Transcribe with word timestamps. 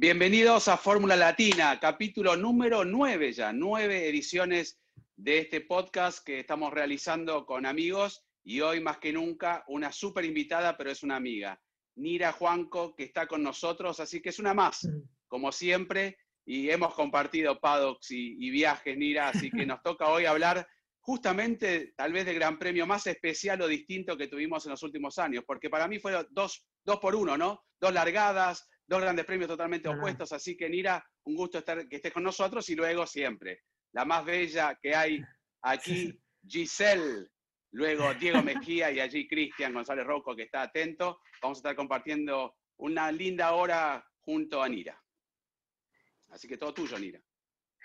Bienvenidos 0.00 0.68
a 0.68 0.76
Fórmula 0.76 1.16
Latina, 1.16 1.76
capítulo 1.80 2.36
número 2.36 2.84
9 2.84 3.32
ya, 3.32 3.52
nueve 3.52 4.08
ediciones 4.08 4.80
de 5.16 5.38
este 5.38 5.60
podcast 5.60 6.24
que 6.24 6.38
estamos 6.38 6.72
realizando 6.72 7.44
con 7.44 7.66
amigos 7.66 8.24
y 8.44 8.60
hoy 8.60 8.80
más 8.80 8.98
que 8.98 9.12
nunca 9.12 9.64
una 9.66 9.90
súper 9.90 10.24
invitada, 10.24 10.76
pero 10.76 10.92
es 10.92 11.02
una 11.02 11.16
amiga, 11.16 11.60
Nira 11.96 12.30
Juanco, 12.30 12.94
que 12.94 13.02
está 13.02 13.26
con 13.26 13.42
nosotros, 13.42 13.98
así 13.98 14.22
que 14.22 14.28
es 14.28 14.38
una 14.38 14.54
más, 14.54 14.84
mm. 14.84 15.00
como 15.26 15.50
siempre, 15.50 16.16
y 16.46 16.70
hemos 16.70 16.94
compartido 16.94 17.58
paddocks 17.58 18.12
y, 18.12 18.50
viajes, 18.50 18.96
Nira, 18.96 19.30
así 19.30 19.50
que 19.50 19.66
nos 19.66 19.82
toca 19.82 20.10
hoy 20.10 20.26
hablar 20.26 20.64
justamente 21.00 21.92
tal 21.96 22.12
vez 22.12 22.24
del 22.24 22.36
gran 22.36 22.56
premio 22.56 22.86
más 22.86 23.04
especial 23.08 23.60
o 23.62 23.66
distinto 23.66 24.16
que 24.16 24.28
tuvimos 24.28 24.64
en 24.64 24.70
los 24.70 24.82
últimos 24.84 25.18
años, 25.18 25.42
porque 25.44 25.68
para 25.68 25.88
mí 25.88 25.98
fueron 25.98 26.24
dos, 26.30 26.64
dos 26.84 27.00
por 27.00 27.16
uno, 27.16 27.36
¿no? 27.36 27.64
Dos 27.80 27.92
largadas, 27.92 28.68
dos 28.88 29.00
grandes 29.00 29.24
premios 29.24 29.48
totalmente 29.48 29.88
opuestos, 29.88 30.32
así 30.32 30.56
que 30.56 30.68
Nira, 30.68 31.04
un 31.24 31.36
gusto 31.36 31.58
estar, 31.58 31.86
que 31.86 31.96
estés 31.96 32.12
con 32.12 32.24
nosotros 32.24 32.68
y 32.70 32.74
luego 32.74 33.06
siempre 33.06 33.62
la 33.92 34.04
más 34.04 34.24
bella 34.24 34.78
que 34.80 34.94
hay 34.94 35.22
aquí, 35.62 36.18
Giselle, 36.46 37.28
luego 37.72 38.14
Diego 38.14 38.42
Mejía 38.42 38.90
y 38.90 39.00
allí 39.00 39.26
Cristian 39.26 39.72
González 39.72 40.06
Rocco 40.06 40.36
que 40.36 40.44
está 40.44 40.62
atento. 40.62 41.20
Vamos 41.42 41.58
a 41.58 41.60
estar 41.60 41.76
compartiendo 41.76 42.56
una 42.76 43.10
linda 43.10 43.52
hora 43.52 44.04
junto 44.20 44.62
a 44.62 44.68
Nira. 44.68 45.00
Así 46.30 46.46
que 46.46 46.58
todo 46.58 46.74
tuyo, 46.74 46.98
Nira. 46.98 47.20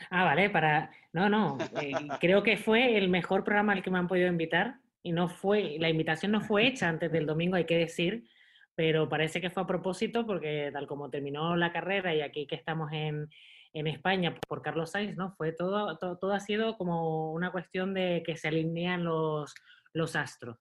Ah, 0.10 0.26
vale, 0.26 0.50
para... 0.50 0.92
No, 1.14 1.30
no, 1.30 1.58
eh, 1.80 1.94
creo 2.20 2.44
que 2.44 2.58
fue 2.58 2.98
el 2.98 3.10
mejor 3.10 3.44
programa 3.44 3.74
al 3.74 3.84
que 3.84 3.92
me 3.92 4.00
han 4.00 4.08
podido 4.08 4.28
invitar 4.28 4.80
y 5.04 5.12
no 5.12 5.30
fue, 5.30 5.78
la 5.80 5.90
invitación 5.90 6.32
no 6.32 6.42
fue 6.42 6.68
hecha 6.68 6.90
antes 6.90 7.12
del 7.12 7.26
domingo, 7.26 7.56
hay 7.56 7.66
que 7.66 7.78
decir, 7.78 8.28
pero 8.76 9.08
parece 9.08 9.42
que 9.42 9.50
fue 9.50 9.64
a 9.64 9.68
propósito 9.68 10.26
porque 10.26 10.70
tal 10.74 10.88
como 10.88 11.10
terminó 11.10 11.56
la 11.56 11.72
carrera 11.72 12.14
y 12.16 12.22
aquí 12.22 12.48
que 12.48 12.56
estamos 12.56 12.92
en, 12.92 13.30
en 13.74 13.88
España 13.88 14.36
por 14.48 14.62
Carlos 14.62 14.92
Sainz, 14.92 15.16
¿no? 15.16 15.34
Fue 15.36 15.52
todo, 15.52 15.98
todo, 15.98 16.32
ha 16.32 16.40
sido 16.40 16.78
como 16.78 17.34
una 17.34 17.52
cuestión 17.52 17.94
de 17.94 18.24
que 18.26 18.36
se 18.36 18.48
alinean 18.48 19.04
los, 19.04 19.54
los 19.94 20.16
astros. 20.16 20.58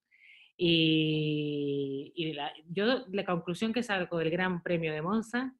Y, 0.55 2.33
la, 2.35 2.53
yo 2.69 3.05
la 3.11 3.25
conclusión 3.25 3.73
que 3.73 3.83
saco 3.83 4.17
del 4.19 4.29
Gran 4.29 4.61
Premio 4.61 4.93
de 4.93 5.01
Monza 5.01 5.55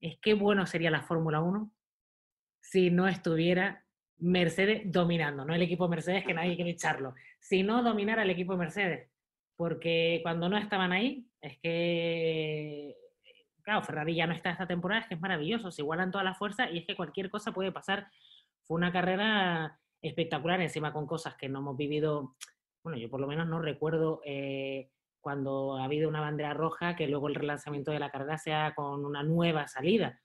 es 0.00 0.18
que 0.18 0.34
bueno 0.34 0.66
sería 0.66 0.90
la 0.90 1.02
Fórmula 1.02 1.40
1 1.40 1.70
si 2.60 2.90
no 2.90 3.06
estuviera 3.06 3.84
Mercedes 4.18 4.82
dominando, 4.86 5.44
no 5.44 5.54
el 5.54 5.62
equipo 5.62 5.88
Mercedes 5.88 6.24
que 6.24 6.34
nadie 6.34 6.56
quiere 6.56 6.70
echarlo, 6.70 7.14
sino 7.38 7.82
dominar 7.82 8.18
al 8.18 8.30
equipo 8.30 8.56
Mercedes, 8.56 9.08
porque 9.56 10.20
cuando 10.22 10.48
no 10.48 10.56
estaban 10.58 10.92
ahí 10.92 11.26
es 11.40 11.58
que 11.58 12.96
claro, 13.66 13.82
Ferrari 13.82 14.14
ya 14.14 14.28
no 14.28 14.32
está 14.32 14.50
esta 14.50 14.68
temporada, 14.68 15.00
es 15.02 15.08
que 15.08 15.14
es 15.14 15.20
maravilloso, 15.20 15.72
se 15.72 15.82
igualan 15.82 16.12
todas 16.12 16.24
las 16.24 16.38
fuerzas 16.38 16.70
y 16.72 16.78
es 16.78 16.86
que 16.86 16.94
cualquier 16.94 17.30
cosa 17.30 17.52
puede 17.52 17.72
pasar. 17.72 18.06
Fue 18.62 18.76
una 18.76 18.92
carrera 18.92 19.80
espectacular, 20.00 20.60
encima 20.60 20.92
con 20.92 21.06
cosas 21.06 21.34
que 21.34 21.48
no 21.48 21.58
hemos 21.58 21.76
vivido, 21.76 22.36
bueno, 22.84 22.96
yo 22.96 23.10
por 23.10 23.20
lo 23.20 23.26
menos 23.26 23.48
no 23.48 23.60
recuerdo 23.60 24.20
eh, 24.24 24.90
cuando 25.20 25.76
ha 25.78 25.84
habido 25.84 26.08
una 26.08 26.20
bandera 26.20 26.54
roja 26.54 26.94
que 26.94 27.08
luego 27.08 27.26
el 27.26 27.34
relanzamiento 27.34 27.90
de 27.90 27.98
la 27.98 28.12
carrera 28.12 28.38
sea 28.38 28.72
con 28.76 29.04
una 29.04 29.24
nueva 29.24 29.66
salida, 29.66 30.22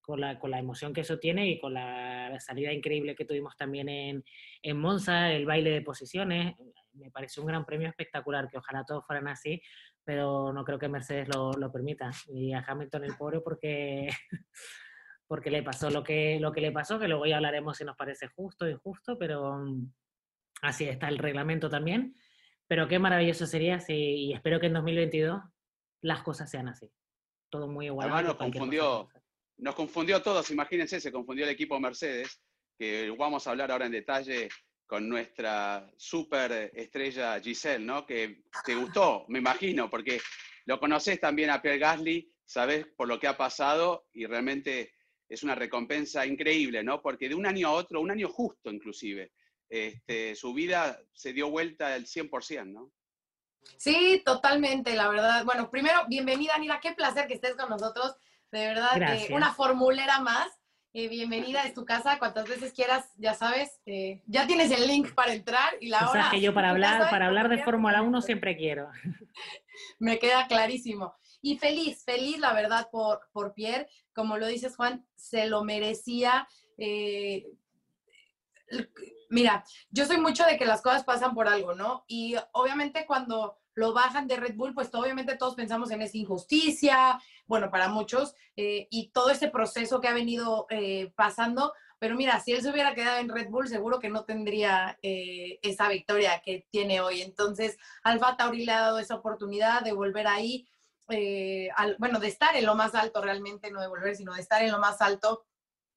con 0.00 0.20
la, 0.20 0.38
con 0.38 0.52
la 0.52 0.60
emoción 0.60 0.94
que 0.94 1.00
eso 1.00 1.18
tiene 1.18 1.48
y 1.48 1.58
con 1.58 1.74
la, 1.74 2.38
salida 2.38 2.72
increíble 2.72 3.16
que 3.16 3.24
tuvimos 3.24 3.56
también 3.56 3.88
en, 3.88 4.24
en 4.62 4.78
Monza, 4.78 5.32
el 5.32 5.44
baile 5.44 5.70
de 5.70 5.82
posiciones, 5.82 6.54
me 6.96 7.10
pareció 7.10 7.42
un 7.42 7.48
gran 7.48 7.64
premio 7.64 7.88
espectacular, 7.88 8.48
que 8.48 8.58
ojalá 8.58 8.84
todos 8.84 9.06
fueran 9.06 9.28
así, 9.28 9.60
pero 10.04 10.52
no 10.52 10.64
creo 10.64 10.78
que 10.78 10.88
Mercedes 10.88 11.28
lo, 11.34 11.52
lo 11.52 11.72
permita. 11.72 12.10
Y 12.28 12.52
a 12.52 12.64
Hamilton 12.66 13.04
el 13.04 13.16
pobre 13.16 13.40
porque, 13.40 14.08
porque 15.26 15.50
le 15.50 15.62
pasó 15.62 15.90
lo 15.90 16.02
que, 16.02 16.38
lo 16.40 16.52
que 16.52 16.60
le 16.60 16.72
pasó, 16.72 16.98
que 16.98 17.08
luego 17.08 17.26
ya 17.26 17.36
hablaremos 17.36 17.76
si 17.76 17.84
nos 17.84 17.96
parece 17.96 18.28
justo 18.28 18.64
o 18.64 18.68
injusto, 18.68 19.18
pero 19.18 19.58
mm, 19.58 19.92
así 20.62 20.84
está 20.88 21.08
el 21.08 21.18
reglamento 21.18 21.68
también. 21.68 22.14
Pero 22.68 22.88
qué 22.88 22.98
maravilloso 22.98 23.46
sería 23.46 23.78
si, 23.80 23.94
y 23.94 24.32
espero 24.32 24.58
que 24.58 24.66
en 24.66 24.74
2022 24.74 25.40
las 26.02 26.22
cosas 26.22 26.50
sean 26.50 26.68
así. 26.68 26.90
Todo 27.48 27.68
muy 27.68 27.86
igual. 27.86 28.08
Además 28.08 28.24
nos 28.24 28.36
confundió, 28.36 29.08
nos 29.58 29.74
confundió 29.74 30.16
a 30.16 30.22
todos, 30.22 30.50
imagínense, 30.50 31.00
se 31.00 31.12
confundió 31.12 31.44
el 31.44 31.50
equipo 31.50 31.78
Mercedes, 31.78 32.40
que 32.78 33.10
vamos 33.16 33.46
a 33.46 33.50
hablar 33.50 33.70
ahora 33.70 33.86
en 33.86 33.92
detalle 33.92 34.48
con 34.86 35.08
nuestra 35.08 35.90
super 35.96 36.70
estrella 36.74 37.40
Giselle, 37.40 37.84
¿no? 37.84 38.06
Que 38.06 38.44
te 38.64 38.74
gustó, 38.74 39.24
me 39.28 39.38
imagino, 39.38 39.90
porque 39.90 40.20
lo 40.64 40.78
conoces 40.78 41.20
también 41.20 41.50
a 41.50 41.60
Pierre 41.60 41.78
Gasly, 41.78 42.32
sabes 42.44 42.86
por 42.96 43.08
lo 43.08 43.18
que 43.18 43.26
ha 43.26 43.36
pasado 43.36 44.06
y 44.12 44.26
realmente 44.26 44.92
es 45.28 45.42
una 45.42 45.54
recompensa 45.54 46.24
increíble, 46.24 46.82
¿no? 46.84 47.02
Porque 47.02 47.28
de 47.28 47.34
un 47.34 47.46
año 47.46 47.68
a 47.68 47.72
otro, 47.72 48.00
un 48.00 48.10
año 48.10 48.28
justo 48.28 48.70
inclusive, 48.70 49.32
este, 49.68 50.36
su 50.36 50.54
vida 50.54 51.00
se 51.12 51.32
dio 51.32 51.50
vuelta 51.50 51.92
al 51.94 52.06
100%, 52.06 52.66
¿no? 52.66 52.92
Sí, 53.78 54.22
totalmente, 54.24 54.94
la 54.94 55.08
verdad. 55.08 55.44
Bueno, 55.44 55.70
primero, 55.70 56.06
bienvenida, 56.08 56.56
Nira, 56.58 56.78
qué 56.80 56.92
placer 56.92 57.26
que 57.26 57.34
estés 57.34 57.56
con 57.56 57.68
nosotros. 57.68 58.14
De 58.52 58.66
verdad, 58.66 59.02
eh, 59.12 59.28
una 59.32 59.52
formulera 59.52 60.20
más. 60.20 60.48
Eh, 60.98 61.08
bienvenida, 61.08 61.62
es 61.64 61.74
tu 61.74 61.84
casa, 61.84 62.18
cuantas 62.18 62.48
veces 62.48 62.72
quieras, 62.72 63.12
ya 63.18 63.34
sabes, 63.34 63.82
eh, 63.84 64.22
ya 64.24 64.46
tienes 64.46 64.70
el 64.70 64.86
link 64.86 65.12
para 65.12 65.34
entrar 65.34 65.74
y 65.78 65.90
la 65.90 66.08
hora. 66.08 66.28
O 66.28 66.30
que 66.30 66.40
yo 66.40 66.54
para 66.54 66.70
hablar, 66.70 67.10
para 67.10 67.26
hablar 67.26 67.50
de 67.50 67.62
Fórmula 67.62 68.00
1 68.00 68.22
siempre 68.22 68.56
quiero. 68.56 68.88
Me 69.98 70.18
queda 70.18 70.46
clarísimo. 70.46 71.14
Y 71.42 71.58
feliz, 71.58 72.02
feliz 72.02 72.38
la 72.38 72.54
verdad 72.54 72.88
por, 72.90 73.28
por 73.30 73.52
Pierre, 73.52 73.90
como 74.14 74.38
lo 74.38 74.46
dices 74.46 74.74
Juan, 74.74 75.06
se 75.14 75.46
lo 75.48 75.64
merecía. 75.64 76.48
Eh, 76.78 77.44
mira, 79.28 79.64
yo 79.90 80.06
soy 80.06 80.16
mucho 80.16 80.46
de 80.46 80.56
que 80.56 80.64
las 80.64 80.80
cosas 80.80 81.04
pasan 81.04 81.34
por 81.34 81.46
algo, 81.46 81.74
¿no? 81.74 82.06
Y 82.08 82.36
obviamente 82.52 83.04
cuando 83.04 83.58
lo 83.76 83.92
bajan 83.92 84.26
de 84.26 84.36
Red 84.36 84.56
Bull, 84.56 84.74
pues 84.74 84.92
obviamente 84.94 85.36
todos 85.36 85.54
pensamos 85.54 85.90
en 85.90 86.00
esa 86.00 86.16
injusticia, 86.16 87.20
bueno, 87.46 87.70
para 87.70 87.88
muchos, 87.88 88.34
eh, 88.56 88.88
y 88.90 89.10
todo 89.10 89.30
ese 89.30 89.48
proceso 89.48 90.00
que 90.00 90.08
ha 90.08 90.14
venido 90.14 90.66
eh, 90.70 91.12
pasando. 91.14 91.74
Pero 91.98 92.16
mira, 92.16 92.40
si 92.40 92.52
él 92.52 92.62
se 92.62 92.70
hubiera 92.70 92.94
quedado 92.94 93.18
en 93.18 93.28
Red 93.28 93.50
Bull, 93.50 93.68
seguro 93.68 94.00
que 94.00 94.08
no 94.08 94.24
tendría 94.24 94.98
eh, 95.02 95.58
esa 95.62 95.90
victoria 95.90 96.40
que 96.42 96.66
tiene 96.70 97.02
hoy. 97.02 97.20
Entonces, 97.20 97.76
Alfa 98.02 98.36
Tauri 98.38 98.64
le 98.64 98.72
ha 98.72 98.80
dado 98.80 98.98
esa 98.98 99.14
oportunidad 99.14 99.82
de 99.82 99.92
volver 99.92 100.26
ahí, 100.26 100.66
bueno, 101.98 102.18
de 102.18 102.28
estar 102.28 102.56
en 102.56 102.64
lo 102.64 102.74
más 102.74 102.94
alto 102.94 103.20
realmente, 103.20 103.70
no 103.70 103.80
de 103.80 103.88
volver, 103.88 104.16
sino 104.16 104.34
de 104.34 104.40
estar 104.40 104.62
en 104.62 104.72
lo 104.72 104.78
más 104.78 105.00
alto 105.00 105.44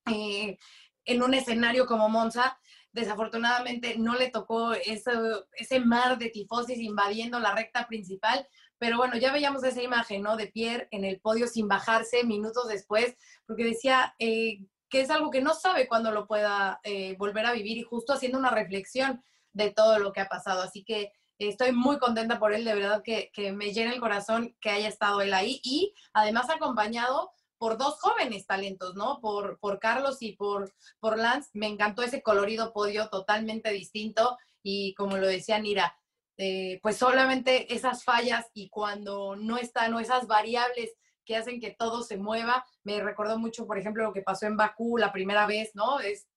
en 0.06 1.24
un 1.24 1.34
escenario 1.34 1.86
como 1.86 2.10
Monza 2.10 2.60
Desafortunadamente 2.92 3.98
no 3.98 4.16
le 4.16 4.30
tocó 4.30 4.74
ese, 4.74 5.12
ese 5.54 5.80
mar 5.80 6.18
de 6.18 6.30
tifosis 6.30 6.80
invadiendo 6.80 7.40
la 7.40 7.54
recta 7.54 7.88
principal, 7.88 8.48
pero 8.80 8.98
bueno, 8.98 9.18
ya 9.18 9.32
veíamos 9.32 9.64
esa 9.64 9.84
imagen, 9.84 10.24
¿no? 10.24 10.38
De 10.38 10.48
Pierre 10.48 10.88
en 10.92 11.04
el 11.04 11.20
podio 11.20 11.48
sin 11.48 11.68
bajarse 11.68 12.24
minutos 12.24 12.68
después, 12.68 13.16
porque 13.46 13.66
decía 13.66 14.16
eh, 14.20 14.60
que 14.90 15.02
es 15.02 15.10
algo 15.10 15.30
que 15.30 15.42
no 15.42 15.54
sabe 15.54 15.88
cuándo 15.88 16.12
lo 16.12 16.28
pueda 16.28 16.80
eh, 16.84 17.16
volver 17.18 17.46
a 17.46 17.54
vivir 17.54 17.78
y 17.78 17.84
justo 17.84 18.14
haciendo 18.14 18.40
una 18.40 18.50
reflexión 18.50 19.22
de 19.54 19.72
todo 19.72 20.00
lo 20.00 20.14
que 20.14 20.22
ha 20.22 20.30
pasado. 20.30 20.62
Así 20.62 20.84
que 20.84 21.12
estoy 21.38 21.72
muy 21.72 22.00
contenta 22.00 22.40
por 22.40 22.54
él, 22.54 22.66
de 22.66 22.74
verdad 22.74 23.02
que, 23.04 23.30
que 23.34 23.52
me 23.52 23.74
llena 23.74 23.94
el 23.94 24.00
corazón 24.00 24.56
que 24.60 24.70
haya 24.70 24.88
estado 24.88 25.22
él 25.22 25.34
ahí 25.34 25.62
y 25.64 25.94
además 26.14 26.50
acompañado 26.50 27.32
por 27.60 27.78
dos 27.78 28.00
jóvenes 28.00 28.48
talentos, 28.48 28.96
¿no? 28.96 29.20
Por, 29.22 29.60
por 29.60 29.80
Carlos 29.80 30.22
y 30.22 30.32
por, 30.32 30.74
por 31.00 31.20
Lance. 31.20 31.50
Me 31.54 31.68
encantó 31.68 32.02
ese 32.02 32.24
colorido 32.24 32.74
podio 32.74 33.10
totalmente 33.10 33.70
distinto 33.72 34.38
y 34.64 34.96
como 34.96 35.18
lo 35.18 35.28
decía 35.28 35.60
Nira, 35.60 35.96
eh, 36.38 36.80
pues 36.82 36.98
solamente 36.98 37.74
esas 37.74 38.04
fallas 38.04 38.48
y 38.54 38.70
cuando 38.70 39.36
no 39.36 39.58
están 39.58 39.94
o 39.94 40.00
esas 40.00 40.26
variables 40.26 40.96
que 41.26 41.36
hacen 41.36 41.60
que 41.60 41.76
todo 41.78 42.02
se 42.02 42.18
mueva, 42.18 42.66
me 42.84 43.02
recordó 43.02 43.38
mucho, 43.38 43.68
por 43.68 43.78
ejemplo, 43.78 44.04
lo 44.04 44.14
que 44.14 44.22
pasó 44.22 44.48
en 44.48 44.58
Bakú 44.58 44.98
la 44.98 45.12
primera 45.12 45.46
vez, 45.46 45.76
¿no? 45.76 46.00
Es 46.00 46.28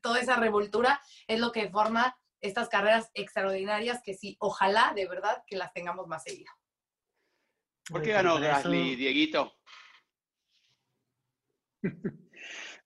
toda 0.00 0.20
esa 0.20 0.36
revoltura 0.36 1.02
es 1.26 1.40
lo 1.40 1.50
que 1.52 1.68
forma 1.68 2.16
estas 2.40 2.68
carreras 2.68 3.10
extraordinarias 3.14 4.00
que 4.02 4.14
sí, 4.14 4.36
ojalá 4.38 4.92
de 4.94 5.08
verdad 5.08 5.42
que 5.46 5.56
las 5.56 5.72
tengamos 5.72 6.06
más 6.06 6.22
seguido. 6.22 6.52
¿Por 7.90 8.02
qué 8.02 8.12
ganó 8.12 8.38
Gasly, 8.38 8.96
Dieguito? 8.96 9.57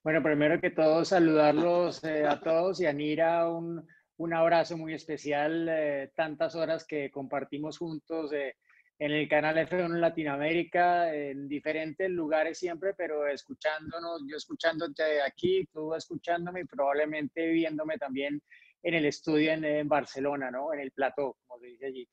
Bueno, 0.04 0.20
primero 0.20 0.60
que 0.60 0.70
todo, 0.70 1.04
saludarlos 1.04 2.02
eh, 2.02 2.26
a 2.26 2.40
todos 2.40 2.80
y 2.80 2.86
a 2.86 2.92
Nira 2.92 3.48
un, 3.48 3.86
un 4.16 4.34
abrazo 4.34 4.76
muy 4.76 4.94
especial. 4.94 5.68
eh, 5.70 6.10
tantas 6.16 6.56
horas 6.56 6.84
que 6.84 7.08
compartimos 7.10 7.78
juntos 7.78 8.32
eh, 8.32 8.56
en 8.98 9.12
el 9.12 9.28
canal 9.28 9.56
F1 9.58 9.98
Latinoamérica, 10.00 11.14
en 11.14 11.48
diferentes 11.48 12.10
lugares 12.10 12.58
siempre, 12.58 12.94
pero 12.96 13.28
escuchándonos, 13.28 14.22
yo 14.28 14.36
escuchándote 14.36 15.22
aquí, 15.22 15.66
tú 15.72 15.94
escuchándome 15.94 16.60
y 16.62 16.64
probablemente 16.64 17.46
viéndome 17.48 17.96
también 17.96 18.42
en 18.82 18.94
el 18.94 19.06
estudio 19.06 19.52
en, 19.52 19.64
en 19.64 19.88
Barcelona, 19.88 20.50
¿no? 20.50 20.72
En 20.72 20.80
el 20.80 20.92
plató, 20.92 21.36
como 21.46 21.60
se 21.60 21.66
dice 21.66 21.86
allí. 21.86 22.08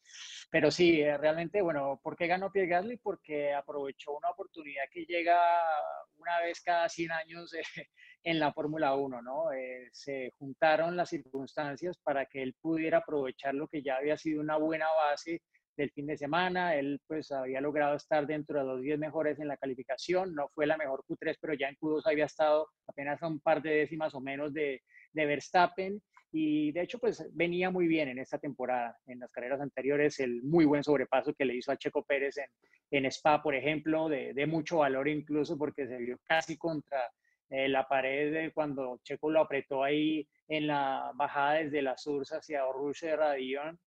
Pero 0.51 0.71
sí, 0.71 1.01
eh, 1.01 1.17
realmente, 1.17 1.61
bueno, 1.61 1.99
¿por 2.03 2.15
qué 2.15 2.27
ganó 2.27 2.51
Pierre 2.51 2.69
Gasly? 2.69 2.97
Porque 2.97 3.53
aprovechó 3.53 4.15
una 4.17 4.29
oportunidad 4.29 4.83
que 4.91 5.05
llega 5.05 5.39
una 6.17 6.39
vez 6.41 6.61
cada 6.61 6.89
100 6.89 7.11
años 7.11 7.53
en 8.23 8.39
la 8.39 8.53
Fórmula 8.53 8.95
1, 8.95 9.21
¿no? 9.21 9.51
Eh, 9.51 9.87
se 9.91 10.31
juntaron 10.37 10.95
las 10.95 11.09
circunstancias 11.09 11.97
para 12.03 12.25
que 12.25 12.41
él 12.41 12.55
pudiera 12.61 12.99
aprovechar 12.99 13.55
lo 13.55 13.67
que 13.67 13.81
ya 13.81 13.97
había 13.97 14.17
sido 14.17 14.41
una 14.41 14.57
buena 14.57 14.87
base 14.93 15.41
del 15.79 15.91
fin 15.91 16.07
de 16.07 16.17
semana. 16.17 16.75
Él 16.75 17.01
pues 17.07 17.31
había 17.31 17.61
logrado 17.61 17.95
estar 17.95 18.27
dentro 18.27 18.59
de 18.59 18.65
los 18.65 18.81
10 18.81 18.99
mejores 18.99 19.39
en 19.39 19.47
la 19.47 19.57
calificación. 19.57 20.35
No 20.35 20.49
fue 20.49 20.67
la 20.67 20.77
mejor 20.77 21.03
Q3, 21.07 21.37
pero 21.39 21.53
ya 21.53 21.69
en 21.69 21.75
Q2 21.75 22.01
había 22.05 22.25
estado 22.25 22.67
apenas 22.87 23.21
a 23.23 23.27
un 23.27 23.39
par 23.39 23.61
de 23.61 23.71
décimas 23.71 24.13
o 24.13 24.19
menos 24.19 24.53
de, 24.53 24.81
de 25.13 25.25
Verstappen. 25.25 26.01
Y 26.31 26.71
de 26.71 26.81
hecho, 26.81 26.99
pues 26.99 27.27
venía 27.33 27.71
muy 27.71 27.87
bien 27.87 28.09
en 28.09 28.19
esta 28.19 28.37
temporada. 28.37 28.97
En 29.07 29.19
las 29.19 29.31
carreras 29.31 29.61
anteriores, 29.61 30.19
el 30.19 30.43
muy 30.43 30.65
buen 30.65 30.83
sobrepaso 30.83 31.33
que 31.33 31.45
le 31.45 31.55
hizo 31.55 31.71
a 31.71 31.77
Checo 31.77 32.03
Pérez 32.03 32.37
en, 32.37 32.49
en 32.91 33.05
Spa, 33.05 33.41
por 33.41 33.55
ejemplo, 33.55 34.09
de, 34.09 34.33
de 34.33 34.45
mucho 34.45 34.77
valor 34.77 35.07
incluso 35.07 35.57
porque 35.57 35.87
se 35.87 35.97
vio 35.97 36.19
casi 36.23 36.57
contra 36.57 37.01
eh, 37.49 37.67
la 37.67 37.87
pared 37.87 38.31
de 38.31 38.51
cuando 38.51 38.99
Checo 39.03 39.31
lo 39.31 39.41
apretó 39.41 39.83
ahí 39.83 40.27
en 40.47 40.67
la 40.67 41.11
bajada 41.15 41.55
desde 41.55 41.81
la 41.81 41.97
Surs 41.97 42.31
hacia 42.31 42.63
Rouge 42.71 43.07
de 43.07 43.15
Radion. 43.15 43.79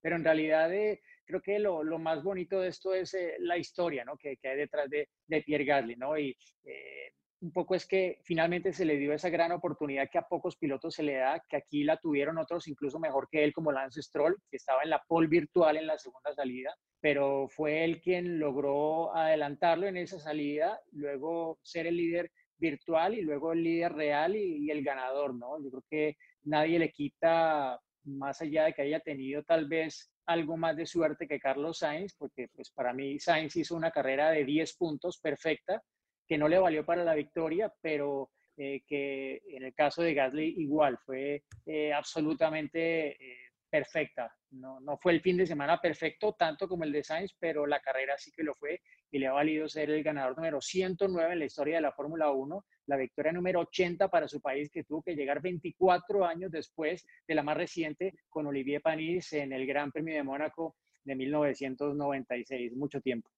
Pero 0.00 0.16
en 0.16 0.24
realidad 0.24 0.72
eh, 0.74 1.00
creo 1.24 1.40
que 1.40 1.58
lo, 1.58 1.84
lo, 1.84 1.98
más 1.98 2.22
bonito 2.22 2.60
de 2.60 2.68
esto 2.68 2.94
es 2.94 3.14
eh, 3.14 3.36
la 3.38 3.58
historia 3.58 4.04
¿no? 4.04 4.16
que, 4.16 4.36
que, 4.36 4.48
hay 4.48 4.56
detrás 4.56 4.90
de, 4.90 5.08
de 5.26 5.42
Pierre 5.42 5.64
Gasly. 5.64 5.96
¿no? 5.96 6.18
Y 6.18 6.36
eh, 6.64 7.12
un 7.40 7.52
poco 7.52 7.74
es 7.74 7.86
que 7.86 8.18
finalmente 8.22 8.72
se 8.72 8.84
le 8.84 8.96
dio 8.96 9.12
esa 9.12 9.28
gran 9.28 9.52
oportunidad 9.52 10.08
que 10.10 10.18
a 10.18 10.28
pocos 10.28 10.56
pilotos 10.56 10.94
se 10.94 11.02
le 11.02 11.16
da, 11.16 11.42
que 11.48 11.56
aquí 11.56 11.84
la 11.84 11.98
tuvieron 11.98 12.38
otros 12.38 12.66
incluso 12.66 12.98
mejor 12.98 13.28
que 13.30 13.44
él, 13.44 13.52
como 13.52 13.72
Lance 13.72 14.02
Stroll, 14.02 14.36
que 14.50 14.56
estaba 14.56 14.82
en 14.82 14.90
la 14.90 15.02
pole 15.06 15.28
virtual 15.28 15.76
en 15.76 15.86
la 15.86 15.98
segunda 15.98 16.34
salida, 16.34 16.74
pero 17.00 17.48
fue 17.48 17.84
él 17.84 18.00
quien 18.00 18.38
logró 18.38 19.14
adelantarlo 19.14 19.86
en 19.86 19.98
esa 19.98 20.18
salida, 20.18 20.80
luego 20.92 21.58
ser 21.62 21.86
el 21.86 21.96
líder 21.96 22.30
virtual 22.58 23.14
y 23.14 23.22
luego 23.22 23.52
el 23.52 23.62
líder 23.62 23.92
real 23.92 24.34
y, 24.34 24.70
el 24.70 24.82
ganador, 24.82 25.34
¿no? 25.34 25.62
Yo 25.62 25.70
creo 25.70 25.84
que 25.90 26.16
nadie 26.44 26.78
le 26.78 26.90
quita, 26.90 27.78
más 28.04 28.40
allá 28.40 28.64
de 28.64 28.72
que 28.72 28.82
haya 28.82 29.00
tenido 29.00 29.42
tal 29.42 29.66
vez 29.66 30.10
algo 30.24 30.56
más 30.56 30.76
de 30.76 30.86
suerte 30.86 31.28
que 31.28 31.38
Carlos 31.38 31.78
Sainz, 31.78 32.14
porque 32.16 32.48
pues 32.54 32.70
para 32.70 32.94
mí 32.94 33.18
Sainz 33.20 33.56
hizo 33.56 33.76
una 33.76 33.90
carrera 33.90 34.30
de 34.30 34.44
10 34.44 34.76
puntos 34.76 35.18
perfecta, 35.20 35.82
que 36.26 36.38
no 36.38 36.48
le 36.48 36.58
valió 36.58 36.84
para 36.84 37.04
la 37.04 37.14
victoria, 37.14 37.72
pero 37.80 38.30
eh, 38.56 38.82
que 38.86 39.42
en 39.48 39.64
el 39.64 39.74
caso 39.74 40.02
de 40.02 40.14
Gasly 40.14 40.54
igual 40.58 40.98
fue 41.04 41.42
eh, 41.66 41.92
absolutamente 41.92 43.10
eh, 43.10 43.50
perfecta. 43.68 44.32
No, 44.52 44.80
no 44.80 44.96
fue 44.96 45.12
el 45.12 45.20
fin 45.20 45.36
de 45.36 45.46
semana 45.46 45.78
perfecto 45.78 46.34
tanto 46.38 46.66
como 46.66 46.84
el 46.84 46.92
de 46.92 47.04
Sainz, 47.04 47.36
pero 47.38 47.66
la 47.66 47.80
carrera 47.80 48.16
sí 48.16 48.32
que 48.34 48.42
lo 48.42 48.54
fue 48.54 48.80
y 49.10 49.18
le 49.18 49.26
ha 49.26 49.32
valido 49.32 49.68
ser 49.68 49.90
el 49.90 50.02
ganador 50.02 50.36
número 50.36 50.60
109 50.60 51.32
en 51.32 51.38
la 51.38 51.44
historia 51.44 51.76
de 51.76 51.82
la 51.82 51.92
Fórmula 51.92 52.30
1, 52.30 52.64
la 52.86 52.96
victoria 52.96 53.32
número 53.32 53.60
80 53.60 54.08
para 54.08 54.26
su 54.26 54.40
país 54.40 54.70
que 54.70 54.84
tuvo 54.84 55.02
que 55.02 55.14
llegar 55.14 55.42
24 55.42 56.24
años 56.24 56.50
después 56.50 57.06
de 57.28 57.34
la 57.34 57.42
más 57.42 57.56
reciente 57.56 58.14
con 58.28 58.46
Olivier 58.46 58.80
Panis 58.80 59.32
en 59.34 59.52
el 59.52 59.66
Gran 59.66 59.92
Premio 59.92 60.14
de 60.14 60.22
Mónaco 60.22 60.76
de 61.04 61.14
1996, 61.14 62.74
mucho 62.74 63.00
tiempo. 63.00 63.30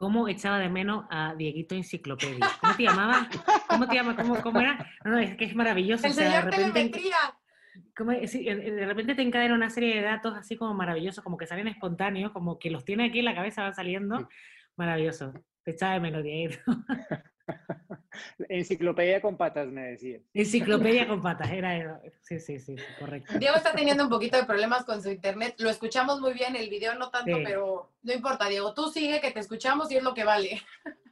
¿Cómo 0.00 0.28
echaba 0.28 0.58
de 0.58 0.70
menos 0.70 1.04
a 1.10 1.34
Dieguito 1.34 1.74
Enciclopedia? 1.74 2.48
¿Cómo 2.58 2.74
te 2.74 2.84
llamaba? 2.84 3.28
¿Cómo 3.68 3.86
te 3.86 3.96
llama? 3.96 4.16
¿Cómo, 4.16 4.40
cómo 4.40 4.58
era? 4.58 4.78
No, 5.04 5.10
no, 5.10 5.18
es 5.18 5.36
que 5.36 5.44
es 5.44 5.54
maravilloso. 5.54 6.06
El 6.06 6.12
o 6.12 6.14
sea, 6.14 6.26
señor 6.26 6.44
de 6.46 6.50
repente, 6.50 6.72
telemetría. 6.72 7.16
como, 7.94 8.12
sí, 8.26 8.44
de 8.44 8.86
repente 8.86 9.14
te 9.14 9.20
encadena 9.20 9.54
una 9.54 9.68
serie 9.68 9.96
de 9.96 10.00
datos 10.00 10.34
así 10.38 10.56
como 10.56 10.72
maravillosos, 10.72 11.22
como 11.22 11.36
que 11.36 11.46
salen 11.46 11.68
espontáneos, 11.68 12.32
como 12.32 12.58
que 12.58 12.70
los 12.70 12.82
tiene 12.86 13.08
aquí 13.08 13.18
en 13.18 13.26
la 13.26 13.34
cabeza, 13.34 13.62
van 13.62 13.74
saliendo. 13.74 14.26
Maravilloso. 14.74 15.34
Te 15.64 15.72
echaba 15.72 15.92
de 15.92 16.00
menos, 16.00 16.22
Dieguito. 16.22 16.60
Enciclopedia 18.48 19.20
con 19.20 19.36
patas, 19.36 19.68
me 19.68 19.82
decía. 19.92 20.18
Enciclopedia 20.34 21.06
con 21.06 21.20
patas, 21.22 21.50
era, 21.50 21.76
era- 21.76 22.00
Sí, 22.22 22.38
sí, 22.40 22.58
sí, 22.58 22.76
correcto. 22.98 23.38
Diego 23.38 23.56
está 23.56 23.72
teniendo 23.72 24.04
un 24.04 24.10
poquito 24.10 24.36
de 24.36 24.44
problemas 24.44 24.84
con 24.84 25.02
su 25.02 25.10
internet. 25.10 25.54
Lo 25.58 25.70
escuchamos 25.70 26.20
muy 26.20 26.32
bien, 26.32 26.56
el 26.56 26.68
video 26.70 26.94
no 26.94 27.10
tanto, 27.10 27.36
Sí. 27.36 27.42
pero 27.44 27.92
no 28.02 28.12
importa, 28.12 28.48
Diego. 28.48 28.74
Tú 28.74 28.88
sigue 28.90 29.20
que 29.20 29.30
te 29.30 29.40
escuchamos 29.40 29.90
y 29.90 29.96
es 29.96 30.02
lo 30.02 30.14
que 30.14 30.24
vale. 30.24 30.60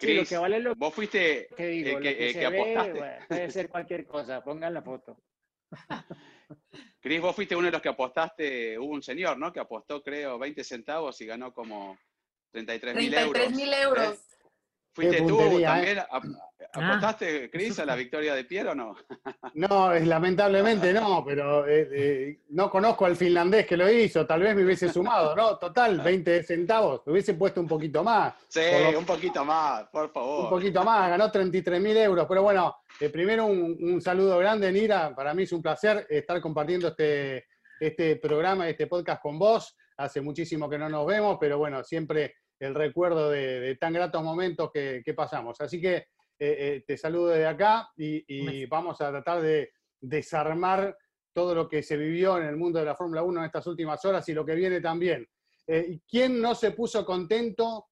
Sí, 0.00 0.14
lo 0.14 0.20
Chris, 0.22 0.30
que 0.30 0.36
vale 0.36 0.56
es 0.56 0.62
lo 0.64 0.74
vos 0.74 0.92
fuiste 0.92 1.46
que 1.56 1.66
digo, 1.68 1.92
lo 1.92 2.00
que, 2.00 2.16
que 2.16 2.26
el 2.26 2.32
se 2.32 2.40
que 2.40 2.48
ve, 2.48 2.60
apostaste. 2.60 2.98
bueno, 2.98 3.24
puede 3.28 3.50
ser 3.52 3.68
cualquier 3.68 4.04
cosa, 4.04 4.42
pongan 4.42 4.74
la 4.74 4.82
foto. 4.82 5.16
Cris, 7.00 7.20
vos 7.20 7.36
fuiste 7.36 7.54
uno 7.54 7.66
de 7.66 7.70
los 7.72 7.80
que 7.80 7.88
apostaste, 7.88 8.78
hubo 8.80 8.92
un 8.94 9.02
señor, 9.04 9.38
¿no? 9.38 9.52
Que 9.52 9.60
apostó, 9.60 10.02
creo, 10.02 10.40
20 10.40 10.64
centavos 10.64 11.20
y 11.20 11.26
ganó 11.26 11.54
como 11.54 11.96
33 12.50 12.96
mil 12.96 13.14
euros. 13.14 13.32
33 13.32 13.56
mil 13.56 13.72
euros. 13.74 14.14
¿Eh? 14.14 14.31
¿Fuiste 14.92 15.18
tú 15.22 15.36
puntería, 15.38 15.68
también? 15.68 15.98
Ah. 16.00 16.06
¿Ap- 16.10 16.24
¿Apostaste, 16.74 17.50
Cris, 17.50 17.78
a 17.80 17.84
la 17.84 17.94
victoria 17.96 18.34
de 18.34 18.44
Pierre 18.44 18.70
o 18.70 18.74
no? 18.74 18.94
No, 19.54 19.92
es- 19.92 20.06
lamentablemente 20.06 20.92
no, 20.92 21.22
pero 21.24 21.66
eh, 21.66 21.88
eh, 21.92 22.38
no 22.50 22.70
conozco 22.70 23.04
al 23.04 23.14
finlandés 23.16 23.66
que 23.66 23.76
lo 23.76 23.90
hizo, 23.90 24.24
tal 24.26 24.40
vez 24.40 24.54
me 24.56 24.64
hubiese 24.64 24.88
sumado, 24.90 25.36
¿no? 25.36 25.58
Total, 25.58 26.00
20 26.00 26.42
centavos, 26.44 27.02
me 27.04 27.12
hubiese 27.12 27.34
puesto 27.34 27.60
un 27.60 27.68
poquito 27.68 28.02
más. 28.02 28.32
Sí, 28.48 28.60
un 28.96 29.04
poquito 29.04 29.44
más, 29.44 29.84
por 29.90 30.10
favor. 30.12 30.44
Un 30.44 30.50
poquito 30.50 30.82
más, 30.82 31.10
ganó 31.10 31.30
33 31.30 31.80
mil 31.80 31.96
euros. 31.96 32.24
Pero 32.26 32.42
bueno, 32.42 32.76
eh, 33.00 33.10
primero 33.10 33.44
un, 33.46 33.76
un 33.80 34.00
saludo 34.00 34.38
grande, 34.38 34.72
Nira. 34.72 35.14
Para 35.14 35.34
mí 35.34 35.42
es 35.42 35.52
un 35.52 35.60
placer 35.60 36.06
estar 36.08 36.40
compartiendo 36.40 36.88
este, 36.88 37.46
este 37.80 38.16
programa, 38.16 38.66
este 38.68 38.86
podcast 38.86 39.20
con 39.20 39.38
vos. 39.38 39.76
Hace 39.98 40.22
muchísimo 40.22 40.70
que 40.70 40.78
no 40.78 40.88
nos 40.88 41.06
vemos, 41.06 41.36
pero 41.38 41.58
bueno, 41.58 41.84
siempre 41.84 42.36
el 42.62 42.74
recuerdo 42.74 43.28
de, 43.28 43.60
de 43.60 43.76
tan 43.76 43.92
gratos 43.92 44.22
momentos 44.22 44.70
que, 44.72 45.02
que 45.04 45.14
pasamos. 45.14 45.60
Así 45.60 45.80
que 45.80 45.96
eh, 45.96 46.06
eh, 46.38 46.84
te 46.86 46.96
saludo 46.96 47.28
desde 47.28 47.46
acá 47.46 47.90
y, 47.96 48.24
y 48.28 48.66
vamos 48.66 49.00
a 49.00 49.10
tratar 49.10 49.42
de 49.42 49.72
desarmar 50.00 50.96
todo 51.32 51.54
lo 51.54 51.68
que 51.68 51.82
se 51.82 51.96
vivió 51.96 52.38
en 52.38 52.44
el 52.44 52.56
mundo 52.56 52.78
de 52.78 52.84
la 52.84 52.94
Fórmula 52.94 53.22
1 53.22 53.40
en 53.40 53.46
estas 53.46 53.66
últimas 53.66 54.04
horas 54.04 54.28
y 54.28 54.32
lo 54.34 54.44
que 54.44 54.54
viene 54.54 54.80
también. 54.80 55.26
Eh, 55.66 55.86
¿y 55.88 56.00
¿Quién 56.00 56.40
no 56.40 56.54
se 56.54 56.70
puso 56.70 57.04
contento 57.04 57.88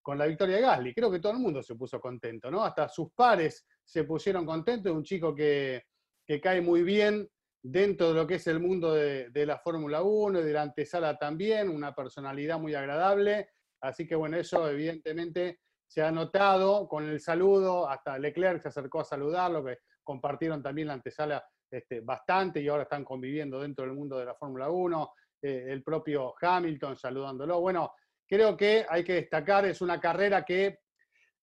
con 0.00 0.16
la 0.16 0.26
victoria 0.26 0.56
de 0.56 0.62
Gasly. 0.62 0.94
Creo 0.94 1.10
que 1.10 1.18
todo 1.18 1.32
el 1.32 1.38
mundo 1.38 1.62
se 1.62 1.74
puso 1.74 2.00
contento, 2.00 2.50
¿no? 2.50 2.64
Hasta 2.64 2.88
sus 2.88 3.12
pares 3.12 3.66
se 3.84 4.04
pusieron 4.04 4.46
contentos. 4.46 4.90
Un 4.90 5.02
chico 5.02 5.34
que, 5.34 5.84
que 6.24 6.40
cae 6.40 6.62
muy 6.62 6.82
bien 6.82 7.28
dentro 7.60 8.08
de 8.08 8.14
lo 8.14 8.26
que 8.26 8.36
es 8.36 8.46
el 8.46 8.58
mundo 8.58 8.94
de, 8.94 9.28
de 9.28 9.44
la 9.44 9.58
Fórmula 9.58 10.02
1 10.02 10.40
y 10.40 10.44
de 10.44 10.52
la 10.54 10.62
antesala 10.62 11.18
también, 11.18 11.68
una 11.68 11.94
personalidad 11.94 12.58
muy 12.58 12.74
agradable. 12.74 13.50
Así 13.80 14.06
que 14.06 14.14
bueno, 14.14 14.36
eso 14.36 14.68
evidentemente 14.68 15.60
se 15.86 16.02
ha 16.02 16.10
notado 16.10 16.86
con 16.86 17.08
el 17.08 17.20
saludo, 17.20 17.88
hasta 17.88 18.18
Leclerc 18.18 18.60
se 18.60 18.68
acercó 18.68 19.00
a 19.00 19.04
saludarlo, 19.04 19.64
que 19.64 19.78
compartieron 20.02 20.62
también 20.62 20.88
la 20.88 20.94
antesala 20.94 21.42
este, 21.70 22.00
bastante 22.00 22.60
y 22.60 22.68
ahora 22.68 22.84
están 22.84 23.04
conviviendo 23.04 23.60
dentro 23.60 23.84
del 23.84 23.94
mundo 23.94 24.18
de 24.18 24.26
la 24.26 24.34
Fórmula 24.34 24.70
1, 24.70 25.12
eh, 25.42 25.66
el 25.68 25.82
propio 25.82 26.34
Hamilton 26.40 26.96
saludándolo. 26.96 27.60
Bueno, 27.60 27.92
creo 28.26 28.56
que 28.56 28.84
hay 28.88 29.04
que 29.04 29.14
destacar, 29.14 29.64
es 29.64 29.80
una 29.80 30.00
carrera 30.00 30.44
que 30.44 30.80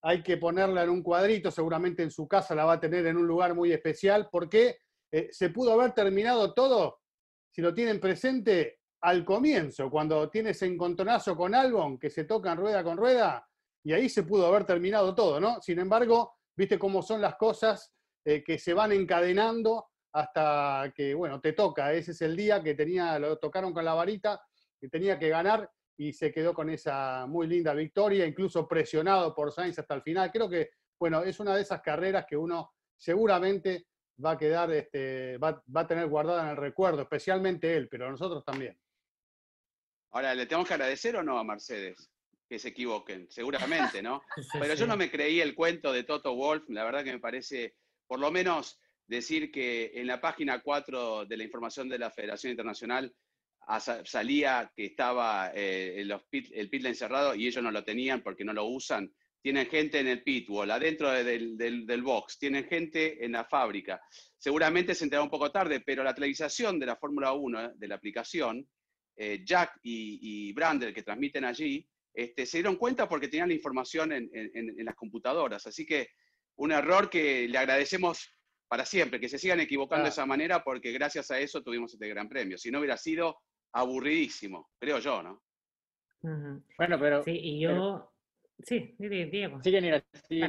hay 0.04 0.22
que 0.22 0.38
ponerla 0.38 0.84
en 0.84 0.90
un 0.92 1.02
cuadrito, 1.02 1.50
seguramente 1.50 2.04
en 2.04 2.12
su 2.12 2.28
casa 2.28 2.54
la 2.54 2.66
va 2.66 2.74
a 2.74 2.80
tener 2.80 3.08
en 3.08 3.18
un 3.18 3.26
lugar 3.26 3.56
muy 3.56 3.72
especial, 3.72 4.30
porque 4.32 4.78
eh, 5.12 5.30
se 5.32 5.50
pudo 5.50 5.74
haber 5.74 5.94
terminado 5.94 6.54
todo, 6.54 7.00
si 7.52 7.62
lo 7.62 7.74
tienen 7.74 8.00
presente, 8.00 8.80
al 9.06 9.24
comienzo, 9.24 9.88
cuando 9.92 10.28
tiene 10.32 10.50
ese 10.50 10.66
encontronazo 10.66 11.38
con 11.38 11.54
Albon, 11.54 12.00
que 12.00 12.10
se 12.10 12.24
tocan 12.24 12.58
rueda 12.58 12.84
con 12.84 12.98
rueda, 12.98 13.48
y 13.84 13.94
ahí 13.94 14.10
se 14.10 14.24
pudo 14.24 14.48
haber 14.48 14.66
terminado 14.66 15.14
todo, 15.14 15.40
¿no? 15.40 15.62
Sin 15.62 15.78
embargo, 15.78 16.38
viste 16.58 16.80
cómo 16.80 17.04
son 17.04 17.22
las 17.22 17.36
cosas 17.36 17.94
eh, 18.26 18.44
que 18.44 18.58
se 18.58 18.74
van 18.74 18.94
encadenando 18.94 19.90
hasta 20.12 20.92
que, 20.96 21.14
bueno, 21.14 21.40
te 21.40 21.54
toca, 21.54 21.94
ese 21.94 22.14
es 22.14 22.22
el 22.24 22.36
día 22.36 22.64
que 22.64 22.74
tenía, 22.74 23.20
lo 23.20 23.38
tocaron 23.38 23.74
con 23.74 23.86
la 23.86 23.94
varita, 23.94 24.42
que 24.82 24.90
tenía 24.90 25.20
que 25.20 25.30
ganar, 25.30 25.70
y 25.98 26.12
se 26.12 26.32
quedó 26.32 26.56
con 26.56 26.72
esa 26.72 27.28
muy 27.28 27.46
linda 27.46 27.76
victoria, 27.76 28.26
incluso 28.26 28.68
presionado 28.68 29.36
por 29.36 29.52
Sainz 29.52 29.78
hasta 29.78 29.94
el 29.94 30.02
final. 30.02 30.32
Creo 30.32 30.50
que, 30.50 30.72
bueno, 31.00 31.22
es 31.22 31.40
una 31.40 31.56
de 31.56 31.62
esas 31.62 31.80
carreras 31.82 32.26
que 32.28 32.38
uno 32.38 32.72
seguramente 32.98 33.86
va 34.26 34.32
a 34.32 34.38
quedar, 34.38 34.72
este, 34.72 35.38
va, 35.38 35.62
va 35.74 35.82
a 35.82 35.88
tener 35.88 36.08
guardada 36.08 36.42
en 36.42 36.50
el 36.50 36.58
recuerdo, 36.58 37.04
especialmente 37.04 37.78
él, 37.78 37.88
pero 37.88 38.10
nosotros 38.10 38.44
también. 38.44 38.76
Ahora, 40.16 40.34
¿le 40.34 40.46
tenemos 40.46 40.66
que 40.66 40.74
agradecer 40.74 41.18
o 41.18 41.24
no 41.24 41.38
a 41.38 41.44
Mercedes? 41.44 42.10
que 42.48 42.60
se 42.60 42.70
equivoquen, 42.70 43.28
seguramente, 43.32 44.04
¿no? 44.04 44.22
Pero 44.62 44.76
yo 44.76 44.86
no 44.86 44.96
me 44.96 45.10
creí 45.10 45.42
el 45.42 45.56
cuento 45.56 45.92
de 45.92 46.04
Toto 46.04 46.36
Wolf, 46.36 46.64
la 46.70 46.84
verdad 46.84 47.04
que 47.04 47.12
me 47.12 47.20
parece, 47.20 47.74
por 48.06 48.20
lo 48.20 48.30
menos 48.32 48.80
decir 49.08 49.52
que 49.52 49.92
en 49.96 50.06
la 50.06 50.22
página 50.22 50.62
4 50.62 51.26
de 51.26 51.38
la 51.38 51.44
información 51.44 51.90
de 51.90 51.98
la 51.98 52.12
Federación 52.12 52.52
Internacional 52.52 53.12
salía 54.04 54.72
que 54.76 54.86
estaba 54.86 55.52
eh, 55.56 56.00
el, 56.00 56.16
pit, 56.30 56.86
encerrado 56.86 57.34
y 57.34 57.48
ellos 57.48 57.64
no 57.64 57.72
lo 57.72 57.84
tenían 57.84 58.22
porque 58.22 58.46
no 58.46 58.54
lo 58.54 58.66
usan. 58.66 59.12
Tienen 59.42 59.66
gente 59.66 60.00
en 60.00 60.08
el 60.08 60.22
pitwall, 60.22 60.70
adentro 60.70 61.12
del, 61.12 61.58
del, 61.58 62.02
box, 62.04 62.38
tienen 62.38 62.68
gente 62.68 63.26
en 63.26 63.32
la 63.32 63.44
fábrica. 63.46 64.00
Seguramente 64.38 64.94
se 64.94 65.06
enteraron 65.06 65.26
un 65.26 65.32
poco 65.32 65.52
tarde, 65.52 65.82
pero 65.84 66.04
la 66.04 66.14
televisación 66.14 66.80
de 66.80 66.86
la 66.86 66.96
Fórmula 66.96 67.34
1, 67.34 67.74
de 67.76 67.88
la 67.88 67.96
aplicación, 67.96 68.68
eh, 69.16 69.44
Jack 69.46 69.80
y, 69.84 70.20
y 70.50 70.54
Brander 70.54 70.94
que 70.94 71.04
transmiten 71.04 71.46
allí, 71.46 71.88
este, 72.14 72.46
se 72.46 72.58
dieron 72.58 72.78
cuenta 72.78 73.08
porque 73.10 73.28
tenían 73.28 73.50
la 73.50 73.56
información 73.56 74.12
en, 74.12 74.30
en, 74.34 74.86
las 74.86 74.96
computadoras. 74.96 75.68
Así 75.68 75.86
que 75.86 76.10
un 76.56 76.72
error 76.72 77.10
que 77.10 77.48
le 77.48 77.58
agradecemos 77.58 78.30
para 78.68 78.86
siempre, 78.86 79.20
que 79.20 79.30
se 79.30 79.38
sigan 79.38 79.60
equivocando 79.60 80.06
de 80.06 80.10
esa 80.10 80.26
manera 80.26 80.64
porque 80.64 80.92
gracias 80.92 81.30
a 81.32 81.40
eso 81.40 81.62
tuvimos 81.62 81.94
este 81.94 82.08
gran 82.08 82.30
premio. 82.30 82.58
Si 82.58 82.72
no 82.72 82.80
hubiera 82.80 82.98
sido 82.98 83.38
aburridísimo, 83.74 84.72
creo 84.80 85.00
yo, 85.00 85.22
¿no? 85.22 85.44
Bueno, 86.78 86.98
pero... 87.00 87.24
Sí, 87.24 87.32
y 87.32 87.60
yo... 87.60 88.12
Sí, 88.64 88.96
Diego. 88.98 89.62
Sí, 89.62 89.72
sí, 90.30 90.42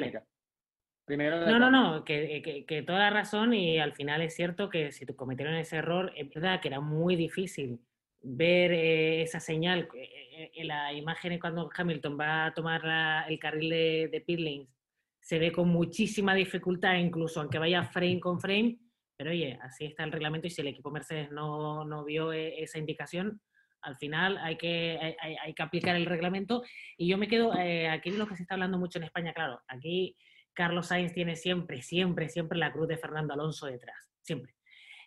Primero 1.05 1.47
no, 1.47 1.59
no, 1.59 1.71
no, 1.71 2.05
que, 2.05 2.43
que, 2.43 2.67
que, 2.67 2.83
toda 2.83 3.11
razón 3.11 3.55
y 3.55 3.79
al 3.79 3.95
final 3.95 4.23
es 4.23 4.35
cierto 4.35 4.69
que 4.69 4.91
si 4.91 5.07
cometieron 5.07 5.55
ese 5.55 5.77
error, 5.77 6.13
es 6.17 6.29
verdad 6.31 6.61
que 6.61 6.67
era 6.67 6.81
muy 6.81 7.15
difícil 7.15 7.81
ver 8.23 8.73
eh, 8.73 9.23
esa 9.23 9.41
señal 9.41 9.89
eh, 9.95 10.11
eh, 10.33 10.51
en 10.55 10.69
la 10.69 10.93
imagen 10.93 11.39
cuando 11.39 11.71
Hamilton 11.75 12.19
va 12.19 12.47
a 12.47 12.55
tomar 12.55 13.27
el 13.29 13.39
carril 13.39 13.71
de, 13.71 14.09
de 14.27 14.69
se 15.21 15.39
ve 15.39 15.53
con 15.53 15.69
muchísima 15.69 16.35
dificultad, 16.35 16.97
incluso 16.97 17.41
aunque 17.41 17.59
vaya 17.59 17.85
frame 17.85 18.21
con 18.21 18.41
frame, 18.41 18.79
pero 19.17 19.31
oye, 19.31 19.59
así 19.63 19.87
está 19.87 20.05
el 20.05 20.13
reglamento 20.13 20.47
y 20.47 20.51
si 20.51 20.61
el 20.61 20.69
equipo 20.69 20.91
Mercedes 20.91 21.33
no, 21.33 21.85
no 21.85 22.05
vio 22.05 22.33
esa 22.33 22.79
indicación, 22.79 23.41
al 23.81 23.97
final 23.97 24.39
hay 24.39 24.57
que, 24.57 25.17
hay, 25.21 25.55
que 25.55 25.63
aplicar 25.63 25.97
el 25.97 26.07
reglamento. 26.07 26.63
Y 26.97 27.09
yo 27.09 27.19
me 27.19 27.29
quedo, 27.29 27.53
aquí 27.91 28.11
lo 28.11 28.27
que 28.27 28.37
se 28.37 28.43
está 28.43 28.55
hablando 28.55 28.79
mucho 28.79 28.99
en 28.99 29.05
España, 29.05 29.33
claro, 29.33 29.61
aquí 29.69 30.17
Carlos 30.53 30.89
Sainz 30.89 31.13
tiene 31.13 31.35
siempre, 31.37 31.83
siempre, 31.83 32.29
siempre 32.29 32.59
la 32.59 32.73
cruz 32.73 32.89
de 32.89 32.99
Fernando 32.99 33.35
Alonso 33.35 33.67
detrás, 33.67 34.11
siempre. 34.23 34.56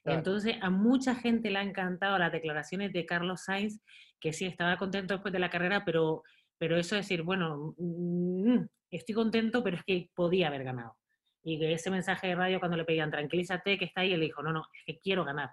Entonces, 0.09 0.55
a 0.61 0.69
mucha 0.69 1.15
gente 1.15 1.49
le 1.49 1.59
han 1.59 1.69
encantado 1.69 2.17
las 2.17 2.31
declaraciones 2.31 2.93
de 2.93 3.05
Carlos 3.05 3.43
Sainz, 3.45 3.81
que 4.19 4.33
sí 4.33 4.45
estaba 4.45 4.77
contento 4.77 5.13
después 5.13 5.31
de 5.31 5.39
la 5.39 5.49
carrera, 5.49 5.83
pero, 5.85 6.23
pero 6.57 6.77
eso 6.77 6.95
es 6.95 7.05
decir, 7.05 7.23
bueno, 7.23 7.73
mm, 7.77 8.65
estoy 8.91 9.15
contento, 9.15 9.63
pero 9.63 9.77
es 9.77 9.83
que 9.83 10.09
podía 10.15 10.47
haber 10.47 10.63
ganado 10.63 10.95
y 11.43 11.59
que 11.59 11.73
ese 11.73 11.89
mensaje 11.89 12.27
de 12.27 12.35
radio 12.35 12.59
cuando 12.59 12.77
le 12.77 12.85
pedían 12.85 13.11
tranquilízate 13.11 13.77
que 13.77 13.85
está 13.85 14.01
ahí, 14.01 14.13
él 14.13 14.21
dijo, 14.21 14.43
no, 14.43 14.51
no, 14.51 14.65
es 14.73 14.83
que 14.85 14.99
quiero 14.99 15.23
ganar. 15.23 15.49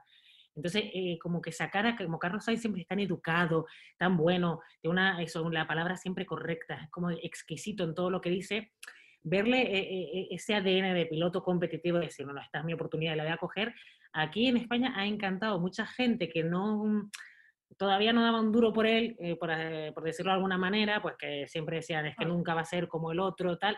Entonces, 0.54 0.84
eh, 0.94 1.18
como 1.20 1.42
que 1.42 1.52
sacara, 1.52 1.96
como 1.96 2.18
Carlos 2.18 2.44
Sainz 2.44 2.62
siempre 2.62 2.82
es 2.82 2.88
tan 2.88 2.98
educado, 2.98 3.66
tan 3.98 4.16
bueno, 4.16 4.60
de 4.82 4.88
una, 4.88 5.22
eso, 5.22 5.48
la 5.50 5.66
palabra 5.66 5.96
siempre 5.96 6.24
correcta, 6.24 6.76
es 6.82 6.90
como 6.90 7.10
exquisito 7.10 7.84
en 7.84 7.94
todo 7.94 8.10
lo 8.10 8.20
que 8.20 8.30
dice, 8.30 8.72
verle 9.22 9.62
eh, 9.62 10.20
eh, 10.20 10.28
ese 10.30 10.54
ADN 10.54 10.94
de 10.94 11.06
piloto 11.10 11.42
competitivo, 11.42 11.98
decir, 11.98 12.26
no, 12.26 12.32
no, 12.32 12.40
esta 12.40 12.60
es 12.60 12.64
mi 12.64 12.72
oportunidad, 12.72 13.16
la 13.16 13.24
voy 13.24 13.32
a 13.32 13.36
coger, 13.36 13.74
aquí 14.16 14.48
en 14.48 14.56
España 14.56 14.94
ha 14.96 15.06
encantado 15.06 15.60
mucha 15.60 15.86
gente 15.86 16.28
que 16.28 16.42
no, 16.42 17.10
todavía 17.76 18.12
no 18.12 18.22
daba 18.22 18.40
un 18.40 18.52
duro 18.52 18.72
por 18.72 18.86
él, 18.86 19.16
por, 19.38 19.50
por, 19.94 20.02
decirlo 20.04 20.32
de 20.32 20.36
alguna 20.36 20.58
manera, 20.58 21.00
pues 21.02 21.16
que 21.18 21.46
siempre 21.48 21.76
decían, 21.76 22.06
es 22.06 22.16
que 22.16 22.24
nunca 22.24 22.54
va 22.54 22.62
a 22.62 22.64
ser 22.64 22.88
como 22.88 23.12
el 23.12 23.20
otro, 23.20 23.58
tal, 23.58 23.76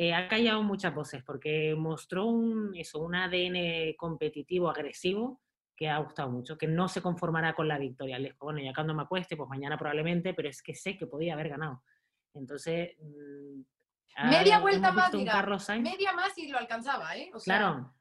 eh, 0.00 0.14
ha 0.14 0.28
callado 0.28 0.62
muchas 0.62 0.94
voces 0.94 1.24
porque 1.24 1.74
mostró 1.76 2.26
un, 2.26 2.72
eso, 2.76 3.00
un 3.00 3.14
ADN 3.14 3.94
competitivo, 3.96 4.70
agresivo, 4.70 5.40
que 5.74 5.88
ha 5.88 5.98
gustado 5.98 6.30
mucho, 6.30 6.58
que 6.58 6.66
no 6.66 6.88
se 6.88 7.02
conformará 7.02 7.54
con 7.54 7.68
la 7.68 7.78
victoria. 7.78 8.18
Le 8.18 8.28
dijo, 8.28 8.46
bueno, 8.46 8.60
ya 8.60 8.72
cuando 8.72 8.94
me 8.94 9.02
acueste, 9.02 9.36
pues 9.36 9.48
mañana 9.48 9.76
probablemente, 9.78 10.34
pero 10.34 10.48
es 10.48 10.62
que 10.62 10.74
sé 10.74 10.96
que 10.96 11.06
podía 11.06 11.34
haber 11.34 11.48
ganado. 11.48 11.82
Entonces... 12.34 12.96
Mm, 13.00 14.30
media 14.30 14.58
vuelta 14.60 14.92
más, 14.92 15.12
media 15.12 16.12
más 16.12 16.36
y 16.38 16.48
lo 16.48 16.58
alcanzaba, 16.58 17.16
¿eh? 17.16 17.30
claro. 17.44 17.92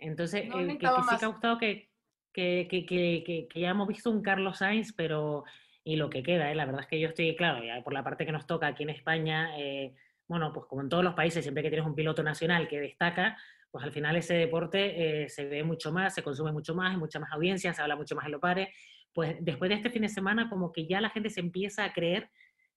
Entonces, 0.00 0.42
que, 0.42 0.66
sí 0.66 0.78
que 0.78 0.86
ha 0.86 1.26
gustado 1.26 1.58
que, 1.58 1.90
que, 2.32 2.66
que, 2.70 3.46
que, 3.48 3.60
ya 3.60 3.70
hemos 3.70 3.88
visto 3.88 4.10
un 4.10 4.22
Carlos 4.22 4.58
Sainz, 4.58 4.92
pero... 4.92 5.44
Y 5.82 5.96
lo 5.96 6.10
que 6.10 6.22
queda, 6.22 6.52
¿eh? 6.52 6.54
la 6.54 6.66
verdad 6.66 6.82
es 6.82 6.88
que 6.88 7.00
yo 7.00 7.08
estoy, 7.08 7.34
claro, 7.34 7.62
por 7.82 7.94
la 7.94 8.04
parte 8.04 8.26
que 8.26 8.32
nos 8.32 8.46
toca 8.46 8.66
aquí 8.66 8.82
en 8.82 8.90
España... 8.90 9.58
Eh, 9.58 9.94
bueno, 10.30 10.52
pues 10.52 10.66
como 10.66 10.80
en 10.80 10.88
todos 10.88 11.02
los 11.02 11.14
países, 11.14 11.42
siempre 11.42 11.60
que 11.60 11.70
tienes 11.70 11.88
un 11.88 11.96
piloto 11.96 12.22
nacional 12.22 12.68
que 12.68 12.78
destaca, 12.78 13.36
pues 13.68 13.84
al 13.84 13.90
final 13.90 14.14
ese 14.14 14.34
deporte 14.34 15.24
eh, 15.24 15.28
se 15.28 15.44
ve 15.46 15.64
mucho 15.64 15.90
más, 15.90 16.14
se 16.14 16.22
consume 16.22 16.52
mucho 16.52 16.72
más, 16.72 16.92
hay 16.92 16.98
mucha 16.98 17.18
más 17.18 17.32
audiencia, 17.32 17.74
se 17.74 17.82
habla 17.82 17.96
mucho 17.96 18.14
más 18.14 18.26
en 18.26 18.30
los 18.30 18.40
pares. 18.40 18.68
Pues 19.12 19.36
después 19.40 19.68
de 19.70 19.74
este 19.74 19.90
fin 19.90 20.02
de 20.02 20.08
semana, 20.08 20.48
como 20.48 20.70
que 20.70 20.86
ya 20.86 21.00
la 21.00 21.10
gente 21.10 21.30
se 21.30 21.40
empieza 21.40 21.84
a 21.84 21.92
creer 21.92 22.30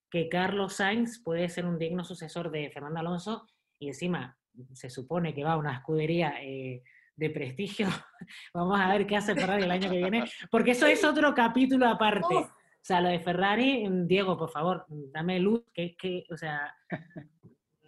que 0.09 0.29
Carlos 0.29 0.73
Sainz 0.73 1.21
puede 1.23 1.47
ser 1.47 1.67
un 1.67 1.77
digno 1.77 2.03
sucesor 2.03 2.49
de 2.49 2.71
Fernando 2.71 3.01
Alonso 3.01 3.47
y 3.77 3.89
encima 3.89 4.35
se 4.73 4.89
supone 4.89 5.35
que 5.35 5.43
va 5.43 5.53
a 5.53 5.57
una 5.57 5.75
escudería 5.75 6.33
eh, 6.41 6.81
de 7.15 7.29
prestigio. 7.29 7.87
Vamos 8.53 8.79
a 8.79 8.89
ver 8.89 9.05
qué 9.05 9.17
hace 9.17 9.35
Ferrari 9.35 9.63
el 9.63 9.71
año 9.71 9.89
que 9.89 9.97
viene, 9.97 10.23
porque 10.51 10.71
eso 10.71 10.85
es 10.85 11.03
otro 11.03 11.33
capítulo 11.33 11.87
aparte. 11.87 12.35
O 12.35 12.85
sea, 12.85 12.99
lo 12.99 13.09
de 13.09 13.19
Ferrari, 13.19 13.87
Diego, 14.05 14.37
por 14.37 14.49
favor, 14.49 14.85
dame 14.89 15.39
luz, 15.39 15.63
que, 15.73 15.95
que 15.95 16.25
o 16.29 16.35
sea, 16.35 16.75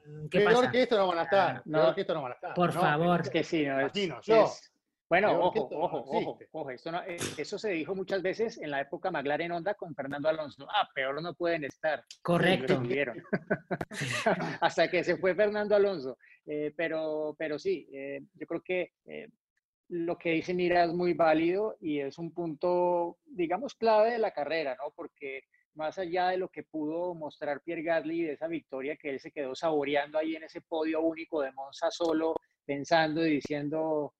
Mm, 0.05 0.27
¿Qué 0.29 0.39
peor 0.41 0.71
que 0.71 0.83
esto 0.83 0.97
no 0.97 1.07
van 1.07 1.19
a 1.19 1.23
estar. 1.23 1.61
no, 1.65 1.93
que 1.93 2.01
esto 2.01 2.13
no 2.13 2.21
van 2.21 2.31
a 2.31 2.35
estar. 2.35 2.53
Por 2.53 2.71
favor. 2.71 3.21
Es 3.21 3.29
que 3.29 3.43
sí, 3.43 3.65
no, 3.65 3.79
es, 3.79 4.71
bueno, 5.09 5.39
ojo, 5.39 5.69
ojo, 5.71 5.97
ojo, 6.07 6.39
ojo, 6.51 6.69
eso, 6.71 6.89
eh, 7.07 7.17
eso 7.37 7.57
se 7.59 7.69
dijo 7.71 7.93
muchas 7.93 8.21
veces 8.21 8.57
en 8.57 8.71
la 8.71 8.81
época 8.81 9.11
McLaren 9.11 9.51
Honda 9.51 9.75
con 9.75 9.93
Fernando 9.93 10.29
Alonso. 10.29 10.67
Ah, 10.69 10.89
peor 10.93 11.21
no 11.21 11.33
pueden 11.33 11.63
estar. 11.63 12.03
Correcto. 12.21 12.81
Hasta 14.61 14.89
que 14.89 15.03
se 15.03 15.17
fue 15.17 15.35
Fernando 15.35 15.75
Alonso. 15.75 16.17
Eh, 16.45 16.73
pero, 16.75 17.35
pero 17.37 17.59
sí, 17.59 17.87
eh, 17.93 18.21
yo 18.33 18.47
creo 18.47 18.61
que 18.61 18.93
lo 19.89 20.17
que 20.17 20.31
dice 20.31 20.53
Mira 20.53 20.83
es 20.83 20.93
muy 20.93 21.13
válido 21.13 21.77
y 21.79 21.99
es 21.99 22.17
un 22.17 22.33
punto, 22.33 23.17
digamos, 23.25 23.75
clave 23.75 24.11
de 24.11 24.19
la 24.19 24.31
carrera, 24.31 24.75
¿no? 24.75 24.91
Porque 24.95 25.43
más 25.75 25.97
allá 25.97 26.29
de 26.29 26.37
lo 26.37 26.49
que 26.49 26.63
pudo 26.63 27.13
mostrar 27.13 27.61
Pierre 27.61 27.83
Gasly 27.83 28.23
de 28.23 28.33
esa 28.33 28.47
victoria 28.47 28.95
que 28.95 29.09
él 29.09 29.19
se 29.19 29.31
quedó 29.31 29.53
saboreando 29.55 30.17
ahí 30.17 30.35
en 30.35 30.43
ese 30.43 30.61
podio 30.61 31.01
único 31.01 31.41
de 31.41 31.51
Monza 31.51 31.91
solo, 31.91 32.35
pensando 32.65 33.25
y 33.25 33.35
diciendo, 33.35 34.13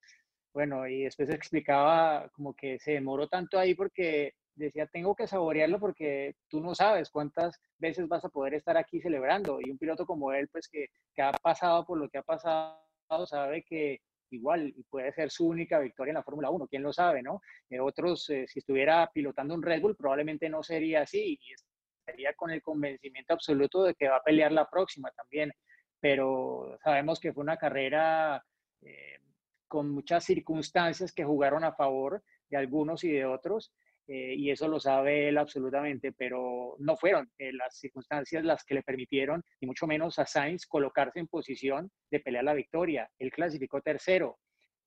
bueno, 0.55 0.87
y 0.87 1.03
después 1.03 1.29
explicaba 1.29 2.29
como 2.29 2.55
que 2.55 2.79
se 2.79 2.93
demoró 2.93 3.27
tanto 3.27 3.59
ahí 3.59 3.75
porque 3.75 4.35
decía, 4.55 4.87
tengo 4.87 5.13
que 5.13 5.27
saborearlo 5.27 5.81
porque 5.81 6.37
tú 6.47 6.61
no 6.61 6.73
sabes 6.73 7.09
cuántas 7.09 7.59
veces 7.77 8.07
vas 8.07 8.23
a 8.23 8.29
poder 8.29 8.53
estar 8.53 8.77
aquí 8.77 9.01
celebrando. 9.01 9.59
Y 9.61 9.69
un 9.69 9.77
piloto 9.77 10.05
como 10.05 10.31
él, 10.31 10.47
pues 10.47 10.69
que, 10.69 10.87
que 11.13 11.21
ha 11.21 11.33
pasado 11.33 11.85
por 11.85 11.97
lo 11.97 12.07
que 12.07 12.19
ha 12.19 12.23
pasado, 12.23 12.79
sabe 13.25 13.63
que 13.63 13.99
igual 14.29 14.73
puede 14.89 15.11
ser 15.11 15.29
su 15.29 15.45
única 15.45 15.77
victoria 15.79 16.11
en 16.11 16.15
la 16.15 16.23
Fórmula 16.23 16.49
1, 16.49 16.67
quién 16.67 16.83
lo 16.83 16.93
sabe, 16.93 17.21
¿no? 17.21 17.41
Eh, 17.69 17.81
otros, 17.81 18.29
eh, 18.29 18.45
si 18.47 18.59
estuviera 18.59 19.11
pilotando 19.13 19.55
un 19.55 19.61
Red 19.61 19.81
Bull, 19.81 19.97
probablemente 19.97 20.47
no 20.47 20.63
sería 20.63 21.01
así 21.01 21.37
y 21.37 21.53
estaría 21.99 22.33
con 22.33 22.49
el 22.51 22.61
convencimiento 22.61 23.33
absoluto 23.33 23.83
de 23.83 23.93
que 23.93 24.07
va 24.07 24.17
a 24.17 24.23
pelear 24.23 24.53
la 24.53 24.69
próxima 24.69 25.11
también, 25.11 25.51
pero 25.99 26.77
sabemos 26.81 27.19
que 27.19 27.33
fue 27.33 27.43
una 27.43 27.57
carrera 27.57 28.41
eh, 28.81 29.19
con 29.67 29.89
muchas 29.89 30.23
circunstancias 30.23 31.11
que 31.13 31.23
jugaron 31.23 31.63
a 31.63 31.73
favor 31.73 32.23
de 32.49 32.57
algunos 32.57 33.03
y 33.03 33.11
de 33.11 33.25
otros, 33.25 33.73
eh, 34.07 34.35
y 34.37 34.51
eso 34.51 34.67
lo 34.67 34.79
sabe 34.79 35.29
él 35.29 35.37
absolutamente, 35.37 36.11
pero 36.11 36.75
no 36.77 36.95
fueron 36.95 37.31
eh, 37.39 37.51
las 37.53 37.77
circunstancias 37.77 38.43
las 38.43 38.63
que 38.63 38.75
le 38.75 38.83
permitieron, 38.83 39.43
y 39.59 39.65
mucho 39.65 39.87
menos 39.87 40.19
a 40.19 40.25
Sainz, 40.27 40.67
colocarse 40.67 41.19
en 41.19 41.27
posición 41.27 41.89
de 42.11 42.19
pelear 42.19 42.43
la 42.43 42.53
victoria. 42.53 43.09
Él 43.17 43.31
clasificó 43.31 43.81
tercero, 43.81 44.37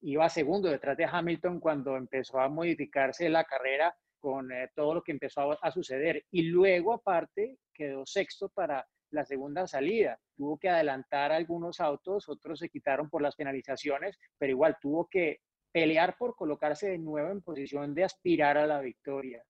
iba 0.01 0.29
segundo 0.29 0.69
detrás 0.69 0.95
de 0.95 1.05
Hamilton 1.05 1.59
cuando 1.59 1.97
empezó 1.97 2.39
a 2.39 2.47
modificarse 2.47 3.27
la 3.27 3.43
carrera 3.43 3.93
con 4.19 4.51
eh, 4.53 4.69
todo 4.73 4.95
lo 4.95 5.03
que 5.03 5.11
empezó 5.11 5.51
a, 5.51 5.57
a 5.61 5.71
suceder, 5.71 6.23
y 6.31 6.43
luego 6.43 6.93
aparte 6.93 7.57
quedó 7.73 8.05
sexto 8.05 8.47
para 8.49 8.87
la 9.11 9.25
segunda 9.25 9.67
salida. 9.67 10.19
Tuvo 10.35 10.57
que 10.57 10.69
adelantar 10.69 11.31
algunos 11.31 11.79
autos, 11.79 12.29
otros 12.29 12.59
se 12.59 12.69
quitaron 12.69 13.09
por 13.09 13.21
las 13.21 13.35
penalizaciones, 13.35 14.17
pero 14.37 14.51
igual 14.51 14.77
tuvo 14.81 15.07
que 15.07 15.39
pelear 15.71 16.15
por 16.17 16.35
colocarse 16.35 16.89
de 16.89 16.97
nuevo 16.97 17.31
en 17.31 17.41
posición 17.41 17.93
de 17.93 18.03
aspirar 18.03 18.57
a 18.57 18.67
la 18.67 18.81
victoria. 18.81 19.43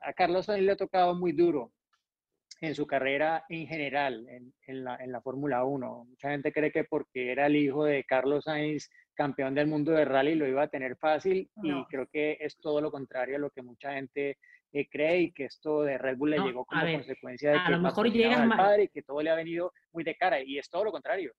A 0.00 0.12
Carlos 0.12 0.46
Sainz 0.46 0.64
le 0.64 0.72
ha 0.72 0.76
tocado 0.76 1.14
muy 1.14 1.32
duro 1.32 1.72
en 2.60 2.74
su 2.74 2.86
carrera 2.86 3.44
en 3.48 3.66
general, 3.66 4.26
en, 4.28 4.84
la, 4.84 4.96
en 4.96 5.12
la 5.12 5.20
Fórmula 5.20 5.64
1. 5.64 6.06
Mucha 6.08 6.30
gente 6.30 6.52
cree 6.52 6.72
que 6.72 6.84
porque 6.84 7.32
era 7.32 7.46
el 7.46 7.56
hijo 7.56 7.84
de 7.84 8.04
Carlos 8.04 8.44
Sainz, 8.44 8.88
campeón 9.14 9.54
del 9.54 9.66
mundo 9.66 9.92
de 9.92 10.04
rally, 10.04 10.34
lo 10.34 10.46
iba 10.46 10.62
a 10.62 10.68
tener 10.68 10.96
fácil 10.96 11.48
y 11.62 11.84
creo 11.86 12.06
que 12.06 12.36
es 12.40 12.56
todo 12.58 12.80
lo 12.80 12.90
contrario 12.90 13.36
a 13.36 13.38
lo 13.38 13.50
que 13.50 13.62
mucha 13.62 13.92
gente 13.92 14.38
eh, 14.72 14.88
cree 14.88 15.20
y 15.20 15.32
que 15.32 15.44
esto 15.44 15.82
de 15.82 15.98
Red 15.98 16.16
Bull 16.16 16.30
le 16.30 16.38
llegó 16.40 16.64
como 16.64 16.82
consecuencia 16.82 17.52
de 17.52 17.58
a 17.58 17.64
que 17.66 17.72
lo 17.72 17.80
mejor 17.80 18.10
llegas 18.10 18.46
más 18.46 18.58
padre 18.58 18.84
y 18.84 18.88
que 18.88 19.02
todo 19.02 19.22
le 19.22 19.30
ha 19.30 19.34
venido 19.34 19.72
muy 19.92 20.04
de 20.04 20.16
cara 20.16 20.40
y 20.40 20.58
es 20.58 20.68
todo 20.68 20.84
lo 20.84 20.92
contrario. 20.92 21.32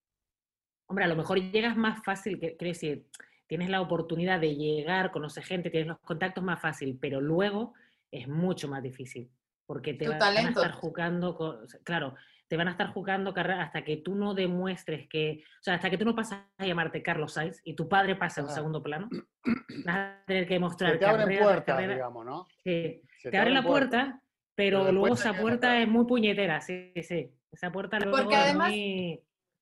Hombre, 0.87 1.05
a 1.05 1.07
lo 1.07 1.15
mejor 1.15 1.39
llegas 1.39 1.75
más 1.75 2.03
fácil, 2.03 2.39
quiere 2.39 2.55
decir, 2.59 3.07
tienes 3.47 3.69
la 3.69 3.81
oportunidad 3.81 4.39
de 4.39 4.55
llegar, 4.55 5.11
conocer 5.11 5.43
gente, 5.43 5.69
tienes 5.69 5.87
los 5.87 5.99
contactos 5.99 6.43
más 6.43 6.61
fácil, 6.61 6.97
pero 6.99 7.21
luego 7.21 7.73
es 8.11 8.27
mucho 8.27 8.67
más 8.67 8.81
difícil 8.81 9.29
porque 9.65 9.93
te 9.93 10.07
van 10.07 10.21
a 10.21 10.49
estar 10.49 10.71
jugando, 10.71 11.65
claro, 11.83 12.15
te 12.47 12.57
van 12.57 12.67
a 12.67 12.71
estar 12.71 12.93
jugando 12.93 13.33
carrera 13.33 13.63
hasta 13.63 13.83
que 13.83 13.97
tú 13.97 14.15
no 14.15 14.33
demuestres 14.33 15.07
que, 15.07 15.43
o 15.59 15.63
sea, 15.63 15.75
hasta 15.75 15.89
que 15.89 15.97
tú 15.97 16.05
no 16.05 16.15
pasas 16.15 16.43
a 16.57 16.65
llamarte 16.65 17.01
Carlos 17.01 17.33
Sainz 17.33 17.59
y 17.63 17.73
tu 17.73 17.89
padre 17.89 18.15
pasa 18.15 18.41
en 18.41 18.49
segundo 18.49 18.83
plano, 18.83 19.09
vas 19.85 19.95
a 19.95 20.23
tener 20.25 20.47
que 20.47 20.55
demostrar 20.55 20.99
te 20.99 21.05
abren 21.05 21.39
puertas, 21.39 21.79
digamos, 21.79 22.25
¿no? 22.25 22.45
Sí, 22.63 23.01
te, 23.23 23.37
abre 23.37 23.51
la 23.51 23.63
puerta, 23.63 24.21
pero, 24.53 24.91
luego 24.91 25.15
esa 25.15 25.33
puerta 25.33 25.81
es 25.81 25.87
muy 25.87 26.05
puñetera, 26.05 26.61
sí, 26.61 26.93
sí. 27.01 27.31
Esa 27.51 27.71
puerta 27.71 27.99
luego 27.99 28.17
Porque 28.17 28.35
además, 28.35 28.73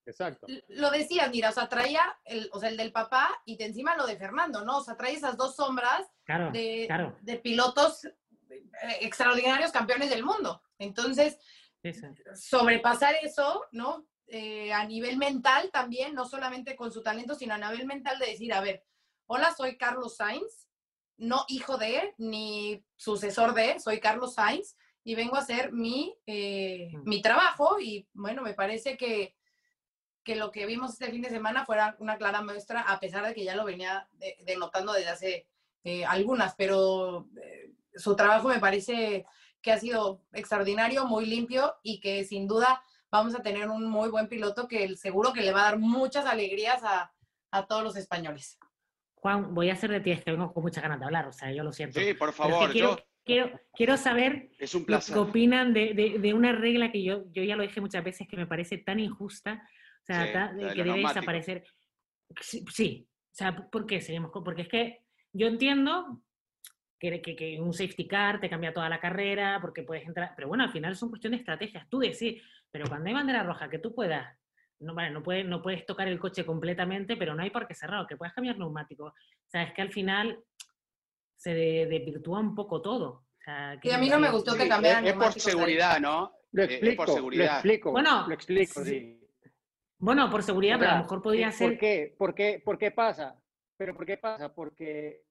Exacto. 0.06 0.48
Lo 0.68 0.92
decías, 0.92 1.30
mira, 1.32 1.50
o 1.50 1.54
sea, 1.54 1.70
traía 1.70 2.02
el, 2.25 2.50
o 2.52 2.60
sea, 2.60 2.68
el 2.70 2.75
del 2.75 2.92
papá 2.92 3.30
y 3.46 3.56
te 3.58 3.66
encima 3.66 3.96
lo 3.96 4.06
de 4.06 4.18
Fernando, 4.18 4.66
¿no? 4.66 4.80
O 4.80 4.84
sea, 4.84 4.98
trae 4.98 5.13
esas 5.13 5.38
dos 5.38 5.56
sombras 5.56 6.06
de, 6.52 6.90
de 7.22 7.38
pilotos 7.38 8.04
eh, 8.06 8.12
extraordinarios 9.02 9.72
campeones 9.72 10.10
del 10.10 10.24
mundo. 10.24 10.62
Entonces, 10.78 11.38
sobrepasar 12.36 13.16
eso, 13.22 13.66
¿no? 13.72 14.08
Eh, 14.28 14.72
a 14.72 14.86
nivel 14.86 15.18
mental 15.18 15.70
también, 15.72 16.13
no 16.13 16.25
solamente 16.25 16.75
con 16.75 16.92
su 16.92 17.04
talento, 17.04 17.36
sino 17.36 17.54
a 17.54 17.58
nivel 17.58 17.86
mental 17.86 18.18
de 18.20 18.28
decir, 18.28 18.54
a 18.54 18.62
ver, 18.62 18.84
hola, 19.28 19.54
soy 19.54 19.78
Carlos 19.78 20.16
Sainz, 20.16 20.70
no 21.18 21.46
hijo 21.50 21.78
de, 21.78 22.13
ni 22.18 22.84
sucesor 22.96 23.54
de, 23.54 23.80
soy 23.80 24.00
Carlos 24.00 24.34
Sainz 24.36 24.78
y 25.04 25.16
vengo 25.16 25.36
a 25.36 25.40
hacer 25.40 25.74
mi, 25.74 26.18
eh, 26.25 26.92
mm. 26.94 27.08
mi 27.08 27.22
trabajo 27.22 27.80
y 27.80 28.08
bueno, 28.13 28.42
me 28.42 28.54
parece 28.54 28.98
que, 28.98 29.36
que 30.24 30.36
lo 30.36 30.52
que 30.52 30.66
vimos 30.66 30.94
este 30.94 31.12
fin 31.12 31.22
de 31.22 31.30
semana 31.30 31.66
fuera 31.66 31.96
una 32.00 32.18
clara 32.18 32.42
muestra, 32.42 32.82
a 32.82 33.00
pesar 33.00 33.28
de 33.28 33.34
que 33.34 33.44
ya 33.44 33.56
lo 33.56 33.66
venía 33.66 34.08
denotando 34.46 34.94
desde 34.94 35.10
hace 35.10 35.48
algunas, 36.08 36.56
pero 36.56 37.28
su 37.94 38.16
trabajo 38.16 38.48
me 38.48 38.60
parece 38.60 39.25
que 39.63 39.72
ha 39.72 39.79
sido 39.79 40.22
extraordinario, 40.34 41.08
muy 41.08 41.25
limpio 41.25 41.74
y 41.82 42.00
que 42.00 42.24
sin 42.25 42.48
duda 42.48 42.84
vamos 43.10 43.34
a 43.34 43.41
tener 43.41 43.70
un 43.70 43.86
muy 43.86 44.10
buen 44.10 44.27
piloto 44.27 44.67
que 44.67 44.96
seguro 44.98 45.34
que 45.34 45.41
le 45.41 45.53
va 45.53 45.62
a 45.62 45.72
dar 45.72 45.79
muchas 45.79 46.25
alegrías 46.25 46.84
a, 46.84 47.10
todos 47.67 47.84
los 47.84 47.96
españoles. 47.96 48.58
Juan, 49.13 49.53
voy 49.53 49.70
a 49.70 49.74
hacer 49.74 49.91
de 49.91 50.00
ti, 50.00 50.10
es 50.10 50.24
que 50.24 50.32
vengo 50.32 50.51
con 50.51 50.63
muchas 50.63 50.82
ganas 50.82 51.00
de 51.00 51.05
hablar, 51.05 51.27
o 51.27 51.32
sea, 51.32 51.51
yo 51.51 51.63
lo 51.63 51.72
siento. 51.72 52.00
Sí, 52.00 52.15
por 52.15 52.34
favor. 52.34 52.72
quiero, 52.72 52.98
quiero, 53.24 53.60
quiero, 53.74 53.96
saber 53.96 54.50
es 54.58 54.74
un 54.74 54.86
qué 54.86 54.96
opinan 55.15 55.72
de, 55.72 56.34
una 56.36 56.51
regla 56.51 56.91
que 56.91 57.03
yo, 57.03 57.25
yo 57.32 57.43
ya 57.43 57.55
lo 57.55 57.62
dije 57.62 57.79
muchas 57.79 58.03
veces 58.03 58.27
que 58.27 58.38
me 58.38 58.48
parece 58.48 58.79
tan 58.79 59.00
injusta, 59.00 59.70
o 60.01 60.05
sea, 60.05 60.51
que 60.74 60.84
debe 60.84 61.00
desaparecer. 61.00 61.63
Sí, 62.41 63.08
o 63.08 63.36
sea, 63.36 63.55
¿por 63.70 63.86
qué 63.86 64.01
seguimos? 64.01 64.32
Porque 64.34 64.63
es 64.63 64.67
que 64.67 65.03
yo 65.32 65.46
entiendo 65.46 66.24
que, 67.12 67.36
que, 67.36 67.60
un 67.60 67.74
safety 67.74 68.07
car 68.07 68.39
te 68.39 68.50
cambia 68.50 68.74
toda 68.74 68.88
la 68.88 69.00
carrera, 69.00 69.60
porque 69.62 69.83
puedes 69.83 70.05
entrar, 70.05 70.33
pero 70.36 70.48
bueno, 70.48 70.63
al 70.63 70.72
final 70.72 70.95
son 70.95 71.10
cuestión 71.10 71.31
de 71.31 71.38
estrategias, 71.38 71.88
tú 71.89 72.00
decís, 72.00 72.41
pero 72.72 72.88
cuando 72.88 73.07
hay 73.07 73.13
bandera 73.13 73.43
roja, 73.43 73.69
que 73.69 73.79
tú 73.79 73.93
puedas, 73.93 74.38
no, 74.79 74.93
vale, 74.93 75.12
no, 75.12 75.22
puedes, 75.22 75.45
no 75.45 75.62
puedes 75.62 75.86
tocar 75.86 76.07
el 76.07 76.19
coche 76.19 76.45
completamente, 76.45 77.17
pero 77.17 77.36
no 77.36 77.43
hay 77.43 77.50
por 77.50 77.67
qué 77.67 77.74
cerrado, 77.74 78.07
que 78.07 78.17
puedas 78.17 78.33
cambiar 78.33 78.57
neumático. 78.57 79.05
O 79.05 79.50
sea, 79.50 79.63
es 79.63 79.74
que 79.74 79.81
al 79.81 79.91
final 79.91 80.39
se 81.36 81.53
desvirtúa 81.53 82.39
un 82.39 82.55
poco 82.55 82.81
todo. 82.81 83.25
y 83.81 83.91
a 83.91 83.98
mí 83.98 84.10
no 84.10 84.19
me 84.19 84.31
gustó 84.31 84.55
que 84.55 84.67
cambiaran 84.67 85.05
Es 85.05 85.13
por 85.13 85.33
seguridad, 85.33 86.00
¿no? 86.00 86.31
Lo 86.51 86.63
explico, 86.63 87.05
por 87.05 87.13
seguridad. 87.13 87.45
Lo 87.45 87.53
explico, 87.53 87.91
bueno, 87.91 88.27
lo 88.27 88.33
explico, 88.33 88.83
sí. 88.83 89.19
Bueno, 89.98 90.29
por 90.29 90.43
seguridad, 90.43 90.77
pero 90.79 90.91
a 90.91 90.95
lo 90.95 91.03
mejor 91.03 91.22
podría 91.22 91.48
¿por 91.48 91.55
ser... 91.55 91.77
Qué? 91.77 92.15
¿Por 92.17 92.36
qué? 92.36 92.62
¿Por 92.63 92.77
qué 92.77 92.91
pasa? 92.91 93.39
¿Pero 93.77 93.95
por 93.95 94.05
qué 94.05 94.17
pasa? 94.17 94.53
Porque 94.53 95.23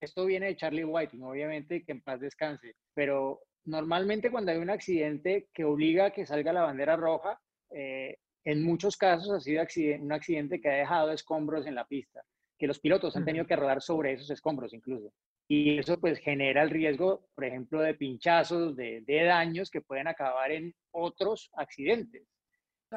esto 0.00 0.26
viene 0.26 0.46
de 0.46 0.56
Charlie 0.56 0.84
Whiting, 0.84 1.22
obviamente, 1.22 1.84
que 1.84 1.92
en 1.92 2.02
paz 2.02 2.20
descanse, 2.20 2.74
pero 2.94 3.40
normalmente 3.64 4.30
cuando 4.30 4.52
hay 4.52 4.58
un 4.58 4.70
accidente 4.70 5.48
que 5.52 5.64
obliga 5.64 6.06
a 6.06 6.10
que 6.10 6.26
salga 6.26 6.52
la 6.52 6.62
bandera 6.62 6.96
roja, 6.96 7.40
eh, 7.70 8.16
en 8.44 8.62
muchos 8.64 8.96
casos 8.96 9.30
ha 9.30 9.40
sido 9.40 9.62
un 10.00 10.12
accidente 10.12 10.60
que 10.60 10.68
ha 10.68 10.74
dejado 10.76 11.12
escombros 11.12 11.66
en 11.66 11.74
la 11.74 11.86
pista, 11.86 12.22
que 12.58 12.66
los 12.66 12.80
pilotos 12.80 13.16
han 13.16 13.24
tenido 13.24 13.46
que 13.46 13.56
rodar 13.56 13.82
sobre 13.82 14.12
esos 14.12 14.30
escombros 14.30 14.72
incluso. 14.72 15.12
Y 15.46 15.78
eso 15.78 15.98
pues 15.98 16.18
genera 16.20 16.62
el 16.62 16.70
riesgo, 16.70 17.26
por 17.34 17.44
ejemplo, 17.44 17.80
de 17.80 17.94
pinchazos, 17.94 18.76
de, 18.76 19.02
daños 19.06 19.68
que 19.68 19.80
pueden 19.80 20.06
acabar 20.06 20.52
en 20.52 20.72
otros 20.92 21.50
accidentes. 21.54 22.22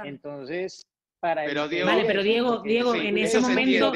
Entonces, 0.04 0.86
pero 1.24 1.68
Diego, 1.70 1.88
vale, 1.88 2.04
pero 2.06 2.22
Diego, 2.22 2.60
Diego 2.60 2.96
en 2.96 3.18
ese 3.18 3.40
momento... 3.40 3.94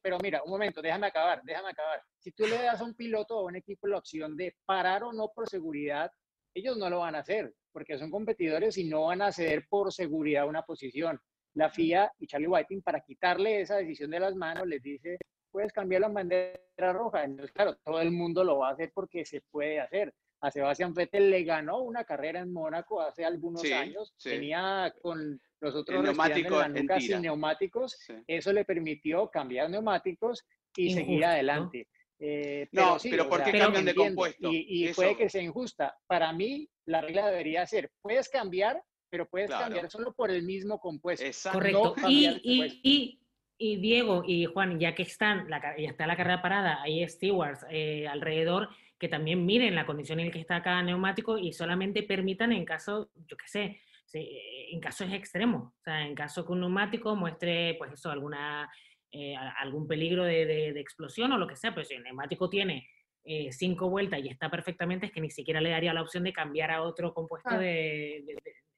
pero 0.00 0.18
mira, 0.22 0.42
un 0.44 0.50
momento, 0.50 0.80
déjame 0.80 1.08
acabar, 1.08 1.42
déjame 1.42 1.70
acabar. 1.70 2.00
Si 2.20 2.30
tú 2.30 2.46
le 2.46 2.56
das 2.56 2.80
a 2.80 2.84
un 2.84 2.94
piloto 2.94 3.36
o 3.36 3.40
a 3.40 3.46
un 3.46 3.56
equipo 3.56 3.88
la 3.88 3.98
opción 3.98 4.36
de 4.36 4.54
parar 4.64 5.02
o 5.02 5.12
no 5.12 5.32
por 5.34 5.48
seguridad, 5.48 6.10
ellos 6.54 6.76
no 6.76 6.88
lo 6.88 7.00
van 7.00 7.16
a 7.16 7.20
hacer, 7.20 7.52
porque 7.72 7.98
son 7.98 8.10
competidores 8.10 8.78
y 8.78 8.84
no 8.84 9.06
van 9.06 9.22
a 9.22 9.32
ceder 9.32 9.66
por 9.68 9.92
seguridad 9.92 10.46
una 10.46 10.62
posición. 10.62 11.18
La 11.54 11.68
FIA 11.68 12.12
y 12.18 12.26
Charlie 12.28 12.46
Whiting, 12.46 12.82
para 12.82 13.00
quitarle 13.00 13.60
esa 13.60 13.76
decisión 13.76 14.10
de 14.10 14.20
las 14.20 14.36
manos, 14.36 14.66
les 14.66 14.82
dice, 14.82 15.18
puedes 15.50 15.72
cambiar 15.72 16.02
la 16.02 16.08
bandera 16.08 16.92
roja. 16.92 17.24
Entonces, 17.24 17.52
claro, 17.52 17.76
todo 17.84 18.00
el 18.00 18.12
mundo 18.12 18.44
lo 18.44 18.58
va 18.58 18.68
a 18.68 18.72
hacer 18.72 18.92
porque 18.94 19.24
se 19.24 19.40
puede 19.50 19.80
hacer. 19.80 20.14
A 20.42 20.50
Sebastián 20.50 20.92
Vettel 20.92 21.30
le 21.30 21.44
ganó 21.44 21.78
una 21.82 22.04
carrera 22.04 22.40
en 22.40 22.52
Mónaco 22.52 23.00
hace 23.00 23.24
algunos 23.24 23.62
años. 23.64 24.12
Tenía 24.20 24.92
con 25.00 25.40
los 25.60 25.74
otros 25.76 26.02
neumáticos 26.02 26.66
sin 26.98 27.22
neumáticos. 27.22 27.96
Eso 28.26 28.52
le 28.52 28.64
permitió 28.64 29.30
cambiar 29.30 29.70
neumáticos 29.70 30.44
y 30.76 30.92
seguir 30.92 31.24
adelante. 31.24 31.86
Eh, 32.18 32.68
no, 32.72 32.98
pero 33.02 33.28
¿por 33.28 33.44
qué 33.44 33.56
cambian 33.56 33.84
de 33.84 33.94
compuesto? 33.94 34.48
Y, 34.52 34.92
puede 34.94 35.16
que 35.16 35.28
sea 35.28 35.42
injusta. 35.42 35.96
Para 36.08 36.32
mí, 36.32 36.68
la 36.86 37.00
regla 37.00 37.28
debería 37.28 37.64
ser, 37.66 37.92
puedes 38.00 38.28
cambiar, 38.28 38.82
pero 39.10 39.28
puedes 39.28 39.50
cambiar 39.50 39.90
solo 39.90 40.12
por 40.12 40.30
el 40.32 40.42
mismo 40.42 40.80
compuesto. 40.80 41.24
Correcto. 41.52 41.94
y, 42.08 43.18
y, 43.58 43.76
Diego 43.76 44.24
y 44.26 44.46
Juan, 44.46 44.80
ya 44.80 44.92
que 44.92 45.02
están, 45.04 45.48
la, 45.48 45.60
ya 45.78 45.88
está 45.88 46.04
la 46.08 46.16
carrera 46.16 46.42
parada, 46.42 46.82
hay 46.82 47.08
stewards 47.08 47.64
eh, 47.70 48.08
alrededor 48.08 48.68
que 49.02 49.08
también 49.08 49.44
miren 49.44 49.74
la 49.74 49.84
condición 49.84 50.20
en 50.20 50.26
la 50.26 50.32
que 50.32 50.38
está 50.38 50.62
cada 50.62 50.80
neumático 50.80 51.36
y 51.36 51.52
solamente 51.52 52.04
permitan 52.04 52.52
en 52.52 52.64
caso, 52.64 53.10
yo 53.26 53.36
qué 53.36 53.48
sé, 53.48 53.80
en 54.12 54.78
casos 54.78 55.12
extremos, 55.12 55.72
o 55.72 55.82
sea, 55.82 56.06
en 56.06 56.14
caso 56.14 56.46
que 56.46 56.52
un 56.52 56.60
neumático 56.60 57.16
muestre, 57.16 57.74
pues 57.78 57.94
eso, 57.94 58.12
alguna, 58.12 58.70
eh, 59.10 59.34
algún 59.58 59.88
peligro 59.88 60.22
de, 60.22 60.68
explosión 60.78 61.32
o 61.32 61.36
lo 61.36 61.48
que 61.48 61.56
sea, 61.56 61.74
pero 61.74 61.84
si 61.84 61.94
el 61.94 62.04
neumático 62.04 62.48
tiene 62.48 62.86
eh, 63.24 63.50
cinco 63.50 63.90
vueltas 63.90 64.20
y 64.22 64.28
está 64.28 64.48
perfectamente, 64.48 65.06
es 65.06 65.12
que 65.12 65.20
ni 65.20 65.32
siquiera 65.32 65.60
le 65.60 65.70
daría 65.70 65.92
la 65.92 66.02
opción 66.02 66.22
de 66.22 66.32
cambiar 66.32 66.70
a 66.70 66.82
otro 66.82 67.12
compuesto 67.12 67.58
de, 67.58 68.24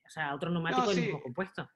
o 0.06 0.08
sea, 0.08 0.30
a 0.30 0.34
otro 0.34 0.48
neumático 0.48 0.88
del 0.88 1.02
mismo 1.02 1.20
compuesto. 1.20 1.68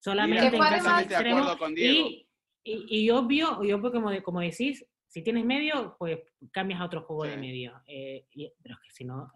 Solamente 0.00 0.54
en 0.54 0.58
casos 0.58 1.00
extremos. 1.00 1.56
Y, 1.74 2.28
y, 2.62 3.08
obvio, 3.08 3.64
y 3.64 3.72
obvio 3.72 3.90
como, 3.90 4.22
como 4.22 4.40
decís, 4.40 4.84
si 5.16 5.22
tienes 5.22 5.46
medio, 5.46 5.96
pues 5.98 6.18
cambias 6.52 6.78
a 6.78 6.84
otro 6.84 7.00
juego 7.00 7.24
de 7.24 7.38
medio. 7.38 7.80
Eh, 7.86 8.26
pero 8.62 8.74
es 8.74 8.80
que 8.82 8.90
si 8.90 9.02
no, 9.02 9.32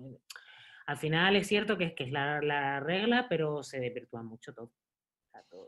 al 0.85 0.99
final 0.99 1.37
es 1.37 1.49
cierto 1.49 1.79
que 1.79 1.85
es, 1.85 1.95
que 1.95 2.05
es 2.05 2.13
la, 2.13 2.81
regla, 2.81 3.29
pero 3.31 3.63
se 3.63 3.81
desvirtúa 3.81 4.23
mucho 4.23 4.53
todo. 4.53 4.71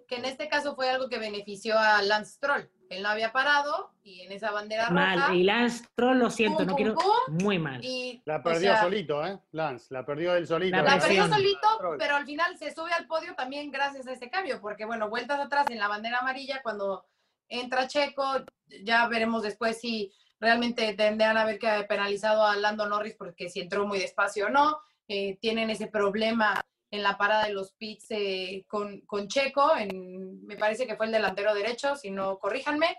Que 0.07 0.17
en 0.17 0.27
este 0.27 0.51
caso 0.51 0.77
fue 0.77 0.91
algo 0.91 1.09
que 1.09 1.19
benefició 1.19 1.79
a 1.79 2.03
Lance 2.03 2.37
Troll. 2.39 2.61
Él 2.91 3.03
no 3.03 3.09
había 3.09 3.33
parado 3.33 3.95
y 4.03 4.21
en 4.21 4.33
esa 4.33 4.51
bandera 4.51 4.91
mal. 4.91 5.35
Y 5.35 5.45
Lance 5.45 5.87
Troll, 5.95 6.19
lo 6.19 6.29
siento, 6.29 6.67
no 6.67 6.77
quiero. 6.77 6.95
muy 7.29 7.59
mal. 7.59 7.81
la 8.27 8.43
perdió 8.43 8.77
solito, 8.77 9.27
¿eh? 9.27 9.41
Lance, 9.53 9.87
la 9.95 10.05
perdió 10.05 10.35
él 10.35 10.47
solito. 10.47 10.77
La, 10.77 10.99
perdió 10.99 11.27
solito, 11.27 11.69
pero 11.99 12.17
al 12.17 12.27
final 12.27 12.59
se 12.59 12.75
sube 12.75 12.93
al 12.93 13.07
podio 13.07 13.35
también 13.35 13.71
gracias 13.71 14.07
a 14.07 14.13
este 14.13 14.29
cambio, 14.29 14.61
porque 14.61 14.85
bueno, 14.85 15.09
vueltas 15.09 15.41
atrás 15.41 15.71
en 15.71 15.79
la 15.79 15.89
bandera 15.89 16.19
amarilla, 16.19 16.61
cuando 16.63 17.07
entra 17.49 17.87
Checo, 17.87 18.45
ya 18.85 19.07
veremos 19.09 19.43
después 19.43 19.81
si 19.81 20.13
realmente 20.41 20.95
tendrían 20.95 21.37
a 21.37 21.43
haber 21.43 21.59
que 21.59 21.69
penalizado 21.89 22.45
a 22.45 22.57
Lando 22.57 22.89
Norris 22.89 23.15
porque 23.17 23.49
si 23.49 23.61
entró 23.61 23.87
muy 23.87 23.99
despacio 23.99 24.47
o 24.47 24.51
no. 24.51 24.81
Eh, 25.09 25.37
tienen 25.41 25.69
ese 25.71 25.89
problema 25.89 26.61
en 26.91 27.03
la 27.03 27.19
parada 27.19 27.47
de 27.47 27.53
los 27.53 27.73
pits 27.73 28.07
eh, 28.11 28.65
con, 28.69 29.03
Checo, 29.29 29.77
en, 29.77 30.45
me 30.47 30.57
parece 30.57 30.87
que 30.87 30.97
fue 30.97 31.07
el 31.07 31.13
delantero 31.13 31.55
derecho, 31.55 31.97
si 31.97 32.11
no 32.11 32.39
corríjanme, 32.39 32.99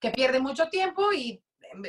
que 0.00 0.10
pierde 0.10 0.40
mucho 0.40 0.68
tiempo 0.68 1.12
y 1.12 1.42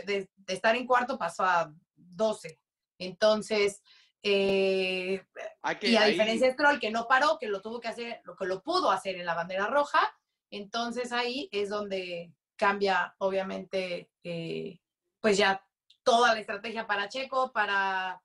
de, 0.05 0.29
de 0.35 0.53
estar 0.53 0.75
en 0.75 0.85
cuarto 0.85 1.17
pasó 1.17 1.43
a 1.43 1.73
12. 1.95 2.59
Entonces, 2.97 3.81
Eh, 4.27 5.23
y 5.81 5.95
a 5.97 6.05
diferencia 6.05 6.47
de 6.47 6.53
Stroll, 6.53 6.79
que 6.79 6.89
no 6.89 7.07
paró, 7.07 7.37
que 7.39 7.47
lo 7.47 7.61
tuvo 7.61 7.79
que 7.79 7.89
hacer, 7.89 8.21
lo 8.23 8.35
que 8.35 8.47
lo 8.47 8.63
pudo 8.63 8.89
hacer 8.89 9.17
en 9.17 9.25
la 9.25 9.35
bandera 9.35 9.67
roja, 9.67 9.99
entonces 10.57 11.11
ahí 11.11 11.49
es 11.51 11.69
donde 11.69 12.33
cambia, 12.55 13.15
obviamente, 13.19 14.09
eh, 14.23 14.79
pues 15.19 15.37
ya 15.37 15.63
toda 16.03 16.33
la 16.33 16.39
estrategia 16.39 16.87
para 16.87 17.09
Checo, 17.09 17.51
para, 17.51 18.21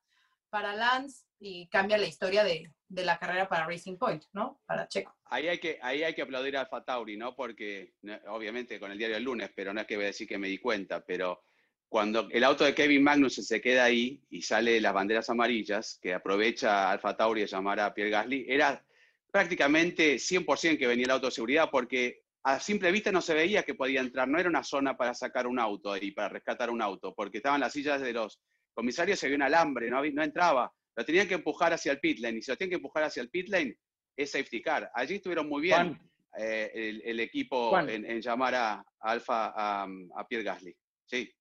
para 0.49 0.75
Lance, 0.75 1.25
y 1.39 1.67
cambia 1.69 1.97
la 1.97 2.07
historia 2.07 2.43
de, 2.43 2.71
de 2.87 3.05
la 3.05 3.17
carrera 3.17 3.49
para 3.49 3.65
Racing 3.65 3.97
Point, 3.97 4.25
¿no? 4.33 4.61
Para 4.65 4.87
Checo. 4.87 5.15
Ahí 5.25 5.47
hay 5.47 5.59
que, 5.59 5.79
ahí 5.81 6.03
hay 6.03 6.13
que 6.13 6.21
aplaudir 6.21 6.55
a 6.55 6.61
Alfa 6.61 6.83
Tauri, 6.83 7.17
¿no? 7.17 7.35
Porque, 7.35 7.93
obviamente, 8.27 8.79
con 8.79 8.91
el 8.91 8.97
diario 8.97 9.15
del 9.15 9.23
lunes, 9.23 9.49
pero 9.55 9.73
no 9.73 9.81
es 9.81 9.87
que 9.87 9.95
voy 9.95 10.05
a 10.05 10.07
decir 10.07 10.27
que 10.27 10.37
me 10.37 10.47
di 10.47 10.59
cuenta, 10.59 11.03
pero 11.03 11.41
cuando 11.89 12.29
el 12.31 12.43
auto 12.43 12.63
de 12.63 12.75
Kevin 12.75 13.03
Magnussen 13.03 13.43
se 13.43 13.59
queda 13.59 13.85
ahí 13.85 14.23
y 14.29 14.43
sale 14.43 14.79
las 14.79 14.93
banderas 14.93 15.29
amarillas, 15.29 15.99
que 16.01 16.13
aprovecha 16.13 16.91
Alfa 16.91 17.17
Tauri 17.17 17.43
a 17.43 17.47
llamar 17.47 17.79
a 17.79 17.93
Pierre 17.93 18.11
Gasly, 18.11 18.45
era 18.47 18.85
prácticamente 19.31 20.15
100% 20.15 20.77
que 20.77 20.87
venía 20.87 21.05
el 21.05 21.11
auto 21.11 21.27
de 21.27 21.31
seguridad 21.31 21.69
porque 21.71 22.20
a 22.43 22.59
simple 22.59 22.91
vista 22.91 23.11
no 23.11 23.21
se 23.21 23.33
veía 23.33 23.63
que 23.63 23.75
podía 23.75 24.01
entrar, 24.01 24.27
no 24.27 24.39
era 24.39 24.49
una 24.49 24.63
zona 24.63 24.97
para 24.97 25.13
sacar 25.13 25.47
un 25.47 25.59
auto 25.59 25.95
y 25.97 26.11
para 26.11 26.29
rescatar 26.29 26.69
un 26.69 26.81
auto, 26.81 27.13
porque 27.13 27.37
estaban 27.37 27.61
las 27.61 27.73
sillas 27.73 28.01
de 28.01 28.13
los 28.13 28.41
comisarios, 28.73 29.19
se 29.19 29.27
había 29.27 29.35
un 29.37 29.43
alambre, 29.43 29.89
no, 29.89 30.03
no 30.03 30.23
entraba, 30.23 30.71
lo 30.95 31.05
tenían 31.05 31.27
que 31.27 31.35
empujar 31.35 31.73
hacia 31.73 31.91
el 31.91 31.99
pit 31.99 32.19
lane, 32.19 32.39
y 32.39 32.41
si 32.41 32.51
lo 32.51 32.57
tienen 32.57 32.71
que 32.71 32.77
empujar 32.77 33.03
hacia 33.03 33.21
el 33.21 33.29
pit 33.29 33.49
lane, 33.49 33.77
es 34.15 34.31
safety 34.31 34.61
car. 34.61 34.89
Allí 34.93 35.15
estuvieron 35.15 35.47
muy 35.47 35.61
bien 35.61 35.99
eh, 36.37 37.01
el, 37.05 37.19
equipo 37.19 37.77
en, 37.79 38.21
llamar 38.21 38.55
a, 38.55 38.85
Alfa 38.99 39.53
a, 39.55 39.87
a 40.15 40.27
Pierre 40.27 40.43
Gasly. 40.43 40.75
Sí. 41.05 41.31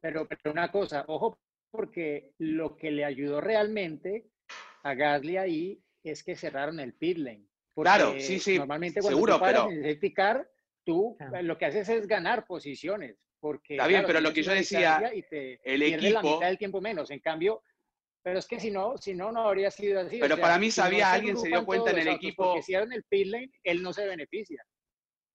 Pero, 0.00 0.26
pero 0.28 0.52
una 0.52 0.70
cosa, 0.70 1.04
ojo, 1.08 1.38
porque 1.70 2.32
lo 2.38 2.76
que 2.76 2.90
le 2.90 3.04
ayudó 3.04 3.40
realmente 3.40 4.30
a 4.82 4.94
Gasly 4.94 5.36
ahí 5.38 5.82
es 6.02 6.22
que 6.22 6.36
cerraron 6.36 6.78
el 6.78 6.94
pit 6.94 7.18
lane. 7.18 7.46
Claro, 7.74 8.14
sí, 8.18 8.38
sí. 8.38 8.58
Normalmente 8.58 9.00
cuando 9.00 9.16
seguro, 9.16 9.40
pero... 9.40 9.70
en 9.70 9.84
el 9.84 10.14
car, 10.14 10.48
tú 10.84 11.16
lo 11.42 11.58
que 11.58 11.66
haces 11.66 11.88
es 11.88 12.06
ganar 12.06 12.46
posiciones. 12.46 13.16
Porque, 13.40 13.74
Está 13.74 13.86
bien, 13.86 14.04
pero 14.06 14.20
lo 14.20 14.32
que 14.32 14.42
yo 14.42 14.52
decía, 14.52 15.02
el 15.64 15.82
equipo... 15.82 16.12
la 16.12 16.22
mitad 16.22 16.46
del 16.46 16.58
tiempo 16.58 16.80
menos. 16.80 17.10
En 17.10 17.20
cambio, 17.20 17.62
pero 18.22 18.38
es 18.38 18.46
que 18.46 18.58
si 18.58 18.70
no, 18.70 18.96
si 18.96 19.12
no, 19.12 19.30
no 19.32 19.46
habría 19.46 19.70
sido 19.70 20.00
así. 20.00 20.18
Pero 20.18 20.38
para 20.38 20.58
mí 20.58 20.70
sabía, 20.70 21.12
alguien 21.12 21.36
se 21.36 21.48
dio 21.48 21.64
cuenta 21.66 21.90
en 21.90 21.98
el 21.98 22.08
equipo... 22.08 22.44
Porque 22.44 22.62
si 22.62 22.74
en 22.74 22.92
el 22.92 23.04
pit 23.04 23.26
lane, 23.26 23.50
él 23.62 23.82
no 23.82 23.92
se 23.92 24.06
beneficia. 24.06 24.64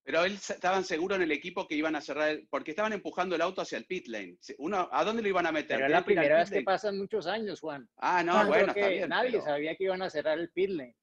Pero 0.03 0.25
él 0.25 0.33
estaban 0.33 0.83
seguros 0.83 1.17
en 1.17 1.21
el 1.21 1.31
equipo 1.31 1.67
que 1.67 1.75
iban 1.75 1.95
a 1.95 2.01
cerrar, 2.01 2.39
porque 2.49 2.71
estaban 2.71 2.93
empujando 2.93 3.35
el 3.35 3.41
auto 3.41 3.61
hacia 3.61 3.77
el 3.77 3.85
pit 3.85 4.07
lane. 4.07 4.37
Uno, 4.57 4.89
¿A 4.91 5.03
dónde 5.03 5.21
lo 5.21 5.27
iban 5.27 5.45
a 5.45 5.51
meter? 5.51 5.77
Pero 5.77 5.85
es 5.85 5.91
la 5.91 6.03
primera 6.03 6.37
vez 6.39 6.49
que 6.49 6.63
pasan 6.63 6.97
muchos 6.97 7.27
años, 7.27 7.59
Juan. 7.59 7.87
Ah, 7.97 8.23
no, 8.23 8.47
bueno, 8.47 8.71
está 8.71 8.87
bien. 8.87 9.09
Nadie 9.09 9.39
sabía 9.39 9.75
que 9.75 9.83
iban 9.83 10.01
a 10.01 10.09
cerrar 10.09 10.39
el 10.39 10.49
pit 10.49 10.71
lane. 10.71 10.95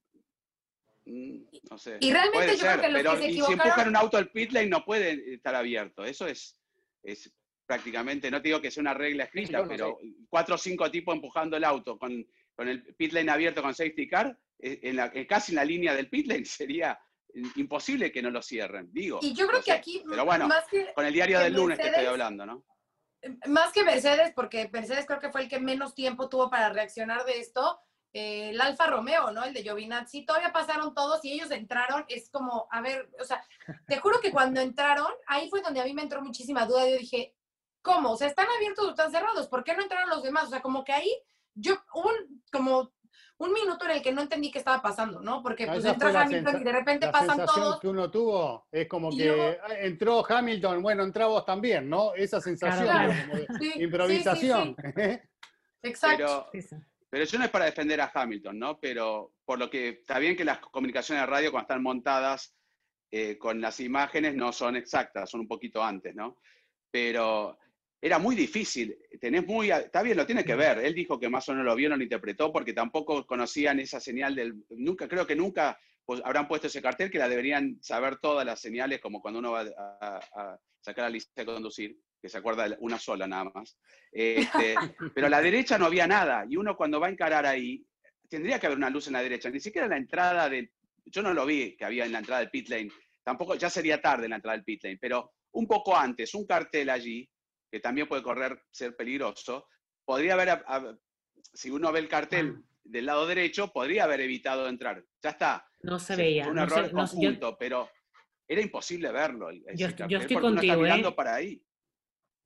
Mm, 1.06 1.44
no 1.70 1.78
sé. 1.78 1.98
Y 2.00 2.12
realmente 2.12 2.56
yo 2.56 2.66
creo 2.66 2.80
que 2.80 2.88
los 2.88 3.02
pero, 3.02 3.12
que 3.12 3.18
se 3.18 3.28
y 3.28 3.40
si 3.40 3.52
empujan 3.52 3.88
un 3.88 3.96
auto 3.96 4.16
al 4.16 4.30
pit 4.30 4.52
lane 4.52 4.66
no 4.66 4.84
puede 4.84 5.34
estar 5.34 5.54
abierto. 5.54 6.04
Eso 6.04 6.26
es, 6.26 6.60
es 7.02 7.32
prácticamente, 7.64 8.30
no 8.30 8.42
te 8.42 8.48
digo 8.48 8.60
que 8.60 8.70
sea 8.70 8.80
una 8.80 8.94
regla 8.94 9.24
escrita, 9.24 9.66
pero 9.66 9.98
cuatro 10.28 10.56
o 10.56 10.58
cinco 10.58 10.90
tipos 10.90 11.14
empujando 11.14 11.56
el 11.56 11.64
auto 11.64 11.98
con, 11.98 12.26
con 12.54 12.68
el 12.68 12.82
pit 12.94 13.12
lane 13.12 13.30
abierto 13.30 13.62
con 13.62 13.74
safety 13.74 14.08
car, 14.08 14.36
eh, 14.58 14.80
en 14.82 14.96
la, 14.96 15.12
casi 15.26 15.52
en 15.52 15.56
la 15.56 15.64
línea 15.64 15.94
del 15.94 16.08
pit 16.08 16.26
lane 16.26 16.44
sería 16.44 16.98
imposible 17.56 18.10
que 18.10 18.22
no 18.22 18.30
lo 18.30 18.42
cierren, 18.42 18.88
digo. 18.92 19.20
Y 19.22 19.34
yo 19.34 19.46
creo 19.46 19.62
que 19.62 19.72
aquí, 19.72 20.02
pero 20.08 20.24
bueno, 20.24 20.48
con 20.94 21.04
el 21.04 21.12
diario 21.12 21.38
del 21.38 21.52
lunes 21.52 21.78
que 21.78 21.88
estoy 21.88 22.06
hablando, 22.06 22.46
¿no? 22.46 22.64
Más 23.46 23.72
que 23.72 23.82
Mercedes, 23.82 24.32
porque 24.34 24.68
Mercedes 24.72 25.04
creo 25.06 25.18
que 25.18 25.30
fue 25.30 25.42
el 25.42 25.48
que 25.48 25.58
menos 25.60 25.94
tiempo 25.94 26.28
tuvo 26.28 26.48
para 26.48 26.70
reaccionar 26.70 27.24
de 27.24 27.40
esto, 27.40 27.78
eh, 28.16 28.48
el 28.48 28.60
Alfa 28.62 28.86
Romeo, 28.86 29.30
¿no? 29.30 29.44
El 29.44 29.52
de 29.52 29.62
Giovinazzi, 29.62 30.24
todavía 30.24 30.50
pasaron 30.50 30.94
todos 30.94 31.22
y 31.22 31.32
ellos 31.32 31.50
entraron, 31.50 32.06
es 32.08 32.30
como, 32.30 32.66
a 32.70 32.80
ver, 32.80 33.10
o 33.20 33.24
sea, 33.24 33.44
te 33.86 33.98
juro 33.98 34.20
que 34.20 34.30
cuando 34.30 34.58
entraron, 34.62 35.12
ahí 35.26 35.50
fue 35.50 35.60
donde 35.60 35.82
a 35.82 35.84
mí 35.84 35.92
me 35.92 36.00
entró 36.00 36.22
muchísima 36.22 36.64
duda, 36.64 36.88
yo 36.88 36.96
dije, 36.96 37.34
¿cómo? 37.82 38.12
O 38.12 38.16
sea, 38.16 38.28
están 38.28 38.46
abiertos 38.56 38.86
o 38.86 38.90
están 38.90 39.10
cerrados, 39.10 39.48
¿por 39.48 39.62
qué 39.64 39.76
no 39.76 39.82
entraron 39.82 40.08
los 40.08 40.22
demás? 40.22 40.44
O 40.44 40.48
sea, 40.48 40.62
como 40.62 40.82
que 40.82 40.94
ahí, 40.94 41.14
yo, 41.54 41.74
un, 41.92 42.42
como 42.50 42.90
un 43.36 43.52
minuto 43.52 43.84
en 43.84 43.90
el 43.90 44.02
que 44.02 44.12
no 44.12 44.22
entendí 44.22 44.50
qué 44.50 44.60
estaba 44.60 44.80
pasando, 44.80 45.20
¿no? 45.20 45.42
Porque 45.42 45.66
pues 45.66 45.84
entra 45.84 46.22
Hamilton 46.22 46.62
y 46.62 46.64
de 46.64 46.72
repente 46.72 47.08
pasan 47.08 47.44
todos. 47.44 47.80
que 47.80 47.88
uno 47.88 48.10
tuvo 48.10 48.66
es 48.72 48.88
como 48.88 49.10
que 49.10 49.58
entró 49.80 50.24
Hamilton, 50.26 50.80
bueno, 50.80 51.02
entra 51.02 51.26
vos 51.26 51.44
también, 51.44 51.86
¿no? 51.86 52.14
Esa 52.14 52.40
sensación 52.40 52.88
de 52.88 53.72
improvisación. 53.76 54.74
Exacto. 55.82 56.48
Pero, 56.50 56.80
eso 57.22 57.38
no 57.38 57.44
es 57.44 57.50
para 57.50 57.66
defender 57.66 58.00
a 58.00 58.10
Hamilton, 58.12 58.58
¿no? 58.58 58.78
Pero 58.78 59.32
por 59.44 59.58
lo 59.58 59.70
que 59.70 59.88
está 59.90 60.18
bien 60.18 60.36
que 60.36 60.44
las 60.44 60.58
comunicaciones 60.58 61.22
de 61.22 61.26
radio 61.26 61.50
cuando 61.50 61.64
están 61.64 61.82
montadas 61.82 62.54
eh, 63.10 63.38
con 63.38 63.60
las 63.60 63.80
imágenes 63.80 64.34
no 64.34 64.52
son 64.52 64.76
exactas, 64.76 65.30
son 65.30 65.40
un 65.40 65.48
poquito 65.48 65.82
antes, 65.82 66.14
¿no? 66.14 66.36
Pero 66.90 67.58
era 68.00 68.18
muy 68.18 68.36
difícil. 68.36 68.96
Tenés 69.20 69.46
muy, 69.46 69.70
está 69.70 70.02
bien, 70.02 70.16
lo 70.16 70.26
tiene 70.26 70.44
que 70.44 70.54
ver. 70.54 70.78
Él 70.78 70.94
dijo 70.94 71.18
que 71.18 71.28
más 71.28 71.48
o 71.48 71.52
menos 71.52 71.66
lo 71.66 71.74
vio, 71.74 71.88
no 71.88 71.96
lo 71.96 72.02
interpretó, 72.02 72.52
porque 72.52 72.72
tampoco 72.72 73.26
conocían 73.26 73.80
esa 73.80 74.00
señal 74.00 74.34
del. 74.34 74.64
Nunca, 74.70 75.08
creo 75.08 75.26
que 75.26 75.36
nunca 75.36 75.78
pues, 76.04 76.20
habrán 76.24 76.46
puesto 76.46 76.68
ese 76.68 76.82
cartel 76.82 77.10
que 77.10 77.18
la 77.18 77.28
deberían 77.28 77.78
saber 77.82 78.18
todas 78.18 78.46
las 78.46 78.60
señales, 78.60 79.00
como 79.00 79.20
cuando 79.20 79.40
uno 79.40 79.52
va 79.52 79.64
a, 80.00 80.58
sacar 80.80 81.04
la 81.04 81.10
lista 81.10 81.32
de 81.42 81.46
conducir, 81.46 81.98
que 82.20 82.28
se 82.28 82.38
acuerda 82.38 82.76
una 82.80 82.98
sola 82.98 83.26
nada 83.26 83.50
más. 83.54 83.78
Este, 84.18 84.74
pero 85.14 85.26
a 85.26 85.30
la 85.30 85.42
derecha 85.42 85.76
no 85.76 85.84
había 85.84 86.06
nada, 86.06 86.46
y 86.48 86.56
uno 86.56 86.74
cuando 86.74 86.98
va 86.98 87.08
a 87.08 87.10
encarar 87.10 87.44
ahí, 87.44 87.84
tendría 88.30 88.58
que 88.58 88.66
haber 88.66 88.78
una 88.78 88.88
luz 88.88 89.08
en 89.08 89.12
la 89.12 89.22
derecha, 89.22 89.50
ni 89.50 89.60
siquiera 89.60 89.84
en 89.84 89.90
la 89.90 89.98
entrada 89.98 90.48
del. 90.48 90.72
Yo 91.04 91.22
no 91.22 91.34
lo 91.34 91.44
vi 91.44 91.76
que 91.76 91.84
había 91.84 92.06
en 92.06 92.12
la 92.12 92.20
entrada 92.20 92.40
del 92.40 92.50
pit 92.50 92.68
lane, 92.70 92.90
tampoco, 93.22 93.56
ya 93.56 93.68
sería 93.68 94.00
tarde 94.00 94.24
en 94.24 94.30
la 94.30 94.36
entrada 94.36 94.56
del 94.56 94.64
pit 94.64 94.82
lane, 94.84 94.98
pero 94.98 95.34
un 95.52 95.66
poco 95.66 95.94
antes, 95.94 96.34
un 96.34 96.46
cartel 96.46 96.88
allí, 96.88 97.28
que 97.70 97.80
también 97.80 98.08
puede 98.08 98.22
correr, 98.22 98.58
ser 98.70 98.96
peligroso, 98.96 99.68
podría 100.04 100.34
haber, 100.34 100.62
si 101.52 101.70
uno 101.70 101.92
ve 101.92 102.00
el 102.00 102.08
cartel 102.08 102.62
del 102.82 103.06
lado 103.06 103.26
derecho, 103.26 103.72
podría 103.72 104.04
haber 104.04 104.20
evitado 104.20 104.68
entrar. 104.68 105.04
Ya 105.22 105.30
está. 105.30 105.68
No 105.82 105.98
se 105.98 106.16
veía. 106.16 106.44
Fue 106.44 106.52
un 106.52 106.58
error 106.58 106.90
conjunto, 106.90 107.56
pero 107.58 107.90
era 108.48 108.60
imposible 108.60 109.10
verlo. 109.10 109.50
Yo, 109.74 109.88
estoy 109.88 110.36
contigo, 110.36 110.86
¿eh? 110.86 111.12
para 111.14 111.34
ahí. 111.34 111.60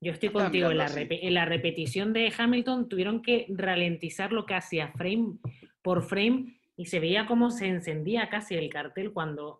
Yo 0.01 0.11
estoy 0.11 0.29
contigo. 0.29 0.71
En 0.71 0.77
la, 0.77 0.89
en 0.95 1.33
la, 1.33 1.45
repetición 1.45 2.11
de 2.11 2.33
Hamilton 2.35 2.89
tuvieron 2.89 3.21
que 3.21 3.45
ralentizar 3.49 4.33
lo 4.33 4.45
que 4.47 4.55
hacía 4.55 4.91
frame 4.93 5.37
por 5.83 6.03
frame 6.03 6.59
y 6.75 6.85
se 6.85 6.99
veía 6.99 7.27
cómo 7.27 7.51
se 7.51 7.67
encendía 7.67 8.27
casi 8.29 8.55
el 8.55 8.69
cartel 8.69 9.13
cuando 9.13 9.59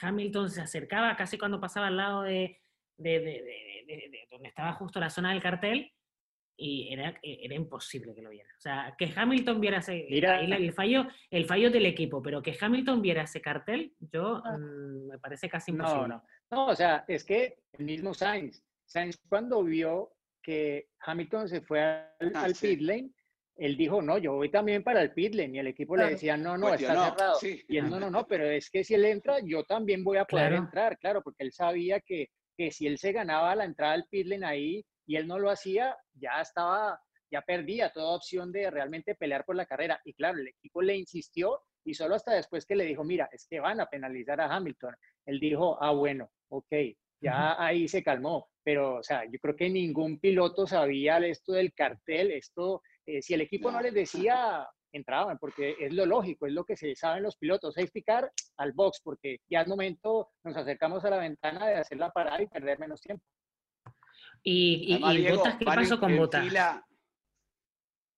Hamilton 0.00 0.50
se 0.50 0.60
acercaba, 0.60 1.16
casi 1.16 1.38
cuando 1.38 1.60
pasaba 1.60 1.86
al 1.86 1.96
lado 1.96 2.22
de, 2.22 2.60
de, 2.98 4.26
donde 4.30 4.48
estaba 4.48 4.74
justo 4.74 5.00
la 5.00 5.10
zona 5.10 5.30
del 5.30 5.42
cartel 5.42 5.92
y 6.56 6.92
era, 6.92 7.18
era 7.22 7.54
imposible 7.54 8.14
que 8.14 8.22
lo 8.22 8.30
viera. 8.30 8.50
O 8.56 8.60
sea, 8.60 8.94
que 8.98 9.10
Hamilton 9.14 9.60
viera 9.60 9.78
ese, 9.78 10.06
el, 10.08 10.72
fallo, 10.72 11.08
el 11.30 11.46
fallo 11.46 11.70
del 11.70 11.86
equipo, 11.86 12.22
pero 12.22 12.42
que 12.42 12.56
Hamilton 12.58 13.00
viera 13.00 13.22
ese 13.22 13.40
cartel, 13.40 13.94
yo 13.98 14.42
ah. 14.44 14.58
mm, 14.58 15.08
me 15.08 15.18
parece 15.18 15.48
casi 15.48 15.70
imposible. 15.70 16.08
No, 16.08 16.08
no. 16.08 16.24
No, 16.50 16.66
o 16.66 16.74
sea, 16.76 17.04
es 17.08 17.24
que 17.24 17.56
el 17.72 17.86
mismo 17.86 18.12
Sainz, 18.12 18.62
Sainz 18.92 19.18
cuando 19.28 19.62
vio 19.62 20.12
que 20.42 20.88
Hamilton 21.00 21.48
se 21.48 21.60
fue 21.60 21.80
al, 21.80 22.32
ah, 22.34 22.48
pit 22.60 22.80
lane, 22.80 23.10
él 23.56 23.76
dijo, 23.76 24.02
no, 24.02 24.18
yo 24.18 24.34
voy 24.34 24.50
también 24.50 24.82
para 24.82 25.02
el 25.02 25.12
pit 25.12 25.34
lane, 25.34 25.56
y 25.56 25.58
el 25.60 25.68
equipo 25.68 25.96
le 25.96 26.10
decía, 26.10 26.36
no, 26.36 26.58
no, 26.58 26.74
está 26.74 27.10
cerrado. 27.10 27.38
Y 27.42 27.76
él, 27.76 27.88
no, 27.88 28.00
no, 28.00 28.10
no, 28.10 28.26
pero 28.26 28.44
es 28.44 28.70
que 28.70 28.82
si 28.82 28.94
él 28.94 29.04
entra, 29.04 29.38
yo 29.40 29.62
también 29.64 30.02
voy 30.02 30.18
a 30.18 30.24
poder 30.24 30.54
entrar, 30.54 30.98
claro, 30.98 31.22
porque 31.22 31.44
él 31.44 31.52
sabía 31.52 32.00
que 32.00 32.28
que 32.56 32.70
si 32.70 32.86
él 32.86 32.98
se 32.98 33.12
ganaba 33.12 33.54
la 33.54 33.64
entrada 33.64 33.94
al 33.94 34.06
pitlane 34.06 34.46
ahí 34.46 34.86
y 35.06 35.16
él 35.16 35.26
no 35.26 35.38
lo 35.38 35.50
hacía, 35.50 35.96
ya 36.14 36.40
estaba, 36.40 37.00
ya 37.30 37.42
perdía 37.42 37.90
toda 37.90 38.16
opción 38.16 38.52
de 38.52 38.70
realmente 38.70 39.14
pelear 39.14 39.44
por 39.44 39.56
la 39.56 39.66
carrera. 39.66 40.00
Y 40.04 40.14
claro, 40.14 40.38
el 40.38 40.48
equipo 40.48 40.82
le 40.82 40.96
insistió 40.96 41.60
y 41.84 41.94
solo 41.94 42.14
hasta 42.14 42.34
después 42.34 42.64
que 42.64 42.76
le 42.76 42.84
dijo, 42.84 43.04
mira, 43.04 43.28
es 43.32 43.46
que 43.48 43.60
van 43.60 43.80
a 43.80 43.86
penalizar 43.86 44.40
a 44.40 44.54
Hamilton, 44.54 44.94
él 45.26 45.40
dijo, 45.40 45.82
ah, 45.82 45.92
bueno, 45.92 46.30
ok, 46.48 46.72
ya 47.20 47.62
ahí 47.62 47.88
se 47.88 48.02
calmó. 48.02 48.48
Pero, 48.64 48.96
o 48.96 49.02
sea, 49.02 49.24
yo 49.24 49.38
creo 49.40 49.56
que 49.56 49.68
ningún 49.68 50.18
piloto 50.18 50.66
sabía 50.66 51.18
esto 51.18 51.52
del 51.52 51.72
cartel, 51.72 52.30
esto, 52.30 52.82
eh, 53.06 53.20
si 53.22 53.34
el 53.34 53.40
equipo 53.40 53.70
no 53.70 53.80
les 53.80 53.92
decía, 53.92 54.66
entraban, 54.92 55.38
porque 55.38 55.76
es 55.80 55.92
lo 55.92 56.06
lógico, 56.06 56.46
es 56.46 56.52
lo 56.52 56.64
que 56.64 56.76
se 56.76 56.94
saben 56.94 57.22
los 57.22 57.36
pilotos, 57.36 57.74
safety 57.74 58.02
car 58.02 58.30
al 58.58 58.72
box, 58.72 59.00
porque 59.02 59.38
ya 59.50 59.62
es 59.62 59.68
momento, 59.68 60.30
nos 60.44 60.56
acercamos 60.56 61.04
a 61.04 61.10
la 61.10 61.18
ventana 61.18 61.66
de 61.66 61.74
hacer 61.76 61.98
la 61.98 62.10
parada 62.10 62.42
y 62.42 62.46
perder 62.46 62.78
menos 62.78 63.00
tiempo. 63.00 63.24
¿Y, 64.42 64.96
y, 64.96 65.30
Botas 65.30 65.56
qué 65.56 65.64
pasó 65.64 65.98
con 65.98 66.16
Botas? 66.16 66.44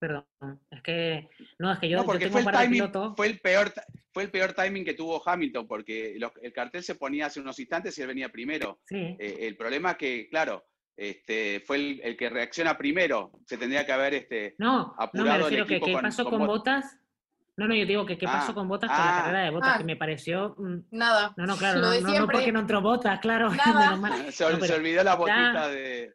Perdón, 0.04 0.60
es 0.70 0.82
que 0.82 1.30
no, 1.58 1.72
es 1.72 1.78
que 1.78 1.88
yo, 1.88 1.96
no, 1.96 2.04
porque 2.04 2.28
fue, 2.28 2.42
el 2.42 2.50
timing, 2.50 2.92
fue 3.16 3.26
el 3.26 3.40
peor 3.40 3.72
fue 4.12 4.24
el 4.24 4.30
peor 4.30 4.52
timing 4.52 4.84
que 4.84 4.92
tuvo 4.92 5.26
Hamilton 5.26 5.66
porque 5.66 6.18
el 6.42 6.52
cartel 6.52 6.84
se 6.84 6.96
ponía 6.96 7.24
hace 7.24 7.40
unos 7.40 7.58
instantes 7.58 7.96
y 7.96 8.02
él 8.02 8.08
venía 8.08 8.28
primero. 8.28 8.80
Sí. 8.84 9.16
Eh, 9.18 9.38
el 9.40 9.56
problema 9.56 9.92
es 9.92 9.96
que, 9.96 10.28
claro, 10.28 10.66
este, 10.94 11.60
fue 11.66 12.00
el, 12.02 12.16
que 12.18 12.28
reacciona 12.28 12.76
primero. 12.76 13.32
Se 13.46 13.56
tendría 13.56 13.86
que 13.86 13.92
haber 13.92 14.12
este, 14.12 14.54
no, 14.58 14.94
apurado 14.98 15.30
no, 15.30 15.32
me 15.32 15.38
refiero 15.38 15.66
que 15.66 15.80
qué 15.80 15.94
pasó 15.94 16.26
con, 16.26 16.46
Botas. 16.46 16.98
No, 17.56 17.66
no, 17.66 17.74
yo 17.74 17.86
digo 17.86 18.04
que 18.04 18.18
qué 18.18 18.26
pasó 18.26 18.52
ah, 18.52 18.54
con 18.54 18.68
Botas 18.68 18.90
con 18.90 18.98
la 18.98 19.16
ah. 19.16 19.22
carrera 19.22 19.44
de 19.44 19.50
Botas, 19.52 19.72
ah. 19.72 19.78
que 19.78 19.84
me 19.84 19.96
pareció... 19.96 20.54
Mm, 20.58 20.80
nada. 20.90 21.32
No, 21.38 21.46
no, 21.46 21.56
claro, 21.56 21.80
no, 21.80 21.98
no, 21.98 22.26
porque 22.26 22.52
no 22.52 22.60
entró 22.60 22.82
Botas, 22.82 23.20
claro. 23.20 23.50
se, 24.30 24.44
olvidó 24.44 25.02
la 25.02 25.14
botita 25.14 25.68
de... 25.68 26.12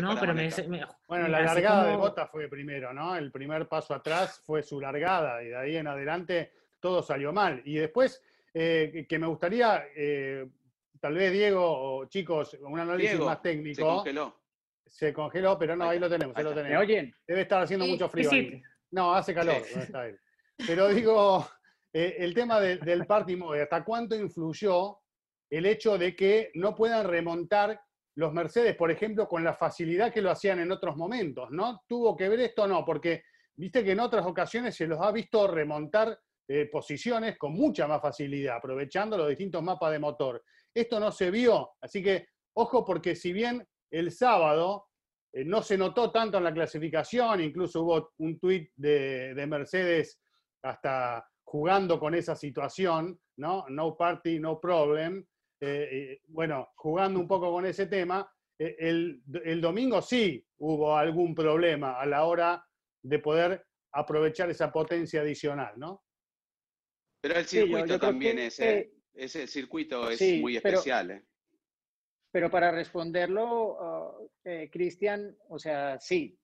no, 0.00 0.18
pero 0.18 0.34
me, 0.34 0.50
Bueno, 1.08 1.28
la 1.28 1.42
largada 1.42 1.86
de 1.86 1.96
Botas 1.96 2.30
fue 2.30 2.48
primero, 2.48 2.92
¿no? 2.92 3.16
El 3.16 3.30
primer 3.30 3.68
paso 3.68 3.94
atrás 3.94 4.40
fue 4.44 4.62
su 4.62 4.80
largada 4.80 5.42
y 5.42 5.48
de 5.48 5.56
ahí 5.56 5.76
en 5.76 5.86
adelante 5.86 6.52
todo 6.80 7.02
salió 7.02 7.32
mal. 7.32 7.62
Y 7.64 7.76
después, 7.76 8.22
eh, 8.52 9.06
que 9.08 9.18
me 9.18 9.26
gustaría 9.26 9.84
eh, 9.96 10.46
tal 11.00 11.14
vez 11.14 11.32
Diego 11.32 11.62
o 11.62 12.06
chicos, 12.06 12.56
un 12.60 12.78
análisis 12.78 13.18
más 13.20 13.42
técnico. 13.42 13.76
Se 13.76 13.82
congeló. 13.82 14.40
Se 14.86 15.12
congeló, 15.12 15.58
pero 15.58 15.76
no, 15.76 15.88
ahí 15.88 15.98
lo 15.98 16.08
tenemos, 16.08 16.36
ahí 16.36 16.44
lo 16.44 16.50
tenemos. 16.50 16.70
¿Me 16.70 16.76
oyen? 16.78 17.14
Debe 17.26 17.42
estar 17.42 17.62
haciendo 17.62 17.86
mucho 17.86 18.08
frío. 18.08 18.30
Ahí. 18.30 18.62
No, 18.90 19.14
hace 19.14 19.34
calor. 19.34 19.56
está 19.56 20.06
Pero 20.66 20.88
digo, 20.88 21.48
eh, 21.92 22.16
el 22.18 22.32
tema 22.32 22.60
del 22.60 23.06
party 23.06 23.36
mode, 23.36 23.62
¿hasta 23.62 23.84
cuánto 23.84 24.14
influyó 24.14 24.98
el 25.50 25.66
hecho 25.66 25.98
de 25.98 26.16
que 26.16 26.50
no 26.54 26.74
puedan 26.74 27.06
remontar 27.06 27.80
los 28.16 28.32
Mercedes, 28.32 28.76
por 28.76 28.90
ejemplo, 28.90 29.28
con 29.28 29.42
la 29.42 29.54
facilidad 29.54 30.12
que 30.12 30.22
lo 30.22 30.30
hacían 30.30 30.60
en 30.60 30.70
otros 30.70 30.96
momentos? 30.96 31.50
¿No? 31.50 31.82
¿Tuvo 31.86 32.16
que 32.16 32.28
ver 32.28 32.40
esto 32.40 32.62
o 32.62 32.66
no? 32.66 32.84
Porque 32.84 33.24
viste 33.56 33.84
que 33.84 33.92
en 33.92 34.00
otras 34.00 34.24
ocasiones 34.26 34.76
se 34.76 34.86
los 34.86 35.00
ha 35.00 35.10
visto 35.10 35.46
remontar 35.46 36.18
eh, 36.46 36.68
posiciones 36.70 37.38
con 37.38 37.52
mucha 37.54 37.86
más 37.86 38.02
facilidad, 38.02 38.56
aprovechando 38.56 39.16
los 39.16 39.28
distintos 39.28 39.62
mapas 39.62 39.92
de 39.92 39.98
motor. 39.98 40.44
Esto 40.74 41.00
no 41.00 41.10
se 41.10 41.30
vio, 41.30 41.70
así 41.80 42.02
que 42.02 42.28
ojo 42.54 42.84
porque 42.84 43.16
si 43.16 43.32
bien 43.32 43.66
el 43.90 44.10
sábado 44.10 44.88
eh, 45.32 45.44
no 45.44 45.62
se 45.62 45.78
notó 45.78 46.10
tanto 46.10 46.38
en 46.38 46.44
la 46.44 46.52
clasificación, 46.52 47.40
incluso 47.40 47.82
hubo 47.82 48.12
un 48.18 48.38
tuit 48.38 48.70
de, 48.76 49.44
Mercedes 49.48 50.20
hasta 50.62 51.26
jugando 51.44 51.98
con 51.98 52.14
esa 52.14 52.36
situación, 52.36 53.18
¿no? 53.38 53.64
No 53.68 53.96
party, 53.96 54.38
no 54.38 54.60
problem. 54.60 55.24
Eh, 55.66 56.20
bueno, 56.28 56.68
jugando 56.76 57.18
un 57.20 57.28
poco 57.28 57.50
con 57.50 57.66
ese 57.66 57.86
tema, 57.86 58.30
eh, 58.58 58.76
el, 58.78 59.22
el, 59.44 59.60
domingo 59.60 60.02
sí 60.02 60.44
hubo 60.58 60.96
algún 60.96 61.34
problema 61.34 62.00
a 62.00 62.06
la 62.06 62.24
hora 62.24 62.64
de 63.02 63.18
poder 63.18 63.66
aprovechar 63.92 64.50
esa 64.50 64.72
potencia 64.72 65.20
adicional, 65.20 65.74
¿no? 65.76 66.04
Pero 67.20 67.38
el 67.38 67.46
circuito 67.46 67.98
también 67.98 68.38
es, 68.38 68.60
ese 69.14 69.46
circuito 69.46 70.10
es 70.10 70.20
muy 70.40 70.56
especial. 70.56 71.06
Pero, 71.06 71.18
¿eh? 71.20 71.24
pero 72.30 72.50
para 72.50 72.70
responderlo, 72.70 74.30
eh, 74.44 74.68
Cristian, 74.70 75.36
o 75.48 75.58
sea, 75.58 75.98
sí, 76.00 76.38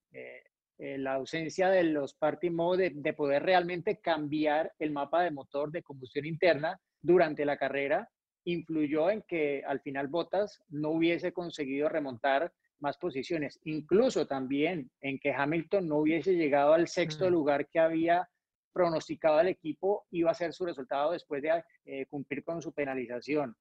eh, 0.82 0.96
la 0.96 1.12
ausencia 1.12 1.68
de 1.68 1.84
los 1.84 2.14
party 2.14 2.48
mode, 2.48 2.92
de, 2.94 3.12
poder 3.12 3.42
realmente 3.42 4.00
cambiar 4.00 4.72
el 4.78 4.92
mapa 4.92 5.22
de 5.22 5.30
motor 5.30 5.70
de 5.70 5.82
combustión 5.82 6.24
interna 6.24 6.80
durante 7.02 7.44
la 7.44 7.58
carrera, 7.58 8.08
influyó 8.44 9.10
en 9.10 9.22
que 9.22 9.62
al 9.66 9.80
final 9.80 10.08
Bottas 10.08 10.62
no 10.68 10.90
hubiese 10.90 11.32
conseguido 11.32 11.88
remontar 11.88 12.52
más 12.78 12.96
posiciones, 12.96 13.60
incluso 13.64 14.26
también 14.26 14.90
en 15.00 15.18
que 15.18 15.32
Hamilton 15.32 15.86
no 15.86 15.96
hubiese 15.98 16.34
llegado 16.34 16.72
al 16.72 16.88
sexto 16.88 17.28
mm. 17.28 17.32
lugar 17.32 17.68
que 17.68 17.78
había 17.78 18.28
pronosticado 18.72 19.38
al 19.38 19.48
equipo 19.48 20.06
iba 20.10 20.30
a 20.30 20.34
ser 20.34 20.52
su 20.52 20.64
resultado 20.64 21.12
después 21.12 21.42
de 21.42 21.62
eh, 21.84 22.06
cumplir 22.06 22.42
con 22.44 22.62
su 22.62 22.72
penalización. 22.72 23.56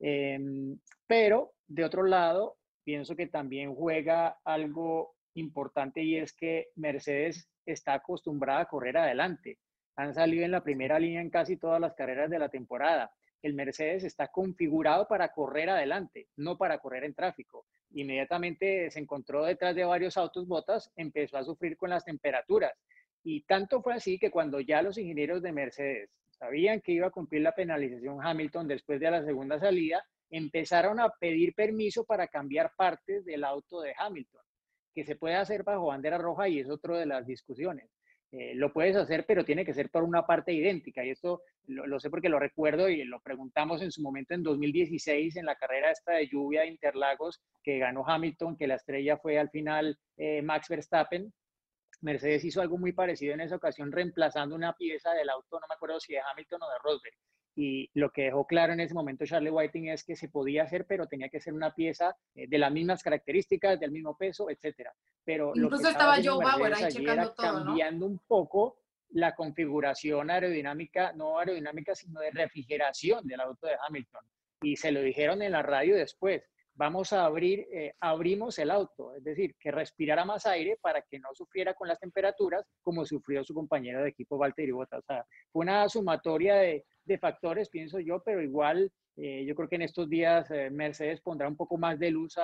Em, 0.00 0.78
pero, 1.06 1.52
de 1.66 1.84
otro 1.84 2.02
lado, 2.02 2.56
pienso 2.84 3.16
que 3.16 3.26
también 3.26 3.74
juega 3.74 4.38
algo 4.44 5.14
importante 5.34 6.02
y 6.02 6.16
es 6.16 6.32
que 6.32 6.68
Mercedes 6.76 7.48
está 7.64 7.94
acostumbrada 7.94 8.60
a 8.60 8.66
correr 8.66 8.96
adelante. 8.96 9.58
Han 9.96 10.14
salido 10.14 10.44
en 10.44 10.52
la 10.52 10.62
primera 10.62 10.98
línea 10.98 11.20
en 11.20 11.30
casi 11.30 11.56
todas 11.56 11.80
las 11.80 11.94
carreras 11.94 12.30
de 12.30 12.38
la 12.38 12.48
temporada. 12.48 13.12
El 13.42 13.54
Mercedes 13.54 14.04
está 14.04 14.28
configurado 14.28 15.06
para 15.06 15.28
correr 15.28 15.70
adelante, 15.70 16.28
no 16.36 16.58
para 16.58 16.78
correr 16.78 17.04
en 17.04 17.14
tráfico. 17.14 17.66
Inmediatamente 17.92 18.90
se 18.90 18.98
encontró 18.98 19.44
detrás 19.44 19.74
de 19.76 19.84
varios 19.84 20.16
autos 20.16 20.46
botas, 20.46 20.90
empezó 20.96 21.38
a 21.38 21.44
sufrir 21.44 21.76
con 21.76 21.90
las 21.90 22.04
temperaturas 22.04 22.72
y 23.22 23.42
tanto 23.42 23.82
fue 23.82 23.94
así 23.94 24.18
que 24.18 24.30
cuando 24.30 24.60
ya 24.60 24.82
los 24.82 24.98
ingenieros 24.98 25.42
de 25.42 25.52
Mercedes 25.52 26.10
sabían 26.30 26.80
que 26.80 26.92
iba 26.92 27.08
a 27.08 27.10
cumplir 27.10 27.42
la 27.42 27.54
penalización 27.54 28.18
Hamilton 28.22 28.68
después 28.68 29.00
de 29.00 29.10
la 29.10 29.24
segunda 29.24 29.58
salida, 29.58 30.04
empezaron 30.30 31.00
a 31.00 31.10
pedir 31.10 31.54
permiso 31.54 32.04
para 32.04 32.28
cambiar 32.28 32.72
partes 32.76 33.24
del 33.24 33.44
auto 33.44 33.80
de 33.80 33.94
Hamilton, 33.98 34.42
que 34.94 35.04
se 35.04 35.16
puede 35.16 35.34
hacer 35.34 35.62
bajo 35.62 35.86
bandera 35.86 36.18
roja 36.18 36.48
y 36.48 36.60
es 36.60 36.68
otro 36.68 36.96
de 36.96 37.06
las 37.06 37.26
discusiones. 37.26 37.90
Eh, 38.30 38.54
lo 38.54 38.72
puedes 38.72 38.94
hacer, 38.94 39.24
pero 39.26 39.44
tiene 39.44 39.64
que 39.64 39.72
ser 39.72 39.90
por 39.90 40.02
una 40.02 40.26
parte 40.26 40.52
idéntica. 40.52 41.04
Y 41.04 41.10
esto 41.10 41.42
lo, 41.66 41.98
sé 41.98 42.10
porque 42.10 42.28
lo 42.28 42.38
recuerdo 42.38 42.88
y 42.88 43.04
lo 43.04 43.20
preguntamos 43.20 43.80
en 43.82 43.90
su 43.90 44.02
momento 44.02 44.34
en 44.34 44.42
2016 44.42 45.36
en 45.36 45.46
la 45.46 45.56
carrera 45.56 45.90
esta 45.90 46.12
de 46.12 46.28
lluvia 46.28 46.62
de 46.62 46.68
Interlagos 46.68 47.40
que 47.62 47.78
ganó 47.78 48.06
Hamilton, 48.06 48.56
que 48.56 48.66
la 48.66 48.74
estrella 48.74 49.16
fue 49.16 49.38
al 49.38 49.50
final 49.50 49.98
eh, 50.16 50.42
Max 50.42 50.68
Verstappen. 50.68 51.32
Mercedes 52.00 52.44
hizo 52.44 52.60
algo 52.60 52.78
muy 52.78 52.92
parecido 52.92 53.34
en 53.34 53.40
esa 53.40 53.56
ocasión, 53.56 53.90
reemplazando 53.90 54.54
una 54.54 54.74
pieza 54.74 55.12
del 55.14 55.30
auto, 55.30 55.58
no 55.58 55.66
me 55.68 55.74
acuerdo 55.74 55.98
si 55.98 56.12
de 56.12 56.20
Hamilton 56.20 56.62
o 56.62 56.68
de 56.68 56.78
Rosberg. 56.82 57.16
Y 57.60 57.90
lo 57.94 58.10
que 58.12 58.22
dejó 58.22 58.46
claro 58.46 58.72
en 58.72 58.78
ese 58.78 58.94
momento 58.94 59.26
Charlie 59.26 59.50
Whiting 59.50 59.88
es 59.88 60.04
que 60.04 60.14
se 60.14 60.28
podía 60.28 60.62
hacer, 60.62 60.86
pero 60.86 61.08
tenía 61.08 61.28
que 61.28 61.40
ser 61.40 61.54
una 61.54 61.74
pieza 61.74 62.16
eh, 62.36 62.46
de 62.46 62.56
las 62.56 62.70
mismas 62.70 63.02
características, 63.02 63.80
del 63.80 63.90
mismo 63.90 64.16
peso, 64.16 64.48
etcétera. 64.48 64.94
Pero 65.24 65.50
Incluso 65.56 65.88
estaba 65.88 66.18
Joe 66.22 66.44
Bauer 66.44 66.72
ahí 66.74 66.92
checando 66.92 67.32
todo, 67.32 67.64
cambiando 67.64 68.06
un 68.06 68.20
poco 68.28 68.78
la 69.10 69.34
configuración 69.34 70.30
aerodinámica, 70.30 71.12
no 71.14 71.40
aerodinámica, 71.40 71.96
sino 71.96 72.20
de 72.20 72.30
refrigeración 72.30 73.26
del 73.26 73.40
auto 73.40 73.66
de 73.66 73.74
Hamilton. 73.88 74.22
Y 74.62 74.76
se 74.76 74.92
lo 74.92 75.02
dijeron 75.02 75.42
en 75.42 75.50
la 75.50 75.62
radio 75.62 75.96
después 75.96 76.48
vamos 76.78 77.12
a 77.12 77.24
abrir, 77.24 77.66
eh, 77.72 77.92
abrimos 78.00 78.56
el 78.60 78.70
auto, 78.70 79.12
es 79.16 79.24
decir, 79.24 79.56
que 79.58 79.72
respirara 79.72 80.24
más 80.24 80.46
aire 80.46 80.78
para 80.80 81.02
que 81.02 81.18
no 81.18 81.28
sufriera 81.34 81.74
con 81.74 81.88
las 81.88 81.98
temperaturas 81.98 82.64
como 82.82 83.04
sufrió 83.04 83.42
su 83.42 83.52
compañero 83.52 84.00
de 84.00 84.10
equipo 84.10 84.38
Valtteri 84.38 84.70
Bottas. 84.70 85.04
Fue 85.50 85.62
una 85.62 85.88
sumatoria 85.88 86.54
de, 86.54 86.84
factores, 87.20 87.68
pienso 87.68 87.98
yo, 87.98 88.22
pero 88.24 88.40
igual 88.42 88.92
eh, 89.16 89.44
yo 89.44 89.56
creo 89.56 89.68
que 89.68 89.74
en 89.74 89.82
estos 89.82 90.08
días 90.08 90.48
eh, 90.52 90.70
Mercedes 90.70 91.20
pondrá 91.20 91.48
un 91.48 91.56
poco 91.56 91.76
más 91.78 91.98
de 91.98 92.10
luz 92.10 92.36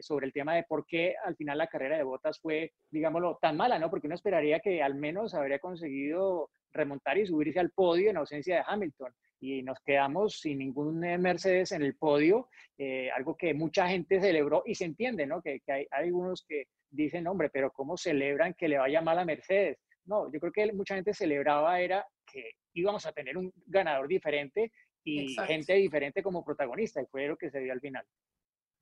sobre 0.00 0.26
el 0.26 0.34
tema 0.34 0.54
de 0.54 0.64
por 0.64 0.84
qué 0.84 1.14
al 1.24 1.34
final 1.34 1.56
la 1.56 1.66
carrera 1.66 1.96
de 1.96 2.02
Bottas 2.02 2.38
fue, 2.38 2.74
digámoslo, 2.90 3.38
tan 3.40 3.56
mala, 3.56 3.78
¿no? 3.78 3.88
Porque 3.88 4.06
uno 4.06 4.14
esperaría 4.14 4.60
que 4.60 4.82
al 4.82 4.96
menos 4.96 5.32
habría 5.32 5.60
conseguido 5.60 6.50
remontar 6.72 7.16
y 7.16 7.26
subirse 7.26 7.58
al 7.58 7.70
podio 7.70 8.10
en 8.10 8.18
ausencia 8.18 8.56
de 8.56 8.64
Hamilton 8.66 9.14
y 9.42 9.60
nos 9.64 9.80
quedamos 9.80 10.38
sin 10.38 10.58
ningún 10.58 11.04
eh, 11.04 11.18
Mercedes 11.18 11.72
en 11.72 11.82
el 11.82 11.96
podio, 11.96 12.48
eh, 12.78 13.10
algo 13.10 13.36
que 13.36 13.52
mucha 13.52 13.88
gente 13.88 14.20
celebró 14.20 14.62
y 14.64 14.76
se 14.76 14.84
entiende, 14.84 15.26
¿no? 15.26 15.42
Que, 15.42 15.60
hay, 15.66 15.84
algunos 15.90 16.44
que 16.46 16.68
dicen, 16.88 17.26
hombre, 17.26 17.50
pero 17.50 17.72
¿cómo 17.72 17.96
celebran 17.96 18.54
que 18.54 18.68
le 18.68 18.78
vaya 18.78 19.00
mal 19.00 19.18
a 19.18 19.24
Mercedes? 19.24 19.78
No, 20.04 20.32
yo 20.32 20.38
creo 20.38 20.52
que 20.52 20.72
mucha 20.72 20.94
gente 20.94 21.12
celebraba 21.12 21.80
era 21.80 22.06
que 22.24 22.52
íbamos 22.74 23.04
a 23.04 23.10
tener 23.10 23.36
un 23.36 23.52
ganador 23.66 24.06
diferente 24.06 24.70
y 25.02 25.34
gente 25.34 25.74
diferente 25.74 26.22
como 26.22 26.44
protagonista, 26.44 27.02
y 27.02 27.06
fue 27.06 27.26
lo 27.26 27.36
que 27.36 27.50
se 27.50 27.58
dio 27.58 27.72
al 27.72 27.80
final. 27.80 28.04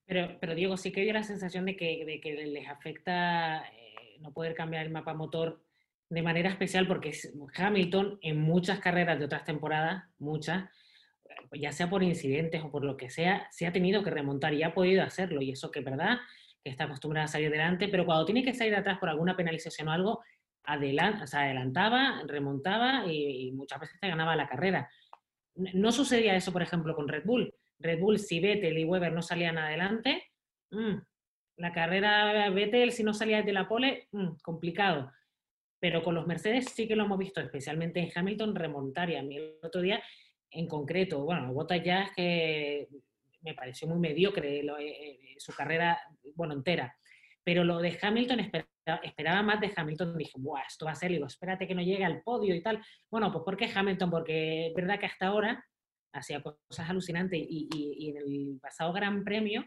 Pero, 0.04 0.36
pero 0.40 0.54
Diego, 0.54 0.76
sí 0.76 0.92
que 0.92 1.00
dio 1.00 1.14
la 1.14 1.22
sensación 1.22 1.64
de 1.64 1.74
que, 1.74 2.04
de 2.04 2.20
que 2.20 2.34
les 2.34 2.68
afecta 2.68 3.64
eh, 3.72 4.18
no 4.18 4.30
poder 4.34 4.54
cambiar 4.54 4.84
el 4.84 4.92
mapa 4.92 5.14
motor 5.14 5.62
de 6.10 6.22
manera 6.22 6.50
especial 6.50 6.88
porque 6.88 7.16
Hamilton 7.56 8.18
en 8.20 8.40
muchas 8.40 8.80
carreras 8.80 9.18
de 9.18 9.24
otras 9.24 9.44
temporadas, 9.44 10.04
muchas, 10.18 10.68
ya 11.52 11.70
sea 11.70 11.88
por 11.88 12.02
incidentes 12.02 12.62
o 12.62 12.70
por 12.70 12.84
lo 12.84 12.96
que 12.96 13.10
sea, 13.10 13.46
se 13.52 13.66
ha 13.66 13.72
tenido 13.72 14.02
que 14.02 14.10
remontar 14.10 14.52
y 14.52 14.64
ha 14.64 14.74
podido 14.74 15.04
hacerlo. 15.04 15.40
Y 15.40 15.52
eso 15.52 15.70
que 15.70 15.78
es 15.78 15.84
verdad, 15.84 16.18
que 16.64 16.70
está 16.70 16.84
acostumbrada 16.84 17.26
a 17.26 17.28
salir 17.28 17.46
adelante, 17.46 17.88
pero 17.88 18.04
cuando 18.04 18.24
tiene 18.24 18.42
que 18.42 18.54
salir 18.54 18.74
atrás 18.74 18.98
por 18.98 19.08
alguna 19.08 19.36
penalización 19.36 19.86
o 19.86 19.92
algo, 19.92 20.20
adelant, 20.64 21.22
o 21.22 21.36
adelantaba, 21.36 22.22
remontaba 22.26 23.06
y, 23.06 23.52
muchas 23.52 23.78
veces 23.78 24.00
te 24.00 24.08
ganaba 24.08 24.34
la 24.34 24.48
carrera. 24.48 24.90
No 25.54 25.92
sucedía 25.92 26.34
eso, 26.34 26.52
por 26.52 26.62
ejemplo, 26.62 26.94
con 26.96 27.06
Red 27.06 27.24
Bull. 27.24 27.54
Red 27.78 28.00
Bull, 28.00 28.18
si 28.18 28.40
Vettel 28.40 28.78
y 28.78 28.84
Weber 28.84 29.12
no 29.12 29.22
salían 29.22 29.58
adelante, 29.58 30.24
mm, 30.72 30.96
la 31.58 31.72
carrera 31.72 32.50
Vettel, 32.50 32.90
si 32.90 33.04
no 33.04 33.14
salía 33.14 33.42
de 33.42 33.52
la 33.52 33.68
pole, 33.68 34.08
mm, 34.10 34.38
complicado. 34.42 35.12
Pero 35.80 36.02
con 36.02 36.14
los 36.14 36.26
Mercedes 36.26 36.66
sí 36.66 36.86
que 36.86 36.94
lo 36.94 37.04
hemos 37.04 37.18
visto, 37.18 37.40
especialmente 37.40 38.00
en 38.00 38.10
Hamilton, 38.14 38.54
remontar. 38.54 39.10
Y 39.10 39.16
a 39.16 39.22
mí 39.22 39.36
el 39.36 39.56
otro 39.62 39.80
día, 39.80 40.02
en 40.50 40.66
concreto, 40.68 41.24
bueno, 41.24 41.52
Bottas 41.52 41.82
ya 41.82 42.02
es 42.02 42.12
que 42.12 42.88
me 43.42 43.54
pareció 43.54 43.88
muy 43.88 43.98
mediocre 43.98 44.60
eh, 44.60 44.66
eh, 44.78 45.34
su 45.38 45.52
carrera, 45.54 45.98
bueno, 46.34 46.54
entera. 46.54 46.94
Pero 47.42 47.64
lo 47.64 47.78
de 47.78 47.98
Hamilton 48.00 48.50
esperaba, 49.02 49.42
más 49.42 49.60
de 49.60 49.72
Hamilton. 49.74 50.18
Dije, 50.18 50.32
Buah, 50.36 50.64
esto 50.68 50.84
va 50.84 50.92
a 50.92 50.94
ser, 50.94 51.10
digo, 51.10 51.26
espérate 51.26 51.66
que 51.66 51.74
no 51.74 51.82
llegue 51.82 52.04
al 52.04 52.22
podio 52.22 52.54
y 52.54 52.62
tal. 52.62 52.84
Bueno, 53.10 53.32
pues 53.32 53.42
¿por 53.42 53.56
qué 53.56 53.70
Hamilton? 53.74 54.10
Porque 54.10 54.66
es 54.68 54.74
verdad 54.74 55.00
que 55.00 55.06
hasta 55.06 55.28
ahora 55.28 55.64
hacía 56.12 56.42
cosas 56.42 56.90
alucinantes 56.90 57.40
y, 57.40 57.68
y 57.70 58.10
en 58.10 58.16
el 58.18 58.58
pasado 58.60 58.92
Gran 58.92 59.24
Premio 59.24 59.64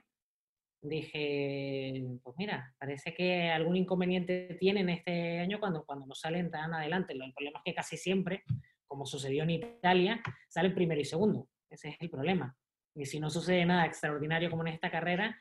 dije, 0.83 2.03
pues 2.21 2.35
mira, 2.37 2.73
parece 2.77 3.13
que 3.13 3.49
algún 3.49 3.77
inconveniente 3.77 4.57
tienen 4.59 4.89
este 4.89 5.39
año 5.39 5.59
cuando, 5.59 5.85
cuando 5.85 6.05
no 6.05 6.13
salen 6.13 6.51
tan 6.51 6.73
adelante. 6.73 7.13
El 7.13 7.33
problema 7.33 7.59
es 7.59 7.63
que 7.63 7.73
casi 7.73 7.97
siempre, 7.97 8.43
como 8.85 9.05
sucedió 9.05 9.43
en 9.43 9.51
Italia, 9.51 10.21
salen 10.49 10.75
primero 10.75 10.99
y 10.99 11.05
segundo. 11.05 11.47
Ese 11.69 11.89
es 11.89 11.95
el 11.99 12.09
problema. 12.09 12.55
Y 12.95 13.05
si 13.05 13.19
no 13.19 13.29
sucede 13.29 13.65
nada 13.65 13.85
extraordinario 13.85 14.49
como 14.49 14.67
en 14.67 14.73
esta 14.73 14.91
carrera, 14.91 15.39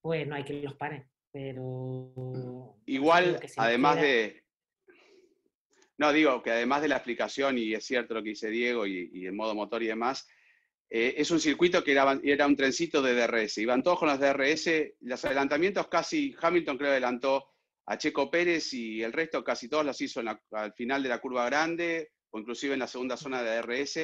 pues 0.00 0.26
no 0.26 0.36
hay 0.36 0.44
que 0.44 0.54
los 0.62 0.74
paren. 0.74 1.08
Pero... 1.32 2.76
Igual, 2.86 3.40
además 3.56 4.00
de... 4.00 4.44
No, 5.98 6.12
digo 6.12 6.42
que 6.42 6.50
además 6.50 6.82
de 6.82 6.88
la 6.88 6.96
explicación, 6.96 7.56
y 7.56 7.72
es 7.72 7.84
cierto 7.86 8.12
lo 8.12 8.22
que 8.22 8.30
dice 8.30 8.50
Diego, 8.50 8.86
y, 8.86 9.10
y 9.14 9.24
el 9.24 9.32
modo 9.32 9.54
motor 9.54 9.82
y 9.82 9.86
demás, 9.86 10.28
eh, 10.88 11.14
es 11.16 11.30
un 11.30 11.40
circuito 11.40 11.82
que 11.82 11.92
era, 11.92 12.46
un 12.46 12.56
trencito 12.56 13.02
de 13.02 13.14
DRS. 13.14 13.58
Iban 13.58 13.82
todos 13.82 13.98
con 13.98 14.08
los 14.08 14.20
DRS. 14.20 14.94
Los 15.00 15.24
adelantamientos 15.24 15.88
casi, 15.88 16.34
Hamilton 16.40 16.78
creo 16.78 16.90
adelantó 16.90 17.48
a 17.86 17.98
Checo 17.98 18.30
Pérez 18.30 18.72
y 18.72 19.02
el 19.02 19.12
resto 19.12 19.42
casi 19.44 19.68
todos 19.68 19.84
los 19.84 20.00
hizo 20.00 20.20
al 20.52 20.72
final 20.74 21.02
de 21.02 21.08
la 21.08 21.20
curva 21.20 21.46
grande 21.46 22.10
o 22.30 22.38
inclusive 22.38 22.74
en 22.74 22.80
la 22.80 22.86
segunda 22.86 23.16
zona 23.16 23.42
de 23.42 23.56
DRS. 23.56 23.96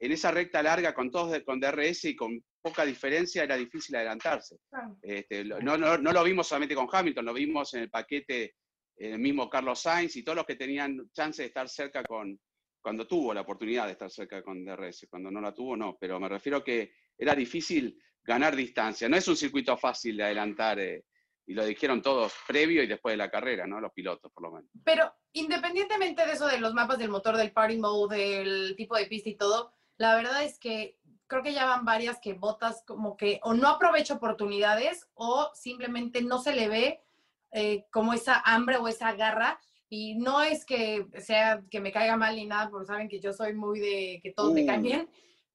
En 0.00 0.12
esa 0.12 0.30
recta 0.30 0.62
larga 0.62 0.94
con 0.94 1.10
todos 1.10 1.38
con 1.44 1.60
DRS 1.60 2.04
y 2.06 2.16
con 2.16 2.42
poca 2.60 2.84
diferencia 2.84 3.44
era 3.44 3.56
difícil 3.56 3.96
adelantarse. 3.96 4.56
Este, 5.00 5.44
no, 5.44 5.76
no, 5.76 5.96
lo 5.96 6.24
vimos 6.24 6.48
solamente 6.48 6.74
con 6.74 6.88
Hamilton, 6.90 7.24
lo 7.24 7.32
vimos 7.32 7.72
en 7.74 7.82
el 7.82 7.90
paquete 7.90 8.56
el 8.96 9.18
mismo 9.18 9.50
Carlos 9.50 9.80
Sainz 9.80 10.16
y 10.16 10.22
todos 10.22 10.36
los 10.36 10.46
que 10.46 10.56
tenían 10.56 11.10
chance 11.12 11.42
de 11.42 11.48
estar 11.48 11.68
cerca 11.68 12.02
con, 12.04 12.38
cuando 12.84 13.06
tuvo 13.06 13.32
la 13.32 13.40
oportunidad 13.40 13.86
de 13.86 13.92
estar 13.92 14.10
cerca 14.10 14.42
con 14.42 14.62
DRS, 14.62 15.06
cuando 15.08 15.30
no 15.30 15.40
la 15.40 15.54
tuvo, 15.54 15.74
no, 15.74 15.96
pero 15.98 16.20
me 16.20 16.28
refiero 16.28 16.58
a 16.58 16.64
que 16.64 16.92
era 17.16 17.34
difícil 17.34 17.98
ganar 18.22 18.54
distancia. 18.54 19.08
No 19.08 19.16
es 19.16 19.26
un 19.26 19.38
circuito 19.38 19.74
fácil 19.78 20.18
de 20.18 20.24
adelantar, 20.24 20.78
eh, 20.78 21.06
y 21.46 21.54
lo 21.54 21.64
dijeron 21.64 22.02
todos 22.02 22.34
previo 22.46 22.82
y 22.82 22.86
después 22.86 23.14
de 23.14 23.16
la 23.16 23.30
carrera, 23.30 23.66
¿no? 23.66 23.80
Los 23.80 23.90
pilotos, 23.92 24.30
por 24.30 24.42
lo 24.42 24.50
menos. 24.52 24.70
Pero 24.84 25.10
independientemente 25.32 26.26
de 26.26 26.32
eso, 26.32 26.46
de 26.46 26.58
los 26.58 26.74
mapas 26.74 26.98
del 26.98 27.08
motor, 27.08 27.38
del 27.38 27.52
party 27.52 27.78
mode, 27.78 28.18
del 28.18 28.76
tipo 28.76 28.98
de 28.98 29.06
pista 29.06 29.30
y 29.30 29.36
todo, 29.36 29.72
la 29.96 30.14
verdad 30.14 30.44
es 30.44 30.58
que 30.58 30.98
creo 31.26 31.42
que 31.42 31.54
ya 31.54 31.64
van 31.64 31.86
varias 31.86 32.20
que 32.20 32.34
botas 32.34 32.84
como 32.86 33.16
que 33.16 33.40
o 33.44 33.54
no 33.54 33.68
aprovecha 33.68 34.12
oportunidades 34.12 35.08
o 35.14 35.50
simplemente 35.54 36.20
no 36.20 36.38
se 36.38 36.54
le 36.54 36.68
ve 36.68 37.02
eh, 37.50 37.86
como 37.90 38.12
esa 38.12 38.42
hambre 38.44 38.76
o 38.76 38.88
esa 38.88 39.14
garra 39.14 39.58
y 39.88 40.16
no 40.16 40.42
es 40.42 40.64
que 40.64 41.06
sea 41.18 41.62
que 41.70 41.80
me 41.80 41.92
caiga 41.92 42.16
mal 42.16 42.36
ni 42.36 42.46
nada, 42.46 42.70
porque 42.70 42.86
saben 42.86 43.08
que 43.08 43.20
yo 43.20 43.32
soy 43.32 43.54
muy 43.54 43.80
de 43.80 44.20
que 44.22 44.32
todo 44.32 44.52
me 44.52 44.66
cae 44.66 44.78
bien, 44.78 45.08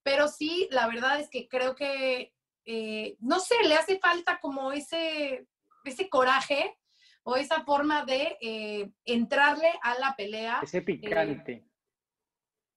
pero 0.04 0.28
sí, 0.28 0.68
la 0.72 0.88
verdad 0.88 1.20
es 1.20 1.30
que 1.30 1.48
creo 1.48 1.76
que, 1.76 2.34
eh, 2.66 3.18
no 3.20 3.40
sé, 3.40 3.56
le 3.66 3.76
hace 3.76 4.00
falta 4.00 4.40
como 4.40 4.72
ese, 4.72 5.48
ese 5.84 6.10
coraje 6.10 6.78
o 7.24 7.36
esa 7.36 7.64
forma 7.64 8.06
de 8.06 8.38
eh, 8.42 8.92
entrarle 9.06 9.72
a 9.82 10.00
la 10.00 10.16
pelea. 10.16 10.62
Ese 10.64 10.82
picante. 10.82 11.52
Eh, 11.52 11.66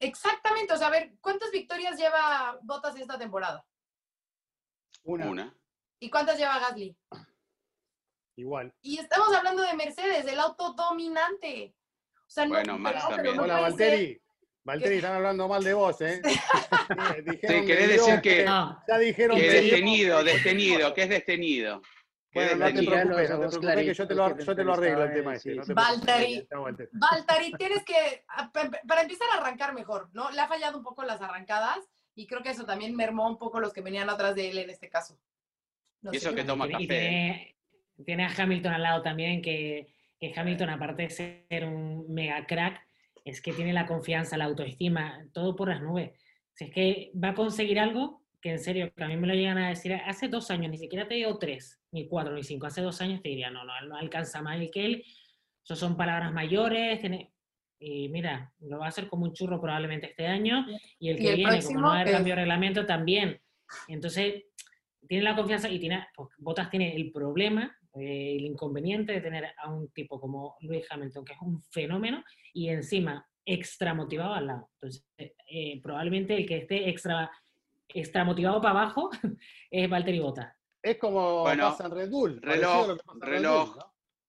exactamente, 0.01 0.73
o 0.73 0.77
sea, 0.77 0.89
a 0.89 0.91
ver, 0.91 1.15
¿cuántas 1.21 1.51
victorias 1.51 1.99
lleva 1.99 2.59
Botas 2.63 2.97
esta 2.97 3.19
temporada? 3.19 3.65
Una. 5.05 5.31
Una. 5.31 5.59
¿Y 6.01 6.11
cuántas 6.11 6.39
lleva 6.39 6.59
Gasly? 6.59 6.97
Igual. 8.37 8.73
Y 8.81 8.99
estamos 8.99 9.35
hablando 9.35 9.63
de 9.63 9.75
Mercedes, 9.75 10.25
del 10.25 10.41
auto 10.41 10.73
dominante. 10.73 11.75
O 12.27 12.31
sea, 12.31 12.47
bueno, 12.47 12.79
no, 12.79 12.91
también. 12.91 13.39
Hola, 13.39 13.61
Valtteri. 13.61 14.21
Valtteri, 14.65 14.97
están 14.97 15.17
hablando 15.17 15.49
mal 15.49 15.63
de 15.63 15.75
vos, 15.75 16.01
¿eh? 16.01 16.23
sí, 16.25 17.39
querés 17.41 17.89
decir 17.89 18.21
que, 18.21 18.45
ya 18.45 18.99
dijeron 18.99 19.37
que 19.37 19.51
detenido, 19.51 20.23
detenido, 20.23 20.95
que 20.95 21.03
es 21.03 21.09
detenido. 21.09 21.83
Bueno, 22.33 22.57
no 22.57 22.67
te 22.67 22.83
preocupes, 22.83 23.31
no 23.31 23.41
te 23.41 23.59
preocupes 23.59 23.75
que 23.77 23.95
yo 23.95 24.09
te 24.09 24.15
lo, 24.15 24.39
yo 24.39 24.57
te 24.57 24.65
lo 24.65 24.73
arreglo 24.73 25.05
el 25.05 25.13
tema 25.13 25.35
ese. 25.35 25.57
Valtteri, 25.75 26.49
Valtteri, 26.93 27.53
tienes 27.59 27.85
que, 27.85 28.25
para 28.87 29.03
empezar 29.03 29.29
a 29.31 29.39
arrancar 29.39 29.75
mejor, 29.75 30.09
¿no? 30.13 30.31
Le 30.31 30.41
ha 30.41 30.47
fallado 30.47 30.79
un 30.79 30.85
poco 30.85 31.03
las 31.03 31.21
arrancadas 31.21 31.81
y 32.15 32.27
creo 32.27 32.43
que 32.43 32.51
eso 32.51 32.65
también 32.65 32.95
mermó 32.95 33.29
un 33.29 33.39
poco 33.39 33.61
los 33.61 33.73
que 33.73 33.83
venían 33.83 34.09
atrás 34.09 34.37
de 34.37 34.49
él 34.49 34.59
en 34.59 34.71
este 34.71 34.89
caso. 34.89 35.19
y 36.03 36.17
eso 36.17 36.35
que 36.35 36.45
toma 36.45 36.69
café 36.69 37.53
tiene 38.05 38.25
a 38.25 38.33
Hamilton 38.37 38.73
al 38.75 38.83
lado 38.83 39.03
también, 39.03 39.43
que, 39.43 39.89
que 40.19 40.33
Hamilton, 40.35 40.71
aparte 40.71 41.03
de 41.03 41.11
ser 41.11 41.65
un 41.65 42.13
mega 42.13 42.47
crack, 42.47 42.81
es 43.25 43.41
que 43.41 43.53
tiene 43.53 43.73
la 43.73 43.87
confianza, 43.87 44.37
la 44.37 44.45
autoestima, 44.45 45.25
todo 45.33 45.55
por 45.55 45.69
las 45.69 45.81
nubes. 45.81 46.11
Si 46.55 46.65
es 46.65 46.71
que 46.71 47.13
va 47.15 47.29
a 47.31 47.35
conseguir 47.35 47.79
algo 47.79 48.23
que 48.43 48.51
en 48.51 48.59
serio, 48.59 48.93
que 48.93 49.05
a 49.05 49.09
mí 49.09 49.17
me 49.17 49.29
lo 49.29 49.35
llegan 49.35 49.57
a 49.59 49.69
decir 49.69 49.95
hace 49.95 50.29
dos 50.29 50.51
años, 50.51 50.71
ni 50.71 50.77
siquiera 50.77 51.07
te 51.07 51.15
digo 51.15 51.39
tres, 51.39 51.81
ni 51.93 52.09
cuatro, 52.09 52.35
ni 52.35 52.43
cinco, 52.43 52.67
hace 52.67 52.83
dos 52.83 53.01
años 53.01 53.23
te 53.23 53.29
diría, 53.29 53.51
no, 53.51 53.65
no, 53.65 53.73
no 53.87 53.97
alcanza 53.97 54.43
más 54.43 54.61
el 54.61 54.71
que 54.71 54.85
él, 54.85 55.05
eso 55.65 55.77
son 55.77 55.97
palabras 55.97 56.33
mayores, 56.33 57.01
tiene, 57.01 57.31
y 57.79 58.09
mira, 58.09 58.53
lo 58.59 58.81
va 58.81 58.87
a 58.87 58.89
hacer 58.89 59.07
como 59.07 59.25
un 59.25 59.33
churro 59.33 59.61
probablemente 59.61 60.09
este 60.09 60.27
año, 60.27 60.67
y 60.99 61.11
el 61.11 61.19
que 61.19 61.37
viene, 61.37 61.63
como 61.63 61.81
no 61.81 61.87
va 61.87 61.99
a 61.99 62.01
haber 62.01 62.15
cambio 62.15 62.33
de 62.33 62.41
reglamento, 62.41 62.85
también. 62.85 63.41
Entonces, 63.87 64.43
tiene 65.07 65.23
la 65.23 65.37
confianza 65.37 65.69
y 65.69 65.79
tiene, 65.79 66.05
pues, 66.15 66.31
Botas 66.39 66.69
tiene 66.69 66.97
el 66.97 67.13
problema 67.13 67.77
eh, 67.95 68.37
el 68.37 68.47
inconveniente 68.47 69.13
de 69.13 69.21
tener 69.21 69.53
a 69.57 69.71
un 69.71 69.91
tipo 69.91 70.21
como 70.21 70.57
Luis 70.61 70.85
Hamilton, 70.91 71.25
que 71.25 71.33
es 71.33 71.39
un 71.41 71.63
fenómeno, 71.71 72.23
y 72.53 72.69
encima 72.69 73.27
extra 73.45 73.95
motivado 73.95 74.35
al 74.35 74.47
lado. 74.47 74.71
Entonces, 74.75 75.05
eh, 75.19 75.81
probablemente 75.83 76.37
el 76.37 76.47
que 76.47 76.59
esté 76.59 76.89
extra, 76.89 77.31
extra 77.89 78.25
motivado 78.25 78.61
para 78.61 78.81
abajo 78.81 79.11
es 79.71 79.91
Valtteri 79.91 80.21
Bottas. 80.21 80.55
Es 80.83 80.99
como 80.99 81.45
pasa 81.45 81.87
en 81.87 81.91
Red 81.93 82.11
Bull. 82.11 82.41
Reloj, 82.43 82.99
reloj, 83.21 83.77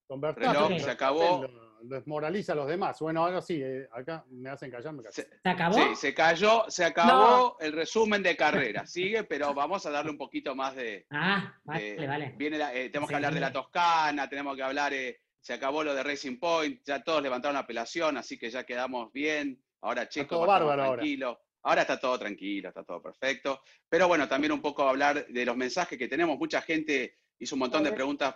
reloj, 0.10 0.80
se 0.80 0.92
acabó 0.92 1.46
desmoraliza 1.84 2.54
a 2.54 2.56
los 2.56 2.68
demás. 2.68 3.00
Bueno, 3.00 3.24
ahora 3.24 3.42
sí, 3.42 3.62
eh, 3.62 3.88
acá 3.92 4.26
me 4.30 4.50
hacen 4.50 4.72
callar, 4.72 4.94
me 4.94 5.04
¿Se, 5.12 5.28
acabó? 5.44 5.76
Sí, 5.76 5.96
se 5.96 6.14
cayó, 6.14 6.66
se 6.70 6.86
acabó 6.86 7.58
el 7.60 7.74
resumen 7.74 8.24
de 8.24 8.36
carrera. 8.36 8.86
Sigue, 8.86 9.24
pero 9.24 9.54
vamos 9.54 9.86
a 9.86 9.92
darle 9.92 10.12
un 10.12 10.18
poquito 10.18 10.56
más 10.56 10.76
de. 10.76 11.06
Ah, 11.12 11.54
vale, 11.64 12.08
vale. 12.08 12.34
Viene 12.38 12.58
eh, 12.74 12.90
tenemos 12.90 13.10
que 13.10 13.16
hablar 13.16 13.34
de 13.34 13.40
la 13.40 13.52
Toscana, 13.52 14.30
tenemos 14.30 14.56
que 14.56 14.64
hablar, 14.64 14.94
eh, 14.94 15.20
se 15.40 15.54
acabó 15.54 15.84
lo 15.84 15.94
de 15.94 16.04
Racing 16.04 16.40
Point, 16.40 16.82
ya 16.86 17.04
todos 17.04 17.22
levantaron 17.22 17.58
apelación, 17.58 18.18
así 18.18 18.38
que 18.38 18.50
ya 18.50 18.64
quedamos 18.64 19.12
bien. 19.12 19.62
Ahora 19.82 20.08
Checo 20.08 20.46
bárbaro 20.46 20.94
tranquilo. 20.94 21.28
Ahora. 21.28 21.40
ahora. 21.64 21.82
está 21.82 22.00
todo 22.00 22.18
tranquilo, 22.18 22.70
está 22.70 22.84
todo 22.84 23.02
perfecto. 23.02 23.62
Pero 23.90 24.08
bueno, 24.08 24.28
también 24.28 24.54
un 24.54 24.62
poco 24.62 24.88
hablar 24.88 25.28
de 25.28 25.46
los 25.46 25.58
mensajes 25.58 26.00
que 26.00 26.08
tenemos. 26.08 26.38
Mucha 26.38 26.62
gente 26.62 27.18
hizo 27.40 27.56
un 27.56 27.60
montón 27.60 27.84
de 27.84 27.92
preguntas 27.92 28.36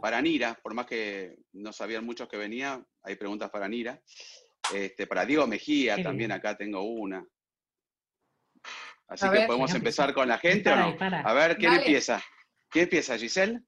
para 0.00 0.20
Nira, 0.20 0.58
por 0.62 0.74
más 0.74 0.86
que 0.86 1.36
no 1.52 1.72
sabían 1.72 2.04
muchos 2.04 2.28
que 2.28 2.36
venía, 2.36 2.84
hay 3.02 3.16
preguntas 3.16 3.50
para 3.50 3.68
Nira. 3.68 4.00
Este, 4.72 5.06
para 5.06 5.24
Diego 5.24 5.46
Mejía 5.46 6.02
también 6.02 6.32
acá 6.32 6.56
tengo 6.56 6.82
una. 6.82 7.24
Así 9.08 9.28
que 9.30 9.46
podemos 9.46 9.74
empezar 9.74 10.12
con 10.12 10.28
la 10.28 10.38
gente 10.38 10.70
o 10.70 10.76
no. 10.76 10.96
A 11.00 11.32
ver, 11.32 11.56
¿quién 11.56 11.72
empieza? 11.72 12.22
¿Quién 12.68 12.84
empieza, 12.84 13.16
Giselle? 13.16 13.62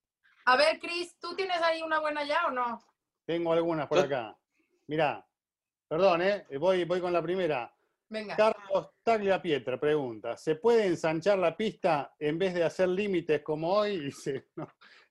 A 0.44 0.56
ver, 0.56 0.78
Cris, 0.78 1.16
¿tú 1.18 1.35
tienes 1.35 1.61
ahí 1.62 1.80
una 1.80 2.00
buena 2.00 2.24
ya 2.24 2.46
o 2.46 2.50
no? 2.50 2.78
Tengo 3.24 3.52
algunas 3.52 3.87
por 3.87 4.00
acá. 4.00 4.37
Mirá, 4.88 5.26
perdón, 5.88 6.22
¿eh? 6.22 6.44
Voy, 6.59 6.85
voy 6.85 7.00
con 7.00 7.12
la 7.12 7.22
primera. 7.22 7.74
Venga. 8.09 8.37
Carlos 8.37 8.90
Taglia 9.04 9.40
Pietra 9.40 9.78
pregunta, 9.78 10.37
¿se 10.37 10.56
puede 10.56 10.87
ensanchar 10.87 11.38
la 11.38 11.56
pista 11.56 12.12
en 12.18 12.38
vez 12.38 12.54
de 12.54 12.64
hacer 12.64 12.88
límites 12.88 13.40
como 13.42 13.72
hoy? 13.72 14.00
Dice, 14.06 14.48
no, 14.56 14.68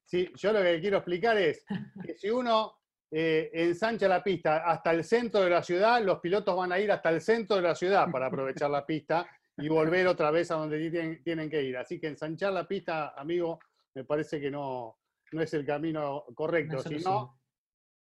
Sí, 0.09 0.27
yo 0.35 0.51
lo 0.51 0.63
que 0.63 0.79
quiero 0.81 0.97
explicar 0.97 1.37
es 1.37 1.63
que 2.03 2.15
si 2.15 2.31
uno 2.31 2.79
eh, 3.11 3.51
ensancha 3.53 4.07
la 4.07 4.23
pista 4.23 4.63
hasta 4.65 4.89
el 4.89 5.03
centro 5.03 5.41
de 5.41 5.51
la 5.51 5.61
ciudad, 5.61 6.01
los 6.01 6.19
pilotos 6.19 6.57
van 6.57 6.71
a 6.71 6.79
ir 6.79 6.91
hasta 6.91 7.11
el 7.11 7.21
centro 7.21 7.57
de 7.57 7.61
la 7.61 7.75
ciudad 7.75 8.09
para 8.11 8.25
aprovechar 8.25 8.71
la 8.71 8.83
pista 8.83 9.29
y 9.55 9.67
volver 9.67 10.07
otra 10.07 10.31
vez 10.31 10.49
a 10.49 10.55
donde 10.55 11.19
tienen, 11.23 11.47
que 11.47 11.61
ir. 11.61 11.77
Así 11.77 11.99
que 11.99 12.07
ensanchar 12.07 12.51
la 12.53 12.67
pista, 12.67 13.09
amigo, 13.09 13.59
me 13.93 14.03
parece 14.03 14.41
que 14.41 14.49
no, 14.49 14.97
no 15.31 15.41
es 15.43 15.53
el 15.53 15.63
camino 15.63 16.25
correcto, 16.33 16.79
sino 16.79 17.39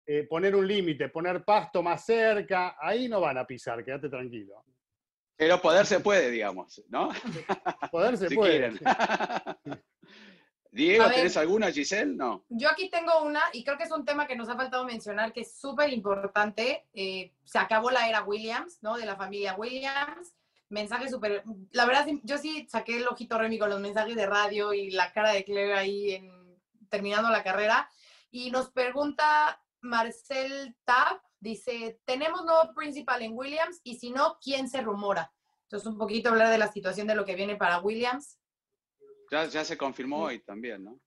eh, 0.05 0.23
poner 0.23 0.55
un 0.55 0.65
límite, 0.65 1.09
poner 1.09 1.43
pasto 1.43 1.83
más 1.83 2.05
cerca, 2.05 2.77
ahí 2.79 3.09
no 3.09 3.19
van 3.19 3.39
a 3.39 3.45
pisar, 3.45 3.83
quédate 3.83 4.07
tranquilo. 4.07 4.63
Pero 5.35 5.61
poder 5.61 5.85
se 5.85 5.99
puede, 5.99 6.31
digamos, 6.31 6.81
¿no? 6.87 7.09
Poder 7.91 8.17
se 8.17 8.29
puede. 8.35 8.71
Diego, 10.71 11.09
¿tienes 11.09 11.35
alguna, 11.35 11.71
Giselle? 11.71 12.15
No. 12.15 12.45
Yo 12.49 12.69
aquí 12.69 12.89
tengo 12.89 13.23
una 13.23 13.41
y 13.53 13.63
creo 13.63 13.77
que 13.77 13.85
es 13.85 13.91
un 13.91 14.05
tema 14.05 14.27
que 14.27 14.35
nos 14.35 14.49
ha 14.49 14.55
faltado 14.55 14.85
mencionar 14.85 15.33
que 15.33 15.41
es 15.41 15.59
súper 15.59 15.91
importante. 15.91 16.87
Eh, 16.93 17.33
se 17.43 17.57
acabó 17.57 17.89
la 17.89 18.07
era 18.07 18.23
Williams, 18.23 18.77
¿no? 18.81 18.97
De 18.97 19.05
la 19.05 19.15
familia 19.15 19.55
Williams. 19.55 20.33
Mensaje 20.69 21.09
súper... 21.09 21.43
La 21.71 21.85
verdad, 21.85 22.07
yo 22.23 22.37
sí 22.37 22.67
saqué 22.69 22.97
el 22.97 23.07
ojito 23.07 23.37
remi 23.39 23.57
con 23.57 23.69
los 23.69 23.79
mensajes 23.79 24.15
de 24.15 24.27
radio 24.27 24.73
y 24.73 24.91
la 24.91 25.11
cara 25.11 25.31
de 25.31 25.43
Claire 25.43 25.73
ahí 25.73 26.11
en, 26.11 26.59
terminando 26.89 27.29
la 27.29 27.43
carrera. 27.43 27.89
Y 28.29 28.51
nos 28.51 28.69
pregunta 28.69 29.59
Marcel 29.81 30.75
Tapp, 30.85 31.23
dice, 31.39 31.99
tenemos 32.05 32.45
nuevo 32.45 32.73
principal 32.75 33.21
en 33.23 33.35
Williams 33.35 33.79
y 33.83 33.95
si 33.95 34.11
no, 34.11 34.37
¿quién 34.39 34.69
se 34.69 34.81
rumora? 34.81 35.31
Entonces, 35.63 35.87
un 35.87 35.97
poquito 35.97 36.29
hablar 36.29 36.49
de 36.49 36.57
la 36.57 36.71
situación 36.71 37.07
de 37.07 37.15
lo 37.15 37.25
que 37.25 37.35
viene 37.35 37.55
para 37.55 37.79
Williams. 37.79 38.38
Ya, 39.31 39.47
se 39.63 39.77
confirmó 39.77 40.23
hoy 40.23 40.39
también, 40.39 40.83
¿no? 40.83 40.99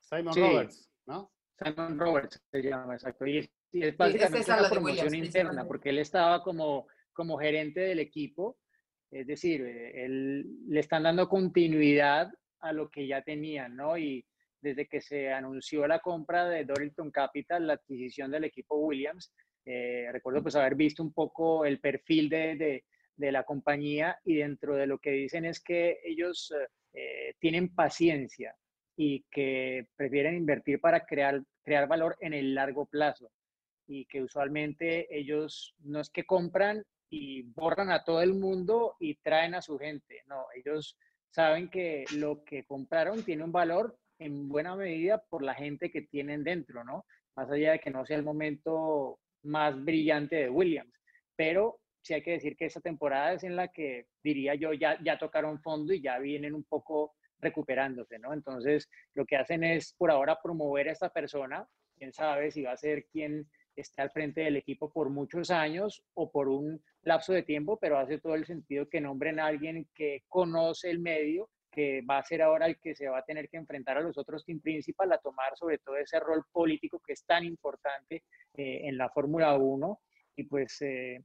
Simon 0.00 0.34
Sí. 0.34 0.40
Roberts, 0.40 0.90
¿no? 1.06 1.32
Simon 1.62 1.98
Roberts 1.98 2.42
se 2.50 2.62
llama, 2.62 2.94
exacto. 2.94 3.26
Y 3.26 3.38
es, 3.38 3.50
y 3.72 3.84
es 3.84 3.96
básicamente 3.96 4.38
es 4.40 4.48
una 4.48 4.68
promoción 4.68 5.06
Williams, 5.08 5.26
interna, 5.26 5.66
porque 5.66 5.90
él 5.90 5.98
estaba 5.98 6.42
como, 6.42 6.86
como 7.12 7.38
gerente 7.38 7.80
del 7.80 7.98
equipo, 8.00 8.58
es 9.10 9.26
decir, 9.26 9.62
eh, 9.62 10.04
él, 10.04 10.46
le 10.68 10.80
están 10.80 11.02
dando 11.04 11.28
continuidad 11.28 12.30
a 12.60 12.72
lo 12.72 12.88
que 12.90 13.06
ya 13.06 13.22
tenían, 13.22 13.76
¿no? 13.76 13.96
Y 13.98 14.24
desde 14.62 14.86
que 14.86 15.00
se 15.00 15.32
anunció 15.32 15.86
la 15.86 16.00
compra 16.00 16.46
de 16.48 16.64
Dorilton 16.64 17.10
Capital, 17.10 17.66
la 17.66 17.74
adquisición 17.74 18.30
del 18.30 18.44
equipo 18.44 18.76
Williams, 18.76 19.32
eh, 19.64 20.08
recuerdo 20.12 20.42
pues 20.42 20.54
haber 20.56 20.74
visto 20.74 21.02
un 21.02 21.12
poco 21.12 21.64
el 21.64 21.80
perfil 21.80 22.28
de, 22.28 22.56
de- 22.56 22.84
de 23.16 23.32
la 23.32 23.44
compañía 23.44 24.18
y 24.24 24.36
dentro 24.36 24.74
de 24.76 24.86
lo 24.86 24.98
que 24.98 25.10
dicen 25.10 25.44
es 25.44 25.60
que 25.62 25.98
ellos 26.04 26.50
eh, 26.58 26.66
eh, 26.92 27.34
tienen 27.38 27.74
paciencia 27.74 28.54
y 28.96 29.24
que 29.30 29.86
prefieren 29.96 30.36
invertir 30.36 30.80
para 30.80 31.04
crear, 31.06 31.42
crear 31.62 31.88
valor 31.88 32.16
en 32.20 32.34
el 32.34 32.54
largo 32.54 32.86
plazo 32.86 33.30
y 33.86 34.04
que 34.06 34.22
usualmente 34.22 35.06
ellos 35.16 35.74
no 35.80 36.00
es 36.00 36.10
que 36.10 36.24
compran 36.24 36.84
y 37.08 37.42
borran 37.42 37.90
a 37.90 38.04
todo 38.04 38.22
el 38.22 38.34
mundo 38.34 38.96
y 39.00 39.16
traen 39.16 39.54
a 39.54 39.62
su 39.62 39.78
gente, 39.78 40.22
no, 40.26 40.44
ellos 40.54 40.96
saben 41.30 41.68
que 41.68 42.04
lo 42.14 42.44
que 42.44 42.64
compraron 42.64 43.24
tiene 43.24 43.44
un 43.44 43.52
valor 43.52 43.96
en 44.18 44.48
buena 44.48 44.76
medida 44.76 45.22
por 45.28 45.42
la 45.42 45.54
gente 45.54 45.90
que 45.90 46.02
tienen 46.02 46.44
dentro, 46.44 46.84
¿no? 46.84 47.04
Más 47.36 47.50
allá 47.50 47.72
de 47.72 47.80
que 47.80 47.90
no 47.90 48.04
sea 48.04 48.16
el 48.16 48.22
momento 48.22 49.18
más 49.42 49.82
brillante 49.82 50.36
de 50.36 50.50
Williams, 50.50 50.92
pero 51.36 51.79
sí 52.02 52.14
hay 52.14 52.22
que 52.22 52.32
decir 52.32 52.56
que 52.56 52.66
esta 52.66 52.80
temporada 52.80 53.34
es 53.34 53.44
en 53.44 53.56
la 53.56 53.68
que 53.68 54.06
diría 54.22 54.54
yo 54.54 54.72
ya, 54.72 54.98
ya 55.02 55.18
tocaron 55.18 55.60
fondo 55.60 55.92
y 55.92 56.00
ya 56.00 56.18
vienen 56.18 56.54
un 56.54 56.64
poco 56.64 57.14
recuperándose, 57.40 58.18
¿no? 58.18 58.32
Entonces, 58.32 58.88
lo 59.14 59.24
que 59.24 59.36
hacen 59.36 59.64
es 59.64 59.94
por 59.96 60.10
ahora 60.10 60.38
promover 60.42 60.88
a 60.88 60.92
esta 60.92 61.10
persona, 61.10 61.66
quién 61.96 62.12
sabe 62.12 62.50
si 62.50 62.62
va 62.62 62.72
a 62.72 62.76
ser 62.76 63.06
quien 63.06 63.48
esté 63.76 64.02
al 64.02 64.10
frente 64.10 64.42
del 64.42 64.56
equipo 64.56 64.90
por 64.92 65.10
muchos 65.10 65.50
años 65.50 66.02
o 66.14 66.30
por 66.30 66.48
un 66.48 66.82
lapso 67.02 67.32
de 67.32 67.42
tiempo, 67.42 67.78
pero 67.78 67.98
hace 67.98 68.18
todo 68.18 68.34
el 68.34 68.44
sentido 68.44 68.88
que 68.88 69.00
nombren 69.00 69.40
a 69.40 69.46
alguien 69.46 69.88
que 69.94 70.24
conoce 70.28 70.90
el 70.90 70.98
medio, 70.98 71.48
que 71.70 72.02
va 72.02 72.18
a 72.18 72.24
ser 72.24 72.42
ahora 72.42 72.66
el 72.66 72.78
que 72.80 72.94
se 72.94 73.08
va 73.08 73.18
a 73.18 73.24
tener 73.24 73.48
que 73.48 73.56
enfrentar 73.56 73.96
a 73.96 74.02
los 74.02 74.18
otros 74.18 74.44
team 74.44 74.60
principal 74.60 75.12
a 75.12 75.18
tomar 75.18 75.56
sobre 75.56 75.78
todo 75.78 75.96
ese 75.96 76.18
rol 76.18 76.44
político 76.50 77.00
que 77.00 77.12
es 77.12 77.24
tan 77.24 77.44
importante 77.44 78.24
eh, 78.54 78.80
en 78.84 78.98
la 78.98 79.08
Fórmula 79.08 79.56
1 79.56 80.00
y 80.36 80.44
pues 80.44 80.82
eh, 80.82 81.22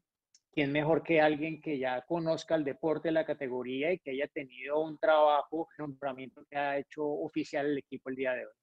quién 0.56 0.72
mejor 0.72 1.04
que 1.04 1.20
alguien 1.20 1.62
que 1.62 1.78
ya 1.78 2.02
conozca 2.08 2.56
el 2.56 2.64
deporte, 2.64 3.12
la 3.12 3.26
categoría 3.26 3.92
y 3.92 4.00
que 4.00 4.12
haya 4.12 4.28
tenido 4.30 4.80
un 4.82 4.98
trabajo, 4.98 5.68
nombramiento 5.78 6.46
que 6.50 6.56
ha 6.58 6.78
hecho 6.78 7.06
oficial 7.06 7.66
el 7.68 7.78
equipo 7.78 8.10
el 8.10 8.16
día 8.16 8.34
de 8.34 8.46
hoy. 8.46 8.54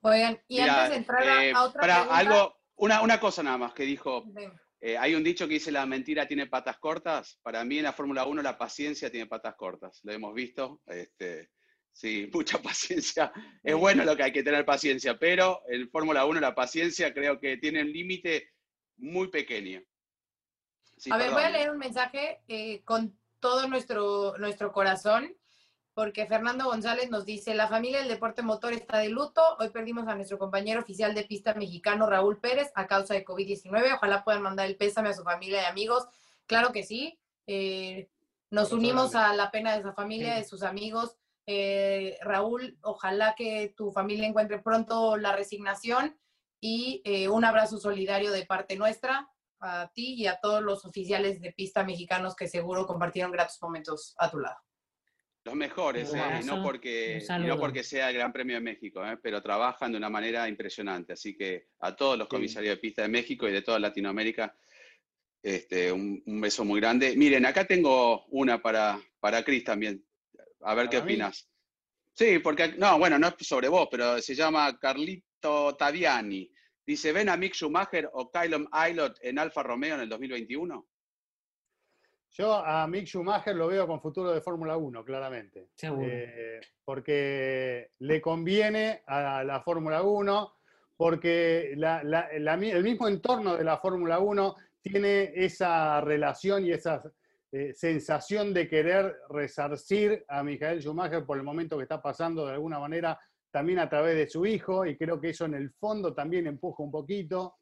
Oigan, 0.00 0.40
y 0.48 0.60
Mira, 0.60 0.74
antes 0.74 0.90
de 0.90 0.96
entrar 0.96 1.22
a- 1.22 1.44
eh, 1.46 1.52
a 1.54 1.62
otra 1.62 1.80
para 1.80 1.94
pregunta, 1.94 2.18
algo, 2.18 2.56
una, 2.74 3.00
una 3.02 3.20
cosa 3.20 3.42
nada 3.44 3.58
más 3.58 3.72
que 3.74 3.84
dijo, 3.84 4.24
eh, 4.80 4.98
hay 4.98 5.14
un 5.14 5.22
dicho 5.22 5.46
que 5.46 5.54
dice 5.54 5.70
la 5.70 5.86
mentira 5.86 6.26
tiene 6.26 6.46
patas 6.48 6.78
cortas. 6.78 7.38
Para 7.42 7.64
mí 7.64 7.78
en 7.78 7.84
la 7.84 7.92
Fórmula 7.92 8.26
1 8.26 8.42
la 8.42 8.58
paciencia 8.58 9.08
tiene 9.10 9.26
patas 9.26 9.54
cortas. 9.54 10.00
Lo 10.02 10.12
hemos 10.12 10.34
visto. 10.34 10.82
Este, 10.86 11.50
sí, 11.92 12.28
mucha 12.34 12.58
paciencia. 12.60 13.32
Es 13.62 13.74
bueno 13.76 14.04
lo 14.04 14.16
que 14.16 14.24
hay 14.24 14.32
que 14.32 14.42
tener 14.42 14.64
paciencia, 14.64 15.16
pero 15.16 15.62
en 15.68 15.88
Fórmula 15.90 16.26
1 16.26 16.40
la 16.40 16.56
paciencia 16.56 17.14
creo 17.14 17.38
que 17.38 17.56
tiene 17.56 17.82
un 17.82 17.92
límite 17.92 18.50
muy 18.96 19.28
pequeño. 19.28 19.80
Sí, 20.96 21.10
a 21.12 21.16
ver, 21.16 21.30
voy 21.30 21.42
a 21.42 21.50
leer 21.50 21.70
un 21.70 21.78
mensaje 21.78 22.40
eh, 22.48 22.82
con 22.84 23.18
todo 23.40 23.68
nuestro, 23.68 24.36
nuestro 24.38 24.72
corazón, 24.72 25.34
porque 25.94 26.26
Fernando 26.26 26.64
González 26.66 27.10
nos 27.10 27.24
dice, 27.24 27.54
la 27.54 27.68
familia 27.68 28.00
del 28.00 28.08
deporte 28.08 28.42
motor 28.42 28.72
está 28.72 28.98
de 28.98 29.08
luto, 29.08 29.42
hoy 29.58 29.70
perdimos 29.70 30.08
a 30.08 30.14
nuestro 30.14 30.38
compañero 30.38 30.80
oficial 30.80 31.14
de 31.14 31.24
pista 31.24 31.54
mexicano, 31.54 32.06
Raúl 32.06 32.38
Pérez, 32.38 32.70
a 32.74 32.86
causa 32.86 33.14
de 33.14 33.24
COVID-19, 33.24 33.94
ojalá 33.94 34.24
puedan 34.24 34.42
mandar 34.42 34.66
el 34.66 34.76
pésame 34.76 35.10
a 35.10 35.14
su 35.14 35.22
familia 35.22 35.62
y 35.62 35.66
amigos, 35.66 36.06
claro 36.46 36.72
que 36.72 36.82
sí, 36.82 37.18
eh, 37.46 38.08
nos 38.50 38.72
unimos 38.72 39.14
a 39.14 39.34
la 39.34 39.50
pena 39.50 39.72
de 39.72 39.80
esa 39.80 39.92
familia, 39.92 40.34
de 40.34 40.44
sus 40.44 40.62
amigos, 40.62 41.16
Eh, 41.48 42.18
Raúl, 42.22 42.76
ojalá 42.82 43.36
que 43.36 43.72
tu 43.76 43.92
familia 43.92 44.26
encuentre 44.26 44.58
pronto 44.58 45.16
la 45.16 45.30
resignación 45.30 46.16
y 46.60 47.02
eh, 47.04 47.28
un 47.28 47.44
abrazo 47.44 47.78
solidario 47.78 48.32
de 48.32 48.44
parte 48.44 48.74
nuestra 48.74 49.30
a 49.60 49.90
ti 49.94 50.14
y 50.14 50.26
a 50.26 50.38
todos 50.40 50.62
los 50.62 50.84
oficiales 50.84 51.40
de 51.40 51.52
pista 51.52 51.84
mexicanos 51.84 52.34
que 52.34 52.48
seguro 52.48 52.86
compartieron 52.86 53.32
gratos 53.32 53.58
momentos 53.62 54.14
a 54.18 54.30
tu 54.30 54.38
lado. 54.38 54.56
Los 55.44 55.54
mejores, 55.54 56.12
eh, 56.12 56.40
no, 56.44 56.60
porque, 56.62 57.24
no 57.28 57.56
porque 57.58 57.84
sea 57.84 58.10
el 58.10 58.16
Gran 58.16 58.32
Premio 58.32 58.56
de 58.56 58.60
México, 58.62 59.06
eh, 59.06 59.16
pero 59.22 59.40
trabajan 59.40 59.92
de 59.92 59.98
una 59.98 60.10
manera 60.10 60.48
impresionante. 60.48 61.12
Así 61.12 61.36
que 61.36 61.68
a 61.78 61.94
todos 61.94 62.18
los 62.18 62.26
Sí. 62.26 62.30
comisarios 62.30 62.74
de 62.74 62.80
pista 62.80 63.02
de 63.02 63.08
México 63.08 63.48
y 63.48 63.52
de 63.52 63.62
toda 63.62 63.78
Latinoamérica, 63.78 64.56
este, 65.40 65.92
un, 65.92 66.20
un 66.26 66.40
beso 66.40 66.64
muy 66.64 66.80
grande. 66.80 67.14
Miren, 67.16 67.46
acá 67.46 67.64
tengo 67.64 68.24
una 68.26 68.60
para, 68.60 68.98
para 69.20 69.44
Cris 69.44 69.62
también. 69.62 70.04
A 70.62 70.74
ver 70.74 70.88
qué 70.88 70.98
opinas. 70.98 71.48
Sí, 72.12 72.40
porque, 72.40 72.72
no, 72.76 72.98
bueno, 72.98 73.16
no 73.16 73.28
es 73.28 73.46
sobre 73.46 73.68
vos, 73.68 73.86
pero 73.88 74.20
se 74.20 74.34
llama 74.34 74.76
Carlito 74.80 75.76
Taviani. 75.76 76.50
Dice, 76.86 77.12
¿ven 77.12 77.28
a 77.28 77.36
Mick 77.36 77.54
Schumacher 77.54 78.08
o 78.12 78.30
Kylon 78.30 78.68
Aylott 78.70 79.18
en 79.22 79.38
Alfa 79.38 79.62
Romeo 79.62 79.96
en 79.96 80.02
el 80.02 80.08
2021? 80.08 80.86
Yo 82.30 82.52
a 82.54 82.86
Mick 82.86 83.06
Schumacher 83.06 83.56
lo 83.56 83.66
veo 83.68 83.86
con 83.86 84.00
futuro 84.00 84.32
de 84.32 84.40
Fórmula 84.40 84.76
1, 84.76 85.04
claramente. 85.04 85.70
Seguro. 85.74 86.06
Eh, 86.08 86.60
porque 86.84 87.90
le 88.00 88.20
conviene 88.20 89.02
a 89.06 89.42
la 89.42 89.60
Fórmula 89.62 90.02
1, 90.02 90.52
porque 90.96 91.72
la- 91.76 92.02
la- 92.04 92.28
la 92.38 92.56
mi- 92.56 92.70
el 92.70 92.82
mismo 92.84 93.08
entorno 93.08 93.56
de 93.56 93.64
la 93.64 93.78
Fórmula 93.78 94.18
1 94.20 94.54
tiene 94.80 95.32
esa 95.34 96.00
relación 96.00 96.64
y 96.66 96.72
esa 96.72 97.02
eh, 97.52 97.72
sensación 97.72 98.52
de 98.52 98.68
querer 98.68 99.16
resarcir 99.30 100.24
a 100.28 100.42
Michael 100.42 100.80
Schumacher 100.82 101.24
por 101.24 101.38
el 101.38 101.42
momento 101.44 101.76
que 101.76 101.84
está 101.84 102.02
pasando 102.02 102.44
de 102.44 102.52
alguna 102.52 102.78
manera, 102.78 103.18
también 103.56 103.78
a 103.78 103.88
través 103.88 104.14
de 104.16 104.28
su 104.28 104.44
hijo, 104.44 104.84
y 104.84 104.98
creo 104.98 105.18
que 105.18 105.30
eso 105.30 105.46
en 105.46 105.54
el 105.54 105.70
fondo 105.70 106.12
también 106.12 106.46
empuja 106.46 106.82
un 106.82 106.90
poquito. 106.90 107.54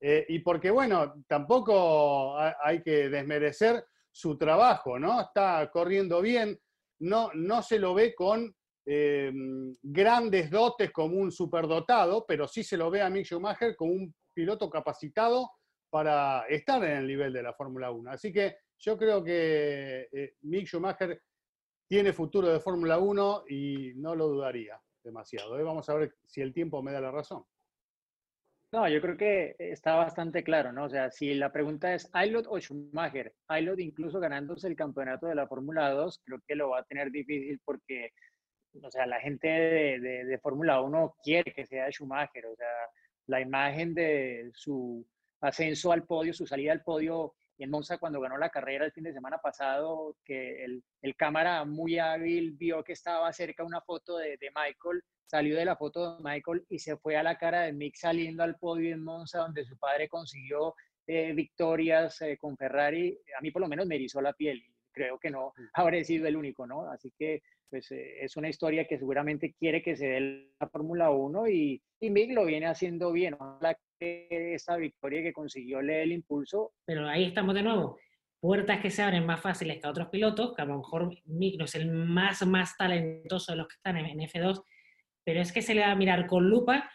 Eh, 0.00 0.26
y 0.30 0.40
porque, 0.40 0.68
bueno, 0.68 1.22
tampoco 1.28 2.36
ha- 2.36 2.56
hay 2.60 2.82
que 2.82 3.08
desmerecer 3.08 3.84
su 4.10 4.36
trabajo, 4.36 4.98
¿no? 4.98 5.20
Está 5.20 5.70
corriendo 5.72 6.20
bien, 6.20 6.58
no, 7.02 7.30
no 7.34 7.62
se 7.62 7.78
lo 7.78 7.94
ve 7.94 8.16
con 8.16 8.52
eh, 8.84 9.30
grandes 9.80 10.50
dotes 10.50 10.90
como 10.90 11.16
un 11.18 11.30
superdotado, 11.30 12.24
pero 12.26 12.48
sí 12.48 12.64
se 12.64 12.76
lo 12.76 12.90
ve 12.90 13.00
a 13.00 13.08
Mick 13.08 13.26
Schumacher 13.26 13.76
como 13.76 13.92
un 13.92 14.12
piloto 14.34 14.68
capacitado 14.68 15.48
para 15.88 16.46
estar 16.48 16.82
en 16.82 16.96
el 16.96 17.06
nivel 17.06 17.32
de 17.32 17.44
la 17.44 17.52
Fórmula 17.54 17.92
1. 17.92 18.10
Así 18.10 18.32
que 18.32 18.56
yo 18.76 18.98
creo 18.98 19.22
que 19.22 20.08
eh, 20.10 20.34
Mick 20.40 20.66
Schumacher 20.66 21.22
tiene 21.88 22.12
futuro 22.12 22.48
de 22.48 22.58
Fórmula 22.58 22.98
1 22.98 23.44
y 23.48 23.92
no 23.94 24.16
lo 24.16 24.26
dudaría 24.26 24.80
demasiado. 25.08 25.58
¿eh? 25.58 25.62
Vamos 25.62 25.88
a 25.88 25.94
ver 25.94 26.14
si 26.26 26.40
el 26.40 26.52
tiempo 26.52 26.82
me 26.82 26.92
da 26.92 27.00
la 27.00 27.10
razón. 27.10 27.44
No, 28.70 28.86
yo 28.86 29.00
creo 29.00 29.16
que 29.16 29.56
está 29.58 29.94
bastante 29.94 30.44
claro, 30.44 30.72
¿no? 30.72 30.84
O 30.84 30.88
sea, 30.90 31.10
si 31.10 31.32
la 31.34 31.50
pregunta 31.50 31.94
es 31.94 32.10
Aylot 32.12 32.46
o 32.48 32.60
Schumacher, 32.60 33.34
Aylot 33.48 33.80
incluso 33.80 34.20
ganándose 34.20 34.68
el 34.68 34.76
campeonato 34.76 35.26
de 35.26 35.34
la 35.34 35.48
Fórmula 35.48 35.90
2, 35.90 36.20
creo 36.22 36.38
que 36.46 36.54
lo 36.54 36.68
va 36.70 36.80
a 36.80 36.84
tener 36.84 37.10
difícil 37.10 37.58
porque, 37.64 38.10
o 38.82 38.90
sea, 38.90 39.06
la 39.06 39.20
gente 39.20 39.48
de, 39.48 40.00
de- 40.00 40.24
de 40.26 40.38
Fórmula 40.38 40.82
1 40.82 41.14
quiere 41.22 41.50
que 41.54 41.64
sea 41.64 41.90
Schumacher, 41.90 42.44
o 42.44 42.54
sea, 42.56 42.68
la 43.28 43.40
imagen 43.40 43.94
de 43.94 44.50
su 44.52 45.02
ascenso 45.40 45.90
al 45.92 46.04
podio, 46.04 46.34
su 46.34 46.46
salida 46.46 46.72
al 46.72 46.82
podio 46.82 47.34
en 47.58 47.70
Monza 47.70 47.98
cuando 47.98 48.20
ganó 48.20 48.38
la 48.38 48.50
carrera 48.50 48.84
el 48.84 48.92
fin 48.92 49.04
de 49.04 49.12
semana 49.12 49.38
pasado, 49.38 50.16
que 50.24 50.64
el, 50.64 50.84
el 51.02 51.16
cámara 51.16 51.64
muy 51.64 51.98
hábil 51.98 52.52
vio 52.52 52.84
que 52.84 52.92
estaba 52.92 53.32
cerca 53.32 53.64
una 53.64 53.80
foto 53.80 54.18
de, 54.18 54.36
de 54.36 54.50
Michael, 54.54 55.02
salió 55.26 55.56
de 55.56 55.64
la 55.64 55.76
foto 55.76 56.16
de 56.16 56.22
Michael 56.22 56.64
y 56.68 56.78
se 56.78 56.96
fue 56.96 57.16
a 57.16 57.22
la 57.22 57.36
cara 57.36 57.62
de 57.62 57.72
Mick 57.72 57.96
saliendo 57.96 58.42
al 58.42 58.56
podio 58.56 58.94
en 58.94 59.04
Monza, 59.04 59.38
donde 59.38 59.64
su 59.64 59.76
padre 59.76 60.08
consiguió 60.08 60.74
eh, 61.06 61.32
victorias 61.32 62.20
eh, 62.22 62.36
con 62.36 62.56
Ferrari. 62.56 63.18
A 63.36 63.40
mí 63.40 63.50
por 63.50 63.62
lo 63.62 63.68
menos 63.68 63.86
me 63.86 63.96
erizó 63.96 64.20
la 64.20 64.32
piel 64.32 64.58
y 64.58 64.74
creo 64.92 65.18
que 65.18 65.30
no 65.30 65.52
habré 65.74 66.04
sido 66.04 66.26
el 66.26 66.36
único, 66.36 66.66
¿no? 66.66 66.90
Así 66.90 67.12
que 67.18 67.42
pues 67.70 67.90
eh, 67.92 68.24
es 68.24 68.36
una 68.36 68.48
historia 68.48 68.86
que 68.86 68.98
seguramente 68.98 69.54
quiere 69.58 69.82
que 69.82 69.96
se 69.96 70.06
dé 70.08 70.50
la 70.60 70.68
Fórmula 70.68 71.10
1 71.10 71.48
y, 71.48 71.82
y 72.00 72.10
Mick 72.10 72.32
lo 72.32 72.44
viene 72.46 72.66
haciendo 72.66 73.12
bien. 73.12 73.34
Ojalá 73.34 73.76
que 73.98 74.54
esta 74.54 74.76
victoria 74.76 75.22
que 75.22 75.32
consiguió 75.32 75.82
le 75.82 75.94
dé 75.94 76.02
el 76.04 76.12
impulso 76.12 76.72
Pero 76.84 77.06
ahí 77.08 77.24
estamos 77.24 77.54
de 77.54 77.62
nuevo. 77.62 77.98
Puertas 78.40 78.80
que 78.80 78.90
se 78.90 79.02
abren 79.02 79.26
más 79.26 79.40
fáciles 79.40 79.78
que 79.80 79.86
a 79.86 79.90
otros 79.90 80.08
pilotos, 80.08 80.54
que 80.54 80.62
a 80.62 80.64
lo 80.64 80.78
mejor 80.78 81.10
Mick 81.26 81.58
no 81.58 81.64
es 81.64 81.74
el 81.74 81.90
más, 81.90 82.46
más 82.46 82.76
talentoso 82.76 83.52
de 83.52 83.58
los 83.58 83.66
que 83.68 83.74
están 83.74 83.96
en, 83.96 84.06
en 84.06 84.20
F2, 84.20 84.62
pero 85.24 85.40
es 85.40 85.52
que 85.52 85.60
se 85.62 85.74
le 85.74 85.80
va 85.82 85.90
a 85.90 85.96
mirar 85.96 86.26
con 86.26 86.48
lupa 86.48 86.88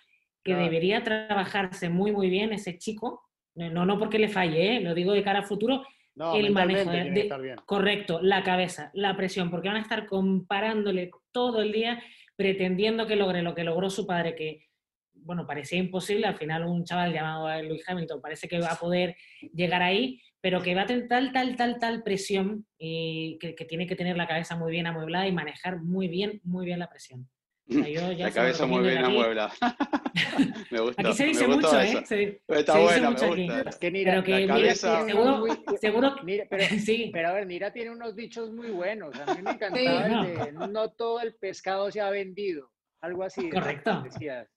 que 0.43 0.51
Claro. 0.51 0.63
debería 0.63 1.03
trabajarse 1.03 1.89
muy, 1.89 2.11
muy 2.11 2.29
bien 2.29 2.51
ese 2.51 2.77
chico. 2.77 3.21
No, 3.55 3.69
no, 3.69 3.85
no 3.85 3.97
porque 3.99 4.19
le 4.19 4.27
falle, 4.29 4.77
¿eh? 4.77 4.79
lo 4.81 4.93
digo 4.93 5.13
de 5.13 5.23
cara 5.23 5.39
a 5.39 5.43
futuro, 5.43 5.85
No, 6.15 6.35
El 6.35 6.51
manejo 6.51 6.91
de- 6.91 7.03
que 7.03 7.09
de- 7.09 7.21
estar 7.21 7.41
bien. 7.41 7.55
Correcto, 7.65 8.19
la 8.21 8.43
cabeza, 8.43 8.91
la 8.93 9.15
presión, 9.17 9.49
porque 9.49 9.67
van 9.69 9.77
a 9.77 9.81
estar 9.81 10.05
comparándole 10.05 11.09
todo 11.31 11.61
el 11.61 11.71
día 11.71 12.01
pretendiendo 12.35 13.07
que 13.07 13.15
logre 13.15 13.41
lo 13.41 13.55
que 13.55 13.63
logró 13.63 13.89
su 13.89 14.05
padre, 14.05 14.35
que 14.35 14.67
bueno, 15.15 15.47
parecía 15.47 15.77
imposible, 15.79 16.25
al 16.27 16.35
final 16.37 16.65
un 16.65 16.83
chaval 16.83 17.13
llamado 17.13 17.61
Luis 17.63 17.87
Hamilton 17.87 18.19
parece 18.21 18.47
que 18.47 18.59
va 18.59 18.71
a 18.73 18.79
poder 18.79 19.15
llegar 19.53 19.81
ahí, 19.81 20.21
pero 20.41 20.61
que 20.61 20.75
va 20.75 20.81
a 20.81 20.85
tener 20.85 21.07
tal, 21.07 21.31
tal, 21.31 21.55
tal, 21.55 21.79
tal 21.79 22.03
presión 22.03 22.65
y 22.77 23.37
que, 23.39 23.55
que 23.55 23.63
tiene 23.65 23.87
que 23.87 23.95
tener 23.95 24.17
la 24.17 24.27
cabeza 24.27 24.57
muy 24.57 24.71
bien 24.71 24.85
amueblada 24.87 25.27
y 25.27 25.31
manejar 25.31 25.81
muy 25.81 26.07
bien, 26.09 26.41
muy 26.43 26.65
bien 26.65 26.79
la 26.79 26.89
presión. 26.89 27.29
O 27.69 27.73
sea, 27.73 27.87
yo 27.87 28.11
ya 28.11 28.25
La 28.25 28.31
cabeza 28.31 28.65
muy 28.65 28.81
bien 28.83 28.97
aquí. 28.99 29.05
amueblada. 29.07 29.53
me 30.71 30.79
gusta. 30.81 31.01
Aquí 31.01 31.13
se 31.13 31.25
dice 31.25 31.47
mucho, 31.47 31.79
eso. 31.79 31.99
¿eh? 31.99 32.05
Se- 32.05 32.41
Está 32.47 32.73
se 32.73 32.79
dice 32.79 32.91
bueno, 32.93 33.11
mucho 33.11 33.27
me 33.27 33.33
aquí. 33.33 33.47
gusta. 33.49 33.69
Es 33.69 33.75
que 33.77 33.91
Nira, 33.91 34.11
pero 34.11 34.23
que 34.23 34.31
la 34.31 34.37
mira, 34.39 34.55
cabeza- 34.55 35.05
seguro, 35.05 35.37
muy- 35.37 35.77
seguro, 35.79 36.15
Nira, 36.23 36.45
pero, 36.49 36.63
sí, 36.79 37.09
pero 37.13 37.29
a 37.29 37.33
ver, 37.33 37.47
Nira 37.47 37.71
tiene 37.71 37.91
unos 37.91 38.15
dichos 38.15 38.51
muy 38.51 38.69
buenos. 38.71 39.15
A 39.19 39.33
mí 39.35 39.41
me 39.41 39.51
encantaba 39.51 39.79
Sí. 40.23 40.29
el 40.29 40.37
de 40.37 40.51
no 40.69 40.89
todo 40.91 41.19
el 41.21 41.35
pescado 41.35 41.89
se 41.91 42.01
ha 42.01 42.09
vendido. 42.09 42.69
Algo 43.01 43.23
así. 43.23 43.49
Correcto. 43.49 44.03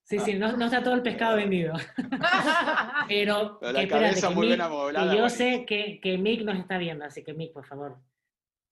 Sí, 0.04 0.20
sí, 0.20 0.34
no, 0.34 0.56
no 0.56 0.66
está 0.66 0.80
todo 0.80 0.94
el 0.94 1.02
pescado 1.02 1.34
vendido. 1.36 1.74
Pero, 3.08 3.58
Pero 3.60 3.72
la 3.72 3.82
espérate, 3.82 3.88
cabeza 3.88 4.30
muy 4.30 4.46
bien 4.46 4.60
amueblada. 4.60 5.10
que 5.12 5.18
yo 5.18 5.28
sé 5.28 5.64
que, 5.66 5.98
que 6.00 6.16
Mick 6.18 6.42
nos 6.42 6.56
está 6.58 6.78
viendo, 6.78 7.04
así 7.04 7.24
que 7.24 7.34
Mick, 7.34 7.52
por 7.52 7.66
favor. 7.66 7.96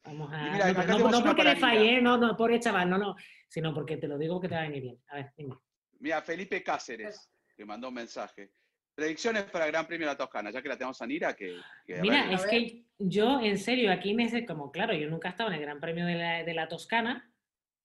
Vamos 0.04 0.30
a. 0.32 0.46
Y 0.46 0.50
mira, 0.50 0.72
no, 0.72 1.22
porque 1.24 1.44
le 1.44 1.56
fallé, 1.56 2.00
no, 2.02 2.16
no, 2.18 2.36
pobre 2.36 2.60
chaval, 2.60 2.90
no, 2.90 2.98
no. 2.98 3.16
Sino 3.48 3.72
porque 3.72 3.96
te 3.96 4.06
lo 4.08 4.18
digo 4.18 4.40
que 4.40 4.48
te 4.48 4.54
va 4.54 4.60
a 4.62 4.64
venir 4.64 4.82
bien. 4.82 4.98
A 5.08 5.16
ver, 5.16 5.32
dime. 5.36 5.54
Mira, 6.00 6.20
Felipe 6.22 6.62
Cáceres, 6.62 7.30
que 7.56 7.64
mandó 7.64 7.88
un 7.88 7.94
mensaje. 7.94 8.50
Predicciones 8.94 9.44
para 9.44 9.66
el 9.66 9.72
Gran 9.72 9.86
Premio 9.86 10.06
de 10.06 10.12
la 10.12 10.16
Toscana, 10.18 10.50
ya 10.50 10.62
que 10.62 10.68
la 10.68 10.76
tenemos 10.76 11.00
a 11.02 11.06
Nira, 11.06 11.34
que... 11.34 11.56
que 11.86 12.00
Mira, 12.00 12.30
es 12.30 12.46
que 12.46 12.84
yo, 12.98 13.40
en 13.40 13.58
serio, 13.58 13.90
aquí 13.90 14.14
necesito, 14.14 14.54
como 14.54 14.70
claro, 14.70 14.92
yo 14.94 15.08
nunca 15.10 15.28
he 15.28 15.30
estado 15.32 15.50
en 15.50 15.56
el 15.56 15.62
Gran 15.62 15.80
Premio 15.80 16.06
de 16.06 16.14
la, 16.14 16.44
de 16.44 16.54
la 16.54 16.68
Toscana, 16.68 17.28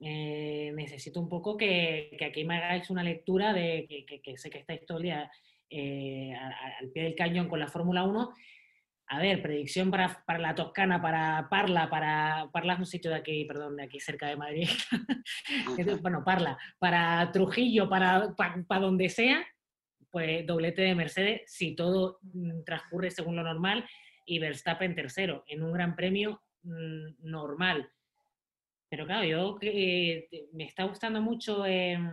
eh, 0.02 0.72
necesito 0.76 1.20
un 1.20 1.28
poco 1.28 1.58
que, 1.58 2.16
que 2.18 2.26
aquí 2.26 2.44
me 2.46 2.58
hagáis 2.58 2.90
una 2.90 3.04
lectura 3.04 3.54
de 3.54 3.86
que, 3.90 4.06
que- 4.06 4.22
que 4.22 4.38
sé 4.38 4.50
que 4.50 4.66
el 4.68 5.02
día 5.02 5.32
eh, 5.70 6.34
a- 6.36 6.48
a- 6.48 6.78
al 6.80 6.90
pie 6.90 7.04
del 7.04 7.16
cañón 7.16 7.48
con 7.50 7.60
la 7.60 7.68
Fórmula 7.68 8.04
1. 8.04 8.34
A 9.12 9.20
ver, 9.20 9.42
predicción 9.42 9.90
para, 9.90 10.24
para 10.26 10.38
la 10.38 10.54
Toscana, 10.54 11.02
para 11.02 11.48
Parla, 11.50 11.90
para 11.90 12.48
Parla 12.54 12.74
es 12.74 12.80
un 12.80 12.86
sitio 12.86 13.10
de 13.10 13.18
aquí, 13.18 13.44
perdón, 13.46 13.76
de 13.76 13.84
aquí 13.84 14.00
cerca 14.00 14.28
de 14.28 14.36
Madrid. 14.36 14.70
Bueno, 16.02 16.24
Parla, 16.24 16.58
para 16.78 17.32
Trujillo, 17.32 17.90
para, 17.90 18.36
para, 18.36 18.64
para 18.64 18.82
donde 18.82 19.10
sea, 19.10 19.44
pues 20.12 20.46
doblete 20.46 20.84
de 20.84 20.96
Mercedes 20.96 21.42
si 21.48 21.76
todo 21.76 22.20
mm, 22.22 22.64
transcurre 22.64 23.12
según 23.12 23.36
lo 23.36 23.44
normal 23.44 23.86
y 24.26 24.40
Verstappen 24.40 24.96
tercero 24.96 25.44
en 25.48 25.64
un 25.64 25.74
gran 25.74 25.96
premio 25.96 26.42
mm, 26.64 27.16
normal. 27.20 27.90
Pero 28.90 29.06
claro, 29.06 29.26
yo 29.26 29.58
eh, 29.62 30.28
me 30.54 30.66
está 30.66 30.84
gustando 30.84 31.22
mucho 31.22 31.66
em, 31.66 32.10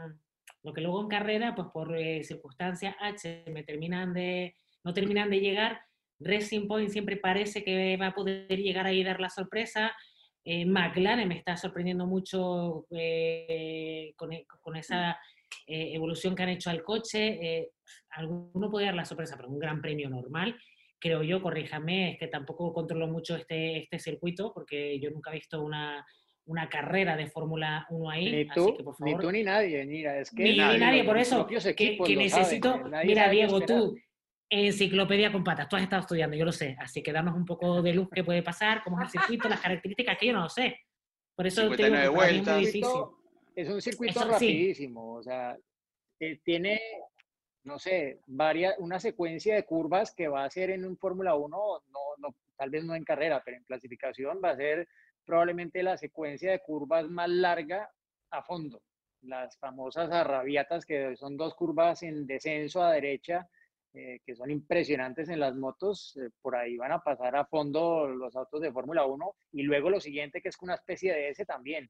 lo 0.63 0.73
que 0.73 0.81
luego 0.81 1.03
en 1.03 1.09
carrera, 1.09 1.55
pues 1.55 1.69
por 1.73 1.97
eh, 1.97 2.23
circunstancias 2.25 2.95
H, 3.01 3.45
me 3.51 3.63
terminan 3.65 4.13
de, 4.13 4.55
no 4.85 4.93
terminan 4.93 5.31
de 5.31 5.41
llegar. 5.41 5.81
Racing 6.19 6.67
Point 6.67 6.91
siempre 6.91 7.17
parece 7.17 7.63
que 7.63 7.97
va 7.97 8.09
a 8.09 8.15
poder 8.15 8.49
llegar 8.59 8.87
ahí 8.87 9.01
y 9.01 9.05
dar 9.05 9.21
la 9.21 9.31
sorpresa. 9.31 9.95
Eh, 10.45 10.65
McLaren 10.65 11.29
me 11.29 11.37
está 11.37 11.57
sorprendiendo 11.57 12.07
mucho 12.07 12.87
eh, 12.91 14.13
con, 14.17 14.33
e- 14.33 14.47
con 14.61 14.77
esa 14.77 15.19
eh, 15.67 15.91
evolución 15.95 16.35
que 16.35 16.43
han 16.45 16.49
hecho 16.51 16.71
al 16.71 16.83
coche. 16.83 17.39
Eh, 17.41 17.71
alguno 18.11 18.71
puede 18.71 18.87
dar 18.87 18.95
la 18.95 19.05
sorpresa, 19.05 19.37
pero 19.37 19.49
un 19.49 19.59
gran 19.59 19.81
premio 19.81 20.09
normal, 20.09 20.57
creo 20.99 21.23
yo, 21.23 21.43
corríjame, 21.43 22.13
es 22.13 22.19
que 22.19 22.29
tampoco 22.29 22.73
controlo 22.73 23.09
mucho 23.09 23.37
este, 23.37 23.79
este 23.79 23.99
circuito 23.99 24.53
porque 24.55 24.99
yo 25.01 25.11
nunca 25.11 25.31
he 25.31 25.35
visto 25.35 25.63
una, 25.63 26.07
una 26.47 26.69
carrera 26.69 27.17
de 27.17 27.29
Fórmula 27.29 27.87
1 27.91 28.11
ahí. 28.11 28.33
Ni 28.33 28.41
así 28.43 28.55
tú, 28.55 28.77
que, 28.77 28.85
por 28.85 28.95
ni 29.01 29.11
favor, 29.11 29.25
tú 29.27 29.33
ni 29.33 29.43
nadie, 29.43 29.85
Nira. 29.85 30.19
Es 30.21 30.31
que 30.31 30.43
ni, 30.45 30.51
ni 30.53 30.57
nadie, 30.59 30.79
nadie, 30.79 30.99
los 30.99 31.07
por 31.07 31.19
eso, 31.19 31.47
que, 31.47 31.99
que 31.99 32.17
necesito, 32.17 32.89
nadie 32.89 33.07
mira 33.07 33.25
sabe 33.25 33.37
qué 33.37 33.37
Diego, 33.37 33.61
tú, 33.61 33.97
enciclopedia 34.49 35.33
con 35.33 35.43
patas, 35.45 35.69
tú 35.69 35.77
has 35.77 35.83
estado 35.83 36.03
estudiando, 36.03 36.37
yo 36.37 36.45
lo 36.45 36.53
sé, 36.53 36.77
así 36.79 37.03
que 37.03 37.13
danos 37.13 37.35
un 37.35 37.45
poco 37.45 37.83
de 37.83 37.93
luz 37.93 38.09
qué 38.13 38.23
puede 38.23 38.43
pasar, 38.43 38.83
cómo 38.85 39.01
es 39.01 39.07
el 39.15 39.21
circuito, 39.21 39.49
las 39.49 39.61
características, 39.61 40.17
que 40.19 40.27
yo 40.27 40.33
no 40.33 40.43
lo 40.43 40.49
sé. 40.49 40.79
Por 41.35 41.47
eso 41.47 41.63
te 41.63 41.67
digo 41.67 41.77
que 41.77 41.83
59 41.85 42.17
para 42.17 42.33
mí 42.33 42.39
es 42.39 42.47
muy 42.47 42.59
difícil. 42.61 42.83
circuito- 42.85 43.17
es 43.57 43.69
un 43.71 43.83
circuito 43.83 44.13
Eso 44.21 44.23
sí. 44.25 44.33
rapidísimo, 44.33 45.15
o 45.15 45.23
sea, 45.23 45.57
eh, 46.21 46.41
tiene, 46.45 46.81
no 47.65 47.79
sé, 47.79 48.21
varias, 48.27 48.75
una 48.79 49.01
secuencia 49.01 49.55
de 49.55 49.65
curvas 49.65 50.15
que 50.15 50.29
va 50.29 50.45
a 50.45 50.51
ser 50.51 50.71
en 50.71 50.85
un 50.85 50.97
Fórmula 50.97 51.35
1, 51.35 51.49
no, 51.49 51.99
no, 52.19 52.35
tal 52.57 52.71
vez 52.71 52.85
no 52.85 52.95
en 52.95 53.05
carrera, 53.05 53.43
pero 53.45 53.57
en 53.57 53.65
clasificación 53.65 54.41
va 54.45 54.51
a 54.51 54.57
ser 54.57 54.87
probablemente 55.25 55.83
la 55.83 55.97
secuencia 55.97 56.53
de 56.53 56.61
curvas 56.61 57.09
más 57.09 57.29
larga 57.29 57.91
a 58.31 58.43
fondo. 58.43 58.81
Las 59.23 59.59
famosas 59.59 60.11
arrabiatas, 60.13 60.87
que 60.87 61.17
son 61.17 61.37
dos 61.37 61.55
curvas 61.55 62.03
en 62.05 62.27
descenso 62.27 62.83
a 62.83 62.93
derecha, 62.93 63.49
eh, 63.99 64.21
que 64.27 64.35
son 64.37 64.51
impresionantes 64.51 65.31
en 65.31 65.41
las 65.41 65.55
motos, 65.55 66.15
eh, 66.19 66.29
por 66.43 66.55
ahí 66.55 66.77
van 66.77 66.93
a 66.93 66.99
pasar 66.99 67.35
a 67.35 67.47
fondo 67.47 68.07
los 68.07 68.37
autos 68.37 68.61
de 68.61 68.71
Fórmula 68.71 69.07
1 69.07 69.35
y 69.53 69.63
luego 69.63 69.89
lo 69.89 70.01
siguiente 70.01 70.43
que 70.43 70.51
es 70.51 70.57
una 70.61 70.75
especie 70.75 71.15
de 71.15 71.31
S 71.31 71.47
también. 71.47 71.89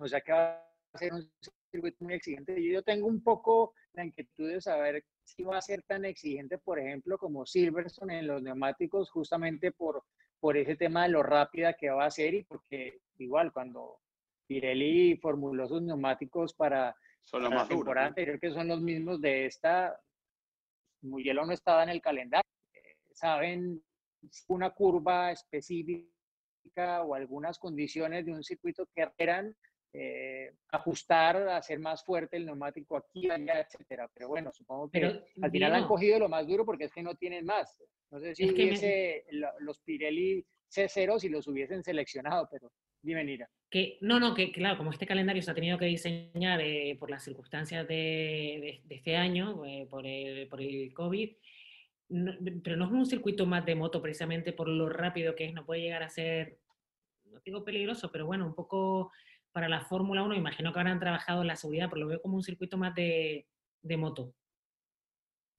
O 0.00 0.08
sea 0.08 0.20
que 0.22 0.32
va 0.32 0.56
a 0.92 0.98
ser 0.98 1.12
un 1.12 1.30
circuito 1.70 2.04
muy 2.04 2.14
exigente. 2.14 2.60
Yo 2.60 2.82
tengo 2.82 3.06
un 3.06 3.22
poco 3.22 3.74
la 3.92 4.04
inquietud 4.04 4.48
de 4.50 4.60
saber 4.60 5.04
si 5.22 5.44
va 5.44 5.58
a 5.58 5.62
ser 5.62 5.84
tan 5.84 6.04
exigente, 6.04 6.58
por 6.58 6.80
ejemplo, 6.80 7.16
como 7.16 7.46
Silverstone 7.46 8.18
en 8.18 8.26
los 8.26 8.42
neumáticos, 8.42 9.08
justamente 9.10 9.70
por, 9.70 10.02
por 10.40 10.56
ese 10.56 10.74
tema 10.74 11.04
de 11.04 11.10
lo 11.10 11.22
rápida 11.22 11.74
que 11.74 11.90
va 11.90 12.06
a 12.06 12.10
ser 12.10 12.34
y 12.34 12.42
porque 12.42 12.98
igual 13.18 13.52
cuando 13.52 14.00
Pirelli 14.48 15.16
formuló 15.18 15.68
sus 15.68 15.80
neumáticos 15.82 16.54
para, 16.54 16.96
Son 17.22 17.42
los 17.42 17.50
para 17.50 17.54
la 17.54 17.60
más 17.62 17.68
duros. 17.68 17.80
temporada 17.84 18.06
¿no? 18.06 18.08
anterior, 18.08 18.40
que 18.40 18.50
son 18.50 18.66
los 18.66 18.80
mismos 18.80 19.20
de 19.20 19.46
esta, 19.46 19.96
Mugello 21.02 21.44
no 21.44 21.52
estaba 21.52 21.82
en 21.82 21.90
el 21.90 22.00
calendario. 22.00 22.48
Eh, 22.72 22.96
Saben 23.12 23.82
una 24.48 24.70
curva 24.70 25.30
específica 25.32 27.02
o 27.04 27.14
algunas 27.14 27.58
condiciones 27.58 28.26
de 28.26 28.32
un 28.32 28.42
circuito 28.42 28.86
que 28.94 29.06
eran 29.18 29.54
eh, 29.92 30.52
ajustar, 30.72 31.48
hacer 31.48 31.78
más 31.78 32.04
fuerte 32.04 32.36
el 32.36 32.44
neumático 32.46 32.96
aquí, 32.96 33.30
allá, 33.30 33.60
etcétera. 33.60 34.10
Pero 34.12 34.28
bueno, 34.28 34.52
supongo 34.52 34.90
que 34.90 35.00
Pero, 35.00 35.24
al 35.42 35.50
final 35.50 35.74
han 35.74 35.86
cogido 35.86 36.18
lo 36.18 36.28
más 36.28 36.46
duro 36.46 36.66
porque 36.66 36.84
es 36.84 36.92
que 36.92 37.02
no 37.02 37.14
tienen 37.14 37.46
más. 37.46 37.78
No 38.10 38.20
sé 38.20 38.34
si 38.34 38.44
Es 38.44 38.52
me- 38.52 38.54
hubiese 38.64 39.24
los 39.60 39.78
Pirelli 39.80 40.44
C0 40.70 41.18
si 41.18 41.28
los 41.28 41.46
hubiesen 41.46 41.82
seleccionado, 41.82 42.48
pero 42.50 42.70
dime, 43.06 43.24
Nira. 43.24 43.48
Que, 43.70 43.98
no, 44.00 44.20
no, 44.20 44.34
que 44.34 44.52
claro, 44.52 44.76
como 44.76 44.90
este 44.90 45.06
calendario 45.06 45.42
se 45.42 45.50
ha 45.50 45.54
tenido 45.54 45.78
que 45.78 45.86
diseñar 45.86 46.60
eh, 46.60 46.96
por 46.98 47.10
las 47.10 47.24
circunstancias 47.24 47.86
de, 47.88 47.94
de- 47.94 48.80
de 48.84 48.94
este 48.94 49.16
año, 49.16 49.64
eh, 49.64 49.86
por, 49.90 50.06
el, 50.06 50.46
por 50.48 50.60
el 50.60 50.92
COVID, 50.94 51.36
no- 52.10 52.32
pero 52.62 52.76
no 52.76 52.86
es 52.86 52.92
un 52.92 53.06
circuito 53.06 53.46
más 53.46 53.64
de 53.66 53.74
moto 53.74 54.00
precisamente 54.02 54.52
por 54.52 54.68
lo 54.68 54.88
rápido 54.88 55.34
que 55.34 55.46
es, 55.46 55.52
no 55.54 55.64
puede 55.66 55.80
llegar 55.82 56.02
a 56.02 56.08
ser, 56.08 56.58
no 57.24 57.40
digo 57.44 57.64
peligroso, 57.64 58.10
pero 58.12 58.26
bueno, 58.26 58.46
un 58.46 58.54
poco 58.54 59.10
para 59.52 59.68
la 59.68 59.80
Fórmula 59.80 60.22
1, 60.22 60.34
imagino 60.34 60.72
que 60.72 60.78
habrán 60.78 61.00
trabajado 61.00 61.40
en 61.42 61.48
la 61.48 61.56
seguridad, 61.56 61.88
pero 61.88 62.02
lo 62.02 62.08
veo 62.08 62.20
como 62.22 62.36
un 62.36 62.42
circuito 62.42 62.76
más 62.76 62.94
de, 62.94 63.46
de 63.82 63.96
moto. 63.96 64.34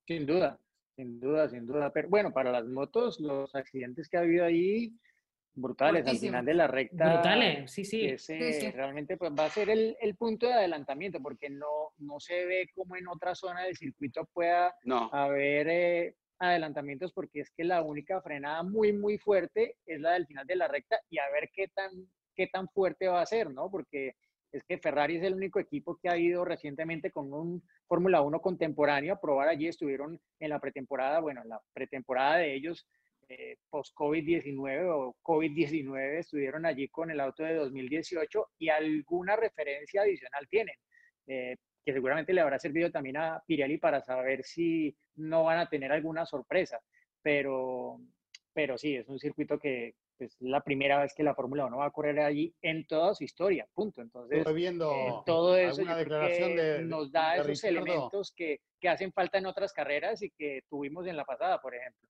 Sin 0.07 0.25
duda, 0.25 0.59
sin 0.95 1.19
duda, 1.19 1.49
sin 1.49 1.65
duda. 1.65 1.91
Pero 1.91 2.07
bueno, 2.07 2.31
para 2.31 2.51
las 2.51 2.65
motos, 2.65 3.19
los 3.19 3.53
accidentes 3.55 4.07
que 4.07 4.17
ha 4.17 4.21
habido 4.21 4.45
ahí, 4.45 4.93
brutales. 5.57 6.07
Al 6.07 6.17
final 6.17 6.45
de 6.45 6.53
la 6.53 6.67
recta, 6.67 7.13
Brutales, 7.13 7.71
sí, 7.71 7.83
sí. 7.83 8.05
es, 8.05 8.29
eh, 8.29 8.53
sí. 8.53 8.71
realmente 8.71 9.17
pues, 9.17 9.31
va 9.31 9.45
a 9.45 9.49
ser 9.49 9.69
el, 9.69 9.97
el 9.99 10.15
punto 10.15 10.47
de 10.47 10.53
adelantamiento, 10.53 11.19
porque 11.21 11.49
no, 11.49 11.93
no 11.97 12.19
se 12.19 12.45
ve 12.45 12.69
como 12.75 12.95
en 12.95 13.07
otra 13.07 13.35
zona 13.35 13.63
del 13.63 13.75
circuito 13.75 14.25
pueda 14.33 14.75
No, 14.83 15.09
haber 15.11 15.67
eh, 15.69 16.15
adelantamientos, 16.39 17.11
porque 17.13 17.41
es 17.41 17.51
que 17.51 17.63
la 17.63 17.81
única 17.81 18.21
frenada 18.21 18.63
muy, 18.63 18.93
muy 18.93 19.17
fuerte 19.17 19.75
es 19.85 19.99
la 19.99 20.13
del 20.13 20.27
final 20.27 20.45
de 20.45 20.55
la 20.55 20.67
recta 20.67 20.99
y 21.09 21.17
a 21.17 21.29
ver 21.31 21.49
qué 21.53 21.67
tan, 21.67 21.91
qué 22.35 22.47
tan 22.47 22.67
fuerte 22.69 23.07
va 23.07 23.21
a 23.21 23.25
ser, 23.25 23.51
¿no? 23.51 23.69
Porque 23.69 24.15
es 24.51 24.63
que 24.63 24.77
Ferrari 24.77 25.17
es 25.17 25.23
el 25.23 25.33
único 25.33 25.59
equipo 25.59 25.99
que 26.01 26.09
ha 26.09 26.17
ido 26.17 26.45
recientemente 26.45 27.11
con 27.11 27.33
un 27.33 27.61
Fórmula 27.87 28.21
1 28.21 28.39
contemporáneo 28.41 29.13
a 29.13 29.19
probar 29.19 29.49
allí. 29.49 29.67
Estuvieron 29.67 30.19
en 30.39 30.49
la 30.49 30.59
pretemporada, 30.59 31.19
bueno, 31.19 31.41
en 31.41 31.49
la 31.49 31.61
pretemporada 31.73 32.37
de 32.37 32.55
ellos 32.55 32.87
eh, 33.29 33.57
post-COVID-19 33.69 34.89
o 34.89 35.15
COVID-19, 35.21 36.19
estuvieron 36.19 36.65
allí 36.65 36.87
con 36.87 37.11
el 37.11 37.19
auto 37.19 37.43
de 37.43 37.55
2018 37.55 38.51
y 38.59 38.69
alguna 38.69 39.35
referencia 39.35 40.01
adicional 40.01 40.47
tienen, 40.49 40.75
eh, 41.27 41.57
que 41.85 41.93
seguramente 41.93 42.33
le 42.33 42.41
habrá 42.41 42.59
servido 42.59 42.91
también 42.91 43.17
a 43.17 43.43
Pirelli 43.45 43.77
para 43.77 44.01
saber 44.01 44.43
si 44.43 44.95
no 45.15 45.43
van 45.43 45.59
a 45.59 45.69
tener 45.69 45.91
alguna 45.91 46.25
sorpresa. 46.25 46.79
Pero, 47.21 47.99
pero 48.53 48.77
sí, 48.77 48.95
es 48.95 49.07
un 49.09 49.19
circuito 49.19 49.59
que 49.59 49.95
pues, 50.17 50.31
es 50.31 50.37
la 50.41 50.61
primera 50.61 50.99
vez 51.01 51.13
que 51.13 51.23
la 51.23 51.35
Fórmula 51.35 51.65
1 51.65 51.77
va 51.77 51.85
a 51.85 51.91
correr 51.91 52.19
allí 52.19 52.55
en 52.61 52.87
toda 52.87 53.13
su 53.13 53.23
historia, 53.23 53.67
punto. 53.73 54.01
Entonces, 54.01 54.39
Estuve 54.39 54.53
viendo 54.53 54.91
eh, 54.91 55.13
todo 55.25 55.57
eso 55.57 55.83
creo 55.83 55.95
declaración 55.95 56.55
que 56.55 56.61
de, 56.61 56.81
nos 56.85 57.11
da 57.11 57.31
de 57.31 57.35
esos 57.35 57.47
Ricciardo. 57.47 57.81
elementos 57.81 58.33
que, 58.35 58.61
que 58.79 58.89
hacen 58.89 59.11
falta 59.11 59.37
en 59.37 59.45
otras 59.45 59.73
carreras 59.73 60.21
y 60.21 60.31
que 60.31 60.61
tuvimos 60.69 61.05
en 61.07 61.17
la 61.17 61.25
pasada, 61.25 61.61
por 61.61 61.75
ejemplo. 61.75 62.07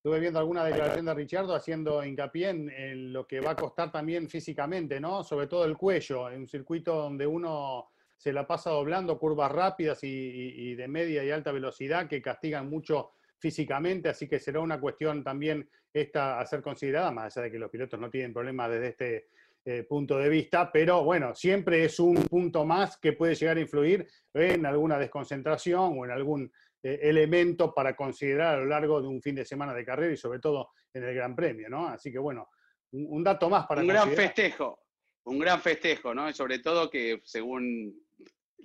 Estuve 0.00 0.18
viendo 0.18 0.38
alguna 0.38 0.64
declaración 0.64 1.04
de 1.04 1.12
Richardo 1.12 1.54
haciendo 1.54 2.02
hincapié 2.02 2.48
en, 2.48 2.70
en 2.70 3.12
lo 3.12 3.26
que 3.26 3.38
va 3.38 3.50
a 3.50 3.54
costar 3.54 3.92
también 3.92 4.30
físicamente, 4.30 4.98
¿no? 4.98 5.22
Sobre 5.22 5.46
todo 5.46 5.66
el 5.66 5.76
cuello, 5.76 6.30
en 6.30 6.40
un 6.40 6.48
circuito 6.48 6.94
donde 6.94 7.26
uno 7.26 7.90
se 8.16 8.32
la 8.32 8.46
pasa 8.46 8.70
doblando 8.70 9.18
curvas 9.18 9.52
rápidas 9.52 10.02
y, 10.02 10.08
y 10.08 10.74
de 10.74 10.88
media 10.88 11.22
y 11.22 11.30
alta 11.30 11.52
velocidad 11.52 12.08
que 12.08 12.22
castigan 12.22 12.70
mucho 12.70 13.10
físicamente, 13.38 14.08
así 14.08 14.26
que 14.26 14.38
será 14.38 14.60
una 14.60 14.80
cuestión 14.80 15.22
también 15.22 15.68
esta 15.92 16.40
a 16.40 16.46
ser 16.46 16.62
considerada, 16.62 17.10
más 17.10 17.36
allá 17.36 17.44
de 17.44 17.52
que 17.52 17.58
los 17.58 17.70
pilotos 17.70 18.00
no 18.00 18.08
tienen 18.08 18.32
problemas 18.32 18.70
desde 18.70 18.88
este 18.88 19.26
eh, 19.66 19.82
punto 19.82 20.16
de 20.16 20.30
vista, 20.30 20.72
pero 20.72 21.04
bueno, 21.04 21.34
siempre 21.34 21.84
es 21.84 22.00
un 22.00 22.14
punto 22.14 22.64
más 22.64 22.96
que 22.96 23.12
puede 23.12 23.34
llegar 23.34 23.58
a 23.58 23.60
influir 23.60 24.08
en 24.32 24.64
alguna 24.64 24.98
desconcentración 24.98 25.98
o 25.98 26.06
en 26.06 26.10
algún 26.10 26.50
eh, 26.82 26.98
elemento 27.02 27.72
para 27.74 27.94
considerar 27.94 28.54
a 28.54 28.58
lo 28.58 28.66
largo 28.66 29.00
de 29.00 29.08
un 29.08 29.20
fin 29.20 29.34
de 29.34 29.44
semana 29.44 29.74
de 29.74 29.84
carrera 29.84 30.12
y 30.12 30.16
sobre 30.16 30.38
todo 30.38 30.70
en 30.92 31.04
el 31.04 31.14
Gran 31.14 31.34
Premio, 31.36 31.68
¿no? 31.68 31.88
Así 31.88 32.10
que 32.10 32.18
bueno, 32.18 32.48
un, 32.92 33.22
dato 33.22 33.48
más 33.48 33.66
para... 33.66 33.80
Un 33.80 33.88
gran 33.88 34.10
festejo, 34.12 34.80
un 35.24 35.38
gran 35.38 35.60
festejo, 35.60 36.14
¿no? 36.14 36.32
sobre 36.32 36.58
todo 36.58 36.90
que 36.90 37.20
según 37.24 37.94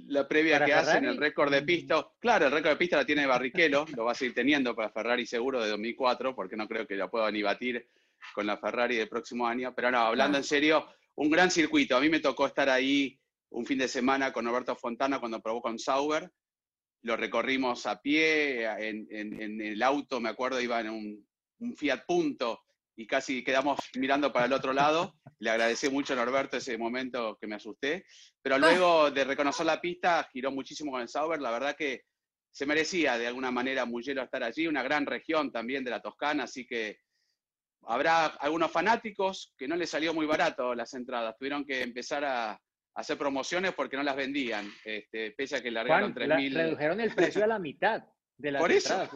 la 0.08 0.28
previa 0.28 0.64
que 0.64 0.74
hacen, 0.74 1.06
el 1.06 1.18
récord 1.18 1.52
de 1.52 1.62
pista, 1.62 2.08
claro, 2.20 2.48
el 2.48 2.52
récord 2.52 2.72
de 2.72 2.78
pista 2.78 2.98
la 2.98 3.06
tiene 3.06 3.26
Barrichello, 3.26 3.86
lo 3.96 4.06
va 4.06 4.12
a 4.12 4.16
seguir 4.16 4.34
teniendo 4.34 4.76
para 4.76 4.90
Ferrari 4.90 5.26
seguro 5.26 5.62
de 5.62 5.70
2004, 5.70 6.36
porque 6.36 6.56
no 6.56 6.68
creo 6.68 6.86
que 6.86 6.96
la 6.96 7.10
pueda 7.10 7.32
ni 7.32 7.42
batir 7.42 7.88
con 8.34 8.46
la 8.46 8.58
Ferrari 8.58 8.98
del 8.98 9.10
próximo 9.10 9.48
año. 9.48 9.74
Pero 9.76 9.92
no, 9.92 10.00
hablando 10.00 10.38
en 10.38 10.44
serio, 10.44 10.86
un 11.16 11.30
gran 11.30 11.52
circuito. 11.52 11.96
A 11.96 12.02
mí 12.02 12.10
me 12.10 12.20
tocó 12.20 12.46
estar 12.46 12.70
ahí 12.70 13.20
un 13.50 13.66
fin 13.66 13.78
de 13.78 13.88
semana 13.88 14.34
con 14.34 14.46
Roberto 14.46 14.76
Fontana 14.76 15.20
cuando 15.20 15.42
probó 15.42 15.62
con 15.62 15.80
Sauber. 15.80 16.30
Lo 17.06 17.16
recorrimos 17.16 17.86
a 17.86 18.02
pie, 18.02 18.66
en, 18.66 19.62
el 19.62 19.84
auto, 19.84 20.20
me 20.20 20.30
acuerdo, 20.30 20.60
iba 20.60 20.80
en 20.80 20.90
un, 20.90 21.76
Fiat 21.78 22.04
Punto 22.08 22.64
y 22.96 23.06
casi 23.06 23.44
quedamos 23.44 23.80
mirando 23.96 24.34
para 24.34 24.48
el 24.48 24.54
otro 24.54 24.74
lado. 24.74 25.14
Le 25.38 25.52
agradecí 25.52 25.88
mucho 25.90 26.14
a 26.14 26.16
Norberto 26.16 26.58
ese 26.58 26.80
momento 26.80 27.38
que 27.40 27.46
me 27.46 27.58
asusté. 27.58 28.06
Pero 28.42 28.58
luego 28.58 29.12
de 29.12 29.24
reconocer 29.24 29.68
la 29.68 29.80
pista, 29.80 30.28
giró 30.34 30.50
muchísimo 30.50 30.94
con 30.94 31.02
el 31.02 31.08
Sauber. 31.08 31.40
La 31.40 31.52
verdad 31.52 31.76
que 31.78 32.06
se 32.50 32.66
merecía 32.66 33.20
de 33.20 33.28
alguna 33.28 33.52
manera 33.52 33.86
Mugello 33.86 34.24
estar 34.24 34.42
allí, 34.42 34.66
una 34.66 34.82
gran 34.82 35.06
región 35.06 35.52
también 35.52 35.84
de 35.84 35.92
la 35.92 36.02
Toscana, 36.02 36.46
así 36.46 36.66
que 36.66 37.02
habrá 37.84 38.26
algunos 38.26 38.72
fanáticos 38.72 39.54
que 39.56 39.68
no 39.68 39.76
les 39.76 39.92
salió 39.92 40.12
muy 40.12 40.26
barato 40.26 40.74
las 40.74 40.92
entradas, 40.96 41.38
tuvieron 41.38 41.66
que 41.66 41.84
empezar 41.84 42.26
a, 42.26 42.60
hacer 42.96 43.18
promociones 43.18 43.74
porque 43.74 43.98
no 43.98 44.04
las 44.04 44.16
vendían, 44.16 44.72
este, 44.84 45.32
pese 45.32 45.58
a 45.58 45.62
que 45.62 45.72
largaron 45.72 46.14
3.000. 46.14 46.54
redujeron 46.54 47.02
el 47.02 47.14
precio 47.14 47.44
a 47.44 47.48
la 47.48 47.60
mitad 47.60 48.04
de 48.38 48.52
las 48.52 48.62
Por 48.62 48.72
entradas. 48.72 49.10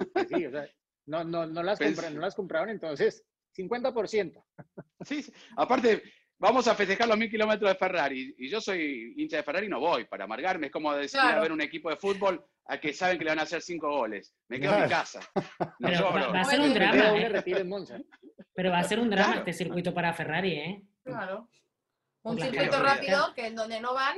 no, 1.06 1.24
no, 1.24 1.46
no, 1.46 1.64
las 1.64 1.80
no 1.80 2.20
las 2.20 2.36
compraron 2.36 2.70
entonces 2.70 3.26
50%. 3.58 4.44
Sí, 5.06 5.26
aparte, 5.56 6.04
vamos 6.38 6.68
a 6.68 6.76
festejar 6.76 7.08
los 7.08 7.18
mil 7.18 7.30
kilómetros 7.30 7.70
de 7.70 7.78
Ferrari. 7.78 8.36
Y 8.38 8.50
yo 8.50 8.62
soy 8.62 9.14
hincha 9.18 9.38
de 9.38 9.44
Ferrari 9.44 9.68
y 9.68 9.70
no 9.70 9.80
voy 9.80 10.06
para 10.06 10.26
amargarme. 10.26 10.68
Es 10.68 10.74
como 10.74 10.94
decir 10.94 11.20
a 11.20 11.40
ver 11.40 11.52
un 11.52 11.62
equipo 11.62 11.90
de 11.90 11.98
fútbol 11.98 12.44
a 12.66 12.80
que 12.80 12.94
saben 12.94 13.18
que 13.18 13.24
le 13.24 13.32
van 13.32 13.40
a 13.40 13.44
hacer 13.44 13.62
cinco 13.62 13.90
goles. 13.90 14.36
Me 14.48 14.60
quedo 14.60 14.76
en 14.76 14.84
mi 14.84 14.90
casa. 14.90 15.20
Pero 15.80 16.12
va, 16.12 16.42
a 16.42 16.44
ser 16.44 16.60
un 16.60 16.74
drama. 16.74 17.18
¿eh? 17.18 18.06
Pero 18.54 18.72
va 18.72 18.80
a 18.80 18.84
ser 18.84 19.00
un 19.00 19.10
drama 19.10 19.38
este 19.38 19.54
circuito 19.54 19.94
para 19.94 20.14
Ferrari, 20.14 20.54
¿eh? 20.54 20.84
Claro. 21.04 21.50
Un 22.30 22.40
circuito 22.40 22.82
rápido 22.82 23.34
que 23.36 23.48
en 23.48 23.56
donde 23.56 23.80
no 23.80 23.94
van, 23.94 24.18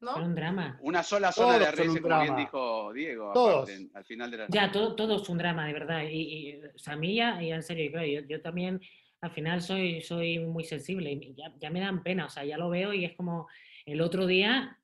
¿no? 0.00 0.16
un 0.16 0.34
drama. 0.34 0.78
Una 0.82 1.02
sola 1.02 1.32
zona 1.32 1.58
de 1.58 1.70
RS, 1.70 2.00
como 2.00 2.20
bien 2.20 2.36
dijo 2.36 2.92
Diego, 2.92 3.32
Todos. 3.32 3.70
al 3.94 4.04
final 4.04 4.30
de 4.30 4.36
la... 4.36 4.46
Ya, 4.48 4.70
todo, 4.70 4.94
todo 4.94 5.22
es 5.22 5.28
un 5.28 5.38
drama, 5.38 5.66
de 5.66 5.72
verdad. 5.72 6.02
Y, 6.02 6.20
y 6.20 6.60
o 6.64 6.78
sea, 6.78 6.96
y 7.02 7.52
en 7.52 7.62
serio, 7.62 8.04
yo, 8.04 8.26
yo, 8.28 8.42
también 8.42 8.80
al 9.20 9.30
final 9.30 9.62
soy, 9.62 10.02
soy 10.02 10.38
muy 10.38 10.64
sensible 10.64 11.10
y 11.12 11.34
ya, 11.34 11.52
ya 11.58 11.70
me 11.70 11.80
dan 11.80 12.02
pena, 12.02 12.26
o 12.26 12.30
sea, 12.30 12.44
ya 12.44 12.58
lo 12.58 12.68
veo 12.68 12.92
y 12.92 13.04
es 13.04 13.16
como 13.16 13.48
el 13.86 14.00
otro 14.00 14.26
día, 14.26 14.78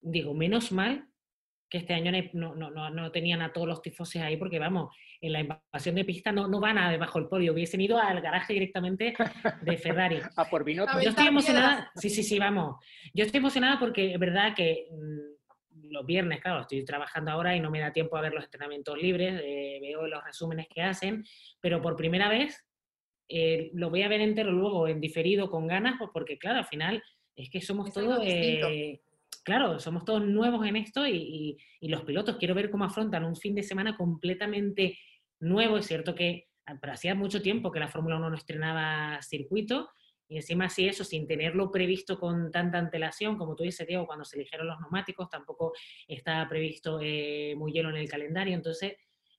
digo, 0.00 0.34
menos 0.34 0.70
mal 0.70 1.07
que 1.68 1.78
este 1.78 1.94
año 1.94 2.10
no, 2.32 2.54
no, 2.54 2.70
no, 2.70 2.90
no, 2.90 3.12
tenían 3.12 3.42
a 3.42 3.52
todos 3.52 3.68
los 3.68 3.82
tifoses 3.82 4.22
ahí, 4.22 4.36
porque 4.36 4.58
vamos, 4.58 4.94
en 5.20 5.32
la 5.32 5.40
invasión 5.40 5.94
de 5.94 6.04
pista 6.04 6.32
no, 6.32 6.48
no 6.48 6.60
van 6.60 6.78
a 6.78 6.90
debajo 6.90 7.18
del 7.18 7.28
podio, 7.28 7.52
hubiesen 7.52 7.80
ido 7.80 7.98
al 7.98 8.20
garaje 8.20 8.54
directamente 8.54 9.14
de 9.60 9.76
Ferrari. 9.76 10.18
a 10.36 10.48
por 10.48 10.64
vino. 10.64 10.86
Yo 11.02 11.10
estoy 11.10 11.26
emocionada, 11.26 11.90
sí, 11.96 12.08
sí, 12.08 12.22
sí, 12.22 12.38
vamos. 12.38 12.76
Yo 13.12 13.24
estoy 13.24 13.38
emocionada 13.38 13.78
porque 13.78 14.14
es 14.14 14.18
verdad 14.18 14.54
que 14.54 14.88
mm, 14.90 15.90
los 15.90 16.06
viernes, 16.06 16.40
claro, 16.40 16.60
estoy 16.60 16.84
trabajando 16.84 17.30
ahora 17.30 17.54
y 17.54 17.60
no 17.60 17.70
me 17.70 17.80
da 17.80 17.92
tiempo 17.92 18.16
a 18.16 18.22
ver 18.22 18.32
los 18.32 18.44
entrenamientos 18.44 19.00
libres, 19.00 19.40
eh, 19.44 19.78
veo 19.80 20.06
los 20.06 20.24
resúmenes 20.24 20.68
que 20.68 20.82
hacen, 20.82 21.24
pero 21.60 21.82
por 21.82 21.96
primera 21.96 22.28
vez 22.28 22.64
eh, 23.28 23.70
lo 23.74 23.90
voy 23.90 24.02
a 24.02 24.08
ver 24.08 24.22
entero 24.22 24.52
luego 24.52 24.88
en 24.88 25.00
diferido 25.00 25.50
con 25.50 25.66
ganas, 25.66 25.96
pues 25.98 26.10
porque 26.12 26.38
claro, 26.38 26.58
al 26.58 26.66
final 26.66 27.02
es 27.36 27.50
que 27.50 27.60
somos 27.60 27.92
todos 27.92 28.20
claro, 29.48 29.80
somos 29.80 30.04
todos 30.04 30.22
nuevos 30.22 30.66
en 30.66 30.76
esto 30.76 31.06
y, 31.06 31.56
los 31.80 32.02
pilotos, 32.02 32.36
quiero 32.36 32.54
ver 32.54 32.70
cómo 32.70 32.84
afrontan 32.84 33.24
un 33.24 33.34
fin 33.34 33.54
de 33.54 33.62
semana 33.62 33.96
completamente 33.96 34.98
nuevo. 35.40 35.78
Es 35.78 35.86
cierto 35.86 36.14
que 36.14 36.48
ah, 36.66 36.78
hacía 36.92 37.14
mucho 37.14 37.40
tiempo 37.40 37.72
que 37.72 37.80
la 37.80 37.88
Fórmula 37.88 38.16
1 38.16 38.28
no 38.28 38.36
estrenaba 38.36 39.22
circuito 39.22 39.88
y 40.28 40.36
encima 40.36 40.66
así 40.66 40.86
eso, 40.86 41.02
sin 41.02 41.26
tenerlo 41.26 41.70
previsto 41.70 42.20
con 42.20 42.50
tanta 42.50 42.76
antelación, 42.76 43.38
como 43.38 43.56
tú 43.56 43.62
dices, 43.62 43.86
Diego, 43.86 44.06
cuando 44.06 44.26
se 44.26 44.36
eligieron 44.36 44.66
los 44.66 44.78
neumáticos, 44.80 45.30
tampoco 45.30 45.72
estaba 46.06 46.46
previsto 46.46 47.00
eh, 47.00 47.54
muy 47.56 47.72
lleno 47.72 47.88
en 47.88 47.96
el 47.96 48.08
calendario. 48.10 48.54
Entonces, 48.54 48.96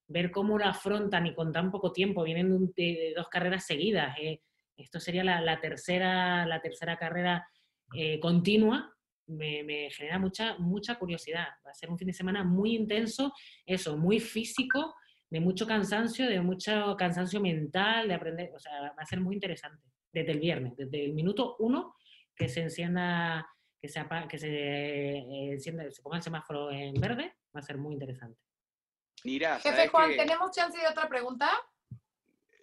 ver 0.07 0.31
cómo 0.31 0.57
lo 0.57 0.65
afrontan 0.65 1.27
y 1.27 1.35
con 1.35 1.51
tan 1.51 1.69
poco 1.69 1.91
tiempo, 1.91 2.23
vienen 2.23 2.73
dos 3.15 3.29
carreras 3.29 3.67
seguidas. 3.67 4.17
Eh, 4.17 4.41
esto 4.75 4.99
sería 4.99 5.23
la, 5.23 5.61
tercera, 5.61 6.47
la 6.47 6.61
tercera 6.61 6.97
carrera 6.97 7.47
eh, 7.93 8.19
continua 8.19 8.95
me, 9.29 9.89
genera 9.91 10.19
mucha, 10.19 10.57
mucha 10.57 10.95
curiosidad. 10.95 11.47
Va 11.65 11.71
a 11.71 11.73
ser 11.73 11.89
un 11.89 11.97
fin 11.97 12.07
de 12.07 12.13
semana 12.13 12.43
muy 12.43 12.75
intenso, 12.75 13.33
eso, 13.65 13.97
muy 13.97 14.19
físico, 14.19 14.95
de 15.29 15.39
mucho 15.39 15.67
cansancio, 15.67 16.27
de 16.27 16.41
mucho 16.41 16.95
cansancio 16.97 17.39
mental, 17.39 18.07
de 18.07 18.13
aprender, 18.13 18.51
o 18.55 18.59
sea, 18.59 18.81
va 18.81 19.03
a 19.03 19.05
ser 19.05 19.21
muy 19.21 19.35
interesante 19.35 19.83
desde 20.11 20.31
el 20.31 20.39
viernes, 20.39 20.75
desde 20.75 21.05
el 21.05 21.13
minuto 21.13 21.55
uno 21.59 21.95
que 22.35 22.49
se 22.49 22.61
encienda, 22.61 23.47
que 23.79 23.87
se, 23.87 24.03
que 24.27 24.37
se, 24.39 24.49
eh, 24.49 25.51
encienda, 25.51 25.89
se 25.91 26.01
ponga 26.01 26.17
el 26.17 26.23
semáforo 26.23 26.71
en 26.71 26.93
verde, 26.95 27.35
va 27.55 27.59
a 27.59 27.63
ser 27.63 27.77
muy 27.77 27.93
interesante. 27.93 28.39
Mira, 29.23 29.59
Jefe 29.59 29.87
Juan, 29.89 30.15
¿tenemos 30.15 30.51
chance 30.51 30.79
de 30.79 30.87
otra 30.87 31.07
pregunta? 31.09 31.51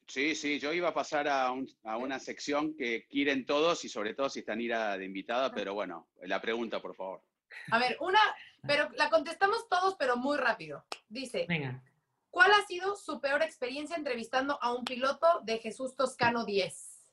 Sí, 0.06 0.36
sí, 0.36 0.58
yo 0.60 0.72
iba 0.72 0.88
a 0.88 0.94
pasar 0.94 1.26
a, 1.28 1.52
una 1.96 2.18
sección 2.20 2.76
que 2.76 3.06
quieren 3.08 3.44
todos 3.44 3.84
y 3.84 3.88
sobre 3.88 4.14
todo 4.14 4.28
si 4.28 4.40
están 4.40 4.60
ira 4.60 4.96
de 4.96 5.04
invitada, 5.04 5.52
pero 5.52 5.74
bueno, 5.74 6.08
la 6.22 6.40
pregunta, 6.40 6.80
por 6.80 6.94
favor. 6.94 7.22
A 7.72 7.78
ver, 7.78 7.96
una, 8.00 8.20
pero 8.66 8.88
la 8.96 9.10
contestamos 9.10 9.68
todos, 9.68 9.96
pero 9.98 10.16
muy 10.16 10.38
rápido. 10.38 10.84
Dice, 11.08 11.46
Venga. 11.48 11.82
¿cuál 12.30 12.52
ha 12.52 12.64
sido 12.66 12.94
su 12.96 13.20
peor 13.20 13.42
experiencia 13.42 13.96
entrevistando 13.96 14.62
a 14.62 14.72
un 14.72 14.84
piloto 14.84 15.26
de 15.42 15.58
Jesús 15.58 15.96
Toscano 15.96 16.44
10? 16.44 17.12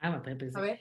Ah, 0.00 0.22
pues, 0.22 0.56
a 0.56 0.60
ver. 0.60 0.80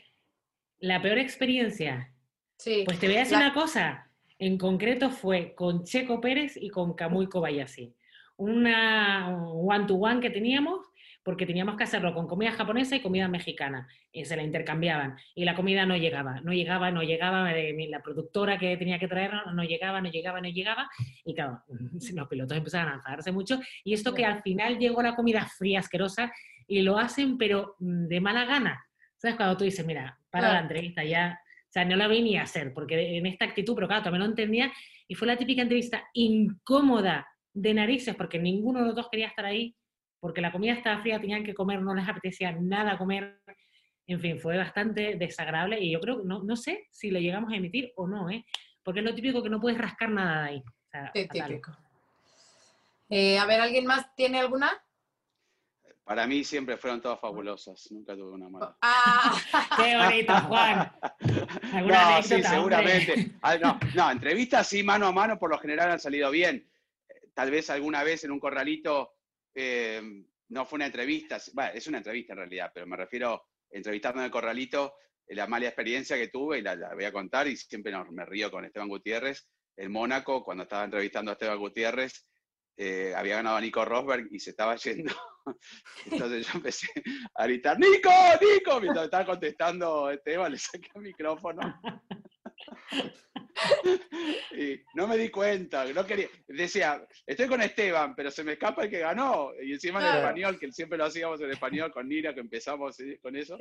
La 0.79 1.01
peor 1.01 1.17
experiencia. 1.17 2.13
Sí. 2.57 2.83
Pues 2.85 2.99
te 2.99 3.07
voy 3.07 3.17
a 3.17 3.19
decir 3.19 3.37
una 3.37 3.53
cosa. 3.53 4.09
En 4.39 4.57
concreto 4.57 5.09
fue 5.09 5.55
con 5.55 5.83
Checo 5.83 6.21
Pérez 6.21 6.55
y 6.55 6.69
con 6.69 6.93
Kamui 6.93 7.27
Kobayashi 7.27 7.95
una 8.37 9.29
one-to-one 9.37 10.19
que 10.19 10.29
teníamos, 10.29 10.79
porque 11.23 11.47
teníamos 11.47 11.75
que 11.75 11.83
hacerlo 11.83 12.13
con 12.13 12.27
comida 12.27 12.51
japonesa 12.51 12.95
y 12.95 13.01
comida 13.01 13.27
mexicana, 13.27 13.87
y 14.11 14.25
se 14.25 14.35
la 14.35 14.43
intercambiaban, 14.43 15.17
y 15.33 15.43
la 15.43 15.55
comida 15.55 15.85
no 15.85 15.97
llegaba, 15.97 16.39
no 16.41 16.53
llegaba, 16.53 16.91
no 16.91 17.01
llegaba, 17.01 17.51
la 17.51 18.03
productora 18.03 18.59
que 18.59 18.77
tenía 18.77 18.99
que 18.99 19.07
traer 19.07 19.31
no 19.53 19.63
llegaba, 19.63 20.01
no 20.01 20.11
llegaba, 20.11 20.39
no 20.39 20.49
llegaba, 20.49 20.87
y 21.25 21.33
claro, 21.33 21.63
los 22.13 22.27
pilotos 22.27 22.57
empezaban 22.57 22.89
a 22.89 22.95
enfadarse 22.97 23.31
mucho, 23.31 23.59
y 23.83 23.93
esto 23.93 24.13
que 24.13 24.23
al 24.23 24.43
final 24.43 24.77
llegó 24.77 25.01
la 25.01 25.15
comida 25.15 25.47
fría, 25.47 25.79
asquerosa, 25.79 26.31
y 26.67 26.81
lo 26.81 26.97
hacen, 26.99 27.37
pero 27.37 27.75
mm, 27.79 28.07
de 28.07 28.21
mala 28.21 28.45
gana. 28.45 28.85
¿Sabes? 29.17 29.37
Cuando 29.37 29.57
tú 29.57 29.63
dices, 29.63 29.85
mira, 29.85 30.19
para 30.29 30.51
la 30.51 30.59
entrevista 30.59 31.03
ya, 31.03 31.39
o 31.41 31.71
sea, 31.71 31.85
no 31.85 31.95
la 31.95 32.07
vi 32.07 32.21
ni 32.21 32.37
hacer, 32.37 32.73
porque 32.73 33.17
en 33.17 33.25
esta 33.25 33.45
actitud, 33.45 33.73
pero 33.73 33.87
claro, 33.87 34.03
también 34.03 34.21
lo 34.21 34.29
entendía, 34.29 34.71
y 35.07 35.15
fue 35.15 35.27
la 35.27 35.37
típica 35.37 35.61
entrevista 35.61 36.03
incómoda, 36.13 37.27
de 37.55 37.73
narices 37.73 38.15
porque 38.15 38.37
ninguno 38.37 38.81
de 38.81 38.85
los 38.87 38.95
dos 38.95 39.09
quería 39.09 39.27
estar 39.27 39.45
ahí, 39.45 39.75
porque 40.19 40.41
la 40.41 40.51
comida 40.51 40.73
estaba 40.73 41.01
fría, 41.01 41.19
tenían 41.19 41.43
que 41.43 41.55
comer, 41.55 41.81
no 41.81 41.95
les 41.95 42.07
apetecía 42.07 42.51
nada 42.51 42.97
comer. 42.97 43.41
En 44.07 44.19
fin, 44.19 44.39
fue 44.39 44.57
bastante 44.57 45.15
desagradable 45.15 45.79
y 45.79 45.91
yo 45.91 45.99
creo, 45.99 46.21
no, 46.23 46.43
no 46.43 46.55
sé 46.55 46.85
si 46.91 47.09
lo 47.09 47.19
llegamos 47.19 47.51
a 47.51 47.55
emitir 47.55 47.91
o 47.95 48.07
no, 48.07 48.29
¿eh? 48.29 48.45
porque 48.83 48.99
es 48.99 49.05
lo 49.05 49.15
típico 49.15 49.41
que 49.41 49.49
no 49.49 49.59
puedes 49.59 49.79
rascar 49.79 50.09
nada 50.09 50.43
de 50.43 50.49
ahí. 50.49 50.63
típico. 51.29 51.75
Eh, 53.09 53.39
a 53.39 53.45
ver, 53.45 53.61
¿alguien 53.61 53.85
más 53.85 54.13
tiene 54.15 54.39
alguna? 54.39 54.71
Para 56.03 56.27
mí 56.27 56.43
siempre 56.43 56.77
fueron 56.77 57.01
todas 57.01 57.19
fabulosas, 57.19 57.87
nunca 57.91 58.13
tuve 58.13 58.33
una 58.33 58.49
mala. 58.49 58.77
¡Ah! 58.81 59.35
¡Qué 59.77 59.97
bonito, 59.97 60.33
Juan! 60.41 60.91
no, 61.87 62.21
sí, 62.21 62.43
seguramente. 62.43 63.31
Ah, 63.41 63.57
no, 63.57 63.79
no, 63.95 64.11
entrevistas 64.11 64.67
sí, 64.67 64.83
mano 64.83 65.07
a 65.07 65.11
mano, 65.11 65.39
por 65.39 65.49
lo 65.49 65.57
general 65.57 65.91
han 65.91 65.99
salido 65.99 66.29
bien 66.29 66.67
tal 67.35 67.51
vez 67.51 67.69
alguna 67.69 68.03
vez 68.03 68.23
en 68.23 68.31
un 68.31 68.39
corralito, 68.39 69.13
eh, 69.53 70.01
no 70.49 70.65
fue 70.65 70.77
una 70.77 70.87
entrevista, 70.87 71.37
bueno, 71.53 71.71
es 71.75 71.85
una 71.87 71.99
entrevista 71.99 72.33
en 72.33 72.39
realidad, 72.39 72.71
pero 72.73 72.87
me 72.87 72.97
refiero 72.97 73.43
entrevistando 73.69 74.19
en 74.21 74.25
el 74.25 74.31
corralito, 74.31 74.95
la 75.27 75.47
mala 75.47 75.65
experiencia 75.67 76.17
que 76.17 76.27
tuve 76.29 76.59
y 76.59 76.61
la, 76.61 76.75
la 76.75 76.93
voy 76.93 77.03
a 77.05 77.11
contar 77.11 77.47
y 77.47 77.57
siempre 77.57 77.91
nos- 77.91 78.09
me 78.11 78.25
río 78.25 78.49
con 78.51 78.63
Esteban 78.65 78.87
Gutiérrez. 78.89 79.47
En 79.77 79.91
Mónaco, 79.91 80.43
cuando 80.43 80.63
estaba 80.63 80.85
entrevistando 80.85 81.31
a 81.31 81.33
Esteban 81.33 81.57
Gutiérrez, 81.59 82.27
eh, 82.77 83.13
había 83.15 83.37
ganado 83.37 83.57
a 83.57 83.61
Nico 83.61 83.83
Rosberg 83.85 84.27
y 84.31 84.39
se 84.39 84.51
estaba 84.51 84.75
yendo. 84.75 85.13
Entonces 86.05 86.45
yo 86.47 86.51
empecé 86.55 86.87
a 87.33 87.45
gritar, 87.45 87.79
¡Nico! 87.79 88.09
¡Nico! 88.41 88.79
Mientras 88.81 89.05
estaba 89.05 89.25
contestando 89.25 90.11
Esteban, 90.11 90.51
le 90.51 90.59
saqué 90.59 90.89
el 90.95 91.01
micrófono. 91.01 91.81
Y 94.57 94.81
no 94.93 95.07
me 95.07 95.17
di 95.17 95.29
cuenta, 95.29 95.85
no 95.85 96.05
quería. 96.05 96.27
Decía, 96.47 97.05
estoy 97.25 97.47
con 97.47 97.61
Esteban, 97.61 98.15
pero 98.15 98.31
se 98.31 98.43
me 98.43 98.53
escapa 98.53 98.83
el 98.83 98.89
que 98.89 98.99
ganó. 98.99 99.51
Y 99.61 99.73
encima 99.73 99.99
en 99.99 100.05
Claro. 100.05 100.19
español, 100.19 100.59
que 100.59 100.71
siempre 100.71 100.97
lo 100.97 101.05
hacíamos 101.05 101.41
en 101.41 101.51
español 101.51 101.91
con 101.91 102.07
Nira, 102.07 102.33
que 102.33 102.39
empezamos 102.39 102.97
con 103.21 103.35
eso. 103.35 103.57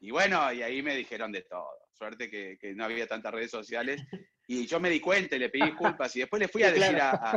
Y 0.00 0.10
bueno, 0.10 0.52
y 0.52 0.62
ahí 0.62 0.82
me 0.82 0.94
dijeron 0.96 1.32
de 1.32 1.42
todo. 1.42 1.70
Suerte 1.92 2.30
que, 2.30 2.58
que 2.60 2.74
no 2.74 2.84
había 2.84 3.06
tantas 3.06 3.32
redes 3.32 3.50
sociales. 3.50 4.02
Y 4.46 4.66
yo 4.66 4.78
me 4.80 4.90
di 4.90 5.00
cuenta 5.00 5.36
y 5.36 5.38
le 5.38 5.48
pedí 5.48 5.64
disculpas. 5.64 6.14
Y 6.16 6.20
después 6.20 6.40
le 6.40 6.48
fui 6.48 6.62
a 6.62 6.70
decir 6.72 6.94
claro. 6.96 7.18
a, 7.22 7.30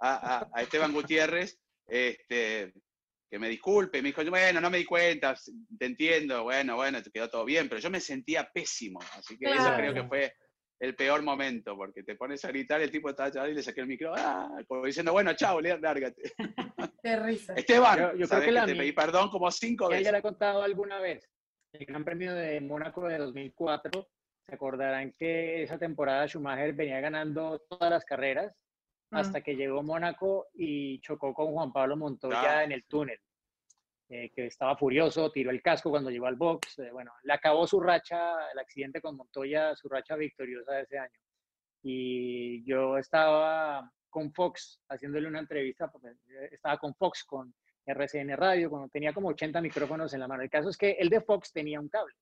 a- 0.00 0.36
a- 0.38 0.50
a 0.52 0.62
Esteban 0.62 0.92
Gutiérrez 0.92 1.60
este, 1.86 2.72
que 3.30 3.38
me 3.38 3.48
disculpe. 3.48 4.02
Me 4.02 4.08
dijo, 4.08 4.24
bueno, 4.28 4.60
no 4.60 4.68
me 4.70 4.78
di 4.78 4.84
cuenta, 4.84 5.34
te 5.78 5.86
entiendo. 5.86 6.42
Bueno, 6.42 6.74
bueno, 6.76 7.00
te 7.02 7.10
quedó 7.10 7.28
todo 7.30 7.44
bien. 7.44 7.68
Pero 7.68 7.80
yo 7.80 7.90
me 7.90 8.00
sentía 8.00 8.50
pésimo. 8.52 9.00
Así 9.16 9.38
que 9.38 9.46
eso 9.50 9.72
creo 9.76 9.94
que 9.94 10.04
fue 10.04 10.34
el 10.82 10.96
peor 10.96 11.22
momento, 11.22 11.76
porque 11.76 12.02
te 12.02 12.16
pones 12.16 12.44
a 12.44 12.48
gritar, 12.48 12.80
el 12.80 12.90
tipo 12.90 13.08
estaba 13.08 13.28
allá 13.28 13.48
y 13.48 13.54
le 13.54 13.62
saqué 13.62 13.82
el 13.82 13.86
micro, 13.86 14.12
¡ah! 14.16 14.50
como 14.66 14.84
diciendo, 14.84 15.12
bueno, 15.12 15.32
chao, 15.34 15.60
lárgate. 15.60 16.22
Qué 17.02 17.16
risa. 17.20 17.54
Esteban, 17.54 17.98
Yo- 17.98 18.14
yo 18.16 18.28
creo 18.28 18.40
que 18.40 18.46
que, 18.46 18.52
la 18.52 18.66
te 18.66 18.74
pedí 18.74 18.92
perdón 18.92 19.30
como 19.30 19.48
cinco 19.52 19.88
veces. 19.88 20.04
ya 20.04 20.10
le 20.12 20.18
he 20.18 20.22
contado 20.22 20.60
alguna 20.62 20.98
vez. 21.00 21.28
El 21.72 21.86
Gran 21.86 22.04
Premio 22.04 22.34
de 22.34 22.60
Mónaco 22.60 23.06
de 23.06 23.16
2004, 23.18 24.08
se 24.44 24.54
acordarán 24.54 25.12
que 25.12 25.62
esa 25.62 25.78
temporada 25.78 26.26
Schumacher 26.26 26.72
venía 26.74 27.00
ganando 27.00 27.60
todas 27.68 27.88
las 27.90 28.04
carreras 28.04 28.52
Mm. 29.12 29.16
hasta 29.16 29.40
que 29.42 29.54
llegó 29.56 29.82
Mónaco 29.82 30.48
y 30.54 30.98
chocó 31.00 31.32
con 31.34 31.52
Juan 31.52 31.70
Pablo 31.72 31.96
Montoya 31.96 32.58
Ah. 32.58 32.64
en 32.64 32.72
el 32.72 32.84
túnel, 32.86 33.18
eh, 34.14 34.30
que 34.34 34.44
estaba 34.46 34.76
furioso, 34.76 35.32
tiró 35.32 35.50
el 35.50 35.62
casco 35.62 35.88
cuando 35.88 36.10
llegó 36.10 36.26
al 36.26 36.36
box. 36.36 36.78
eh, 36.80 36.90
bueno, 36.92 37.12
le 37.22 37.32
acabó 37.32 37.66
su 37.66 37.80
racha, 37.80 38.50
el 38.52 38.58
accidente 38.58 39.00
con 39.00 39.16
Montoya, 39.16 39.74
su 39.74 39.88
racha 39.88 40.16
victoriosa 40.16 40.74
de 40.74 40.82
ese 40.82 40.98
año. 40.98 41.18
Y 41.82 42.62
yo 42.64 42.98
estaba 42.98 43.90
con 44.10 44.30
Fox 44.34 44.80
haciéndole 44.90 45.26
una 45.28 45.38
entrevista, 45.40 45.90
porque 45.90 46.08
eh, 46.08 46.48
estaba 46.52 46.76
con 46.76 46.94
Fox, 46.94 47.24
con 47.24 47.54
RCN 47.86 48.36
Radio, 48.36 48.68
cuando 48.68 48.88
tenía 48.90 49.14
como 49.14 49.28
80 49.28 49.62
micrófonos 49.62 50.12
en 50.12 50.20
la 50.20 50.28
mano. 50.28 50.42
El 50.42 50.50
caso 50.50 50.68
es 50.68 50.76
que 50.76 50.90
el 50.92 51.08
de 51.08 51.22
Fox 51.22 51.50
tenía 51.50 51.80
un 51.80 51.88
cable. 51.88 52.14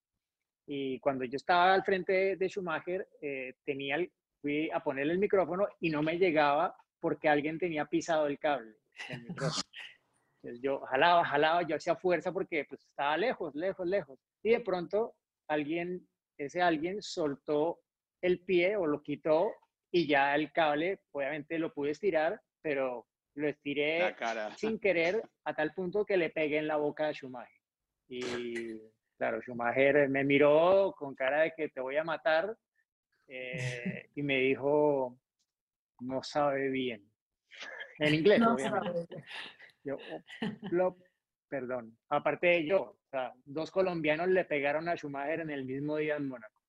Y 0.66 1.00
cuando 1.00 1.24
yo 1.24 1.34
estaba 1.36 1.74
al 1.74 1.82
frente 1.82 2.36
de, 2.36 2.48
Schumacher, 2.48 3.08
eh, 3.20 3.54
tenía 3.64 3.96
el- 3.96 4.12
fui 4.40 4.70
a 4.70 4.78
ponerle 4.80 5.14
el 5.14 5.18
micrófono 5.18 5.66
y 5.80 5.90
no 5.90 6.02
me 6.02 6.16
llegaba 6.18 6.76
porque 7.00 7.28
alguien 7.28 7.58
tenía 7.58 7.84
pisado 7.86 8.28
el 8.28 8.38
cable. 8.38 8.76
Entonces 10.42 10.62
yo 10.62 10.80
jalaba, 10.80 11.24
jalaba, 11.24 11.62
yo 11.62 11.76
hacía 11.76 11.96
fuerza 11.96 12.32
porque 12.32 12.64
pues, 12.68 12.82
estaba 12.86 13.16
lejos, 13.16 13.54
lejos, 13.54 13.86
lejos. 13.86 14.18
Y 14.42 14.50
de 14.52 14.60
pronto 14.60 15.14
alguien, 15.48 16.06
ese 16.38 16.62
alguien 16.62 17.02
soltó 17.02 17.80
el 18.22 18.40
pie 18.40 18.76
o 18.76 18.86
lo 18.86 19.02
quitó 19.02 19.52
y 19.92 20.06
ya 20.06 20.34
el 20.34 20.50
cable, 20.52 21.00
obviamente 21.12 21.58
lo 21.58 21.72
pude 21.74 21.90
estirar, 21.90 22.40
pero 22.62 23.06
lo 23.34 23.48
estiré 23.48 24.14
sin 24.56 24.78
querer 24.78 25.22
a 25.44 25.54
tal 25.54 25.72
punto 25.74 26.04
que 26.04 26.16
le 26.16 26.30
pegué 26.30 26.58
en 26.58 26.68
la 26.68 26.76
boca 26.76 27.08
a 27.08 27.12
Schumacher. 27.12 27.60
Y 28.08 28.78
claro, 29.18 29.40
Schumacher 29.42 30.08
me 30.08 30.24
miró 30.24 30.94
con 30.96 31.14
cara 31.14 31.42
de 31.42 31.52
que 31.56 31.68
te 31.68 31.80
voy 31.80 31.96
a 31.96 32.04
matar 32.04 32.56
eh, 33.28 34.08
y 34.14 34.22
me 34.22 34.38
dijo, 34.38 35.18
no 36.00 36.22
sabe 36.22 36.68
bien. 36.70 37.04
En 37.98 38.14
inglés, 38.14 38.40
No 38.40 38.54
obviamente. 38.54 39.06
sabes. 39.06 39.24
Yo, 39.84 39.96
"Oh, 39.96 40.20
lo- 40.70 40.96
perdón. 41.48 41.96
Aparte 42.08 42.46
de 42.48 42.66
yo, 42.66 42.80
o 42.82 42.96
sea, 43.10 43.32
dos 43.44 43.70
colombianos 43.70 44.28
le 44.28 44.44
pegaron 44.44 44.88
a 44.88 44.94
Schumacher 44.96 45.40
en 45.40 45.50
el 45.50 45.64
mismo 45.64 45.96
día 45.96 46.16
en 46.16 46.28
Mónaco. 46.28 46.60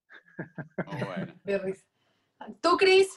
Bueno. 1.05 1.33
Risa. 1.63 1.85
¿Tú, 2.61 2.77
Cris? 2.77 3.09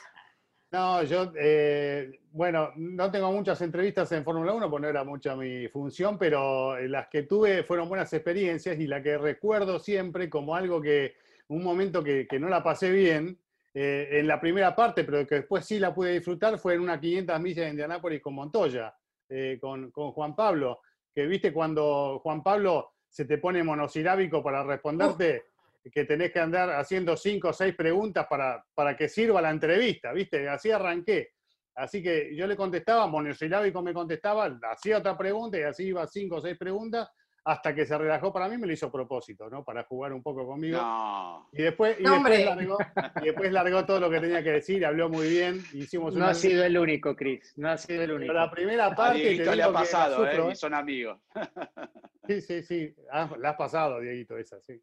No, 0.70 1.03
yo, 1.05 1.32
eh, 1.38 2.20
bueno, 2.32 2.72
no 2.76 3.11
tengo 3.11 3.30
muchas 3.32 3.62
entrevistas 3.62 4.11
en 4.12 4.24
Fórmula 4.24 4.53
1, 4.53 4.68
porque 4.68 4.82
no 4.82 4.88
era 4.90 5.05
mucha 5.05 5.36
mi 5.36 5.68
función, 5.68 6.18
pero 6.18 6.76
eh, 6.76 6.88
las 6.88 7.07
que 7.09 7.22
tuve 7.22 7.62
fueron 7.62 7.88
buenas 7.88 8.12
experiencias 8.12 8.78
y 8.80 8.86
la 8.88 9.01
que 9.03 9.16
recuerdo 9.16 9.78
siempre 9.78 10.28
como 10.28 10.57
algo 10.57 10.82
que, 10.82 11.14
un 11.49 11.62
momento 11.62 12.03
que, 12.03 12.26
que 12.26 12.40
no 12.40 12.49
la 12.49 12.62
pasé 12.62 12.90
bien 12.90 13.38
eh, 13.72 14.09
en 14.18 14.26
la 14.26 14.40
primera 14.40 14.74
parte, 14.74 15.05
pero 15.05 15.24
que 15.26 15.36
después 15.36 15.64
sí 15.64 15.78
la 15.78 15.95
pude 15.95 16.12
disfrutar, 16.12 16.59
fue 16.59 16.74
en 16.74 16.80
una 16.80 17.01
500 17.01 17.40
millas 17.40 17.64
de 17.66 17.70
Indianápolis 17.70 18.20
con 18.20 18.34
Montoya, 18.34 18.92
eh, 19.37 19.59
con, 19.61 19.91
con 19.91 20.12
Juan 20.12 20.37
Pablo, 20.37 20.80
que 21.12 21.26
viste 21.26 21.53
cuando 21.53 22.20
Juan 22.22 22.41
Pablo 22.41 22.93
se 23.09 23.24
te 23.24 23.39
pone 23.39 23.64
monosilábico 23.64 24.43
para 24.45 24.62
responderte 24.62 25.47
que 25.93 26.05
tenés 26.05 26.32
que 26.32 26.39
andar 26.39 26.70
haciendo 26.70 27.16
cinco 27.16 27.49
o 27.49 27.53
seis 27.53 27.74
preguntas 27.74 28.26
para, 28.28 28.64
para 28.74 28.97
que 28.97 29.09
sirva 29.09 29.43
la 29.43 29.51
entrevista, 29.51 30.12
¿viste? 30.12 30.49
Así 30.49 30.70
arranqué. 30.70 31.32
Así 31.74 32.01
que 32.01 32.35
yo 32.37 32.47
le 32.47 32.57
contestaba, 32.57 33.09
monosilábico 33.09 33.82
me 33.82 33.93
contestaba, 33.93 34.57
hacía 34.70 34.99
otra 34.99 35.18
pregunta 35.18 35.59
y 35.59 35.62
así 35.62 35.89
iba 35.89 36.07
cinco 36.07 36.37
o 36.37 36.41
seis 36.41 36.57
preguntas, 36.57 37.09
hasta 37.47 37.74
que 37.74 37.84
se 37.84 37.97
relajó 37.99 38.32
para 38.32 38.49
mí, 38.49 38.57
me 38.57 38.66
lo 38.66 38.72
hizo 38.72 38.86
a 38.86 38.92
propósito, 38.92 39.51
¿no? 39.51 39.62
Para 39.64 39.84
jugar 39.84 40.12
un 40.14 40.22
poco 40.22 40.47
conmigo. 40.47 40.78
No. 40.78 41.49
Y 41.53 41.62
después, 41.62 42.01
y, 42.01 42.03
No, 42.03 42.12
después 42.14 42.45
largó, 42.45 42.78
y 43.20 43.24
después 43.26 43.53
largó 43.53 43.84
todo 43.84 44.01
lo 44.01 44.11
que 44.11 44.20
tenía 44.20 44.42
que 44.42 44.53
decir, 44.53 44.84
habló 44.86 45.11
muy 45.11 45.28
bien, 45.28 45.62
hicimos 45.74 46.14
No 46.16 46.26
ha 46.26 46.34
sido 46.34 46.64
el 46.64 46.78
único, 46.78 47.14
Chris. 47.14 47.53
No 47.57 47.68
ha 47.68 47.76
sido 47.76 48.03
el 48.03 48.12
único. 48.12 48.32
Pero 48.32 48.40
la 48.47 48.51
primera 48.51 48.86
A 48.86 48.95
parte... 48.95 49.18
te 49.18 49.28
Dieguito 49.28 49.55
le 49.55 49.62
ha 49.62 49.72
pasado, 49.72 50.26
¿eh? 50.26 50.53
Y 50.53 50.57
son 50.57 50.74
amigos. 50.74 51.20
Sí, 52.26 52.40
sí, 52.40 52.62
sí. 52.62 52.95
Ah, 53.12 53.28
la 53.38 53.51
has 53.51 53.57
pasado, 53.57 54.01
Dieguito, 54.01 54.38
esa, 54.38 54.59
sí. 54.62 54.82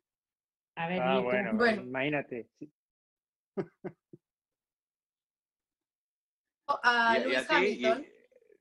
A 0.76 0.88
ver, 0.88 1.00
Ah, 1.02 1.20
bueno, 1.22 1.54
Bueno. 1.56 1.82
imagínate. 1.82 2.48
Sí. 2.60 2.72
A 6.84 7.18
¿Y, 7.18 7.22
y 7.22 7.24
Luis 7.26 7.38
a 7.38 7.42
ti? 7.48 7.54
Hamilton. 7.56 8.06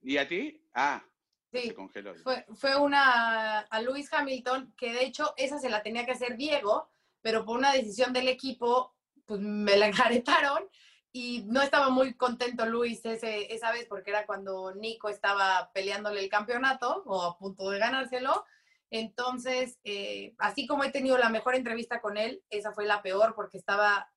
¿Y, 0.03 0.13
y 0.15 0.17
a 0.19 0.27
ti? 0.29 0.67
Ah, 0.75 1.05
Sí, 1.53 1.63
se 1.63 1.75
congeló. 1.75 2.15
fue, 2.23 2.47
fue 2.55 2.77
una 2.77 3.61
a 3.61 3.83
Luis 3.83 4.13
Hamilton, 4.13 4.73
que 4.77 4.93
de 4.93 5.05
hecho 5.05 5.35
esa 5.37 5.59
se 5.59 5.69
la 5.69 5.83
tenía 5.83 6.07
que 6.07 6.13
hacer 6.13 6.37
Diego, 6.37 6.91
pero 7.21 7.45
por 7.45 7.59
una 7.59 7.73
decisión 7.73 8.13
del 8.13 8.29
equipo, 8.29 8.95
pues 9.27 9.41
me 9.41 9.77
la 9.77 9.87
enjaretaron 9.89 10.69
y 11.13 11.45
no 11.47 11.61
estaba 11.61 11.91
muy 11.91 12.15
contento 12.15 12.67
Luis 12.67 13.05
ese, 13.05 13.53
esa 13.53 13.73
vez 13.73 13.87
porque 13.89 14.11
era 14.11 14.27
cuando 14.27 14.75
Nico 14.75 15.09
estaba 15.09 15.71
peleándole 15.75 16.21
el 16.21 16.29
campeonato 16.29 17.03
o 17.07 17.23
a 17.23 17.39
punto 17.39 17.71
de 17.71 17.79
ganárselo. 17.79 18.45
Entonces, 18.91 19.79
eh, 19.85 20.35
así 20.39 20.67
como 20.67 20.85
he 20.85 20.91
tenido 20.91 21.19
la 21.19 21.29
mejor 21.29 21.55
entrevista 21.55 22.01
con 22.01 22.17
él, 22.17 22.43
esa 22.51 22.73
fue 22.73 22.87
la 22.87 23.03
peor 23.03 23.35
porque 23.35 23.59
estaba 23.59 24.11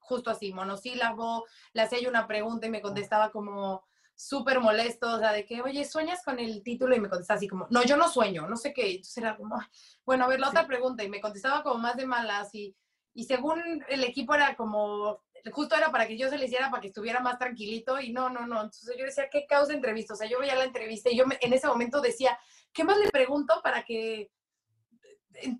justo 0.00 0.30
así, 0.30 0.52
monosílabo, 0.52 1.46
le 1.74 1.82
hacía 1.82 2.00
yo 2.00 2.08
una 2.08 2.26
pregunta 2.26 2.66
y 2.66 2.70
me 2.70 2.80
contestaba 2.80 3.30
como 3.30 3.87
súper 4.18 4.58
molesto, 4.58 5.12
o 5.14 5.18
sea, 5.18 5.32
de 5.32 5.46
que, 5.46 5.62
oye, 5.62 5.84
¿sueñas 5.84 6.24
con 6.24 6.40
el 6.40 6.62
título? 6.64 6.96
Y 6.96 7.00
me 7.00 7.08
contestaba 7.08 7.36
así 7.38 7.46
como, 7.46 7.68
no, 7.70 7.84
yo 7.84 7.96
no 7.96 8.08
sueño, 8.08 8.48
no 8.48 8.56
sé 8.56 8.72
qué. 8.72 8.90
Entonces 8.90 9.16
era 9.18 9.36
como, 9.36 9.54
"Ay, 9.60 9.66
bueno, 10.04 10.24
a 10.24 10.28
ver, 10.28 10.40
la 10.40 10.48
otra 10.48 10.66
pregunta. 10.66 11.04
Y 11.04 11.08
me 11.08 11.20
contestaba 11.20 11.62
como 11.62 11.78
más 11.78 11.96
de 11.96 12.04
malas 12.04 12.52
y, 12.54 12.74
y 13.14 13.24
según 13.24 13.62
el 13.88 14.02
equipo 14.02 14.34
era 14.34 14.56
como, 14.56 15.22
justo 15.52 15.76
era 15.76 15.92
para 15.92 16.08
que 16.08 16.18
yo 16.18 16.28
se 16.28 16.36
le 16.36 16.46
hiciera 16.46 16.68
para 16.68 16.80
que 16.80 16.88
estuviera 16.88 17.20
más 17.20 17.38
tranquilito 17.38 18.00
y 18.00 18.12
no, 18.12 18.28
no, 18.28 18.40
no. 18.46 18.56
Entonces 18.56 18.96
yo 18.98 19.04
decía, 19.04 19.28
¿qué 19.30 19.46
causa 19.46 19.72
entrevista? 19.72 20.14
O 20.14 20.16
sea, 20.16 20.28
yo 20.28 20.40
veía 20.40 20.56
la 20.56 20.64
entrevista 20.64 21.10
y 21.10 21.16
yo 21.16 21.24
me- 21.26 21.38
en 21.40 21.52
ese 21.52 21.68
momento 21.68 22.00
decía, 22.00 22.36
¿qué 22.72 22.82
más 22.82 22.98
le 22.98 23.10
pregunto 23.10 23.60
para 23.62 23.84
que, 23.84 24.32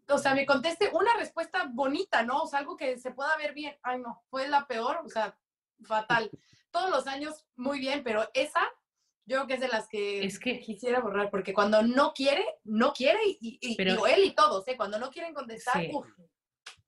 o 0.08 0.18
sea, 0.18 0.34
me 0.34 0.44
conteste 0.46 0.90
una 0.92 1.14
respuesta 1.16 1.68
bonita, 1.72 2.22
¿no? 2.24 2.42
O 2.42 2.46
sea, 2.46 2.58
algo 2.58 2.76
que 2.76 2.98
se 2.98 3.12
pueda 3.12 3.36
ver 3.36 3.54
bien. 3.54 3.76
Ay, 3.82 4.00
no, 4.00 4.22
fue 4.30 4.48
la 4.48 4.66
peor, 4.66 5.00
o 5.04 5.08
sea, 5.08 5.38
fatal. 5.84 6.30
Todos 6.70 6.90
los 6.90 7.06
años 7.06 7.44
muy 7.56 7.78
bien, 7.80 8.02
pero 8.04 8.28
esa 8.34 8.60
yo 9.26 9.36
creo 9.36 9.46
que 9.46 9.54
es 9.54 9.60
de 9.60 9.68
las 9.68 9.88
que, 9.88 10.24
Es 10.24 10.38
que- 10.38 10.58
quisiera 10.60 11.00
borrar, 11.00 11.30
porque 11.30 11.52
cuando 11.52 11.82
no 11.82 12.12
quiere, 12.14 12.44
no 12.64 12.92
quiere, 12.94 13.18
y, 13.40 13.58
y- 13.60 13.76
Pero- 13.76 13.92
digo, 13.92 14.06
él 14.06 14.24
y 14.24 14.34
todos, 14.34 14.66
¿eh? 14.68 14.74
Cuando 14.76 14.98
no 14.98 15.10
quieren 15.10 15.34
contestar, 15.34 15.82
Sí. 15.82 15.90
uf, 15.92 16.06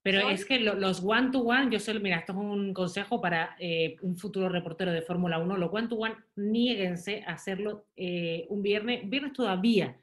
Pero 0.03 0.21
Son- 0.21 0.31
es 0.31 0.45
que 0.45 0.59
lo- 0.59 0.73
los 0.73 1.03
one-to-one, 1.03 1.69
yo 1.71 1.79
solo, 1.79 1.99
mira, 1.99 2.17
esto 2.17 2.31
es 2.31 2.37
un 2.39 2.73
consejo 2.73 3.21
para 3.21 3.55
eh, 3.59 3.97
un 4.01 4.17
futuro 4.17 4.49
reportero 4.49 4.91
de 4.91 5.03
Fórmula 5.03 5.37
1, 5.37 5.57
los 5.57 5.71
one-to-one, 5.71 6.15
niéguense 6.35 7.23
a 7.27 7.33
hacerlo 7.33 7.85
eh, 7.95 8.47
un 8.49 8.63
viernes, 8.63 9.07
viernes 9.07 9.33
todavía, 9.33 9.95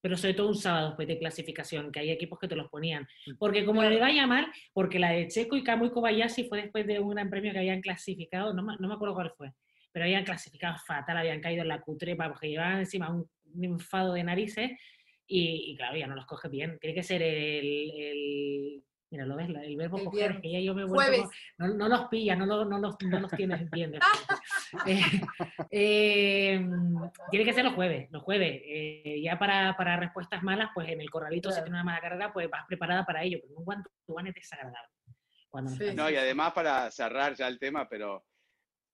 pero 0.00 0.16
sobre 0.16 0.34
todo 0.34 0.48
un 0.48 0.54
sábado 0.56 0.88
después 0.88 1.08
de 1.08 1.18
clasificación, 1.18 1.90
que 1.90 2.00
hay 2.00 2.10
equipos 2.10 2.38
que 2.38 2.48
te 2.48 2.56
los 2.56 2.68
ponían. 2.68 3.06
Porque 3.38 3.64
como 3.64 3.82
le 3.82 3.98
vaya 3.98 4.26
mal, 4.26 4.46
porque 4.72 4.98
la 4.98 5.10
de 5.10 5.28
Checo 5.28 5.56
y 5.56 5.64
Kamui 5.64 5.90
Kobayashi 5.90 6.44
fue 6.48 6.62
después 6.62 6.86
de 6.86 7.00
un 7.00 7.10
gran 7.10 7.28
premio 7.30 7.52
que 7.52 7.58
habían 7.58 7.80
clasificado, 7.80 8.54
no, 8.54 8.62
me- 8.62 8.76
no 8.78 8.88
me 8.88 8.94
acuerdo 8.94 9.14
cuál 9.14 9.32
fue, 9.36 9.52
pero 9.92 10.04
habían 10.04 10.24
clasificado 10.24 10.76
fatal, 10.86 11.16
habían 11.16 11.40
caído 11.40 11.62
en 11.62 11.68
la 11.68 11.80
cutrepa, 11.80 12.28
porque 12.28 12.48
llevaban 12.50 12.78
encima 12.80 13.10
un, 13.10 13.28
un 13.54 13.64
enfado 13.64 14.12
de 14.14 14.22
narices, 14.24 14.70
y, 15.26 15.72
y 15.72 15.76
claro, 15.76 15.96
ya 15.96 16.06
no 16.06 16.14
los 16.14 16.26
coge 16.26 16.48
bien. 16.48 16.78
Tiene 16.80 16.94
que 16.94 17.02
ser 17.02 17.20
el, 17.22 17.90
el 17.98 18.82
Mira, 19.10 19.24
lo 19.24 19.36
ves, 19.36 19.48
La- 19.48 19.62
el 19.64 19.76
verbo 19.76 19.98
El 19.98 20.04
coger, 20.06 20.40
que 20.40 20.50
ya 20.50 20.58
yo 20.60 20.74
me 20.74 20.82
como- 20.84 21.00
no, 21.58 21.68
no 21.68 21.88
los 21.88 22.08
pillas, 22.08 22.36
no, 22.36 22.44
lo- 22.44 22.64
no 22.64 22.78
los, 22.78 22.96
no 23.02 23.20
los 23.20 23.30
tienes 23.32 23.70
bien. 23.70 23.92
Eh, 24.86 25.00
eh, 25.70 26.60
tiene 27.30 27.44
que 27.44 27.52
ser 27.52 27.64
los 27.64 27.74
jueves, 27.74 28.08
los 28.10 28.22
jueves. 28.22 28.60
Eh, 28.64 29.20
ya 29.22 29.38
para, 29.38 29.76
para 29.76 29.96
respuestas 29.96 30.42
malas, 30.42 30.70
pues 30.74 30.88
en 30.88 31.00
el 31.00 31.08
corralito, 31.08 31.50
si 31.50 31.54
Claro. 31.54 31.64
tiene 31.66 31.76
una 31.78 31.84
mala 31.84 32.00
carrera, 32.00 32.32
pues 32.32 32.50
vas 32.50 32.66
preparada 32.66 33.04
para 33.06 33.22
ello, 33.22 33.38
pero 33.42 33.54
un 33.58 33.64
guante 33.64 34.30
es 34.30 34.34
desagradable. 34.34 34.90
Cuando 35.48 35.70
no 35.70 35.76
Sí. 35.76 35.94
No, 35.94 36.10
y 36.10 36.16
además 36.16 36.52
para 36.52 36.90
cerrar 36.90 37.34
ya 37.34 37.46
el 37.46 37.58
tema, 37.60 37.88
pero 37.88 38.26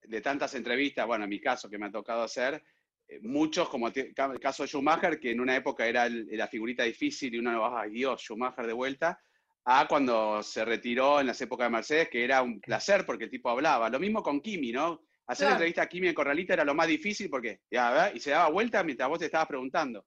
de 0.02 0.20
tantas 0.20 0.54
entrevistas, 0.54 1.06
bueno, 1.06 1.24
en 1.24 1.30
mi 1.30 1.40
caso 1.40 1.70
que 1.70 1.78
me 1.78 1.86
ha 1.86 1.90
tocado 1.90 2.22
hacer, 2.22 2.62
eh, 3.08 3.18
muchos, 3.22 3.68
como 3.70 3.88
el 3.88 4.14
caso 4.40 4.62
de 4.62 4.68
Schumacher, 4.68 5.18
que 5.18 5.30
en 5.30 5.40
una 5.40 5.56
época 5.56 5.86
era 5.86 6.04
el- 6.06 6.26
la 6.32 6.48
figurita 6.48 6.82
difícil 6.84 7.34
y 7.34 7.38
uno, 7.38 7.76
ay 7.76 7.90
Dios, 7.90 8.20
Schumacher 8.20 8.66
de 8.66 8.72
vuelta, 8.74 9.18
a 9.64 9.86
cuando 9.86 10.42
se 10.42 10.64
retiró 10.64 11.20
en 11.20 11.26
las 11.28 11.40
épocas 11.40 11.66
de 11.66 11.70
Mercedes, 11.70 12.08
que 12.08 12.24
era 12.24 12.42
un 12.42 12.60
placer 12.60 13.06
porque 13.06 13.24
el 13.24 13.30
tipo 13.30 13.48
hablaba. 13.50 13.88
Lo 13.88 14.00
mismo 14.00 14.22
con 14.22 14.40
Kimi, 14.40 14.72
¿no? 14.72 15.02
Hacer 15.26 15.44
Claro. 15.46 15.52
entrevista 15.54 15.82
a 15.82 15.88
Kimi 15.88 16.08
en 16.08 16.14
Corralita 16.14 16.54
era 16.54 16.64
lo 16.64 16.74
más 16.74 16.88
difícil 16.88 17.30
porque, 17.30 17.60
ya, 17.70 18.10
y 18.12 18.18
se 18.18 18.30
daba 18.30 18.50
vuelta 18.50 18.82
mientras 18.82 19.08
vos 19.08 19.20
te 19.20 19.26
estabas 19.26 19.46
preguntando. 19.46 20.04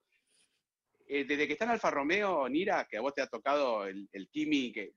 Eh, 1.07 1.23
desde 1.23 1.47
que 1.47 1.53
está 1.53 1.65
en 1.65 1.71
Alfa 1.71 1.89
Romeo, 1.89 2.49
Nira, 2.49 2.85
que 2.89 2.97
a 2.97 3.01
vos 3.01 3.13
te 3.13 3.21
ha 3.21 3.27
tocado 3.27 3.85
el, 3.85 4.09
el 4.11 4.27
Kimi 4.29 4.71
que, 4.73 4.93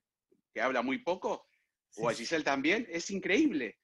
que 0.53 0.61
habla 0.61 0.81
muy 0.81 0.99
poco, 0.99 1.47
o 1.97 2.09
a 2.09 2.13
Giselle 2.13 2.43
también, 2.43 2.85
es 2.89 3.09
increíble. 3.11 3.77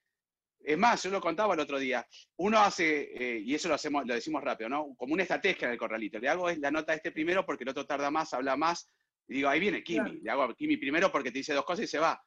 Es 0.60 0.78
más, 0.78 1.04
yo 1.04 1.12
lo 1.12 1.22
contaba 1.22 1.54
el 1.54 1.60
otro 1.60 1.78
día, 1.78 2.06
uno 2.38 2.60
hace, 2.60 3.12
eh, 3.14 3.40
y 3.40 3.54
eso 3.54 3.70
lo, 3.70 3.76
hacemos, 3.76 4.06
lo 4.06 4.16
decimos 4.16 4.44
rápido, 4.44 4.68
¿no? 4.70 4.96
Como 4.98 5.14
una 5.14 5.22
estrategia 5.22 5.68
en 5.68 5.74
el 5.74 5.78
corralito. 5.78 6.18
Le 6.20 6.28
hago 6.28 6.50
la 6.52 6.72
nota 6.72 6.94
a 6.94 6.96
este 6.96 7.12
primero 7.12 7.46
porque 7.46 7.64
el 7.64 7.70
otro 7.70 7.86
tarda 7.86 8.10
más, 8.10 8.34
habla 8.34 8.58
más, 8.58 8.90
y 9.28 9.36
digo, 9.36 9.50
ahí 9.50 9.60
viene 9.60 9.84
Kimi. 9.84 10.00
Claro. 10.12 10.20
Le 10.24 10.32
hago 10.32 10.44
a 10.44 10.56
Kimi 10.56 10.78
primero 10.78 11.12
porque 11.12 11.32
te 11.32 11.40
dice 11.40 11.54
dos 11.54 11.66
cosas 11.66 11.86
y 11.86 11.88
se 11.88 12.00
va. 12.00 12.22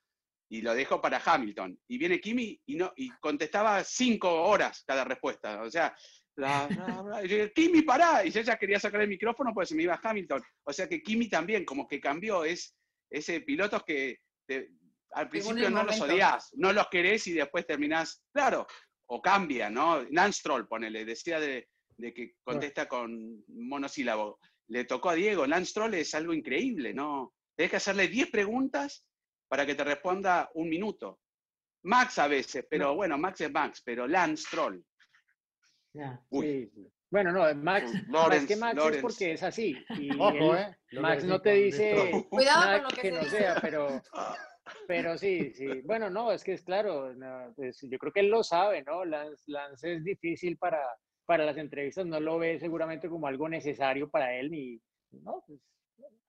Y 0.50 0.62
lo 0.62 0.74
dejo 0.74 1.00
para 1.00 1.20
Hamilton. 1.24 1.78
Y 1.88 1.98
viene 1.98 2.20
Kimi 2.20 2.60
y, 2.66 2.76
no, 2.76 2.92
y 2.96 3.10
contestaba 3.20 3.84
cinco 3.84 4.42
horas 4.44 4.82
cada 4.86 5.04
respuesta. 5.04 5.62
O 5.62 5.70
sea, 5.70 5.94
bla, 6.36 6.66
bla, 6.68 7.02
bla. 7.02 7.24
Y 7.24 7.28
yo, 7.28 7.52
Kimi, 7.52 7.82
pará. 7.82 8.24
Y 8.24 8.30
yo 8.30 8.40
ya 8.40 8.56
quería 8.56 8.80
sacar 8.80 9.02
el 9.02 9.08
micrófono 9.08 9.52
porque 9.52 9.66
se 9.68 9.74
me 9.74 9.82
iba 9.82 10.00
Hamilton. 10.02 10.42
O 10.64 10.72
sea 10.72 10.88
que 10.88 11.02
Kimi 11.02 11.28
también, 11.28 11.64
como 11.64 11.86
que 11.86 12.00
cambió, 12.00 12.44
es 12.44 12.74
ese 13.10 13.40
pilotos 13.42 13.82
que 13.84 14.20
te- 14.46 14.70
al 15.12 15.28
principio 15.28 15.70
no 15.70 15.84
los 15.84 15.96
odias, 16.12 16.50
no 16.56 16.72
los 16.72 16.88
querés 16.88 17.26
y 17.28 17.32
después 17.32 17.66
terminás, 17.66 18.22
claro, 18.32 18.66
o 19.06 19.22
cambia, 19.22 19.70
¿no? 19.70 20.02
Lance 20.10 20.40
Stroll, 20.40 20.68
ponele, 20.68 21.04
decía 21.06 21.40
de, 21.40 21.66
de 21.96 22.12
que 22.12 22.34
contesta 22.44 22.86
con 22.86 23.42
monosílabo. 23.48 24.38
Le 24.68 24.84
tocó 24.84 25.10
a 25.10 25.14
Diego, 25.14 25.46
Lance 25.46 25.70
Stroll 25.70 25.94
es 25.94 26.14
algo 26.14 26.32
increíble, 26.34 26.92
¿no? 26.92 27.34
Tenés 27.56 27.70
que 27.70 27.76
hacerle 27.76 28.08
10 28.08 28.30
preguntas 28.30 29.04
para 29.48 29.64
que 29.64 29.74
te 29.74 29.84
responda 29.84 30.50
un 30.54 30.68
minuto. 30.68 31.20
Max 31.84 32.18
a 32.18 32.28
veces, 32.28 32.66
pero 32.68 32.94
bueno, 32.94 33.16
Max 33.16 33.40
es 33.40 33.50
Max, 33.50 33.82
pero 33.84 34.06
Lance 34.06 34.46
Sí, 36.30 36.70
sí. 36.74 36.92
Bueno, 37.10 37.32
no, 37.32 37.54
Max, 37.54 37.90
más 37.92 38.08
Lawrence, 38.08 38.46
que 38.46 38.56
Max 38.56 38.76
Lawrence. 38.76 38.98
es 38.98 39.02
porque 39.02 39.32
es 39.32 39.42
así. 39.42 39.84
Y 39.98 40.10
Ojo, 40.20 40.54
él- 40.54 40.60
¿eh? 40.92 41.00
Max 41.00 41.24
no 41.24 41.40
te 41.40 41.52
dice. 41.54 42.26
Cuidado 42.30 42.64
nada 42.66 42.82
con 42.82 42.90
lo 42.90 42.96
que, 42.96 43.00
que 43.00 43.08
se 43.08 43.14
no 43.14 43.20
dice. 43.24 43.36
sea, 43.38 43.54
pero, 43.62 44.02
pero 44.86 45.16
sí, 45.18 45.54
sí. 45.54 45.80
Bueno, 45.84 46.10
no, 46.10 46.30
es 46.30 46.44
que 46.44 46.52
es 46.52 46.62
claro, 46.62 47.14
no, 47.14 47.52
pues, 47.56 47.80
yo 47.80 47.98
creo 47.98 48.12
que 48.12 48.20
él 48.20 48.28
lo 48.28 48.44
sabe, 48.44 48.82
¿no? 48.82 49.06
Lance, 49.06 49.42
Lance 49.46 49.94
es 49.94 50.04
difícil 50.04 50.58
para, 50.58 50.82
para 51.28 51.44
las 51.44 51.58
entrevistas, 51.58 52.06
no 52.06 52.18
lo 52.20 52.38
ve 52.38 52.58
seguramente 52.58 53.06
como 53.06 53.26
algo 53.26 53.50
necesario 53.50 54.08
para 54.08 54.34
él, 54.34 54.50
ni, 54.50 54.80
no, 55.10 55.44
pues, 55.46 55.60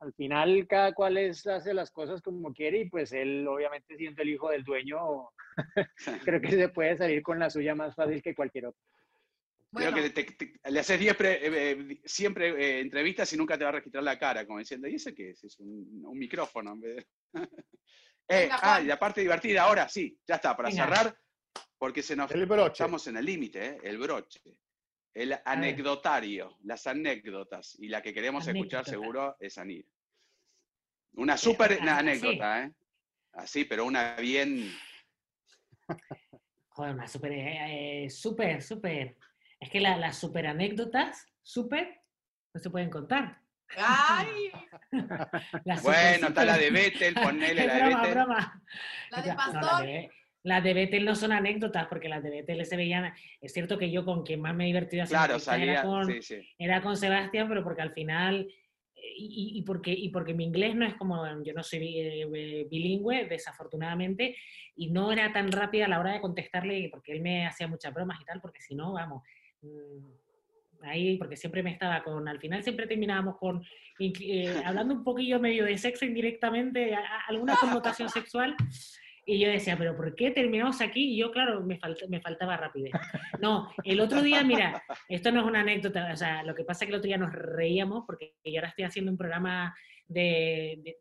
al 0.01 0.13
final 0.13 0.67
cada 0.67 0.93
cual 0.93 1.17
es, 1.17 1.47
hace 1.47 1.73
las 1.73 1.89
cosas 1.89 2.21
como 2.21 2.53
quiere 2.53 2.79
y 2.81 2.89
pues 2.89 3.13
él 3.13 3.47
obviamente 3.47 3.95
siendo 3.95 4.21
el 4.21 4.29
hijo 4.29 4.49
del 4.49 4.65
dueño, 4.65 5.29
creo 6.25 6.41
que 6.41 6.51
se 6.51 6.67
puede 6.67 6.97
salir 6.97 7.23
con 7.23 7.39
la 7.39 7.49
suya 7.49 7.75
más 7.75 7.95
fácil 7.95 8.21
que 8.21 8.35
cualquier 8.35 8.65
otro. 8.67 8.81
Bueno, 9.71 9.91
Creo 9.91 10.03
que 10.03 10.09
te- 10.09 10.23
te- 10.33 10.69
le 10.69 10.79
haces 10.81 10.99
10 10.99 11.15
pre- 11.15 11.47
eh, 11.47 11.71
eh, 11.71 12.01
siempre 12.03 12.49
eh, 12.49 12.79
entrevistas 12.81 13.31
y 13.31 13.37
nunca 13.37 13.57
te 13.57 13.63
va 13.63 13.69
a 13.69 13.73
registrar 13.73 14.03
la 14.03 14.19
cara, 14.19 14.45
como 14.45 14.59
diciendo, 14.59 14.85
¿y 14.89 14.95
ese 14.95 15.15
qué 15.15 15.29
es? 15.29 15.43
Es 15.45 15.57
un, 15.61 16.03
un 16.05 16.17
micrófono. 16.17 16.73
en 16.73 16.79
vez 16.81 16.95
de- 16.97 17.05
Eh, 18.31 18.41
Venga, 18.43 18.59
ah, 18.61 18.79
y 18.81 18.85
la 18.85 18.99
parte 18.99 19.21
divertida, 19.21 19.63
ahora 19.63 19.89
sí, 19.89 20.15
ya 20.27 20.35
está, 20.35 20.55
para 20.55 20.69
Venga. 20.69 20.83
cerrar, 20.85 21.17
porque 21.79 22.03
se 22.03 22.15
nos 22.15 22.29
El 22.31 22.45
broche. 22.45 22.73
estamos 22.83 23.07
en 23.07 23.17
el 23.17 23.25
límite, 23.25 23.65
¿eh? 23.65 23.77
el 23.83 23.97
broche, 23.97 24.39
el 25.13 25.37
anecdotario, 25.45 26.57
las 26.63 26.85
anécdotas, 26.87 27.75
y 27.79 27.87
la 27.89 28.01
que 28.01 28.13
queremos 28.13 28.47
escuchar 28.47 28.85
seguro 28.85 29.35
es 29.39 29.57
Anir. 29.57 29.85
Una 31.13 31.37
súper 31.37 31.79
anécdota, 31.87 32.63
¿eh? 32.63 32.71
Así, 33.33 33.65
pero 33.65 33.85
una 33.85 34.15
bien... 34.15 34.71
Joder, 36.69 36.93
una 36.93 37.07
súper, 37.07 37.31
eh, 37.33 38.03
eh, 38.05 38.09
súper, 38.09 38.61
súper. 38.61 39.17
Es 39.59 39.69
que 39.69 39.79
la- 39.81 39.97
las 39.97 40.17
súper 40.17 40.47
anécdotas, 40.47 41.25
súper, 41.41 42.01
no 42.53 42.59
se 42.61 42.69
pueden 42.69 42.89
contar. 42.89 43.41
¡Ay! 43.77 44.51
Bueno, 45.83 46.27
está 46.29 46.45
la 46.45 46.57
de 46.57 46.71
Vettel, 46.71 47.13
ponele 47.15 47.65
la 47.67 47.75
de 47.75 47.83
Vettel. 47.83 48.11
broma. 48.13 48.63
La 49.11 49.21
de 49.21 49.29
No, 49.29 49.35
Pastor. 49.35 49.85
Las 50.43 50.63
de, 50.63 50.73
Vettel 50.73 51.05
no 51.05 51.15
son 51.15 51.31
anécdotas, 51.31 51.87
porque 51.87 52.07
las 52.09 52.23
de 52.23 52.29
Vettel 52.29 52.65
se 52.65 52.77
veían. 52.77 53.13
Es 53.41 53.53
cierto 53.53 53.77
que 53.77 53.91
yo 53.91 54.05
con 54.05 54.23
quien 54.23 54.39
más 54.41 54.55
me 54.55 54.63
he 54.63 54.67
divertido 54.67 55.03
haciendo 55.03 55.37
Claro, 55.39 55.63
era 55.63 55.81
con, 55.81 56.05
sí, 56.05 56.21
sí. 56.21 56.47
era 56.57 56.81
con 56.81 56.95
Sebastián, 56.95 57.47
pero 57.49 57.63
porque 57.63 57.81
al 57.81 57.91
final, 57.93 58.47
eh, 58.95 59.01
y, 59.17 59.61
porque, 59.63 59.91
y 59.91 60.09
porque 60.09 60.33
mi 60.33 60.45
inglés 60.45 60.75
no 60.75 60.85
es 60.85 60.93
como, 60.95 61.25
yo 61.43 61.53
no 61.53 61.61
soy 61.63 61.79
bi- 61.79 61.99
eh, 61.99 62.67
bilingüe, 62.69 63.25
desafortunadamente, 63.25 64.35
y 64.75 64.89
no 64.91 65.11
era 65.11 65.31
tan 65.33 65.51
rápida 65.51 65.85
a 65.85 65.89
la 65.89 65.99
hora 65.99 66.13
de 66.13 66.21
contestarle, 66.21 66.87
porque 66.89 67.11
él 67.11 67.21
me 67.21 67.45
hacía 67.45 67.67
muchas 67.67 67.93
bromas 67.93 68.19
y 68.21 68.25
tal, 68.25 68.39
porque 68.39 68.61
si 68.61 68.75
no, 68.75 68.93
vamos, 68.93 69.23
mm, 69.61 70.83
ahí, 70.83 71.17
porque 71.17 71.35
siempre 71.35 71.61
me 71.61 71.71
estaba 71.71 72.01
con, 72.03 72.25
al 72.29 72.39
final 72.39 72.63
siempre 72.63 72.87
terminábamos 72.87 73.37
con, 73.37 73.61
eh, 73.99 74.61
hablando 74.63 74.93
un 74.93 75.03
poquillo 75.03 75.37
medio 75.37 75.65
de 75.65 75.77
sexo 75.77 76.05
indirectamente, 76.05 76.95
a- 76.95 76.99
a- 76.99 77.25
alguna 77.27 77.57
connotación 77.59 78.07
sexual, 78.09 78.55
y 79.35 79.39
yo 79.39 79.49
decía, 79.49 79.77
pero 79.77 79.95
¿por 79.95 80.15
qué 80.15 80.31
terminamos 80.31 80.81
aquí? 80.81 81.13
Y 81.13 81.17
yo, 81.17 81.31
claro, 81.31 81.61
me, 81.61 81.77
falta- 81.77 82.05
me 82.07 82.19
faltaba 82.21 82.57
rapidez. 82.57 82.91
No, 83.39 83.69
el 83.83 83.99
otro 84.01 84.21
día, 84.21 84.43
mira, 84.43 84.83
esto 85.07 85.31
no 85.31 85.41
es 85.41 85.45
una 85.47 85.61
anécdota, 85.61 86.09
o 86.13 86.17
sea, 86.17 86.43
lo 86.43 86.55
que 86.55 86.63
pasa 86.63 86.83
es 86.83 86.87
que 86.87 86.93
el 86.93 86.99
otro 86.99 87.07
día 87.07 87.17
nos 87.17 87.31
reíamos 87.31 88.05
porque 88.05 88.35
yo 88.43 88.55
ahora 88.59 88.69
estoy 88.69 88.85
haciendo 88.85 89.11
un 89.11 89.17
programa 89.17 89.75
de, 90.07 90.97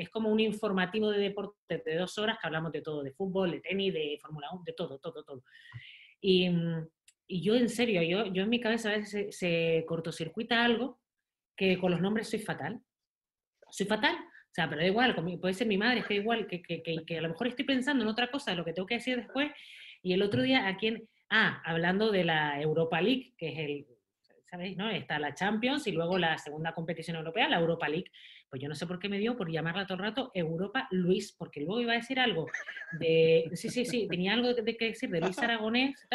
es 0.00 0.10
como 0.10 0.28
un 0.30 0.40
informativo 0.40 1.10
de 1.10 1.18
deporte 1.20 1.82
de 1.84 1.96
dos 1.96 2.18
horas 2.18 2.38
que 2.40 2.46
hablamos 2.48 2.72
de 2.72 2.82
todo, 2.82 3.02
de 3.04 3.12
fútbol, 3.12 3.52
de 3.52 3.60
tenis, 3.60 3.94
de 3.94 4.18
Fórmula 4.20 4.48
1, 4.52 4.62
de 4.66 4.72
todo, 4.72 4.98
todo, 4.98 5.22
todo. 5.22 5.44
Y, 6.20 6.50
y 7.28 7.42
yo 7.42 7.54
en 7.54 7.68
serio, 7.68 8.02
yo, 8.02 8.26
yo 8.32 8.42
en 8.42 8.50
mi 8.50 8.60
cabeza 8.60 8.88
a 8.90 8.96
veces 8.96 9.10
se, 9.10 9.32
se 9.32 9.84
cortocircuita 9.86 10.64
algo 10.64 11.00
que 11.56 11.78
con 11.78 11.92
los 11.92 12.00
nombres 12.00 12.28
soy 12.28 12.40
fatal. 12.40 12.80
Soy 13.70 13.86
fatal. 13.86 14.16
O 14.54 14.56
sea, 14.56 14.68
pero 14.68 14.82
da 14.82 14.86
igual, 14.86 15.16
puede 15.40 15.52
ser 15.52 15.66
mi 15.66 15.76
madre, 15.76 15.98
es 15.98 16.08
da 16.08 16.14
igual, 16.14 16.46
que, 16.46 16.62
que, 16.62 16.80
que, 16.80 17.18
a 17.18 17.20
lo 17.20 17.30
mejor 17.30 17.48
estoy 17.48 17.64
pensando 17.64 18.04
en 18.04 18.08
otra 18.08 18.30
cosa, 18.30 18.52
de 18.52 18.56
lo 18.56 18.64
que 18.64 18.72
tengo 18.72 18.86
que 18.86 18.94
decir 18.94 19.16
después. 19.16 19.50
Y 20.00 20.12
el 20.12 20.22
otro 20.22 20.42
día, 20.42 20.68
¿a 20.68 20.76
quién? 20.76 21.08
Ah, 21.28 21.60
hablando 21.64 22.12
de 22.12 22.22
la 22.22 22.60
Europa 22.60 23.00
League, 23.00 23.34
que 23.36 23.48
es 23.48 23.58
el, 23.58 23.86
¿sabéis? 24.48 24.76
No? 24.76 24.88
Está 24.88 25.18
la 25.18 25.34
Champions 25.34 25.88
y 25.88 25.90
luego 25.90 26.18
la 26.18 26.38
segunda 26.38 26.72
competición 26.72 27.16
europea, 27.16 27.48
la 27.48 27.58
Europa 27.58 27.88
League. 27.88 28.12
Pues 28.48 28.62
yo 28.62 28.68
no 28.68 28.76
sé 28.76 28.86
por 28.86 29.00
qué 29.00 29.08
me 29.08 29.18
dio 29.18 29.36
por 29.36 29.50
llamarla 29.50 29.86
todo 29.86 29.98
el 29.98 30.04
rato 30.04 30.30
Europa 30.32 30.86
Luis, 30.92 31.32
porque 31.32 31.58
luego 31.58 31.80
iba 31.80 31.94
a 31.94 31.96
decir 31.96 32.20
algo 32.20 32.46
de. 33.00 33.50
Sí, 33.54 33.70
sí, 33.70 33.84
sí, 33.84 34.06
tenía 34.08 34.34
algo 34.34 34.54
de, 34.54 34.76
que 34.76 34.84
decir 34.84 35.10
de 35.10 35.20
Luis 35.20 35.36
Aragonés. 35.40 36.06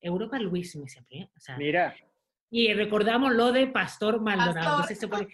Europa 0.00 0.38
Luis, 0.38 0.74
me 0.76 0.84
decía, 0.84 1.28
o 1.36 1.58
Mira, 1.58 1.94
y 2.54 2.70
recordamos 2.74 3.32
lo 3.32 3.50
de 3.50 3.66
Pastor 3.66 4.20
Maldonado. 4.20 4.54
Pastor. 4.54 4.72
Entonces 4.72 4.98
se 4.98 5.08
pone 5.08 5.28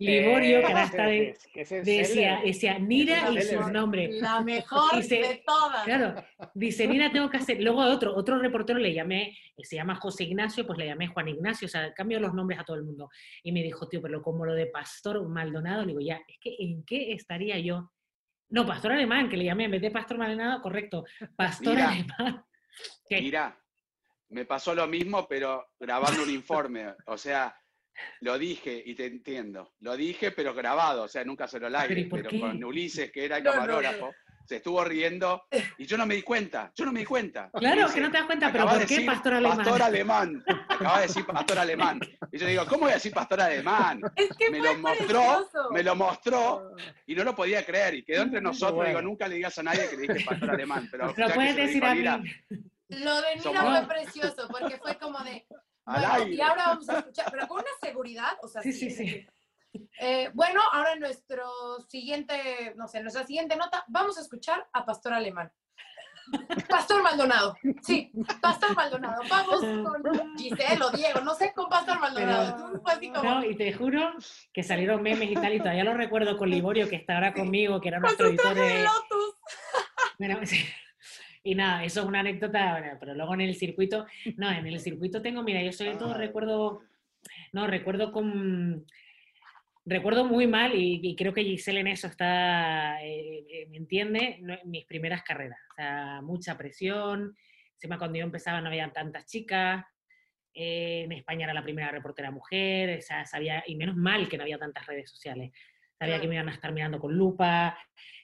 Liborio, 0.00 0.58
que 0.60 0.66
ahora 0.66 0.84
está 0.84 1.06
de, 1.06 1.36
es 1.54 1.70
decía, 1.84 2.40
decía 2.44 2.78
Nira 2.80 3.30
y 3.30 3.40
sus 3.42 3.70
nombres. 3.70 4.20
La 4.20 4.40
mejor 4.44 4.96
Dice- 4.96 5.14
de 5.20 5.42
todas. 5.46 5.84
Claro, 5.84 6.14
dice, 6.52 6.88
Nina, 6.88 7.12
tengo 7.12 7.30
que 7.30 7.36
hacer. 7.36 7.62
Luego 7.62 7.80
otro, 7.80 8.14
otro 8.16 8.40
reportero 8.40 8.80
le 8.80 8.92
llamé, 8.92 9.38
se 9.62 9.76
llama 9.76 9.94
José 9.94 10.24
Ignacio, 10.24 10.66
pues 10.66 10.76
le 10.76 10.86
llamé 10.86 11.06
Juan 11.06 11.28
Ignacio, 11.28 11.66
o 11.66 11.68
sea, 11.68 11.94
cambio 11.94 12.18
los 12.18 12.34
nombres 12.34 12.58
a 12.58 12.64
todo 12.64 12.76
el 12.76 12.82
mundo. 12.82 13.08
Y 13.44 13.52
me 13.52 13.62
dijo, 13.62 13.86
tío, 13.88 14.02
pero 14.02 14.20
como 14.20 14.44
lo 14.44 14.52
de 14.54 14.66
Pastor 14.66 15.26
Maldonado, 15.28 15.82
le 15.82 15.88
digo, 15.92 16.00
ya, 16.00 16.20
es 16.26 16.38
que 16.40 16.56
¿en 16.58 16.84
qué 16.84 17.12
estaría 17.12 17.56
yo? 17.60 17.92
No, 18.50 18.66
Pastor 18.66 18.90
Alemán, 18.92 19.28
que 19.28 19.36
le 19.36 19.44
llamé 19.44 19.66
en 19.66 19.70
vez 19.70 19.80
de 19.80 19.92
Pastor 19.92 20.18
Maldonado, 20.18 20.60
correcto, 20.60 21.04
Pastor 21.36 21.74
Mira. 21.76 21.88
Alemán. 21.90 22.44
Mira, 23.10 23.58
me 24.34 24.44
pasó 24.44 24.74
lo 24.74 24.86
mismo, 24.86 25.26
pero 25.28 25.68
grabando 25.78 26.22
un 26.24 26.30
informe. 26.30 26.94
O 27.06 27.16
sea, 27.16 27.56
lo 28.20 28.36
dije 28.38 28.82
y 28.84 28.94
te 28.94 29.06
entiendo. 29.06 29.72
Lo 29.80 29.96
dije, 29.96 30.32
pero 30.32 30.52
grabado. 30.52 31.04
O 31.04 31.08
sea, 31.08 31.24
nunca 31.24 31.46
se 31.48 31.60
lo 31.60 31.68
al 31.68 31.72
Pero 31.72 31.88
¿y 31.88 31.96
aire. 31.98 32.10
por 32.10 32.22
Pero, 32.22 32.40
con 32.40 32.64
Ulises, 32.64 33.10
que 33.12 33.24
era 33.24 33.36
el 33.38 33.44
No, 33.44 33.50
no, 33.50 33.56
no. 33.56 33.62
camarógrafo. 33.62 34.12
se 34.46 34.56
estuvo 34.56 34.84
riendo 34.84 35.44
y 35.78 35.86
yo 35.86 35.96
no 35.96 36.04
me 36.04 36.16
di 36.16 36.22
cuenta, 36.22 36.70
yo 36.76 36.84
no 36.84 36.92
me 36.92 37.00
di 37.00 37.06
cuenta. 37.06 37.50
Claro, 37.54 37.88
que 37.94 38.00
no 38.02 38.10
te 38.10 38.18
das 38.18 38.26
cuenta, 38.26 38.52
pero 38.52 38.64
"Acabas 38.64 38.74
¿por 38.74 38.80
de 38.82 38.86
qué 38.88 38.94
decir 38.96 39.06
pastor 39.10 39.32
alemán? 39.34 39.56
Pastor 39.56 39.82
alemán. 39.82 40.44
Acaba 40.68 40.96
de 41.00 41.06
decir 41.06 41.24
pastor 41.24 41.58
alemán. 41.60 42.00
Y 42.30 42.38
yo 42.38 42.46
digo, 42.46 42.66
¿cómo 42.66 42.80
voy 42.82 42.90
a 42.90 42.94
decir 42.94 43.12
pastor 43.14 43.40
alemán? 43.40 44.00
Es 44.16 44.36
que 44.36 44.50
Me 44.50 44.58
lo 44.58 44.76
mostró, 44.76 45.06
precioso. 45.22 45.70
me 45.70 45.82
lo 45.82 45.96
mostró 45.96 46.74
y 47.06 47.14
no 47.14 47.24
lo 47.24 47.34
podía 47.34 47.64
creer. 47.64 47.94
Y 47.94 48.02
quedó 48.04 48.22
entre 48.22 48.42
nosotros. 48.42 48.74
bueno. 48.74 48.90
Digo, 48.90 49.02
nunca 49.02 49.28
le 49.28 49.36
digas 49.36 49.56
a 49.58 49.62
nadie 49.62 49.88
que 49.88 49.96
le 49.96 50.12
dije 50.12 50.24
pastor 50.26 50.50
alemán. 50.50 50.88
Pero 50.90 51.14
que 51.14 51.22
puedes 51.34 51.56
decir 51.56 51.82
a 51.84 51.94
mí. 51.94 52.30
Lo 52.88 53.20
de 53.22 53.36
Mira 53.36 53.42
Somos- 53.42 53.78
fue 53.78 53.86
precioso, 53.96 54.48
porque 54.48 54.78
fue 54.78 54.96
como 54.98 55.18
de, 55.20 55.46
bueno, 55.86 56.26
y 56.28 56.40
ahora 56.40 56.66
vamos 56.68 56.88
a 56.88 56.98
escuchar, 56.98 57.26
pero 57.30 57.46
con 57.48 57.58
una 57.58 57.70
seguridad, 57.82 58.32
o 58.42 58.48
sea, 58.48 58.62
Sí, 58.62 58.72
sí, 58.72 58.90
sí. 58.90 59.26
Eh, 60.00 60.30
bueno, 60.34 60.60
ahora 60.72 60.92
en 60.92 61.00
nuestro 61.00 61.44
siguiente, 61.88 62.74
no 62.76 62.86
sé, 62.86 62.98
en 62.98 63.04
nuestra 63.04 63.26
siguiente 63.26 63.56
nota, 63.56 63.84
vamos 63.88 64.16
a 64.18 64.20
escuchar 64.20 64.66
a 64.72 64.84
Pastor 64.86 65.12
Alemán. 65.14 65.50
Pastor 66.70 67.02
Maldonado, 67.02 67.54
sí, 67.82 68.10
Pastor 68.40 68.74
Maldonado. 68.74 69.20
Vamos 69.28 69.60
con 69.60 70.36
Giselle 70.38 70.82
o 70.82 70.90
Diego, 70.90 71.20
no 71.20 71.34
sé, 71.34 71.52
con 71.54 71.68
Pastor 71.68 71.98
Maldonado. 72.00 72.70
Pero- 72.72 72.82
así 72.86 73.10
como, 73.12 73.22
No, 73.24 73.44
y 73.44 73.56
te 73.56 73.72
juro 73.74 74.14
que 74.52 74.62
salieron 74.62 75.02
memes 75.02 75.30
y 75.30 75.34
tal, 75.34 75.52
y 75.54 75.58
todavía 75.58 75.84
lo 75.84 75.94
recuerdo 75.94 76.38
con 76.38 76.48
Liborio, 76.50 76.88
que 76.88 76.96
está 76.96 77.16
ahora 77.16 77.34
conmigo, 77.34 77.80
que 77.80 77.88
era 77.88 77.98
nuestro 77.98 78.28
editor 78.28 78.54
de... 78.54 78.84
Lotus. 78.84 79.34
Bueno, 80.18 80.38
sí. 80.44 80.64
Y 81.46 81.54
nada, 81.54 81.84
eso 81.84 82.00
es 82.00 82.06
una 82.06 82.20
anécdota, 82.20 82.78
bueno, 82.78 82.96
pero 82.98 83.14
luego 83.14 83.34
en 83.34 83.42
el 83.42 83.54
circuito, 83.54 84.06
no, 84.36 84.50
en 84.50 84.66
el 84.66 84.80
circuito 84.80 85.20
tengo, 85.20 85.42
mira, 85.42 85.62
yo 85.62 85.72
sobre 85.72 85.94
todo 85.96 86.14
Ah. 86.14 86.16
recuerdo, 86.16 86.80
no, 87.52 87.66
recuerdo 87.66 88.12
con, 88.12 88.86
recuerdo 89.84 90.24
muy 90.24 90.46
mal 90.46 90.74
y, 90.74 91.00
y 91.02 91.14
creo 91.14 91.34
que 91.34 91.44
Giselle 91.44 91.80
en 91.80 91.88
eso 91.88 92.06
está, 92.06 93.02
eh, 93.04 93.44
eh, 93.50 93.66
me 93.68 93.76
entiende, 93.76 94.38
no, 94.40 94.56
mis 94.64 94.86
primeras 94.86 95.22
carreras, 95.22 95.58
o 95.70 95.74
sea, 95.74 96.20
mucha 96.22 96.56
presión, 96.56 97.36
encima 97.74 97.98
cuando 97.98 98.18
yo 98.18 98.24
empezaba 98.24 98.62
no 98.62 98.68
había 98.68 98.90
tantas 98.90 99.26
chicas, 99.26 99.84
eh, 100.54 101.02
en 101.04 101.12
España 101.12 101.44
era 101.44 101.52
la 101.52 101.62
primera 101.62 101.90
reportera 101.90 102.30
mujer, 102.30 102.98
o 103.00 103.02
sea, 103.02 103.26
sabía, 103.26 103.62
y 103.66 103.76
menos 103.76 103.96
mal 103.96 104.30
que 104.30 104.38
no 104.38 104.44
había 104.44 104.56
tantas 104.56 104.86
redes 104.86 105.10
sociales, 105.10 105.52
sabía 105.98 106.18
que 106.18 106.26
me 106.26 106.36
iban 106.36 106.48
a 106.48 106.52
estar 106.52 106.72
mirando 106.72 106.98
con 106.98 107.14
lupa, 107.14 107.76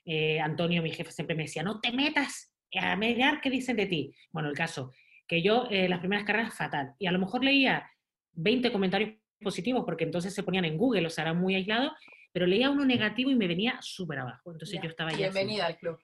eh, 0.07 0.41
Antonio, 0.41 0.83
mi 0.83 0.91
jefe, 0.91 1.11
siempre 1.11 1.37
me 1.37 1.43
decía, 1.43 1.63
no 1.63 1.81
te 1.81 1.93
metas 1.93 2.50
a 2.79 2.97
mirar 2.97 3.41
qué 3.41 3.51
dicen 3.51 3.77
de 3.77 3.87
ti. 3.87 4.15
Bueno, 4.31 4.49
el 4.49 4.57
caso, 4.57 4.93
que 5.27 5.43
yo 5.43 5.67
eh, 5.71 5.89
las 5.89 6.01
primeras 6.01 6.25
carreras 6.25 6.55
fatal, 6.55 6.95
y 6.99 7.07
a 7.07 7.13
lo 7.13 7.19
mejor 7.19 7.45
leía 7.45 7.91
20 8.33 8.71
comentarios 8.73 9.15
positivos, 9.41 9.85
porque 9.85 10.05
entonces 10.05 10.35
se 10.35 10.43
ponían 10.43 10.65
en 10.65 10.77
Google, 10.77 11.07
o 11.07 11.11
sea, 11.11 11.23
era 11.23 11.35
muy 11.35 11.55
aislado, 11.55 11.93
pero 12.33 12.47
leía 12.47 12.71
uno 12.71 12.85
negativo 12.85 13.31
y 13.31 13.35
me 13.35 13.49
venía 13.49 13.79
súper 13.81 14.19
abajo, 14.21 14.53
entonces 14.53 14.77
Ya, 14.77 14.83
yo 14.83 14.91
estaba 14.91 15.11
ya 15.11 15.29
así. 15.29 15.35
Bienvenida 15.39 15.67
al 15.67 15.79
club. 15.79 15.99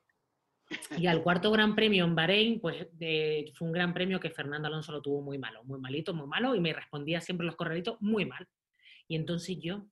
Y 0.98 1.06
al 1.06 1.22
cuarto 1.22 1.52
gran 1.52 1.76
premio 1.76 2.04
en 2.04 2.16
Bahrein, 2.16 2.60
pues 2.60 2.88
de- 2.98 3.52
fue 3.54 3.68
un 3.68 3.72
gran 3.72 3.94
premio 3.94 4.18
que 4.18 4.30
Fernando 4.30 4.66
Alonso 4.66 4.90
lo 4.90 5.00
tuvo 5.00 5.22
muy 5.22 5.38
malo, 5.38 5.62
muy 5.62 5.78
malito, 5.78 6.12
muy 6.12 6.26
malo, 6.26 6.56
y 6.56 6.60
me 6.60 6.72
respondía 6.72 7.20
siempre 7.20 7.46
los 7.46 7.54
corralitos 7.54 7.96
muy 8.00 8.24
mal. 8.24 8.48
Y 9.06 9.14
entonces 9.14 9.58
yo 9.60 9.86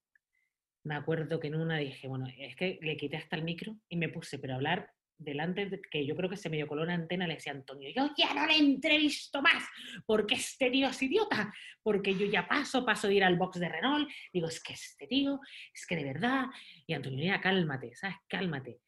me 0.83 0.95
acuerdo 0.95 1.39
que 1.39 1.47
en 1.47 1.55
una 1.55 1.77
dije, 1.77 2.07
bueno, 2.09 2.27
es 2.37 2.55
que 2.57 2.77
le 2.81 2.97
quité 2.97 3.15
hasta 3.15 3.37
el 3.37 3.43
micro 3.43 3.77
y 3.87 3.95
me 3.95 4.09
puse, 4.09 4.37
pero 4.37 4.53
a 4.53 4.55
hablar 4.57 4.91
delante, 5.17 5.65
de, 5.67 5.81
que 5.81 6.05
yo 6.05 6.15
creo 6.15 6.29
que 6.29 6.37
se 6.37 6.49
me 6.49 6.57
dio 6.57 6.67
color 6.67 6.89
antena, 6.89 7.27
le 7.27 7.35
decía 7.35 7.51
Antonio, 7.51 7.89
yo 7.95 8.09
ya 8.17 8.33
no 8.33 8.45
le 8.45 8.57
entrevisto 8.57 9.41
más, 9.41 9.63
porque 10.05 10.35
este 10.35 10.69
tío 10.69 10.87
es 10.89 11.01
idiota, 11.01 11.53
porque 11.81 12.15
yo 12.15 12.25
ya 12.25 12.47
paso, 12.47 12.85
paso 12.85 13.07
de 13.07 13.15
ir 13.15 13.23
al 13.23 13.37
box 13.37 13.59
de 13.59 13.69
Renault, 13.69 14.09
digo, 14.33 14.47
es 14.47 14.61
que 14.61 14.73
este 14.73 15.07
tío, 15.07 15.39
es 15.73 15.85
que 15.85 15.95
de 15.95 16.03
verdad, 16.03 16.45
y 16.85 16.93
Antonio, 16.93 17.19
mira, 17.19 17.41
cálmate, 17.41 17.95
¿sabes? 17.95 18.17
Cálmate. 18.27 18.79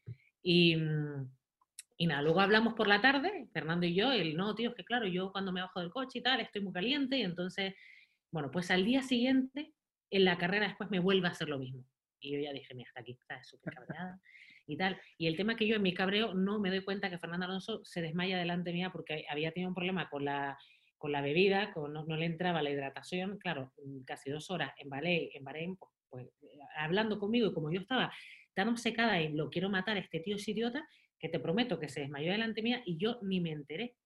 Y, 0.42 0.76
y 1.96 2.06
nada, 2.06 2.22
luego 2.22 2.40
hablamos 2.40 2.74
por 2.74 2.88
la 2.88 3.00
tarde, 3.00 3.48
Fernando 3.52 3.86
y 3.86 3.94
yo, 3.94 4.12
el 4.12 4.36
no, 4.36 4.54
tío, 4.54 4.70
es 4.70 4.76
que 4.76 4.84
claro, 4.84 5.06
yo 5.06 5.32
cuando 5.32 5.52
me 5.52 5.62
bajo 5.62 5.80
del 5.80 5.90
coche 5.90 6.18
y 6.18 6.22
tal, 6.22 6.40
estoy 6.40 6.62
muy 6.62 6.72
caliente, 6.72 7.16
y 7.18 7.22
entonces, 7.22 7.74
bueno, 8.30 8.50
pues 8.50 8.70
al 8.70 8.84
día 8.84 9.02
siguiente, 9.02 9.72
en 10.10 10.24
la 10.24 10.38
carrera 10.38 10.68
después 10.68 10.90
me 10.90 11.00
vuelve 11.00 11.28
a 11.28 11.32
hacer 11.32 11.48
lo 11.48 11.58
mismo. 11.58 11.84
Y 12.20 12.32
yo 12.32 12.40
ya 12.40 12.52
dije, 12.52 12.74
mira, 12.74 12.88
hasta 12.88 13.00
aquí, 13.00 13.12
está 13.12 13.42
súper 13.44 13.74
cabreada 13.74 14.20
y 14.68 14.76
tal. 14.76 15.00
Y 15.16 15.26
el 15.26 15.36
tema 15.36 15.56
que 15.56 15.66
yo 15.66 15.76
en 15.76 15.82
mi 15.82 15.94
cabreo 15.94 16.34
no 16.34 16.60
me 16.60 16.68
doy 16.68 16.84
cuenta 16.84 17.10
que 17.10 17.18
Fernando 17.18 17.46
Alonso 17.46 17.80
se 17.84 18.02
desmaya 18.02 18.38
delante 18.38 18.72
mía 18.72 18.90
porque 18.92 19.24
había 19.28 19.50
tenido 19.50 19.70
un 19.70 19.74
problema 19.74 20.08
con 20.10 20.24
la, 20.24 20.56
con 20.98 21.10
la 21.10 21.22
bebida, 21.22 21.72
con, 21.72 21.92
no, 21.92 22.04
no 22.04 22.16
le 22.16 22.26
entraba 22.26 22.62
la 22.62 22.70
hidratación, 22.70 23.38
claro, 23.38 23.72
mm, 23.82 24.02
casi 24.04 24.30
dos 24.30 24.50
horas 24.50 24.72
en 24.76 24.90
Bahrein, 24.90 25.30
en 25.32 25.42
Bahrein 25.42 25.76
pues, 25.76 25.90
pues, 26.10 26.26
eh, 26.42 26.58
hablando 26.76 27.18
conmigo 27.18 27.48
y 27.48 27.54
como 27.54 27.72
yo 27.72 27.80
estaba 27.80 28.12
tan 28.54 28.68
obcecada 28.68 29.20
y 29.20 29.32
lo 29.32 29.48
quiero 29.48 29.70
matar, 29.70 29.96
este 29.96 30.20
tío 30.20 30.36
es 30.36 30.46
idiota, 30.46 30.86
que 31.18 31.28
te 31.28 31.40
prometo 31.40 31.80
que 31.80 31.88
se 31.88 32.00
desmayó 32.00 32.30
delante 32.30 32.62
mía 32.62 32.82
y 32.84 32.98
yo 32.98 33.18
ni 33.22 33.40
me 33.40 33.52
enteré. 33.52 33.96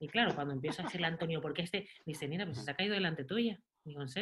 Y 0.00 0.08
claro, 0.08 0.34
cuando 0.34 0.54
empiezo 0.54 0.82
a 0.82 0.84
decirle 0.84 1.06
a 1.06 1.10
Antonio, 1.10 1.40
porque 1.40 1.62
este, 1.62 1.88
dice, 2.06 2.28
mira, 2.28 2.44
pues 2.46 2.64
se 2.64 2.70
ha 2.70 2.74
caído 2.74 2.94
delante 2.94 3.24
tuya. 3.24 3.60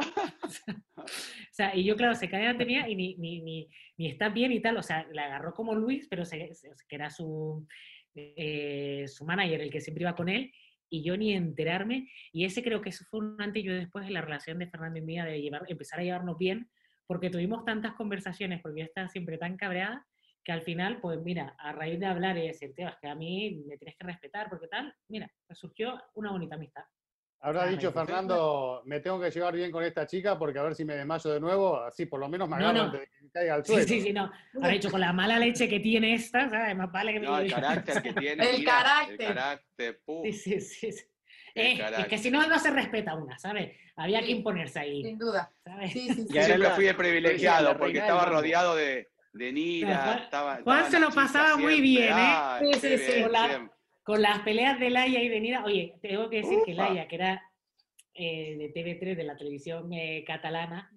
O 0.97 1.55
sea, 1.57 1.75
y 1.75 1.85
yo, 1.85 1.97
claro, 1.97 2.15
se 2.15 2.29
cae 2.29 2.41
delante 2.41 2.67
mía 2.67 2.89
y 2.89 2.95
ni, 2.97 3.15
ni, 3.17 3.41
ni, 3.41 3.69
ni 3.97 4.09
está 4.09 4.29
bien 4.29 4.53
y 4.53 4.61
tal. 4.61 4.77
O 4.77 4.83
sea, 4.83 5.07
la 5.13 5.27
agarró 5.27 5.53
como 5.55 5.75
Luis, 5.75 6.07
pero 6.09 6.25
se, 6.25 6.53
se- 6.55 6.71
que 6.89 6.97
era 6.97 7.11
su, 7.11 7.67
eh, 8.15 9.05
su 9.09 9.25
manager, 9.25 9.61
el 9.61 9.71
que 9.71 9.81
siempre 9.81 10.03
iba 10.03 10.15
con 10.15 10.29
él, 10.29 10.53
y 10.91 11.03
yo 11.03 11.17
ni 11.17 11.33
enterarme. 11.35 12.09
Y 12.33 12.45
ese 12.45 12.63
creo 12.63 12.81
que 12.81 12.91
eso 12.91 13.05
fue 13.11 13.21
un 13.21 13.41
antes 13.41 13.63
y 13.63 13.67
yo 13.67 13.75
después 13.75 14.07
en 14.07 14.15
la 14.15 14.21
relación 14.23 14.59
de 14.59 14.69
Fernando 14.69 14.99
y 14.99 15.03
mía, 15.03 15.25
de 15.25 15.41
llevar, 15.41 15.63
empezar 15.69 16.01
a 16.01 16.03
llevarnos 16.05 16.39
bien, 16.39 16.71
porque 17.07 17.31
tuvimos 17.31 17.65
tantas 17.65 17.95
conversaciones, 17.95 18.61
porque 18.63 18.81
yo 18.81 18.87
estaba 18.87 19.09
siempre 19.09 19.39
tan 19.39 19.57
cabreada, 19.57 20.07
que 20.45 20.53
al 20.53 20.63
final, 20.63 21.01
pues 21.01 21.21
mira, 21.23 21.57
a 21.59 21.73
raíz 21.73 21.99
de 21.99 22.07
hablar 22.07 22.39
y 22.39 22.47
decir, 22.47 22.73
tío, 22.75 22.89
es 22.89 22.97
que 23.01 23.09
a 23.09 23.15
mí 23.17 23.63
me 23.67 23.77
tienes 23.79 23.97
que 23.97 24.07
respetar, 24.07 24.49
porque 24.49 24.69
tal, 24.69 24.95
mira, 25.09 25.31
surgió 25.53 26.01
una 26.15 26.31
bonita 26.31 26.55
amistad. 26.55 26.85
Habrá 27.41 27.65
Ah, 27.65 27.67
dicho 27.67 27.93
Fernando, 27.93 28.83
me 28.87 29.01
tengo 29.01 29.21
que 29.21 29.31
llevar 29.31 29.55
bien 29.55 29.71
con 29.71 29.85
esta 29.85 30.07
chica 30.07 30.39
porque 30.39 30.59
a 30.59 30.63
ver 30.63 30.75
si 30.75 30.85
me 30.85 30.95
desmayo 30.95 31.31
de 31.31 31.39
nuevo, 31.41 31.77
así 31.81 32.07
por 32.07 32.19
lo 32.19 32.29
menos 32.29 32.49
me 32.49 32.57
agarro 32.57 32.73
no. 32.73 32.83
antes 32.85 33.01
de 33.01 33.07
que 33.07 33.31
caiga 33.31 33.55
al 33.55 33.65
Sí, 33.65 33.73
suelo. 33.73 33.87
sí, 33.89 34.01
sí, 34.01 34.13
no. 34.13 34.33
Ahora 34.55 34.69
dicho, 34.69 34.91
con 34.91 35.01
la 35.01 35.13
mala 35.13 35.39
leche 35.39 35.69
que 35.69 35.79
tiene 35.81 36.15
esta, 36.15 36.49
¿sabes? 36.49 36.75
Más 36.77 36.91
vale 36.91 37.13
que 37.13 37.21
me 37.21 37.27
No, 37.27 37.37
lo 37.37 37.43
el 37.43 37.53
carácter 37.53 38.03
que 38.03 38.13
tiene. 38.15 38.51
El 38.51 38.59
mira, 38.59 38.73
carácter. 38.73 39.21
El 39.21 39.35
carácter. 39.35 40.01
Sí, 40.25 40.33
sí, 40.33 40.61
sí. 40.61 40.93
sí. 40.93 41.05
El 41.55 41.81
Eh, 41.81 41.87
es 41.99 42.07
que 42.09 42.19
si 42.19 42.31
no, 42.31 42.47
no 42.49 42.59
se 42.59 42.71
respeta 42.71 43.15
una, 43.15 43.39
¿sabes? 43.39 43.77
Había 43.97 44.21
que 44.21 44.27
Sí. 44.27 44.33
imponerse 44.33 44.79
ahí, 44.81 45.03
Sin 45.03 45.19
duda. 45.19 45.53
¿sabes? 45.65 45.93
Sí, 45.93 46.09
sí, 46.09 46.27
sí. 46.27 46.39
Fui 46.75 46.87
el 46.87 46.97
privilegiado 46.97 47.79
porque 47.79 47.99
estaba 47.99 48.27
rodeado 48.27 48.75
de, 48.75 49.09
de 49.33 49.53
Nira. 49.53 50.03
Juan- 50.03 50.19
estaba, 50.19 50.55
Juan 50.63 50.79
estaban 50.85 50.91
se 50.91 51.01
lo 51.01 51.11
pasaba 51.15 51.57
muy 51.57 51.81
bien, 51.81 52.09
¿eh? 52.09 52.13
Ah, 52.15 52.61
Sí, 52.61 52.81
sí, 52.81 52.99
sí. 52.99 53.25
Con 54.07 54.23
las 54.23 54.39
peleas 54.43 54.79
de 54.79 54.89
Laia 54.89 55.21
y 55.21 55.29
de 55.29 55.41
Nira, 55.41 55.65
oye, 55.65 55.99
tengo 56.01 56.31
que 56.31 56.37
decir 56.37 56.61
que 56.65 56.75
Ufa. 56.75 56.85
Laia, 56.85 57.09
que 57.09 57.17
era 57.17 57.43
eh, 58.15 58.55
de 58.57 58.73
TV3, 58.73 59.17
de 59.17 59.25
la 59.25 59.37
televisión 59.37 59.93
eh, 59.93 60.23
catalana, 60.25 60.93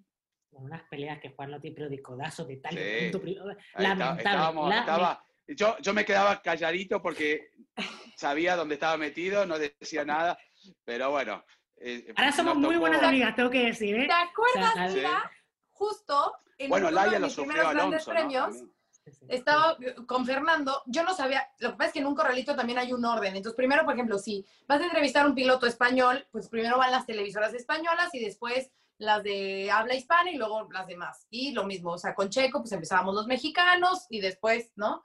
con 0.52 0.66
unas 0.66 0.84
peleas 0.90 1.20
que 1.20 1.30
Juan 1.32 1.50
no 1.50 1.60
tiene, 1.60 1.76
pero 1.76 1.90
de 1.90 2.02
codazo, 2.04 2.46
de 2.46 2.58
tal, 2.58 2.72
Sí. 2.78 3.10
punto, 3.12 3.26
lamentable. 3.74 4.20
está- 4.20 4.32
estábamos- 4.32 4.70
la- 4.70 4.80
estaba- 4.82 5.24
yo, 5.48 5.76
yo 5.80 5.94
me 5.96 6.06
quedaba 6.06 6.40
calladito 6.44 7.02
porque 7.02 7.50
sabía 8.16 8.56
dónde 8.56 8.76
estaba 8.76 8.96
metido, 8.98 9.44
no 9.48 9.58
decía 9.58 10.06
nada, 10.06 10.38
pero 10.86 11.10
bueno. 11.10 11.44
eh, 11.82 12.14
Ahora 12.16 12.32
somos 12.32 12.58
muy 12.58 12.76
tocó- 12.76 12.80
buenas 12.82 13.02
amigas, 13.02 13.36
tengo 13.36 13.50
que 13.50 13.66
decir, 13.66 13.96
¿eh? 13.96 14.06
¿Te 14.06 14.14
acuerdas, 14.14 14.72
O 14.72 14.76
sea, 14.76 14.88
Mira? 14.94 15.32
Justo 15.72 16.34
en 16.60 16.70
Bueno, 16.70 16.88
uno 16.90 16.96
Laia 16.96 17.12
de 17.14 17.20
lo 17.22 17.26
mis 17.28 17.34
sufrió 17.36 17.54
primeros 17.54 17.74
grandes 17.74 18.08
Alonso, 18.08 18.14
¿no? 18.14 18.20
premios, 18.20 18.46
También. 18.58 18.79
Estaba 19.28 19.78
con 20.06 20.26
Fernando, 20.26 20.84
yo 20.86 21.04
no 21.04 21.14
sabía, 21.14 21.48
lo 21.60 21.72
que 21.72 21.78
pasa 21.78 21.88
es 21.88 21.94
que 21.94 22.00
en 22.00 22.08
un 22.08 22.16
corralito 22.16 22.56
también 22.56 22.80
hay 22.80 22.94
un 22.94 23.06
orden. 23.06 23.36
Entonces, 23.36 23.56
primero, 23.56 23.86
por 23.86 23.94
ejemplo, 23.94 24.18
si 24.18 24.46
vas 24.68 24.82
a 24.82 24.86
entrevistar 24.86 25.26
a 25.26 25.30
un 25.30 25.36
piloto 25.36 25.66
español, 25.66 26.28
pues 26.32 26.50
primero 26.50 26.78
van 26.78 26.92
las 26.92 27.06
televisoras 27.06 27.54
españolas 27.54 28.14
y 28.14 28.20
después 28.20 28.72
las 28.98 29.24
de 29.24 29.72
habla 29.72 29.96
hispana 29.96 30.30
y 30.30 30.38
luego 30.38 30.70
las 30.72 30.88
demás. 30.88 31.26
Y 31.30 31.54
lo 31.54 31.64
mismo, 31.64 31.92
o 31.92 31.98
sea, 31.98 32.14
con 32.14 32.30
Checo, 32.30 32.60
pues 32.60 32.72
empezábamos 32.72 33.16
los 33.16 33.28
mexicanos 33.28 34.06
y 34.10 34.20
después, 34.20 34.72
¿no? 34.76 35.04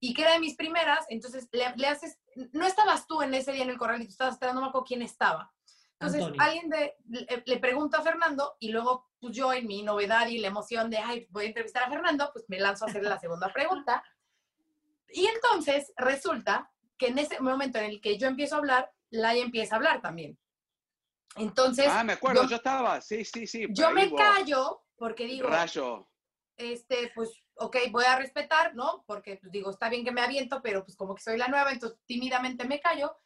Y 0.00 0.12
que 0.12 0.22
era 0.22 0.32
de 0.32 0.40
mis 0.40 0.56
primeras, 0.56 1.06
entonces 1.08 1.48
le, 1.52 1.72
le 1.76 1.86
haces, 1.86 2.18
no 2.52 2.66
estabas 2.66 3.06
tú 3.06 3.22
en 3.22 3.34
ese 3.34 3.52
día 3.52 3.64
en 3.64 3.70
el 3.70 3.78
corralito, 3.78 4.10
estabas 4.10 4.34
esperando, 4.34 4.60
no 4.60 4.66
me 4.66 4.70
acuerdo 4.70 4.86
quién 4.86 5.02
estaba. 5.02 5.52
Entonces, 6.00 6.22
Antonio. 6.22 6.42
alguien 6.42 6.68
de, 6.70 6.94
le, 7.08 7.42
le 7.44 7.58
pregunta 7.58 7.98
a 7.98 8.02
Fernando 8.02 8.56
y 8.60 8.70
luego 8.70 9.10
pues, 9.18 9.34
yo 9.36 9.52
en 9.52 9.66
mi 9.66 9.82
novedad 9.82 10.28
y 10.28 10.38
la 10.38 10.46
emoción 10.48 10.90
de, 10.90 10.98
ay, 10.98 11.26
voy 11.30 11.44
a 11.46 11.48
entrevistar 11.48 11.82
a 11.82 11.90
Fernando, 11.90 12.30
pues 12.32 12.44
me 12.48 12.60
lanzo 12.60 12.84
a 12.84 12.88
hacerle 12.88 13.08
la 13.08 13.18
segunda 13.18 13.52
pregunta. 13.52 14.04
Y 15.10 15.26
entonces 15.26 15.92
resulta 15.96 16.70
que 16.96 17.08
en 17.08 17.18
ese 17.18 17.40
momento 17.40 17.78
en 17.78 17.86
el 17.86 18.00
que 18.00 18.16
yo 18.16 18.28
empiezo 18.28 18.54
a 18.54 18.58
hablar, 18.58 18.92
Laia 19.10 19.42
empieza 19.42 19.74
a 19.74 19.78
hablar 19.78 20.00
también. 20.00 20.38
Entonces, 21.36 21.86
Ah, 21.88 22.04
me 22.04 22.12
acuerdo, 22.14 22.42
yo- 22.44 22.48
yo, 22.50 22.56
estaba, 22.56 23.00
sí, 23.00 23.24
sí, 23.24 23.46
sí. 23.46 23.66
yo 23.70 23.90
me 23.90 24.06
hubo 24.06 24.16
callo 24.16 24.82
porque 24.96 25.26
digo, 25.26 25.48
Rayo. 25.48 26.08
este, 26.56 27.10
pues, 27.14 27.30
ok, 27.56 27.76
voy 27.90 28.04
a 28.04 28.16
respetar, 28.18 28.74
¿no? 28.74 29.04
Porque, 29.06 29.36
pues, 29.36 29.50
digo, 29.52 29.70
está 29.70 29.88
bien 29.88 30.04
que 30.04 30.12
me 30.12 30.20
aviento, 30.20 30.60
pero 30.62 30.84
pues 30.84 30.96
como 30.96 31.14
que 31.14 31.22
soy 31.22 31.38
la 31.38 31.48
nueva, 31.48 31.72
entonces 31.72 31.98
tímidamente 32.06 32.64
me 32.66 32.80
callo. 32.80 33.16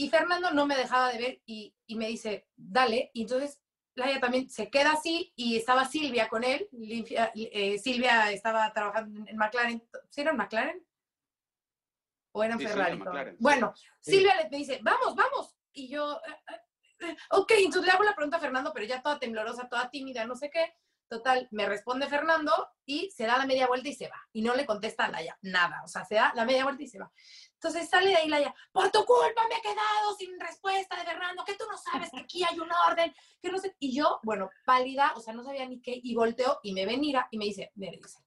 Y 0.00 0.08
Fernando 0.10 0.52
no 0.52 0.64
me 0.64 0.76
dejaba 0.76 1.10
de 1.12 1.18
ver 1.18 1.42
y, 1.44 1.74
y 1.86 1.96
me 1.96 2.06
dice, 2.06 2.46
dale. 2.56 3.10
Y 3.14 3.22
entonces 3.22 3.60
Laia 3.94 4.20
también 4.20 4.48
se 4.48 4.70
queda 4.70 4.92
así 4.92 5.32
y 5.34 5.56
estaba 5.56 5.84
Silvia 5.86 6.28
con 6.28 6.44
él. 6.44 6.68
Limpia- 6.72 7.32
eh, 7.34 7.78
Silvia 7.78 8.30
estaba 8.30 8.72
trabajando 8.72 9.28
en 9.28 9.36
McLaren. 9.36 9.82
¿Sí 10.08 10.20
era 10.20 10.30
en 10.30 10.36
McLaren? 10.36 10.86
o 12.32 12.44
eran 12.44 12.58
Sí, 12.58 12.66
sí, 12.66 12.70
Ferrari. 12.70 12.94
era 12.96 13.04
McLaren, 13.04 13.34
sí. 13.34 13.42
Bueno, 13.42 13.72
Sí. 14.00 14.12
Silvia 14.12 14.36
le 14.36 14.50
me 14.50 14.56
dice, 14.58 14.78
vamos, 14.82 15.16
vamos. 15.16 15.56
Y 15.72 15.88
yo, 15.88 16.20
eh, 16.24 16.54
eh, 17.00 17.16
ok, 17.30 17.50
entonces 17.56 17.86
le 17.86 17.90
hago 17.90 18.04
la 18.04 18.14
pregunta 18.14 18.36
a 18.36 18.40
Fernando, 18.40 18.70
pero 18.72 18.86
ya 18.86 19.02
toda 19.02 19.18
temblorosa, 19.18 19.68
toda 19.68 19.90
tímida, 19.90 20.24
no 20.26 20.36
sé 20.36 20.48
qué. 20.50 20.74
Total, 21.08 21.48
me 21.50 21.66
responde 21.66 22.06
Fernando 22.06 22.52
y 22.84 23.10
se 23.10 23.24
da 23.24 23.38
la 23.38 23.46
media 23.46 23.66
vuelta 23.66 23.88
y 23.88 23.94
se 23.94 24.08
va. 24.08 24.20
Y 24.32 24.42
no 24.42 24.54
le 24.54 24.66
contesta 24.66 25.06
a 25.06 25.10
Laia, 25.10 25.36
nada. 25.42 25.82
O 25.82 25.88
sea, 25.88 26.04
se 26.04 26.16
da 26.16 26.32
la 26.36 26.44
media 26.44 26.62
vuelta 26.64 26.82
y 26.82 26.86
se 26.86 26.98
va. 26.98 27.10
Entonces 27.60 27.90
sale 27.90 28.10
de 28.10 28.16
ahí 28.16 28.28
Laia, 28.28 28.54
por 28.70 28.88
tu 28.90 29.04
culpa 29.04 29.42
me 29.48 29.56
he 29.56 29.60
quedado 29.60 30.14
sin 30.16 30.38
respuesta 30.38 30.96
de 30.96 31.02
Fernando, 31.02 31.44
que 31.44 31.54
tú 31.54 31.64
no 31.68 31.76
sabes 31.76 32.08
que 32.10 32.20
aquí 32.20 32.44
hay 32.44 32.58
un 32.60 32.70
orden, 32.88 33.12
que 33.42 33.50
no 33.50 33.58
sé. 33.58 33.74
Y 33.80 33.96
yo, 33.96 34.20
bueno, 34.22 34.48
pálida, 34.64 35.12
o 35.16 35.20
sea, 35.20 35.34
no 35.34 35.42
sabía 35.42 35.66
ni 35.66 35.80
qué, 35.80 35.98
y 36.00 36.14
volteo 36.14 36.60
y 36.62 36.72
me 36.72 36.86
ve 36.86 36.96
Nira 36.96 37.26
y 37.32 37.38
me 37.38 37.46
dice, 37.46 37.72
me 37.74 37.90
dice, 37.90 38.18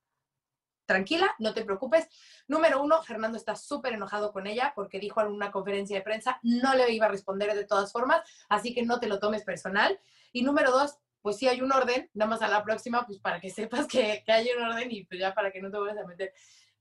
tranquila, 0.86 1.34
no 1.39 1.53
te 1.53 1.63
preocupes. 1.63 2.09
Número 2.47 2.84
uno, 2.84 3.01
Fernando 3.03 3.38
está 3.38 3.55
súper 3.55 3.93
enojado 3.93 4.34
con 4.34 4.47
ella 4.47 4.73
porque 4.75 4.99
dijo 4.99 5.21
en 5.21 5.27
una 5.27 5.49
conferencia 5.49 5.95
de 5.95 6.03
prensa, 6.03 6.38
no 6.43 6.75
le 6.75 6.91
iba 6.91 7.05
a 7.05 7.09
responder 7.09 7.53
de 7.55 7.63
todas 7.63 7.93
formas, 7.93 8.21
así 8.49 8.73
que 8.73 8.84
no 8.84 8.99
te 8.99 9.07
lo 9.07 9.19
tomes 9.19 9.43
personal. 9.45 9.97
Y 10.34 10.43
número 10.43 10.71
dos, 10.71 10.97
pues 11.21 11.38
sí 11.38 11.47
hay 11.47 11.61
un 11.61 11.71
orden, 11.71 12.09
nada 12.13 12.29
más 12.29 12.41
a 12.41 12.49
la 12.49 12.63
próxima, 12.65 13.05
pues 13.05 13.19
para 13.19 13.39
que 13.39 13.49
sepas 13.49 13.88
que, 13.88 14.23
que 14.25 14.32
hay 14.34 14.49
un 14.49 14.63
orden 14.63 14.91
y 14.91 15.05
pues 15.05 15.21
ya 15.21 15.34
para 15.34 15.51
que 15.51 15.61
no 15.61 15.71
te 15.71 15.77
vayas 15.77 15.97
a 15.97 16.05
meter. 16.05 16.34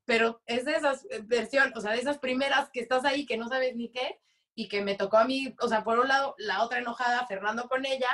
Pero 0.05 0.41
es 0.47 0.65
de 0.65 0.73
esas 0.73 1.05
eh, 1.11 1.21
versiones, 1.25 1.77
o 1.77 1.81
sea, 1.81 1.93
de 1.93 1.99
esas 1.99 2.19
primeras 2.19 2.71
que 2.71 2.81
estás 2.81 3.05
ahí 3.05 3.27
que 3.27 3.37
no 3.37 3.49
sabes 3.49 3.77
ni 3.77 3.91
qué 3.91 4.19
y 4.55 4.69
que 4.69 4.83
me 4.83 4.95
tocó 4.97 5.19
a 5.19 5.25
mí, 5.25 5.55
o 5.61 5.69
sea, 5.69 5.85
por 5.85 5.99
un 5.99 6.09
lado, 6.09 6.35
la 6.39 6.63
otra 6.65 6.79
enojada, 6.79 7.27
Fernando 7.27 7.69
con 7.69 7.87
ella 7.87 8.09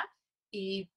y, 0.51 0.89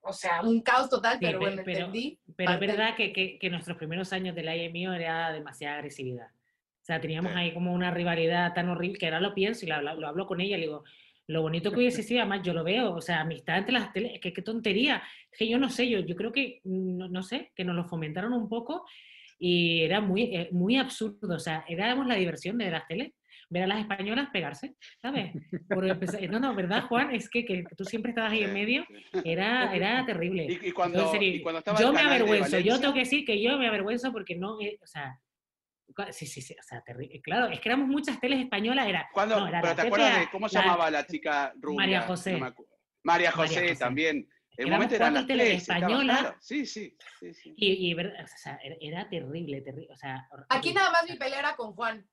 o 0.00 0.12
sea, 0.12 0.42
un 0.42 0.60
caos 0.62 0.88
total, 0.90 1.14
Sí, 1.14 1.26
pero 1.26 1.38
pe- 1.38 1.44
bueno, 1.46 1.62
pero- 1.64 1.78
entendí. 1.78 2.18
Pero 2.36 2.52
es 2.52 2.60
verdad 2.60 2.96
que, 2.96 3.12
que, 3.12 3.38
que 3.38 3.50
nuestros 3.50 3.76
primeros 3.76 4.12
años 4.12 4.34
de 4.34 4.42
la 4.42 4.56
IMIO 4.56 4.92
era 4.92 5.32
demasiada 5.32 5.76
agresividad. 5.76 6.28
O 6.28 6.84
sea, 6.84 7.00
teníamos 7.00 7.32
Sí. 7.32 7.38
ahí 7.38 7.54
como 7.54 7.72
una 7.72 7.92
rivalidad 7.92 8.52
tan 8.54 8.68
horrible 8.68 8.98
que 8.98 9.06
ahora 9.06 9.20
lo 9.20 9.34
pienso 9.34 9.64
y 9.64 9.68
lo, 9.68 9.76
hablo- 9.76 9.94
lo 9.94 10.08
hablo 10.08 10.26
con 10.26 10.40
ella 10.40 10.56
le 10.56 10.64
digo, 10.64 10.82
lo 11.28 11.40
bonito 11.42 11.70
que 11.70 11.76
hubiese 11.76 12.02
sido, 12.02 12.20
además 12.20 12.40
yo 12.42 12.52
lo 12.52 12.64
veo, 12.64 12.92
o 12.94 13.00
sea, 13.00 13.20
amistad 13.20 13.58
entre 13.58 13.72
las 13.74 13.92
teles, 13.92 14.18
que 14.20 14.32
qué 14.32 14.42
tontería. 14.42 15.00
Es 15.30 15.38
que 15.38 15.48
yo 15.48 15.56
no 15.58 15.70
sé, 15.70 15.88
yo, 15.88 16.00
yo 16.00 16.16
creo 16.16 16.32
que, 16.32 16.60
no, 16.64 17.08
no 17.08 17.22
sé, 17.22 17.52
que 17.54 17.64
nos 17.64 17.76
lo 17.76 17.84
fomentaron 17.84 18.32
un 18.32 18.48
poco 18.48 18.84
y 19.44 19.82
era 19.82 20.00
muy, 20.00 20.22
eh, 20.36 20.48
muy 20.52 20.76
absurdo. 20.76 21.34
O 21.34 21.38
sea, 21.40 21.64
éramos 21.68 22.06
la 22.06 22.14
diversión 22.14 22.56
de 22.58 22.70
las 22.70 22.86
teles, 22.86 23.12
ver 23.50 23.64
a 23.64 23.66
las 23.66 23.80
españolas 23.80 24.28
pegarse, 24.32 24.76
¿sabes? 25.02 25.32
Empezar- 25.68 26.30
no, 26.30 26.38
no, 26.38 26.54
¿verdad, 26.54 26.84
Juan? 26.84 27.12
Es 27.12 27.28
que, 27.28 27.44
que 27.44 27.64
tú 27.76 27.84
siempre 27.84 28.10
estabas 28.12 28.32
ahí 28.32 28.44
en 28.44 28.54
medio, 28.54 28.84
era, 29.24 29.74
era 29.74 30.06
terrible. 30.06 30.44
Y, 30.48 30.52
y 30.66 30.68
Yo, 30.68 30.74
cuando, 30.74 31.02
en 31.06 31.08
serio, 31.10 31.34
y 31.34 31.42
cuando 31.42 31.58
estaba 31.58 31.80
yo 31.80 31.92
me 31.92 32.00
avergüenzo, 32.02 32.60
yo 32.60 32.78
tengo 32.80 32.94
que 32.94 33.00
decir 33.00 33.24
que 33.24 33.42
yo 33.42 33.58
me 33.58 33.66
avergüenzo 33.66 34.12
porque 34.12 34.36
no, 34.36 34.60
eh, 34.60 34.78
o 34.80 34.86
sea, 34.86 35.18
sí, 36.12 36.24
sí, 36.26 36.40
sí, 36.40 36.54
o 36.58 36.62
sea, 36.62 36.80
terrible. 36.82 37.20
Claro, 37.20 37.48
es 37.52 37.58
que 37.60 37.68
éramos 37.68 37.88
muchas 37.88 38.20
teles 38.20 38.38
españolas, 38.40 38.86
era, 38.86 39.08
¿Cuándo- 39.12 39.40
no, 39.40 39.48
era 39.48 39.60
pero 39.60 39.74
¿te 39.74 39.82
acuerdas 39.82 40.20
de 40.20 40.28
cómo 40.30 40.48
se 40.48 40.56
la- 40.58 40.62
llamaba 40.64 40.88
la 40.90 41.04
chica 41.04 41.52
rubia? 41.60 41.76
María 41.78 42.00
José. 42.02 42.38
acu- 42.38 42.66
María 43.02 43.32
José, 43.32 43.54
María 43.56 43.68
José. 43.72 43.76
también. 43.84 44.28
El 44.56 44.70
momento 44.70 44.94
eran 44.94 45.14
las 45.14 45.22
estaba 45.28 45.42
españolas. 45.78 46.20
claro. 46.20 46.36
Sí, 46.40 46.66
sí, 46.66 46.96
sí, 47.18 47.32
sí. 47.34 47.54
Y, 47.56 47.90
y 47.90 47.94
ver- 47.94 48.14
o 48.22 48.26
sea, 48.38 48.58
era, 48.80 49.08
terrible, 49.08 49.60
terrible, 49.62 49.88
o 49.92 49.96
sea, 49.96 50.28
hor- 50.30 50.44
Aquí 50.50 50.68
horrible. 50.68 50.74
nada 50.74 50.90
más 50.90 51.08
mi 51.10 51.16
pelea 51.16 51.38
era 51.38 51.56
con 51.56 51.72
Juan. 51.74 52.06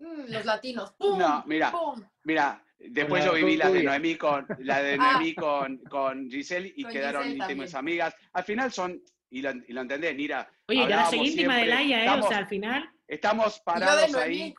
Mm, 0.00 0.30
los 0.32 0.44
latinos. 0.44 0.92
¡Pum! 0.92 1.18
No, 1.18 1.42
mira, 1.46 1.70
¡Pum! 1.72 2.02
Mira, 2.24 2.64
después 2.78 3.24
la 3.24 3.30
yo 3.30 3.34
viví 3.36 3.56
la 3.56 3.68
de. 3.70 3.82
Noemí 3.82 4.14
con, 4.16 4.46
la 4.60 4.80
de 4.82 4.94
Ah. 4.98 5.12
Noemí 5.14 5.34
con, 5.34 5.78
con 5.78 6.30
Giselle 6.30 6.72
y 6.76 6.82
Con 6.84 6.92
quedaron 6.92 7.22
Giselle 7.24 7.42
íntimas 7.44 7.72
también. 7.72 8.02
amigas. 8.02 8.14
Al 8.32 8.44
final 8.44 8.72
son, 8.72 9.02
y 9.30 9.42
lo, 9.42 9.50
y 9.50 9.72
lo 9.72 9.80
entendés, 9.82 10.14
Nira, 10.16 10.48
Oye, 10.68 10.78
soy 10.78 10.84
hablábamos 10.84 11.26
íntima 11.26 11.56
de 11.56 11.66
Laia, 11.66 11.96
¿eh? 11.98 12.00
estamos- 12.04 12.24
O 12.26 12.28
sea, 12.28 12.38
al 12.38 12.46
final, 12.46 12.90
estamos 13.08 13.60
parados 13.60 14.14
ahí 14.14 14.54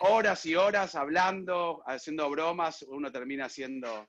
horas 0.00 0.44
y 0.46 0.54
horas 0.54 0.94
hablando, 0.94 1.82
haciendo 1.86 2.28
bromas, 2.30 2.82
uno 2.82 3.10
termina 3.10 3.46
haciendo... 3.46 4.06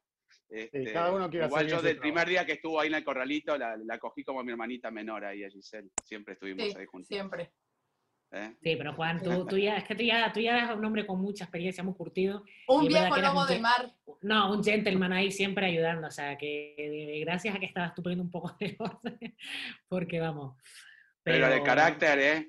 este, 0.50 0.94
cada 0.94 1.12
uno 1.12 1.30
quiere 1.30 1.46
igual 1.48 1.66
hacer 1.66 1.78
yo 1.78 1.82
del 1.84 1.98
primer 1.98 2.28
día 2.28 2.46
que 2.46 2.54
estuvo 2.54 2.80
ahí 2.80 2.88
en 2.88 2.96
el 2.96 3.04
corralito, 3.04 3.58
la, 3.58 3.76
la 3.78 4.00
cogí 4.00 4.24
como 4.24 4.44
mi 4.44 4.52
hermanita 4.52 4.90
menor 4.92 5.26
ahí 5.26 5.44
a 5.44 5.50
Giselle. 5.50 5.90
Siempre 6.04 6.34
estuvimos 6.36 6.72
Sí, 6.72 6.78
ahí 6.78 6.86
juntos. 6.86 7.08
siempre. 7.08 7.52
¿eh? 8.32 8.56
sí, 8.62 8.76
pero 8.76 8.94
Juan, 8.94 9.22
tú, 9.22 9.46
tú 9.48 9.58
ya, 9.58 9.78
es 9.78 9.84
que 9.84 9.96
tú 9.96 10.04
ya, 10.04 10.32
tú 10.34 10.40
ya 10.40 10.58
eres 10.58 10.76
un 10.76 10.84
hombre 10.84 11.06
con 11.06 11.20
mucha 11.22 11.46
experiencia, 11.46 11.84
muy 11.84 11.94
curtido. 11.96 12.44
Un 12.68 12.88
viejo 12.88 13.18
lobo 13.18 13.46
de 13.46 13.60
mar. 13.60 13.94
No, 14.22 14.52
un 14.54 14.64
gentleman 14.64 15.14
ahí 15.14 15.32
siempre 15.32 15.66
ayudando, 15.68 16.08
o 16.08 16.12
sea, 16.12 16.38
que 16.38 16.76
eh, 16.78 17.20
gracias 17.22 17.56
a 17.56 17.60
que 17.60 17.66
estabas 17.66 17.94
tú 17.94 18.02
poniendo 18.02 18.24
un 18.24 18.32
poco 18.32 18.56
de 18.60 18.76
orden, 18.80 19.36
porque 19.90 20.20
vamos. 20.20 20.58
Pero, 21.24 21.50
de 21.50 21.62
carácter, 21.62 22.20
¿eh? 22.20 22.48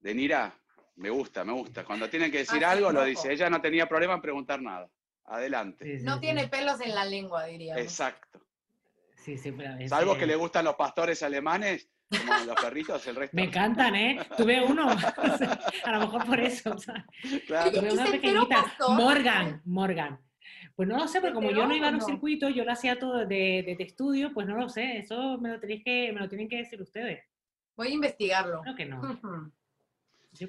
De 0.00 0.14
Nira, 0.14 0.54
me 0.96 1.10
gusta, 1.10 1.42
me 1.44 1.52
gusta. 1.52 1.84
Cuando 1.84 2.08
tienen 2.08 2.30
que 2.30 2.38
decir 2.38 2.64
Ah, 2.64 2.72
algo, 2.72 2.92
lo 2.92 3.02
dice. 3.04 3.32
Ella 3.32 3.48
no 3.50 3.60
tenía 3.60 3.88
problema 3.88 4.14
en 4.14 4.20
preguntar 4.20 4.60
nada. 4.60 4.88
Adelante. 5.26 5.84
Sí, 5.84 5.98
sí, 5.98 6.04
No 6.04 6.14
sí. 6.14 6.20
tiene 6.20 6.48
pelos 6.48 6.80
en 6.80 6.94
la 6.94 7.04
lengua, 7.04 7.44
diríamos. 7.46 7.82
Exacto. 7.82 8.40
Sí, 9.16 9.36
sí, 9.36 9.52
pero 9.52 9.74
es, 9.74 9.90
Salvo 9.90 10.14
eh, 10.14 10.18
que 10.18 10.26
le 10.26 10.36
gustan 10.36 10.64
los 10.64 10.76
pastores 10.76 11.22
alemanes, 11.22 11.88
como 12.08 12.44
los 12.44 12.60
perritos, 12.60 13.04
el 13.08 13.16
resto. 13.16 13.34
Me 13.36 13.44
encantan, 13.44 13.96
¿eh? 13.96 14.20
Tuve 14.36 14.62
uno, 14.64 14.86
o 14.86 14.98
sea, 15.38 15.58
a 15.84 15.92
lo 15.92 16.00
mejor 16.00 16.26
por 16.26 16.38
eso. 16.40 16.72
o 16.74 16.78
sea, 16.78 17.04
Claro. 17.46 17.72
Tuve 17.72 17.88
¿y 17.88 17.92
una 17.92 18.04
pequeñita. 18.06 18.64
Morgan, 18.90 19.62
Morgan. 19.64 20.20
Pues 20.76 20.88
no 20.88 20.96
lo 20.98 21.08
sé, 21.08 21.20
porque 21.20 21.34
como 21.34 21.50
yo 21.50 21.66
no 21.66 21.74
iba 21.74 21.88
a 21.88 21.90
los 21.90 22.02
no? 22.02 22.06
circuitos, 22.06 22.54
yo 22.54 22.64
lo 22.64 22.70
hacía 22.72 22.98
todo 22.98 23.20
de, 23.26 23.26
de, 23.66 23.74
de 23.76 23.84
estudio, 23.84 24.32
pues 24.32 24.46
no 24.46 24.56
lo 24.56 24.68
sé. 24.68 24.98
Eso 24.98 25.38
me 25.38 25.48
lo, 25.48 25.58
tenéis 25.58 25.82
que, 25.82 26.12
me 26.12 26.20
lo 26.20 26.28
tienen 26.28 26.48
que 26.48 26.58
decir 26.58 26.80
ustedes. 26.80 27.24
Voy 27.76 27.88
a 27.88 27.90
investigarlo. 27.90 28.60
Creo 28.62 28.76
que 28.76 28.86
no. 28.86 29.02
Yo 29.02 29.20
creo 29.20 29.52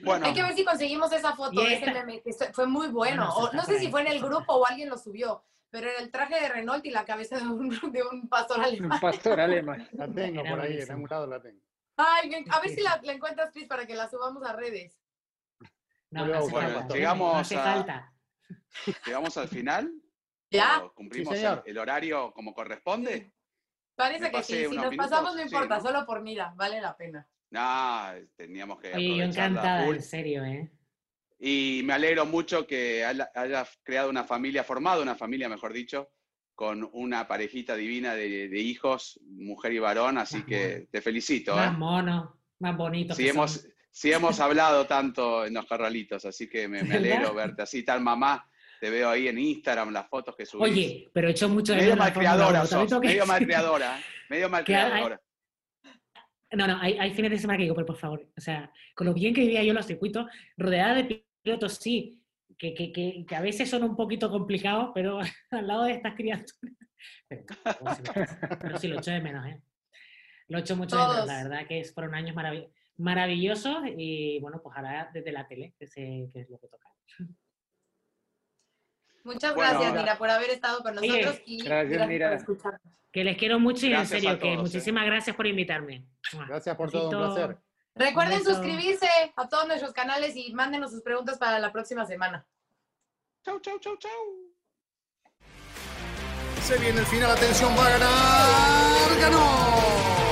Bueno. 0.03 0.25
Hay 0.25 0.33
que 0.33 0.43
ver 0.43 0.53
si 0.55 0.65
conseguimos 0.65 1.11
esa 1.11 1.35
foto 1.35 1.61
ese 1.61 1.91
meme, 1.91 2.21
que 2.21 2.33
fue 2.53 2.67
muy 2.67 2.87
bueno. 2.87 3.29
O 3.35 3.51
no 3.53 3.63
sé 3.63 3.79
si 3.79 3.89
fue 3.89 4.01
en 4.01 4.07
el 4.07 4.19
grupo 4.21 4.53
o 4.53 4.65
alguien 4.67 4.89
lo 4.89 4.97
subió, 4.97 5.43
pero 5.69 5.89
era 5.89 5.99
el 5.99 6.11
traje 6.11 6.39
de 6.39 6.49
Renault 6.49 6.85
y 6.85 6.91
la 6.91 7.05
cabeza 7.05 7.37
de 7.37 7.43
un, 7.47 7.69
de 7.91 8.03
un 8.03 8.27
pastor 8.27 8.57
Un 8.59 8.63
alemán. 8.65 8.99
pastor 8.99 9.39
alemán. 9.39 9.87
La 9.93 10.07
tengo 10.07 10.41
Era 10.41 10.49
por 10.49 10.61
ahí, 10.61 10.79
en 10.79 10.91
algún 10.91 11.07
lado 11.09 11.27
la 11.27 11.41
tengo. 11.41 11.61
Ay, 11.97 12.45
a 12.51 12.59
ver 12.59 12.69
si 12.69 12.81
la, 12.81 12.99
la 13.03 13.13
encuentras, 13.13 13.51
Chris, 13.51 13.67
para 13.67 13.85
que 13.87 13.95
la 13.95 14.07
subamos 14.09 14.43
a 14.43 14.53
redes. 14.53 14.99
No, 16.11 16.25
no 16.25 16.47
bueno, 16.47 16.79
falta. 16.79 16.93
llegamos 16.93 17.33
no 17.33 17.39
hace 17.39 17.57
a- 17.57 17.63
falta. 17.63 18.13
Llegamos 19.05 19.35
al 19.37 19.47
final. 19.47 19.91
¿Ya? 20.49 20.79
¿O 20.85 20.93
¿Cumplimos 20.93 21.37
Sí, 21.37 21.43
el, 21.65 21.77
horario 21.77 22.31
como 22.33 22.53
corresponde? 22.53 23.33
Parece 23.95 24.31
que 24.31 24.43
sí. 24.43 24.53
Si 24.57 24.63
nos 24.63 24.89
minutos, 24.91 24.97
pasamos, 24.97 25.33
no 25.35 25.39
sí, 25.41 25.45
importa, 25.47 25.77
¿no? 25.77 25.81
solo 25.81 26.05
por 26.05 26.21
mira, 26.21 26.53
vale 26.55 26.79
la 26.79 26.95
pena. 26.95 27.27
No, 27.49 28.07
teníamos 28.35 28.79
que 28.79 28.93
Oye, 28.93 29.17
yo 29.17 29.23
encantada, 29.23 29.85
en 29.87 30.01
serio, 30.01 30.43
¿eh? 30.43 30.69
Y 31.39 31.81
me 31.85 31.93
alegro 31.93 32.25
mucho 32.25 32.65
que 32.65 33.05
haya- 33.05 33.31
hayas 33.35 33.79
creado 33.83 34.09
una 34.09 34.23
familia, 34.23 34.63
formado 34.63 35.01
una 35.01 35.15
familia, 35.15 35.47
mejor 35.47 35.71
dicho, 35.71 36.09
con 36.55 36.89
una 36.93 37.27
parejita 37.27 37.75
divina 37.75 38.15
de, 38.15 38.49
de 38.49 38.59
hijos, 38.59 39.19
mujer 39.23 39.73
y 39.73 39.79
varón, 39.79 40.17
así 40.17 40.37
Más 40.37 40.45
que 40.45 40.87
te 40.91 41.01
felicito. 41.01 41.55
Más 41.55 41.73
¿eh? 41.73 41.77
mono, 41.77 42.41
más 42.59 42.75
bonito. 42.75 43.13
Sí 43.13 43.23
que 43.23 43.29
hemos, 43.29 43.51
son. 43.51 43.71
sí 43.91 44.11
hemos 44.11 44.39
hablado 44.39 44.87
tanto 44.87 45.45
en 45.45 45.53
los 45.53 45.65
carralitos, 45.67 46.25
así 46.25 46.49
que 46.49 46.67
me, 46.67 46.83
me 46.83 46.95
alegro 46.95 47.33
verte 47.33 47.61
así, 47.61 47.83
tal 47.83 48.01
mamá. 48.01 48.49
Te 48.79 48.89
veo 48.91 49.09
ahí 49.09 49.27
en 49.27 49.39
Instagram, 49.39 49.91
las 49.91 50.07
fotos 50.07 50.35
que 50.35 50.45
subís. 50.45 50.71
Oye, 50.71 51.09
pero 51.11 51.27
he 51.27 51.31
hecho 51.31 51.49
mucho 51.49 51.73
de 51.73 51.81
medio 51.81 51.95
malcriadora 51.95 52.63
medio 53.01 53.25
malcriadora, 53.25 53.99
medio 54.29 54.49
malcriadora. 54.49 55.21
No, 56.51 56.65
no, 56.67 56.77
hay, 56.79 56.97
hay 56.97 57.13
fines 57.13 57.31
de 57.31 57.39
semana 57.39 57.57
que 57.57 57.63
digo, 57.63 57.75
pero 57.75 57.85
por 57.87 57.97
favor, 57.97 58.25
o 58.37 58.41
sea, 58.41 58.71
con 58.95 59.05
lo 59.07 59.13
bien 59.13 59.33
que 59.33 59.41
vivía 59.41 59.63
yo 59.63 59.73
los 59.73 59.85
circuitos, 59.85 60.27
rodeada 60.55 60.95
de 60.95 61.25
pilotos, 61.43 61.73
sí, 61.73 62.21
que, 62.57 62.73
que, 62.73 62.91
que, 62.91 63.25
que 63.27 63.35
a 63.35 63.41
veces 63.41 63.69
son 63.69 63.83
un 63.83 63.95
poquito 63.97 64.29
complicados, 64.31 64.91
pero 64.95 65.19
al 65.51 65.67
lado 65.67 65.83
de 65.83 65.91
estas 65.93 66.15
criaturas. 66.15 66.57
Pero, 67.27 67.43
pero 68.61 68.77
sí 68.77 68.87
lo- 68.87 68.99
echo 68.99 69.11
de 69.11 69.21
menos, 69.21 69.45
¿eh? 69.45 69.61
Lo 70.47 70.57
echo 70.59 70.75
mucho 70.77 70.95
de 70.95 71.01
menos, 71.03 71.25
la 71.27 71.43
verdad 71.43 71.67
que 71.67 71.79
es- 71.81 71.93
fueron 71.93 72.15
años 72.15 72.35
marav- 72.35 72.69
maravillosos 72.97 73.79
y 73.97 74.39
bueno, 74.39 74.61
pues 74.63 74.75
ahora 74.77 75.09
desde 75.13 75.31
la 75.31 75.47
tele, 75.47 75.73
que, 75.77 75.85
sé, 75.87 76.29
que 76.33 76.39
es 76.41 76.49
lo 76.49 76.57
que 76.59 76.67
toca. 76.69 76.87
Muchas 79.27 79.53
Bueno, 79.53 79.69
gracias, 79.71 79.89
ahora- 79.89 80.01
Mira, 80.03 80.17
por 80.17 80.29
haber 80.29 80.49
estado 80.51 80.81
con 80.81 80.97
Oye, 80.97 81.07
nosotros 81.21 81.41
y 81.45 81.57
gracias, 81.57 81.89
gracias, 81.89 82.07
Mira. 82.07 82.29
por 82.29 82.37
escucharnos. 82.37 82.81
Que 83.11 83.23
les 83.25 83.37
quiero 83.37 83.59
mucho 83.59 83.85
y 83.85 83.89
Gracias 83.89 84.11
en 84.13 84.21
serio, 84.21 84.39
que 84.39 84.53
¿eh? 84.53 84.57
muchísimas 84.57 85.05
gracias 85.05 85.35
por 85.35 85.45
invitarme. 85.47 86.05
Gracias 86.47 86.75
por 86.77 86.89
todo, 86.91 87.09
un 87.09 87.33
placer. 87.35 87.57
Recuerden 87.95 88.39
beso. 88.39 88.51
suscribirse 88.53 89.09
a 89.35 89.49
todos 89.49 89.67
nuestros 89.67 89.91
canales 89.91 90.35
y 90.35 90.53
mándenos 90.53 90.91
sus 90.91 91.01
preguntas 91.01 91.37
para 91.37 91.59
la 91.59 91.71
próxima 91.73 92.05
semana. 92.05 92.45
Chau, 93.43 93.59
chau, 93.59 93.77
chau, 93.79 93.97
chau. 93.97 94.11
Se 96.61 96.77
viene 96.77 96.99
el 96.99 97.05
final, 97.05 97.31
atención, 97.31 97.71
va 97.77 97.85
a 97.85 97.89
ganar. 97.89 99.19
¡Ganó! 99.21 100.16